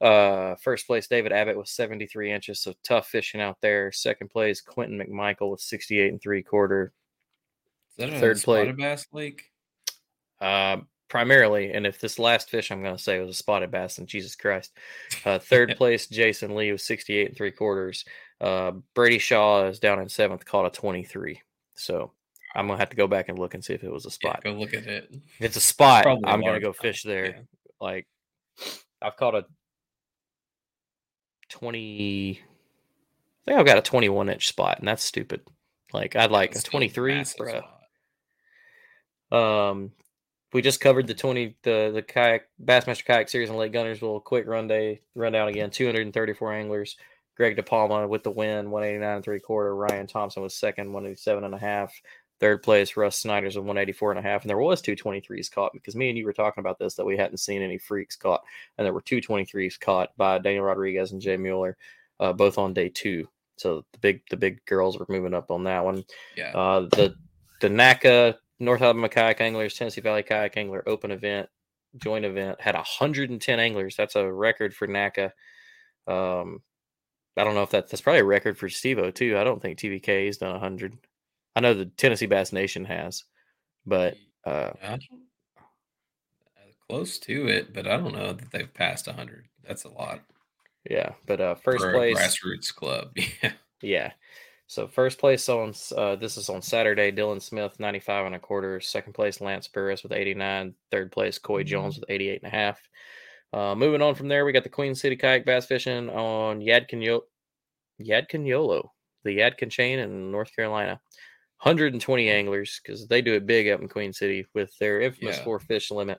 Uh, 0.00 0.54
first 0.62 0.86
place 0.86 1.08
David 1.08 1.32
Abbott 1.32 1.58
with 1.58 1.66
73 1.66 2.30
inches, 2.30 2.60
so 2.60 2.72
tough 2.84 3.08
fishing 3.08 3.40
out 3.40 3.56
there. 3.62 3.90
Second 3.90 4.28
place 4.30 4.60
Quentin 4.60 4.96
McMichael 4.96 5.50
with 5.50 5.60
68 5.60 6.12
and 6.12 6.22
three 6.22 6.44
quarter. 6.44 6.92
Is 7.90 7.96
that 7.96 8.14
a 8.14 8.20
Third 8.20 8.40
place. 8.42 8.76
bass 8.78 9.06
lake? 9.12 9.50
Uh, 10.40 10.76
primarily, 11.08 11.72
and 11.72 11.86
if 11.86 12.00
this 12.00 12.18
last 12.18 12.50
fish 12.50 12.70
I'm 12.70 12.82
going 12.82 12.96
to 12.96 13.02
say 13.02 13.18
was 13.20 13.30
a 13.30 13.34
spotted 13.34 13.70
bass, 13.70 13.98
and 13.98 14.06
Jesus 14.08 14.36
Christ. 14.36 14.76
Uh, 15.24 15.38
third 15.38 15.74
place 15.76 16.06
Jason 16.06 16.54
Lee 16.54 16.72
with 16.72 16.80
68 16.80 17.28
and 17.28 17.36
three 17.36 17.50
quarters. 17.52 18.04
Uh, 18.40 18.72
Brady 18.94 19.18
Shaw 19.18 19.66
is 19.68 19.78
down 19.78 20.00
in 20.00 20.08
seventh, 20.08 20.44
caught 20.44 20.66
a 20.66 20.70
23. 20.70 21.40
So 21.74 22.12
I'm 22.54 22.66
gonna 22.66 22.78
have 22.78 22.90
to 22.90 22.96
go 22.96 23.06
back 23.06 23.28
and 23.28 23.38
look 23.38 23.54
and 23.54 23.64
see 23.64 23.74
if 23.74 23.82
it 23.84 23.92
was 23.92 24.04
a 24.06 24.08
Yeah, 24.08 24.12
spot. 24.30 24.44
go 24.44 24.52
look 24.52 24.74
at 24.74 24.86
it. 24.86 25.08
If 25.12 25.40
it's 25.40 25.56
a 25.56 25.60
spot, 25.60 26.04
Probably 26.04 26.24
a 26.30 26.32
I'm 26.32 26.40
gonna 26.40 26.60
go 26.60 26.72
fish 26.72 27.02
there. 27.02 27.26
yeah. 27.26 27.40
Like 27.80 28.06
I've 29.02 29.16
caught 29.16 29.34
a 29.34 29.44
20. 31.48 32.40
I 32.40 33.50
think 33.50 33.58
I've 33.60 33.66
got 33.66 33.78
a 33.78 33.82
21 33.82 34.28
inch 34.30 34.48
spot, 34.48 34.78
and 34.78 34.88
that's 34.88 35.02
stupid. 35.04 35.42
Like 35.92 36.16
I'd 36.16 36.30
like 36.30 36.50
a 36.50 36.54
That's 36.54 36.60
still 36.66 36.78
23, 36.78 37.14
massive 37.14 37.40
bruh. 37.40 37.62
spot. 39.30 39.70
Um, 39.70 39.92
we 40.54 40.62
just 40.62 40.80
covered 40.80 41.06
the 41.06 41.14
twenty 41.14 41.56
the 41.62 41.90
the 41.92 42.00
kayak 42.00 42.48
Bassmaster 42.64 43.04
Kayak 43.04 43.28
Series 43.28 43.50
in 43.50 43.56
Lake 43.56 43.72
Guntersville. 43.72 44.22
Quick 44.22 44.46
run 44.46 44.68
day 44.68 45.00
rundown 45.14 45.48
again. 45.48 45.68
Two 45.68 45.84
hundred 45.84 46.02
and 46.02 46.14
thirty 46.14 46.32
four 46.32 46.54
anglers. 46.54 46.96
Greg 47.36 47.56
DiPalma 47.56 48.08
with 48.08 48.22
the 48.22 48.30
win, 48.30 48.70
one 48.70 48.84
eighty 48.84 48.98
nine 48.98 49.16
and 49.16 49.24
three 49.24 49.40
quarter. 49.40 49.74
Ryan 49.74 50.06
Thompson 50.06 50.42
was 50.42 50.54
second, 50.54 50.92
one 50.92 51.04
eighty 51.04 51.16
seven 51.16 51.44
and 51.44 51.54
a 51.54 51.58
half. 51.58 51.92
Third 52.40 52.62
place, 52.62 52.96
Russ 52.96 53.16
Snyder's 53.16 53.56
at 53.56 53.62
184 53.62 54.10
and 54.10 54.18
a 54.18 54.22
half. 54.22 54.42
And 54.42 54.50
there 54.50 54.58
was 54.58 54.82
two 54.82 54.96
23s 54.96 55.50
caught 55.52 55.72
because 55.72 55.94
me 55.94 56.08
and 56.08 56.18
you 56.18 56.24
were 56.26 56.32
talking 56.32 56.60
about 56.60 56.80
this 56.80 56.94
that 56.94 57.06
we 57.06 57.16
hadn't 57.16 57.38
seen 57.38 57.62
any 57.62 57.78
freaks 57.78 58.16
caught. 58.16 58.42
And 58.76 58.84
there 58.84 58.92
were 58.92 59.00
two 59.00 59.20
23s 59.20 59.78
caught 59.78 60.14
by 60.16 60.38
Daniel 60.40 60.64
Rodriguez 60.64 61.12
and 61.12 61.22
Jay 61.22 61.36
Mueller, 61.36 61.76
uh, 62.18 62.32
both 62.32 62.58
on 62.58 62.74
day 62.74 62.88
two. 62.88 63.28
So 63.56 63.84
the 63.92 63.98
big 63.98 64.22
the 64.30 64.36
big 64.36 64.64
girls 64.66 64.98
were 64.98 65.06
moving 65.08 65.32
up 65.32 65.52
on 65.52 65.62
that 65.64 65.84
one. 65.84 66.04
Yeah. 66.36 66.50
Uh, 66.56 66.80
the 66.90 67.14
the 67.60 67.68
NACA 67.68 68.34
North 68.60 68.82
Alabama 68.82 69.08
Kayak 69.08 69.40
Anglers 69.40 69.74
Tennessee 69.74 70.00
Valley 70.00 70.22
Kayak 70.22 70.56
Angler 70.56 70.82
Open 70.88 71.10
event 71.10 71.48
joint 71.96 72.24
event 72.24 72.60
had 72.60 72.74
110 72.74 73.60
anglers. 73.60 73.94
That's 73.96 74.16
a 74.16 74.32
record 74.32 74.74
for 74.74 74.88
NACA. 74.88 75.30
Um, 76.08 76.60
I 77.36 77.44
don't 77.44 77.54
know 77.54 77.62
if 77.62 77.70
that, 77.70 77.88
that's 77.88 78.00
probably 78.00 78.20
a 78.20 78.24
record 78.24 78.58
for 78.58 78.68
Stevo 78.68 79.14
too. 79.14 79.36
I 79.38 79.44
don't 79.44 79.60
think 79.62 79.78
TVK 79.78 80.26
has 80.26 80.38
done 80.38 80.52
100. 80.52 80.96
I 81.56 81.60
know 81.60 81.72
the 81.74 81.86
Tennessee 81.86 82.26
Bass 82.26 82.52
Nation 82.52 82.84
has, 82.84 83.24
but 83.86 84.16
uh, 84.44 84.70
don't- 84.82 85.02
uh, 85.56 86.60
close 86.88 87.18
to 87.20 87.48
it, 87.48 87.72
but 87.72 87.86
I 87.86 87.96
don't 87.96 88.14
know 88.14 88.32
that 88.32 88.50
they've 88.50 88.72
passed 88.74 89.06
100. 89.06 89.46
That's 89.66 89.84
a 89.84 89.88
lot. 89.88 90.20
yeah. 90.88 91.12
But 91.26 91.40
uh, 91.40 91.54
first 91.54 91.84
place, 91.84 92.16
grassroots 92.18 92.74
club. 92.74 93.16
Yeah. 93.42 93.52
Yeah. 93.82 94.12
So 94.74 94.88
first 94.88 95.20
place 95.20 95.48
on 95.48 95.72
uh, 95.96 96.16
this 96.16 96.36
is 96.36 96.48
on 96.48 96.60
Saturday. 96.60 97.12
Dylan 97.12 97.40
Smith, 97.40 97.78
95 97.78 98.26
and 98.26 98.34
a 98.34 98.40
quarter. 98.40 98.80
Second 98.80 99.12
place, 99.12 99.40
Lance 99.40 99.68
Burris 99.68 100.02
with 100.02 100.10
89. 100.10 100.74
Third 100.90 101.12
place, 101.12 101.38
Coy 101.38 101.62
Jones 101.62 101.94
with 101.94 102.10
88 102.10 102.42
and 102.42 102.52
a 102.52 102.56
half. 102.56 102.80
Uh, 103.52 103.76
moving 103.76 104.02
on 104.02 104.16
from 104.16 104.26
there, 104.26 104.44
we 104.44 104.50
got 104.50 104.64
the 104.64 104.68
Queen 104.68 104.96
City 104.96 105.14
Kayak 105.14 105.46
Bass 105.46 105.66
Fishing 105.66 106.10
on 106.10 106.58
Yadkin, 106.58 107.04
Yo- 107.04 107.22
Yadkin 108.00 108.44
Yolo, 108.48 108.92
the 109.22 109.38
Yadkin 109.38 109.70
chain 109.70 110.00
in 110.00 110.32
North 110.32 110.50
Carolina. 110.56 111.00
120 111.62 112.28
anglers 112.28 112.80
because 112.82 113.06
they 113.06 113.22
do 113.22 113.34
it 113.34 113.46
big 113.46 113.68
up 113.68 113.80
in 113.80 113.88
Queen 113.88 114.12
City 114.12 114.44
with 114.54 114.76
their 114.78 115.00
infamous 115.00 115.36
Yeah. 115.38 115.44
four 115.44 115.60
fish 115.60 115.92
limit. 115.92 116.18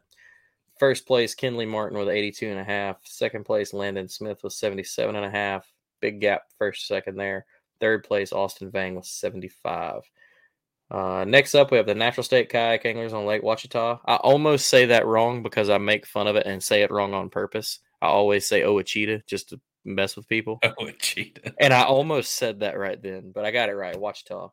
First 0.80 1.06
place, 1.06 1.36
Kinley 1.36 1.66
Martin 1.66 2.00
with 2.00 2.08
82 2.08 2.48
and 2.48 2.60
a 2.60 2.64
half. 2.64 3.02
Second 3.04 3.44
place, 3.44 3.74
Landon 3.74 4.08
Smith 4.08 4.46
with 4.46 4.54
77 4.54 5.14
and 5.18 5.26
a 5.26 5.30
half. 5.30 5.70
Big 6.00 6.22
gap 6.22 6.44
first, 6.58 6.88
second 6.88 7.18
there. 7.18 7.46
Third 7.80 8.04
place, 8.04 8.32
Austin 8.32 8.72
Vang 8.72 8.96
with 8.96 9.06
75. 9.06 10.02
Uh, 10.92 11.26
next 11.28 11.56
up, 11.56 11.72
we 11.72 11.78
have 11.78 11.88
the 11.88 11.96
Natural 11.96 12.24
State 12.24 12.50
Kayak 12.50 12.86
Anglers 12.86 13.14
on 13.14 13.26
Lake 13.26 13.42
Ouachita. 13.42 14.00
I 14.06 14.16
almost 14.18 14.68
say 14.70 14.86
that 14.86 15.06
wrong 15.06 15.42
because 15.42 15.70
I 15.70 15.78
make 15.78 16.06
fun 16.06 16.28
of 16.28 16.36
it 16.36 16.46
and 16.46 16.62
say 16.62 16.84
it 16.84 16.92
wrong 16.92 17.14
on 17.14 17.30
purpose. 17.30 17.80
I 18.02 18.08
always 18.08 18.48
say 18.48 18.62
Owachita 18.62 19.26
just 19.26 19.50
to 19.50 19.60
mess 19.84 20.16
with 20.16 20.28
people. 20.28 20.60
Oh. 20.78 20.90
And 21.60 21.74
I 21.74 21.84
almost 21.84 22.34
said 22.34 22.60
that 22.60 22.78
right 22.78 23.02
then, 23.02 23.32
but 23.34 23.46
I 23.46 23.52
got 23.52 23.70
it 23.70 23.76
right. 23.76 23.96
Ouachita. 23.96 24.50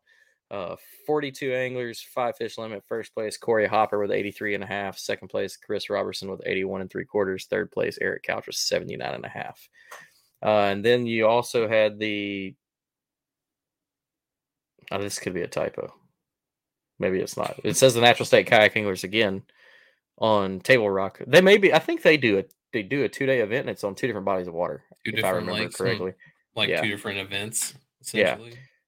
Uh, 0.50 0.76
42 1.06 1.54
anglers, 1.54 2.02
five 2.02 2.36
fish 2.36 2.58
limit. 2.58 2.84
First 2.86 3.14
place, 3.14 3.38
Corey 3.38 3.66
Hopper 3.66 3.98
with 3.98 4.10
83 4.10 4.54
and 4.54 4.62
a 4.62 4.66
half. 4.66 4.98
Second 4.98 5.28
place, 5.28 5.56
Chris 5.56 5.88
Robertson 5.88 6.30
with 6.30 6.42
81 6.44 6.82
and 6.82 6.90
three 6.90 7.06
quarters. 7.06 7.46
Third 7.46 7.72
place, 7.72 7.98
Eric 8.02 8.24
Couch 8.24 8.46
with 8.46 8.56
79 8.56 9.14
and 9.14 9.24
a 9.24 9.30
half. 9.30 9.66
Uh, 10.44 10.66
and 10.70 10.84
then 10.84 11.06
you 11.06 11.26
also 11.26 11.66
had 11.66 11.98
the. 11.98 12.54
Oh, 14.90 14.98
this 14.98 15.18
could 15.18 15.34
be 15.34 15.42
a 15.42 15.48
typo. 15.48 15.92
Maybe 16.98 17.18
it's 17.20 17.36
not. 17.36 17.58
It 17.64 17.76
says 17.76 17.94
the 17.94 18.00
Natural 18.00 18.26
State 18.26 18.46
Kayak 18.46 18.76
Anglers 18.76 19.04
again 19.04 19.42
on 20.18 20.60
Table 20.60 20.88
Rock. 20.90 21.20
They 21.26 21.40
may 21.40 21.56
be. 21.56 21.72
I 21.72 21.78
think 21.78 22.02
they 22.02 22.16
do 22.16 22.38
it. 22.38 22.52
They 22.72 22.82
do 22.82 23.04
a 23.04 23.08
two 23.08 23.26
day 23.26 23.40
event, 23.40 23.62
and 23.62 23.70
it's 23.70 23.84
on 23.84 23.94
two 23.94 24.06
different 24.06 24.24
bodies 24.26 24.46
of 24.48 24.54
water, 24.54 24.82
Two 25.04 25.12
if 25.14 25.24
I 25.24 25.30
remember 25.30 25.52
lakes 25.62 25.76
correctly. 25.76 26.14
Like 26.54 26.68
Yeah. 26.68 26.80
two 26.82 26.88
different 26.88 27.18
events, 27.18 27.74
Yeah. 28.12 28.38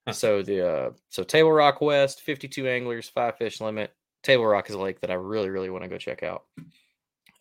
Huh. 0.06 0.12
So 0.12 0.42
the 0.42 0.68
uh 0.68 0.90
so 1.08 1.22
Table 1.24 1.52
Rock 1.52 1.80
West, 1.80 2.20
52 2.22 2.68
anglers, 2.68 3.08
five 3.08 3.36
fish 3.38 3.60
limit. 3.60 3.92
Table 4.22 4.46
Rock 4.46 4.68
is 4.68 4.74
a 4.74 4.80
lake 4.80 5.00
that 5.00 5.10
I 5.10 5.14
really, 5.14 5.48
really 5.50 5.70
want 5.70 5.82
to 5.84 5.88
go 5.88 5.98
check 5.98 6.22
out. 6.22 6.44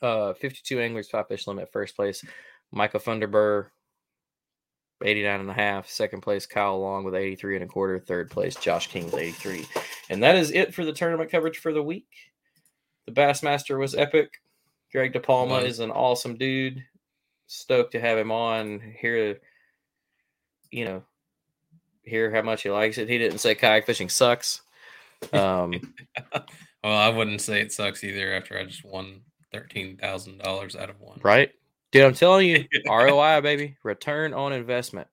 Uh 0.01 0.34
52 0.34 0.80
anglers, 0.80 1.09
five 1.09 1.27
fish 1.27 1.45
limit, 1.47 1.71
first 1.71 1.95
place, 1.95 2.23
Michael 2.71 2.99
Funderburr, 2.99 3.67
89 5.03 5.40
and 5.41 5.49
a 5.49 5.53
half. 5.53 5.90
Second 5.90 6.22
place, 6.22 6.45
Kyle 6.45 6.80
Long 6.80 7.03
with 7.03 7.15
83 7.15 7.56
and 7.56 7.64
a 7.64 7.68
quarter. 7.68 7.99
Third 7.99 8.30
place, 8.30 8.56
Josh 8.56 8.88
King 8.88 9.06
with 9.06 9.15
83. 9.15 9.65
And 10.10 10.24
that 10.24 10.36
is 10.36 10.52
it 10.52 10.74
for 10.74 10.86
the 10.86 10.94
tournament 10.94 11.32
coverage 11.32 11.57
for 11.57 11.74
the 11.74 11.84
week. 11.84 12.07
The 13.06 13.11
Bassmaster 13.11 13.78
was 13.80 13.95
epic. 13.95 14.41
Greg 14.91 15.14
DiPalma 15.14 15.64
is 15.64 15.80
an 15.80 15.91
awesome 15.91 16.38
dude. 16.38 16.84
Stoked 17.48 17.91
to 17.94 17.99
have 17.99 18.18
him 18.18 18.32
on 18.32 18.80
here. 18.99 19.40
You 20.72 20.86
know, 20.86 21.03
hear 22.03 22.34
how 22.34 22.41
much 22.41 22.64
he 22.64 22.70
likes 22.70 22.98
it. 22.98 23.10
He 23.10 23.18
didn't 23.18 23.40
say 23.40 23.56
kayak 23.56 23.86
fishing 23.86 24.10
sucks. 24.10 24.61
Um, 25.32 25.94
well, 26.84 26.98
I 26.98 27.07
wouldn't 27.07 27.40
say 27.40 27.61
it 27.61 27.72
sucks 27.72 28.03
either 28.03 28.34
after 28.34 28.57
I 28.60 28.65
just 28.65 28.84
won 28.84 29.22
$13,000 29.53 30.76
out 30.76 30.90
of 30.90 30.99
one. 30.99 31.22
right? 31.24 31.49
Dude, 31.94 32.03
I'm 32.03 32.14
telling 32.15 32.49
you, 32.49 32.65
ROI, 32.90 33.41
baby, 33.41 33.78
return 33.84 34.34
on 34.34 34.52
investment. 34.52 35.07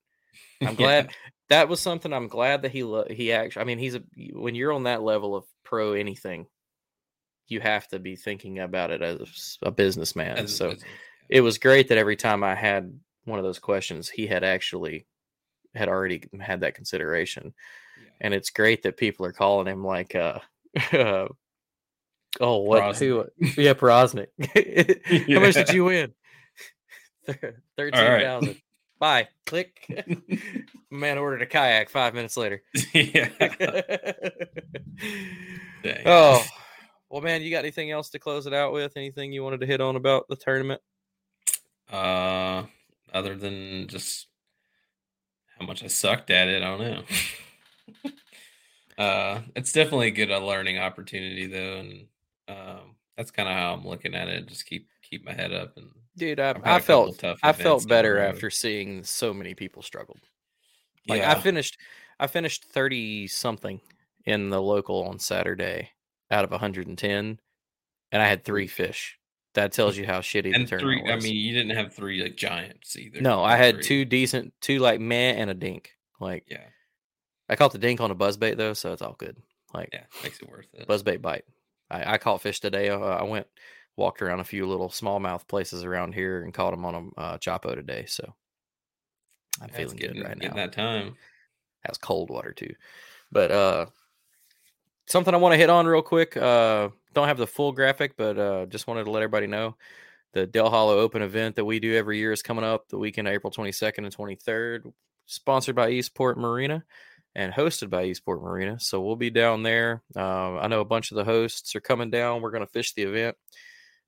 I'm 0.62 0.74
glad 0.74 1.10
that 1.50 1.68
was 1.68 1.78
something. 1.78 2.12
I'm 2.12 2.28
glad 2.28 2.62
that 2.62 2.72
he 2.72 2.82
lo- 2.82 3.06
he 3.08 3.32
actually. 3.32 3.62
I 3.62 3.64
mean, 3.66 3.78
he's 3.78 3.96
a 3.96 4.02
when 4.32 4.54
you're 4.54 4.72
on 4.72 4.84
that 4.84 5.02
level 5.02 5.36
of 5.36 5.44
pro 5.62 5.92
anything, 5.92 6.46
you 7.48 7.60
have 7.60 7.86
to 7.88 7.98
be 7.98 8.16
thinking 8.16 8.60
about 8.60 8.90
it 8.90 9.02
as 9.02 9.58
a 9.62 9.70
businessman. 9.70 10.38
As 10.38 10.52
a 10.52 10.56
so 10.56 10.70
business, 10.70 10.90
it 11.28 11.40
was 11.42 11.58
great 11.58 11.88
that 11.88 11.98
every 11.98 12.16
time 12.16 12.42
I 12.42 12.54
had 12.54 12.98
one 13.24 13.38
of 13.38 13.44
those 13.44 13.58
questions, 13.58 14.08
he 14.08 14.26
had 14.26 14.42
actually 14.42 15.06
had 15.74 15.88
already 15.88 16.22
had 16.40 16.60
that 16.60 16.74
consideration. 16.74 17.52
yeah. 17.98 18.10
and 18.22 18.34
it's 18.34 18.50
great 18.50 18.84
that 18.84 18.96
people 18.96 19.26
are 19.26 19.32
calling 19.32 19.66
him 19.66 19.84
like 19.84 20.14
uh, 20.14 20.38
uh 20.92 21.28
oh 22.40 22.58
what 22.58 22.96
who 22.96 23.26
yeah 23.56 23.74
Prosnick. 23.74 24.28
How 25.28 25.40
much 25.40 25.54
did 25.54 25.70
you 25.70 25.84
win? 25.84 26.14
Thirteen 27.76 28.20
thousand. 28.20 28.60
Bye. 28.98 29.28
Click. 29.46 29.86
Man 30.90 31.18
ordered 31.18 31.42
a 31.42 31.46
kayak 31.46 31.88
five 31.88 32.14
minutes 32.14 32.36
later. 32.36 32.62
yeah. 32.94 33.28
Oh 36.04 36.44
well 37.08 37.22
man, 37.22 37.40
you 37.40 37.50
got 37.50 37.60
anything 37.60 37.90
else 37.90 38.10
to 38.10 38.18
close 38.18 38.46
it 38.46 38.52
out 38.52 38.74
with? 38.74 38.92
Anything 38.96 39.32
you 39.32 39.42
wanted 39.42 39.60
to 39.60 39.66
hit 39.66 39.80
on 39.80 39.96
about 39.96 40.28
the 40.28 40.36
tournament? 40.36 40.82
Uh, 41.90 42.64
other 43.14 43.34
than 43.34 43.88
just 43.88 44.26
how 45.58 45.64
much 45.66 45.82
I 45.82 45.86
sucked 45.86 46.30
at 46.30 46.48
it, 46.48 46.62
I 46.62 46.66
don't 46.66 46.80
know. 46.80 47.02
uh, 49.02 49.40
it's 49.56 49.72
definitely 49.72 50.08
a 50.08 50.12
good 50.12 50.30
uh, 50.30 50.44
learning 50.44 50.78
opportunity 50.78 51.46
though, 51.46 51.76
and 51.78 52.06
um, 52.46 52.96
that's 53.16 53.30
kind 53.30 53.48
of 53.48 53.54
how 53.54 53.72
I'm 53.72 53.86
looking 53.86 54.14
at 54.14 54.28
it. 54.28 54.46
Just 54.46 54.66
keep 54.66 54.86
keep 55.02 55.24
my 55.24 55.32
head 55.32 55.52
up 55.52 55.78
and 55.78 55.88
Dude, 56.16 56.40
I, 56.40 56.54
I 56.64 56.80
felt 56.80 57.22
I 57.42 57.52
felt 57.52 57.88
better 57.88 58.18
after 58.18 58.50
seeing 58.50 59.04
so 59.04 59.32
many 59.32 59.54
people 59.54 59.82
struggled. 59.82 60.20
Like 61.08 61.20
yeah, 61.22 61.30
I 61.32 61.34
finished 61.40 61.78
I 62.18 62.26
finished 62.26 62.64
30 62.64 63.26
something 63.28 63.80
in 64.26 64.50
the 64.50 64.60
local 64.60 65.04
on 65.04 65.18
Saturday 65.18 65.90
out 66.30 66.44
of 66.44 66.50
110 66.50 67.40
and 68.12 68.22
I 68.22 68.26
had 68.26 68.44
3 68.44 68.66
fish. 68.66 69.16
That 69.54 69.72
tells 69.72 69.96
you 69.96 70.06
how 70.06 70.20
shitty 70.20 70.44
the 70.44 70.54
and 70.54 70.68
tournament 70.68 71.06
three. 71.06 71.12
I 71.12 71.16
mean, 71.16 71.34
you 71.34 71.52
didn't 71.52 71.76
have 71.76 71.92
three 71.92 72.22
like 72.22 72.36
giants 72.36 72.96
either. 72.96 73.20
no, 73.20 73.42
I 73.42 73.56
had 73.56 73.76
three- 73.76 73.82
two 73.84 74.04
decent 74.04 74.52
two 74.60 74.78
like 74.78 75.00
meh 75.00 75.32
and 75.32 75.50
a 75.50 75.54
dink. 75.54 75.90
Like 76.20 76.44
Yeah, 76.48 76.66
I 77.48 77.56
caught 77.56 77.72
the 77.72 77.78
dink 77.78 78.00
on 78.00 78.10
a 78.10 78.14
buzz 78.14 78.36
bait 78.36 78.54
though, 78.56 78.74
so 78.74 78.92
it's 78.92 79.02
all 79.02 79.16
good. 79.18 79.36
Like 79.74 79.88
Yeah, 79.92 80.04
makes 80.22 80.40
it 80.40 80.48
worth 80.48 80.66
it. 80.74 80.86
buzz 80.86 81.02
bait 81.02 81.20
bite. 81.22 81.44
I, 81.90 82.14
I 82.14 82.18
caught 82.18 82.42
fish 82.42 82.60
today. 82.60 82.90
Uh, 82.90 82.98
I 83.00 83.24
went 83.24 83.48
walked 84.00 84.22
around 84.22 84.40
a 84.40 84.44
few 84.44 84.66
little 84.66 84.88
smallmouth 84.88 85.46
places 85.46 85.84
around 85.84 86.14
here 86.14 86.42
and 86.42 86.52
caught 86.54 86.70
them 86.72 86.84
on 86.84 87.12
a 87.16 87.20
uh, 87.20 87.38
chopo 87.38 87.74
today. 87.74 88.06
So 88.08 88.34
I'm 89.60 89.68
it's 89.68 89.76
feeling 89.76 89.96
getting- 89.96 90.16
good 90.16 90.26
right 90.26 90.38
now. 90.38 90.54
that 90.54 90.72
time. 90.72 91.16
has 91.84 91.98
cold 91.98 92.30
water 92.30 92.52
too. 92.52 92.74
But 93.30 93.50
uh 93.52 93.86
something 95.06 95.34
I 95.34 95.36
want 95.38 95.52
to 95.52 95.58
hit 95.58 95.70
on 95.70 95.86
real 95.86 96.02
quick. 96.02 96.36
Uh 96.36 96.88
don't 97.14 97.28
have 97.28 97.38
the 97.38 97.46
full 97.46 97.72
graphic, 97.72 98.16
but 98.16 98.38
uh 98.38 98.66
just 98.66 98.86
wanted 98.86 99.04
to 99.04 99.10
let 99.10 99.22
everybody 99.22 99.46
know 99.46 99.76
the 100.32 100.46
Dale 100.46 100.70
Hollow 100.70 100.98
Open 100.98 101.22
event 101.22 101.56
that 101.56 101.64
we 101.64 101.78
do 101.80 101.94
every 101.96 102.18
year 102.18 102.32
is 102.32 102.42
coming 102.42 102.64
up 102.64 102.88
the 102.88 102.98
weekend 102.98 103.28
of 103.28 103.34
April 103.34 103.52
22nd 103.52 103.98
and 104.04 104.16
23rd, 104.16 104.92
sponsored 105.26 105.74
by 105.74 105.90
Eastport 105.90 106.38
Marina 106.38 106.84
and 107.34 107.52
hosted 107.52 107.90
by 107.90 108.04
Eastport 108.04 108.40
Marina. 108.42 108.78
So 108.80 109.00
we'll 109.00 109.16
be 109.16 109.30
down 109.30 109.62
there. 109.62 110.02
Uh, 110.16 110.58
I 110.58 110.68
know 110.68 110.80
a 110.80 110.84
bunch 110.84 111.10
of 111.10 111.16
the 111.16 111.24
hosts 111.24 111.74
are 111.76 111.80
coming 111.80 112.10
down. 112.10 112.42
We're 112.42 112.50
going 112.52 112.64
to 112.66 112.72
fish 112.72 112.92
the 112.94 113.02
event. 113.02 113.36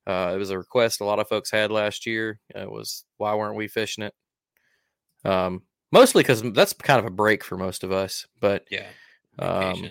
Uh, 0.06 0.32
it 0.34 0.38
was 0.38 0.50
a 0.50 0.58
request 0.58 1.00
a 1.00 1.04
lot 1.04 1.18
of 1.18 1.28
folks 1.28 1.50
had 1.50 1.70
last 1.70 2.06
year. 2.06 2.40
It 2.54 2.70
was 2.70 3.04
why 3.18 3.34
weren't 3.34 3.56
we 3.56 3.68
fishing 3.68 4.04
it? 4.04 4.14
Um, 5.24 5.62
mostly 5.92 6.22
because 6.22 6.42
that's 6.52 6.72
kind 6.72 6.98
of 6.98 7.06
a 7.06 7.10
break 7.10 7.44
for 7.44 7.56
most 7.56 7.84
of 7.84 7.92
us. 7.92 8.26
But 8.40 8.64
Yeah. 8.70 8.88
um, 9.38 9.88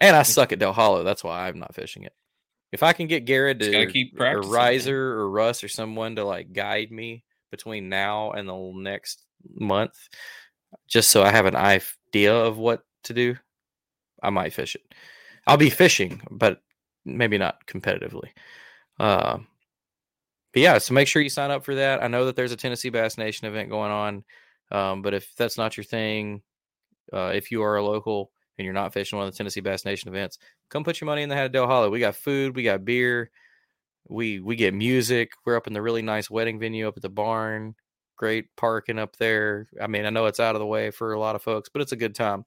and 0.00 0.16
I 0.16 0.22
suck 0.24 0.52
at 0.52 0.58
Dale 0.58 0.72
Hollow. 0.72 1.02
That's 1.02 1.24
why 1.24 1.48
I'm 1.48 1.58
not 1.58 1.74
fishing 1.74 2.02
it. 2.04 2.12
If 2.72 2.82
I 2.82 2.92
can 2.92 3.06
get 3.06 3.24
Garrett 3.24 3.60
to 3.60 3.86
keep 3.86 4.14
or 4.14 4.16
practicing, 4.18 4.52
man. 4.52 4.60
Riser 4.60 5.12
or 5.12 5.30
Russ 5.30 5.62
or 5.62 5.68
someone 5.68 6.16
to 6.16 6.24
like 6.24 6.52
guide 6.52 6.90
me 6.90 7.24
between 7.50 7.88
now 7.88 8.32
and 8.32 8.48
the 8.48 8.72
next 8.74 9.22
month, 9.54 9.94
just 10.88 11.10
so 11.10 11.22
I 11.22 11.30
have 11.30 11.46
an 11.46 11.54
idea 11.54 12.34
of 12.34 12.58
what 12.58 12.82
to 13.04 13.14
do, 13.14 13.36
I 14.22 14.30
might 14.30 14.52
fish 14.52 14.74
it. 14.74 14.82
I'll 15.46 15.56
be 15.56 15.70
fishing, 15.70 16.20
but 16.30 16.60
maybe 17.04 17.38
not 17.38 17.64
competitively. 17.66 18.30
Uh, 18.98 19.38
but 20.54 20.62
yeah, 20.62 20.78
so 20.78 20.94
make 20.94 21.08
sure 21.08 21.20
you 21.20 21.28
sign 21.28 21.50
up 21.50 21.64
for 21.64 21.74
that. 21.74 22.00
I 22.00 22.06
know 22.06 22.26
that 22.26 22.36
there's 22.36 22.52
a 22.52 22.56
Tennessee 22.56 22.88
Bass 22.88 23.18
Nation 23.18 23.48
event 23.48 23.70
going 23.70 23.90
on, 23.90 24.24
um, 24.70 25.02
but 25.02 25.12
if 25.12 25.34
that's 25.36 25.58
not 25.58 25.76
your 25.76 25.82
thing, 25.82 26.42
uh, 27.12 27.32
if 27.34 27.50
you 27.50 27.62
are 27.64 27.76
a 27.76 27.84
local 27.84 28.30
and 28.56 28.64
you're 28.64 28.72
not 28.72 28.92
fishing 28.92 29.18
one 29.18 29.26
of 29.26 29.34
the 29.34 29.36
Tennessee 29.36 29.60
Bass 29.60 29.84
Nation 29.84 30.08
events, 30.08 30.38
come 30.68 30.84
put 30.84 31.00
your 31.00 31.06
money 31.06 31.22
in 31.22 31.28
the 31.28 31.34
hat 31.34 31.46
of 31.46 31.52
Dale 31.52 31.66
Hollow. 31.66 31.90
We 31.90 31.98
got 31.98 32.14
food, 32.14 32.54
we 32.54 32.62
got 32.62 32.84
beer, 32.84 33.32
we 34.08 34.38
we 34.38 34.54
get 34.54 34.74
music. 34.74 35.32
We're 35.44 35.56
up 35.56 35.66
in 35.66 35.72
the 35.72 35.82
really 35.82 36.02
nice 36.02 36.30
wedding 36.30 36.60
venue 36.60 36.86
up 36.86 36.96
at 36.96 37.02
the 37.02 37.08
barn. 37.08 37.74
Great 38.16 38.46
parking 38.56 39.00
up 39.00 39.16
there. 39.16 39.66
I 39.82 39.88
mean, 39.88 40.06
I 40.06 40.10
know 40.10 40.26
it's 40.26 40.38
out 40.38 40.54
of 40.54 40.60
the 40.60 40.66
way 40.66 40.92
for 40.92 41.14
a 41.14 41.18
lot 41.18 41.34
of 41.34 41.42
folks, 41.42 41.68
but 41.68 41.82
it's 41.82 41.90
a 41.90 41.96
good 41.96 42.14
time. 42.14 42.44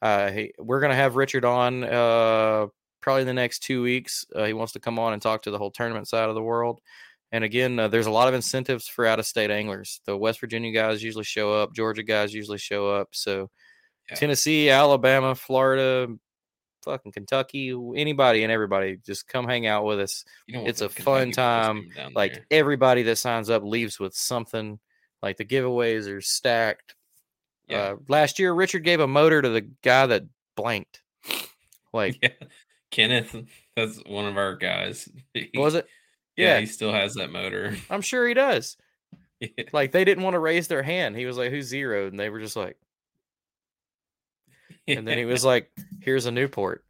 Uh, 0.00 0.30
hey, 0.30 0.52
we're 0.60 0.80
gonna 0.80 0.94
have 0.94 1.16
Richard 1.16 1.44
on 1.44 1.82
uh, 1.82 2.66
probably 3.00 3.22
in 3.22 3.26
the 3.26 3.34
next 3.34 3.64
two 3.64 3.82
weeks. 3.82 4.26
Uh, 4.32 4.44
he 4.44 4.52
wants 4.52 4.74
to 4.74 4.78
come 4.78 5.00
on 5.00 5.12
and 5.12 5.20
talk 5.20 5.42
to 5.42 5.50
the 5.50 5.58
whole 5.58 5.72
tournament 5.72 6.06
side 6.06 6.28
of 6.28 6.36
the 6.36 6.42
world. 6.42 6.80
And 7.32 7.44
again, 7.44 7.78
uh, 7.78 7.88
there's 7.88 8.06
a 8.06 8.10
lot 8.10 8.28
of 8.28 8.34
incentives 8.34 8.88
for 8.88 9.04
out 9.06 9.18
of 9.18 9.26
state 9.26 9.50
anglers. 9.50 10.00
The 10.06 10.16
West 10.16 10.40
Virginia 10.40 10.72
guys 10.72 11.02
usually 11.02 11.24
show 11.24 11.52
up, 11.52 11.74
Georgia 11.74 12.02
guys 12.02 12.32
usually 12.32 12.58
show 12.58 12.88
up. 12.88 13.08
So 13.12 13.50
Yeah. 14.08 14.16
Tennessee, 14.16 14.70
Alabama, 14.70 15.34
Florida, 15.34 16.08
fucking 16.82 17.12
Kentucky, 17.12 17.74
anybody 17.96 18.42
and 18.44 18.52
everybody, 18.52 18.98
just 19.04 19.28
come 19.28 19.46
hang 19.46 19.66
out 19.66 19.84
with 19.84 20.00
us. 20.00 20.24
You 20.46 20.60
It's 20.60 20.80
a 20.80 20.88
fun 20.88 21.32
time. 21.32 21.90
Like 22.14 22.32
there. 22.34 22.46
everybody 22.50 23.02
that 23.02 23.16
signs 23.16 23.50
up 23.50 23.62
leaves 23.62 24.00
with 24.00 24.14
something. 24.14 24.78
Like 25.22 25.36
the 25.36 25.44
giveaways 25.44 26.08
are 26.08 26.22
stacked. 26.22 26.94
Yeah. 27.66 27.78
Uh, 27.78 27.96
last 28.08 28.38
year, 28.38 28.54
Richard 28.54 28.84
gave 28.84 29.00
a 29.00 29.06
motor 29.06 29.42
to 29.42 29.48
the 29.50 29.68
guy 29.82 30.06
that 30.06 30.22
blanked. 30.56 31.02
Like, 31.90 32.18
yeah. 32.22 32.28
Kenneth, 32.90 33.34
that's 33.74 33.98
one 34.04 34.26
of 34.26 34.36
our 34.36 34.56
guys. 34.56 35.08
Was 35.54 35.74
it? 35.74 35.86
Yeah, 36.38 36.54
Yeah. 36.54 36.60
he 36.60 36.66
still 36.66 36.92
has 36.92 37.14
that 37.14 37.30
motor. 37.32 37.76
I'm 37.90 38.00
sure 38.00 38.26
he 38.26 38.32
does. 38.34 38.76
Yeah. 39.40 39.48
Like 39.72 39.92
they 39.92 40.04
didn't 40.04 40.24
want 40.24 40.34
to 40.34 40.38
raise 40.40 40.68
their 40.68 40.82
hand. 40.82 41.16
He 41.16 41.26
was 41.26 41.36
like, 41.36 41.50
"Who's 41.50 41.66
zeroed?" 41.66 42.12
And 42.12 42.18
they 42.18 42.30
were 42.30 42.40
just 42.40 42.56
like, 42.56 42.76
and 44.86 45.06
then 45.06 45.18
he 45.18 45.24
was 45.24 45.44
like, 45.44 45.70
"Here's 46.00 46.26
a 46.26 46.30
Newport." 46.32 46.84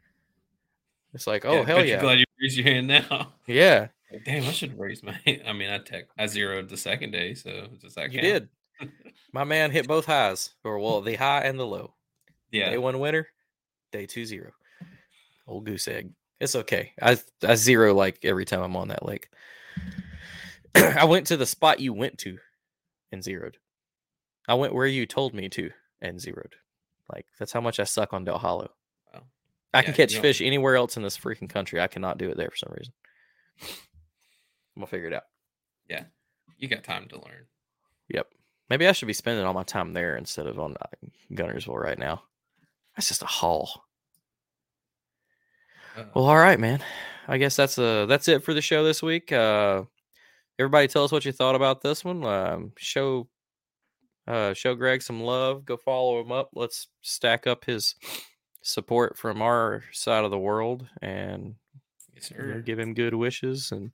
It's 1.15 1.27
like, 1.27 1.45
oh 1.45 1.55
Yeah, 1.61 1.65
hell 1.65 1.85
yeah, 1.85 2.01
Glad 2.01 2.19
you 2.20 2.25
raised 2.41 2.57
your 2.57 2.66
hand 2.66 2.87
now. 2.87 3.33
yeah, 3.47 3.89
Like, 4.12 4.25
Damn, 4.25 4.45
I 4.45 4.53
should 4.53 4.79
raise 4.79 5.03
my. 5.03 5.19
Hand. 5.27 5.43
I 5.47 5.53
mean, 5.53 5.70
I 5.70 5.79
tech, 5.79 6.05
I 6.19 6.27
zeroed 6.27 6.69
the 6.69 6.77
second 6.77 7.11
day, 7.12 7.35
so 7.35 7.66
does 7.83 7.95
that 7.95 8.12
you 8.12 8.20
count? 8.20 8.49
did. 8.81 8.91
My 9.33 9.45
man 9.45 9.70
hit 9.70 9.89
both 9.89 10.07
highs, 10.07 10.55
or 10.65 10.79
well, 10.79 11.01
the 11.01 11.16
high 11.16 11.41
and 11.41 11.59
the 11.59 11.66
low. 11.66 11.95
Yeah, 12.51 12.70
Day 12.70 12.79
one 12.79 12.99
winner, 12.99 13.29
day 13.93 14.07
two 14.07 14.25
zero. 14.25 14.53
Old 15.47 15.66
goose 15.66 15.87
egg. 15.87 16.11
It's 16.40 16.55
okay. 16.55 16.93
I 17.02 17.19
I 17.43 17.55
zero 17.56 17.94
like 17.94 18.20
every 18.24 18.44
time 18.44 18.62
I'm 18.62 18.77
on 18.77 18.89
that 18.89 19.05
lake. 19.05 19.28
I 20.74 21.05
went 21.05 21.27
to 21.28 21.36
the 21.36 21.47
spot 21.47 21.81
you 21.81 21.93
went 21.93 22.19
to 22.19 22.39
and 23.10 23.23
zeroed. 23.23 23.59
I 24.47 24.55
went 24.55 24.74
where 24.74 24.86
you 24.86 25.06
told 25.06 25.35
me 25.35 25.48
to 25.51 25.70
and 26.01 26.20
zeroed. 26.20 26.55
Like 27.12 27.27
that's 27.39 27.52
how 27.52 27.60
much 27.60 27.81
I 27.81 27.85
suck 27.85 28.12
on 28.12 28.24
Dale 28.24 28.39
Hollow. 28.39 28.70
Wow. 29.12 29.23
I 29.74 29.78
Yeah, 29.78 29.82
can 29.82 29.94
catch 29.94 30.16
fish 30.19 30.40
anywhere 30.40 30.77
else 30.77 30.97
in 30.97 31.02
this 31.02 31.19
freaking 31.19 31.48
country. 31.48 31.81
I 31.81 31.89
cannot 31.89 32.19
do 32.19 32.28
it 32.31 32.36
there 32.36 32.51
for 32.51 32.56
some 32.56 32.73
reason. 32.77 32.93
I'm 33.62 33.69
gonna 34.81 34.86
figure 34.86 35.09
it 35.09 35.15
out. 35.15 35.24
yeah. 35.89 36.05
You 36.56 36.66
got 36.69 36.82
time 36.82 37.06
to 37.09 37.16
learn. 37.16 37.47
Yep. 38.09 38.28
Maybe 38.69 38.86
I 38.89 38.93
should 38.93 39.06
be 39.06 39.12
spending 39.12 39.44
all 39.44 39.55
my 39.55 39.62
time 39.62 39.93
there 39.93 40.16
instead 40.16 40.47
of 40.48 40.59
on 40.59 40.77
uh, 40.81 40.86
Guntersville 41.32 41.81
right 41.81 41.98
now. 41.98 42.23
That's 42.97 43.06
just 43.09 43.23
a 43.23 43.27
haul. 43.27 43.85
Well, 46.15 46.27
all 46.27 46.37
right, 46.37 46.59
man. 46.59 46.83
I 47.27 47.39
guess 47.39 47.57
that's 47.57 47.79
uh 47.79 48.07
that's 48.07 48.29
it 48.29 48.43
for 48.45 48.55
the 48.55 48.62
show 48.62 48.85
this 48.85 49.03
week. 49.03 49.33
Uh 49.33 49.85
everybody 50.59 50.89
tell 50.89 51.05
us 51.05 51.12
what 51.12 51.25
you 51.25 51.33
thought 51.33 51.55
about 51.55 51.83
this 51.83 52.05
one. 52.05 52.25
Um 52.25 52.73
show 52.79 53.29
uh 54.27 54.55
show 54.55 54.75
Greg 54.75 55.03
some 55.03 55.20
love. 55.20 55.65
Go 55.65 55.77
follow 55.77 56.20
him 56.20 56.33
up. 56.33 56.51
Let's 56.55 56.89
stack 57.03 57.47
up 57.47 57.65
his 57.65 57.95
support 58.62 59.16
from 59.16 59.43
our 59.43 59.85
side 59.93 60.25
of 60.25 60.31
the 60.31 60.39
world 60.39 60.87
and 61.03 61.55
yes, 62.15 62.31
you 62.31 62.47
know, 62.47 62.62
give 62.62 62.79
him 62.79 62.95
good 62.95 63.15
wishes 63.15 63.73
and 63.73 63.91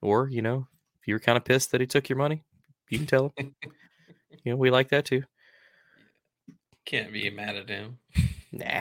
or, 0.00 0.28
you 0.28 0.42
know, 0.42 0.66
if 1.00 1.08
you're 1.08 1.18
kind 1.18 1.36
of 1.36 1.44
pissed 1.44 1.72
that 1.72 1.80
he 1.80 1.86
took 1.86 2.08
your 2.08 2.18
money, 2.18 2.44
you 2.88 2.98
can 2.98 3.06
tell 3.06 3.32
him. 3.36 3.54
you 4.44 4.52
know, 4.52 4.56
we 4.56 4.70
like 4.70 4.90
that 4.90 5.04
too. 5.04 5.24
Can't 6.84 7.12
be 7.12 7.28
mad 7.30 7.56
at 7.56 7.68
him. 7.68 7.98
Nah. 8.50 8.80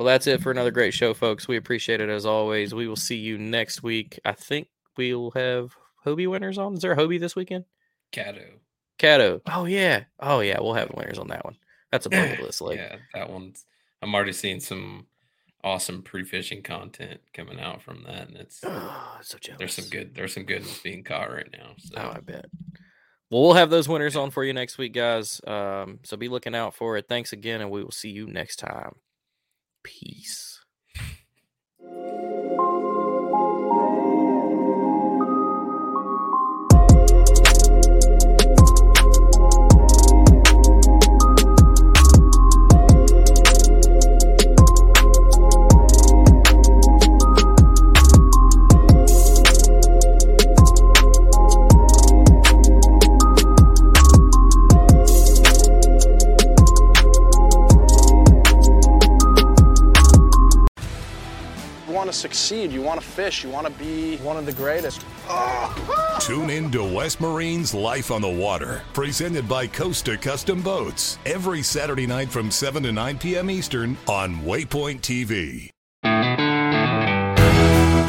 Well, 0.00 0.06
that's 0.06 0.26
it 0.26 0.40
for 0.40 0.50
another 0.50 0.70
great 0.70 0.94
show, 0.94 1.12
folks. 1.12 1.46
We 1.46 1.58
appreciate 1.58 2.00
it 2.00 2.08
as 2.08 2.24
always. 2.24 2.72
We 2.72 2.88
will 2.88 2.96
see 2.96 3.16
you 3.16 3.36
next 3.36 3.82
week. 3.82 4.18
I 4.24 4.32
think 4.32 4.68
we'll 4.96 5.30
have 5.32 5.76
Hobie 6.06 6.26
winners 6.26 6.56
on. 6.56 6.72
Is 6.72 6.80
there 6.80 6.92
a 6.92 6.96
Hobie 6.96 7.20
this 7.20 7.36
weekend? 7.36 7.66
Cato. 8.10 8.46
Cato. 8.96 9.42
Oh 9.44 9.66
yeah. 9.66 10.04
Oh 10.18 10.40
yeah. 10.40 10.58
We'll 10.58 10.72
have 10.72 10.90
winners 10.96 11.18
on 11.18 11.28
that 11.28 11.44
one. 11.44 11.58
That's 11.92 12.06
a 12.06 12.08
bucket 12.08 12.40
list. 12.42 12.62
Like 12.62 12.78
yeah, 12.78 12.96
that 13.12 13.28
one's. 13.28 13.66
I'm 14.00 14.14
already 14.14 14.32
seeing 14.32 14.60
some 14.60 15.04
awesome 15.62 16.00
pre-fishing 16.00 16.62
content 16.62 17.20
coming 17.34 17.60
out 17.60 17.82
from 17.82 18.04
that, 18.04 18.28
and 18.28 18.38
it's 18.38 18.60
oh, 18.64 19.18
so 19.20 19.36
jealous. 19.36 19.58
there's 19.58 19.74
some 19.74 19.90
good 19.90 20.14
there's 20.14 20.32
some 20.32 20.44
goodness 20.44 20.78
being 20.78 21.04
caught 21.04 21.30
right 21.30 21.50
now. 21.52 21.72
So 21.76 21.96
Oh, 21.98 22.12
I 22.16 22.20
bet. 22.20 22.46
Well, 23.30 23.42
we'll 23.42 23.52
have 23.52 23.68
those 23.68 23.86
winners 23.86 24.16
on 24.16 24.30
for 24.30 24.44
you 24.44 24.54
next 24.54 24.78
week, 24.78 24.94
guys. 24.94 25.42
Um, 25.46 25.98
so 26.04 26.16
be 26.16 26.28
looking 26.28 26.54
out 26.54 26.74
for 26.74 26.96
it. 26.96 27.04
Thanks 27.06 27.34
again, 27.34 27.60
and 27.60 27.70
we 27.70 27.84
will 27.84 27.90
see 27.90 28.08
you 28.08 28.26
next 28.26 28.56
time. 28.56 28.94
Peace. 29.82 30.49
Want 62.10 62.16
to 62.16 62.20
succeed, 62.20 62.72
you 62.72 62.82
want 62.82 63.00
to 63.00 63.06
fish, 63.06 63.44
you 63.44 63.50
want 63.50 63.68
to 63.68 63.72
be 63.74 64.16
one 64.16 64.36
of 64.36 64.44
the 64.44 64.52
greatest. 64.52 65.04
Oh! 65.28 66.18
Tune 66.20 66.50
in 66.50 66.68
to 66.72 66.82
West 66.82 67.20
Marine's 67.20 67.72
Life 67.72 68.10
on 68.10 68.20
the 68.20 68.28
Water, 68.28 68.82
presented 68.94 69.48
by 69.48 69.68
Costa 69.68 70.16
Custom 70.16 70.60
Boats, 70.60 71.18
every 71.24 71.62
Saturday 71.62 72.08
night 72.08 72.28
from 72.28 72.50
7 72.50 72.82
to 72.82 72.90
9 72.90 73.18
p.m. 73.18 73.48
Eastern 73.48 73.96
on 74.08 74.40
Waypoint 74.40 75.02
TV. 75.02 75.70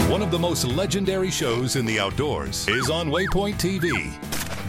One 0.10 0.24
of 0.24 0.32
the 0.32 0.40
most 0.40 0.66
legendary 0.66 1.30
shows 1.30 1.76
in 1.76 1.86
the 1.86 2.00
outdoors 2.00 2.68
is 2.70 2.90
on 2.90 3.10
Waypoint 3.10 3.60
TV. 3.60 4.12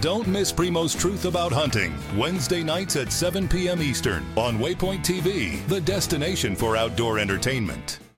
Don't 0.03 0.27
miss 0.27 0.53
Primo's 0.53 0.95
Truth 0.95 1.25
About 1.25 1.53
Hunting, 1.53 1.95
Wednesday 2.19 2.63
nights 2.63 2.97
at 2.97 3.11
7 3.11 3.49
p.m. 3.49 3.81
Eastern 3.81 4.27
on 4.37 4.59
Waypoint 4.59 5.03
TV, 5.03 5.67
the 5.69 5.81
destination 5.81 6.55
for 6.55 6.77
outdoor 6.77 7.19
entertainment. 7.19 8.03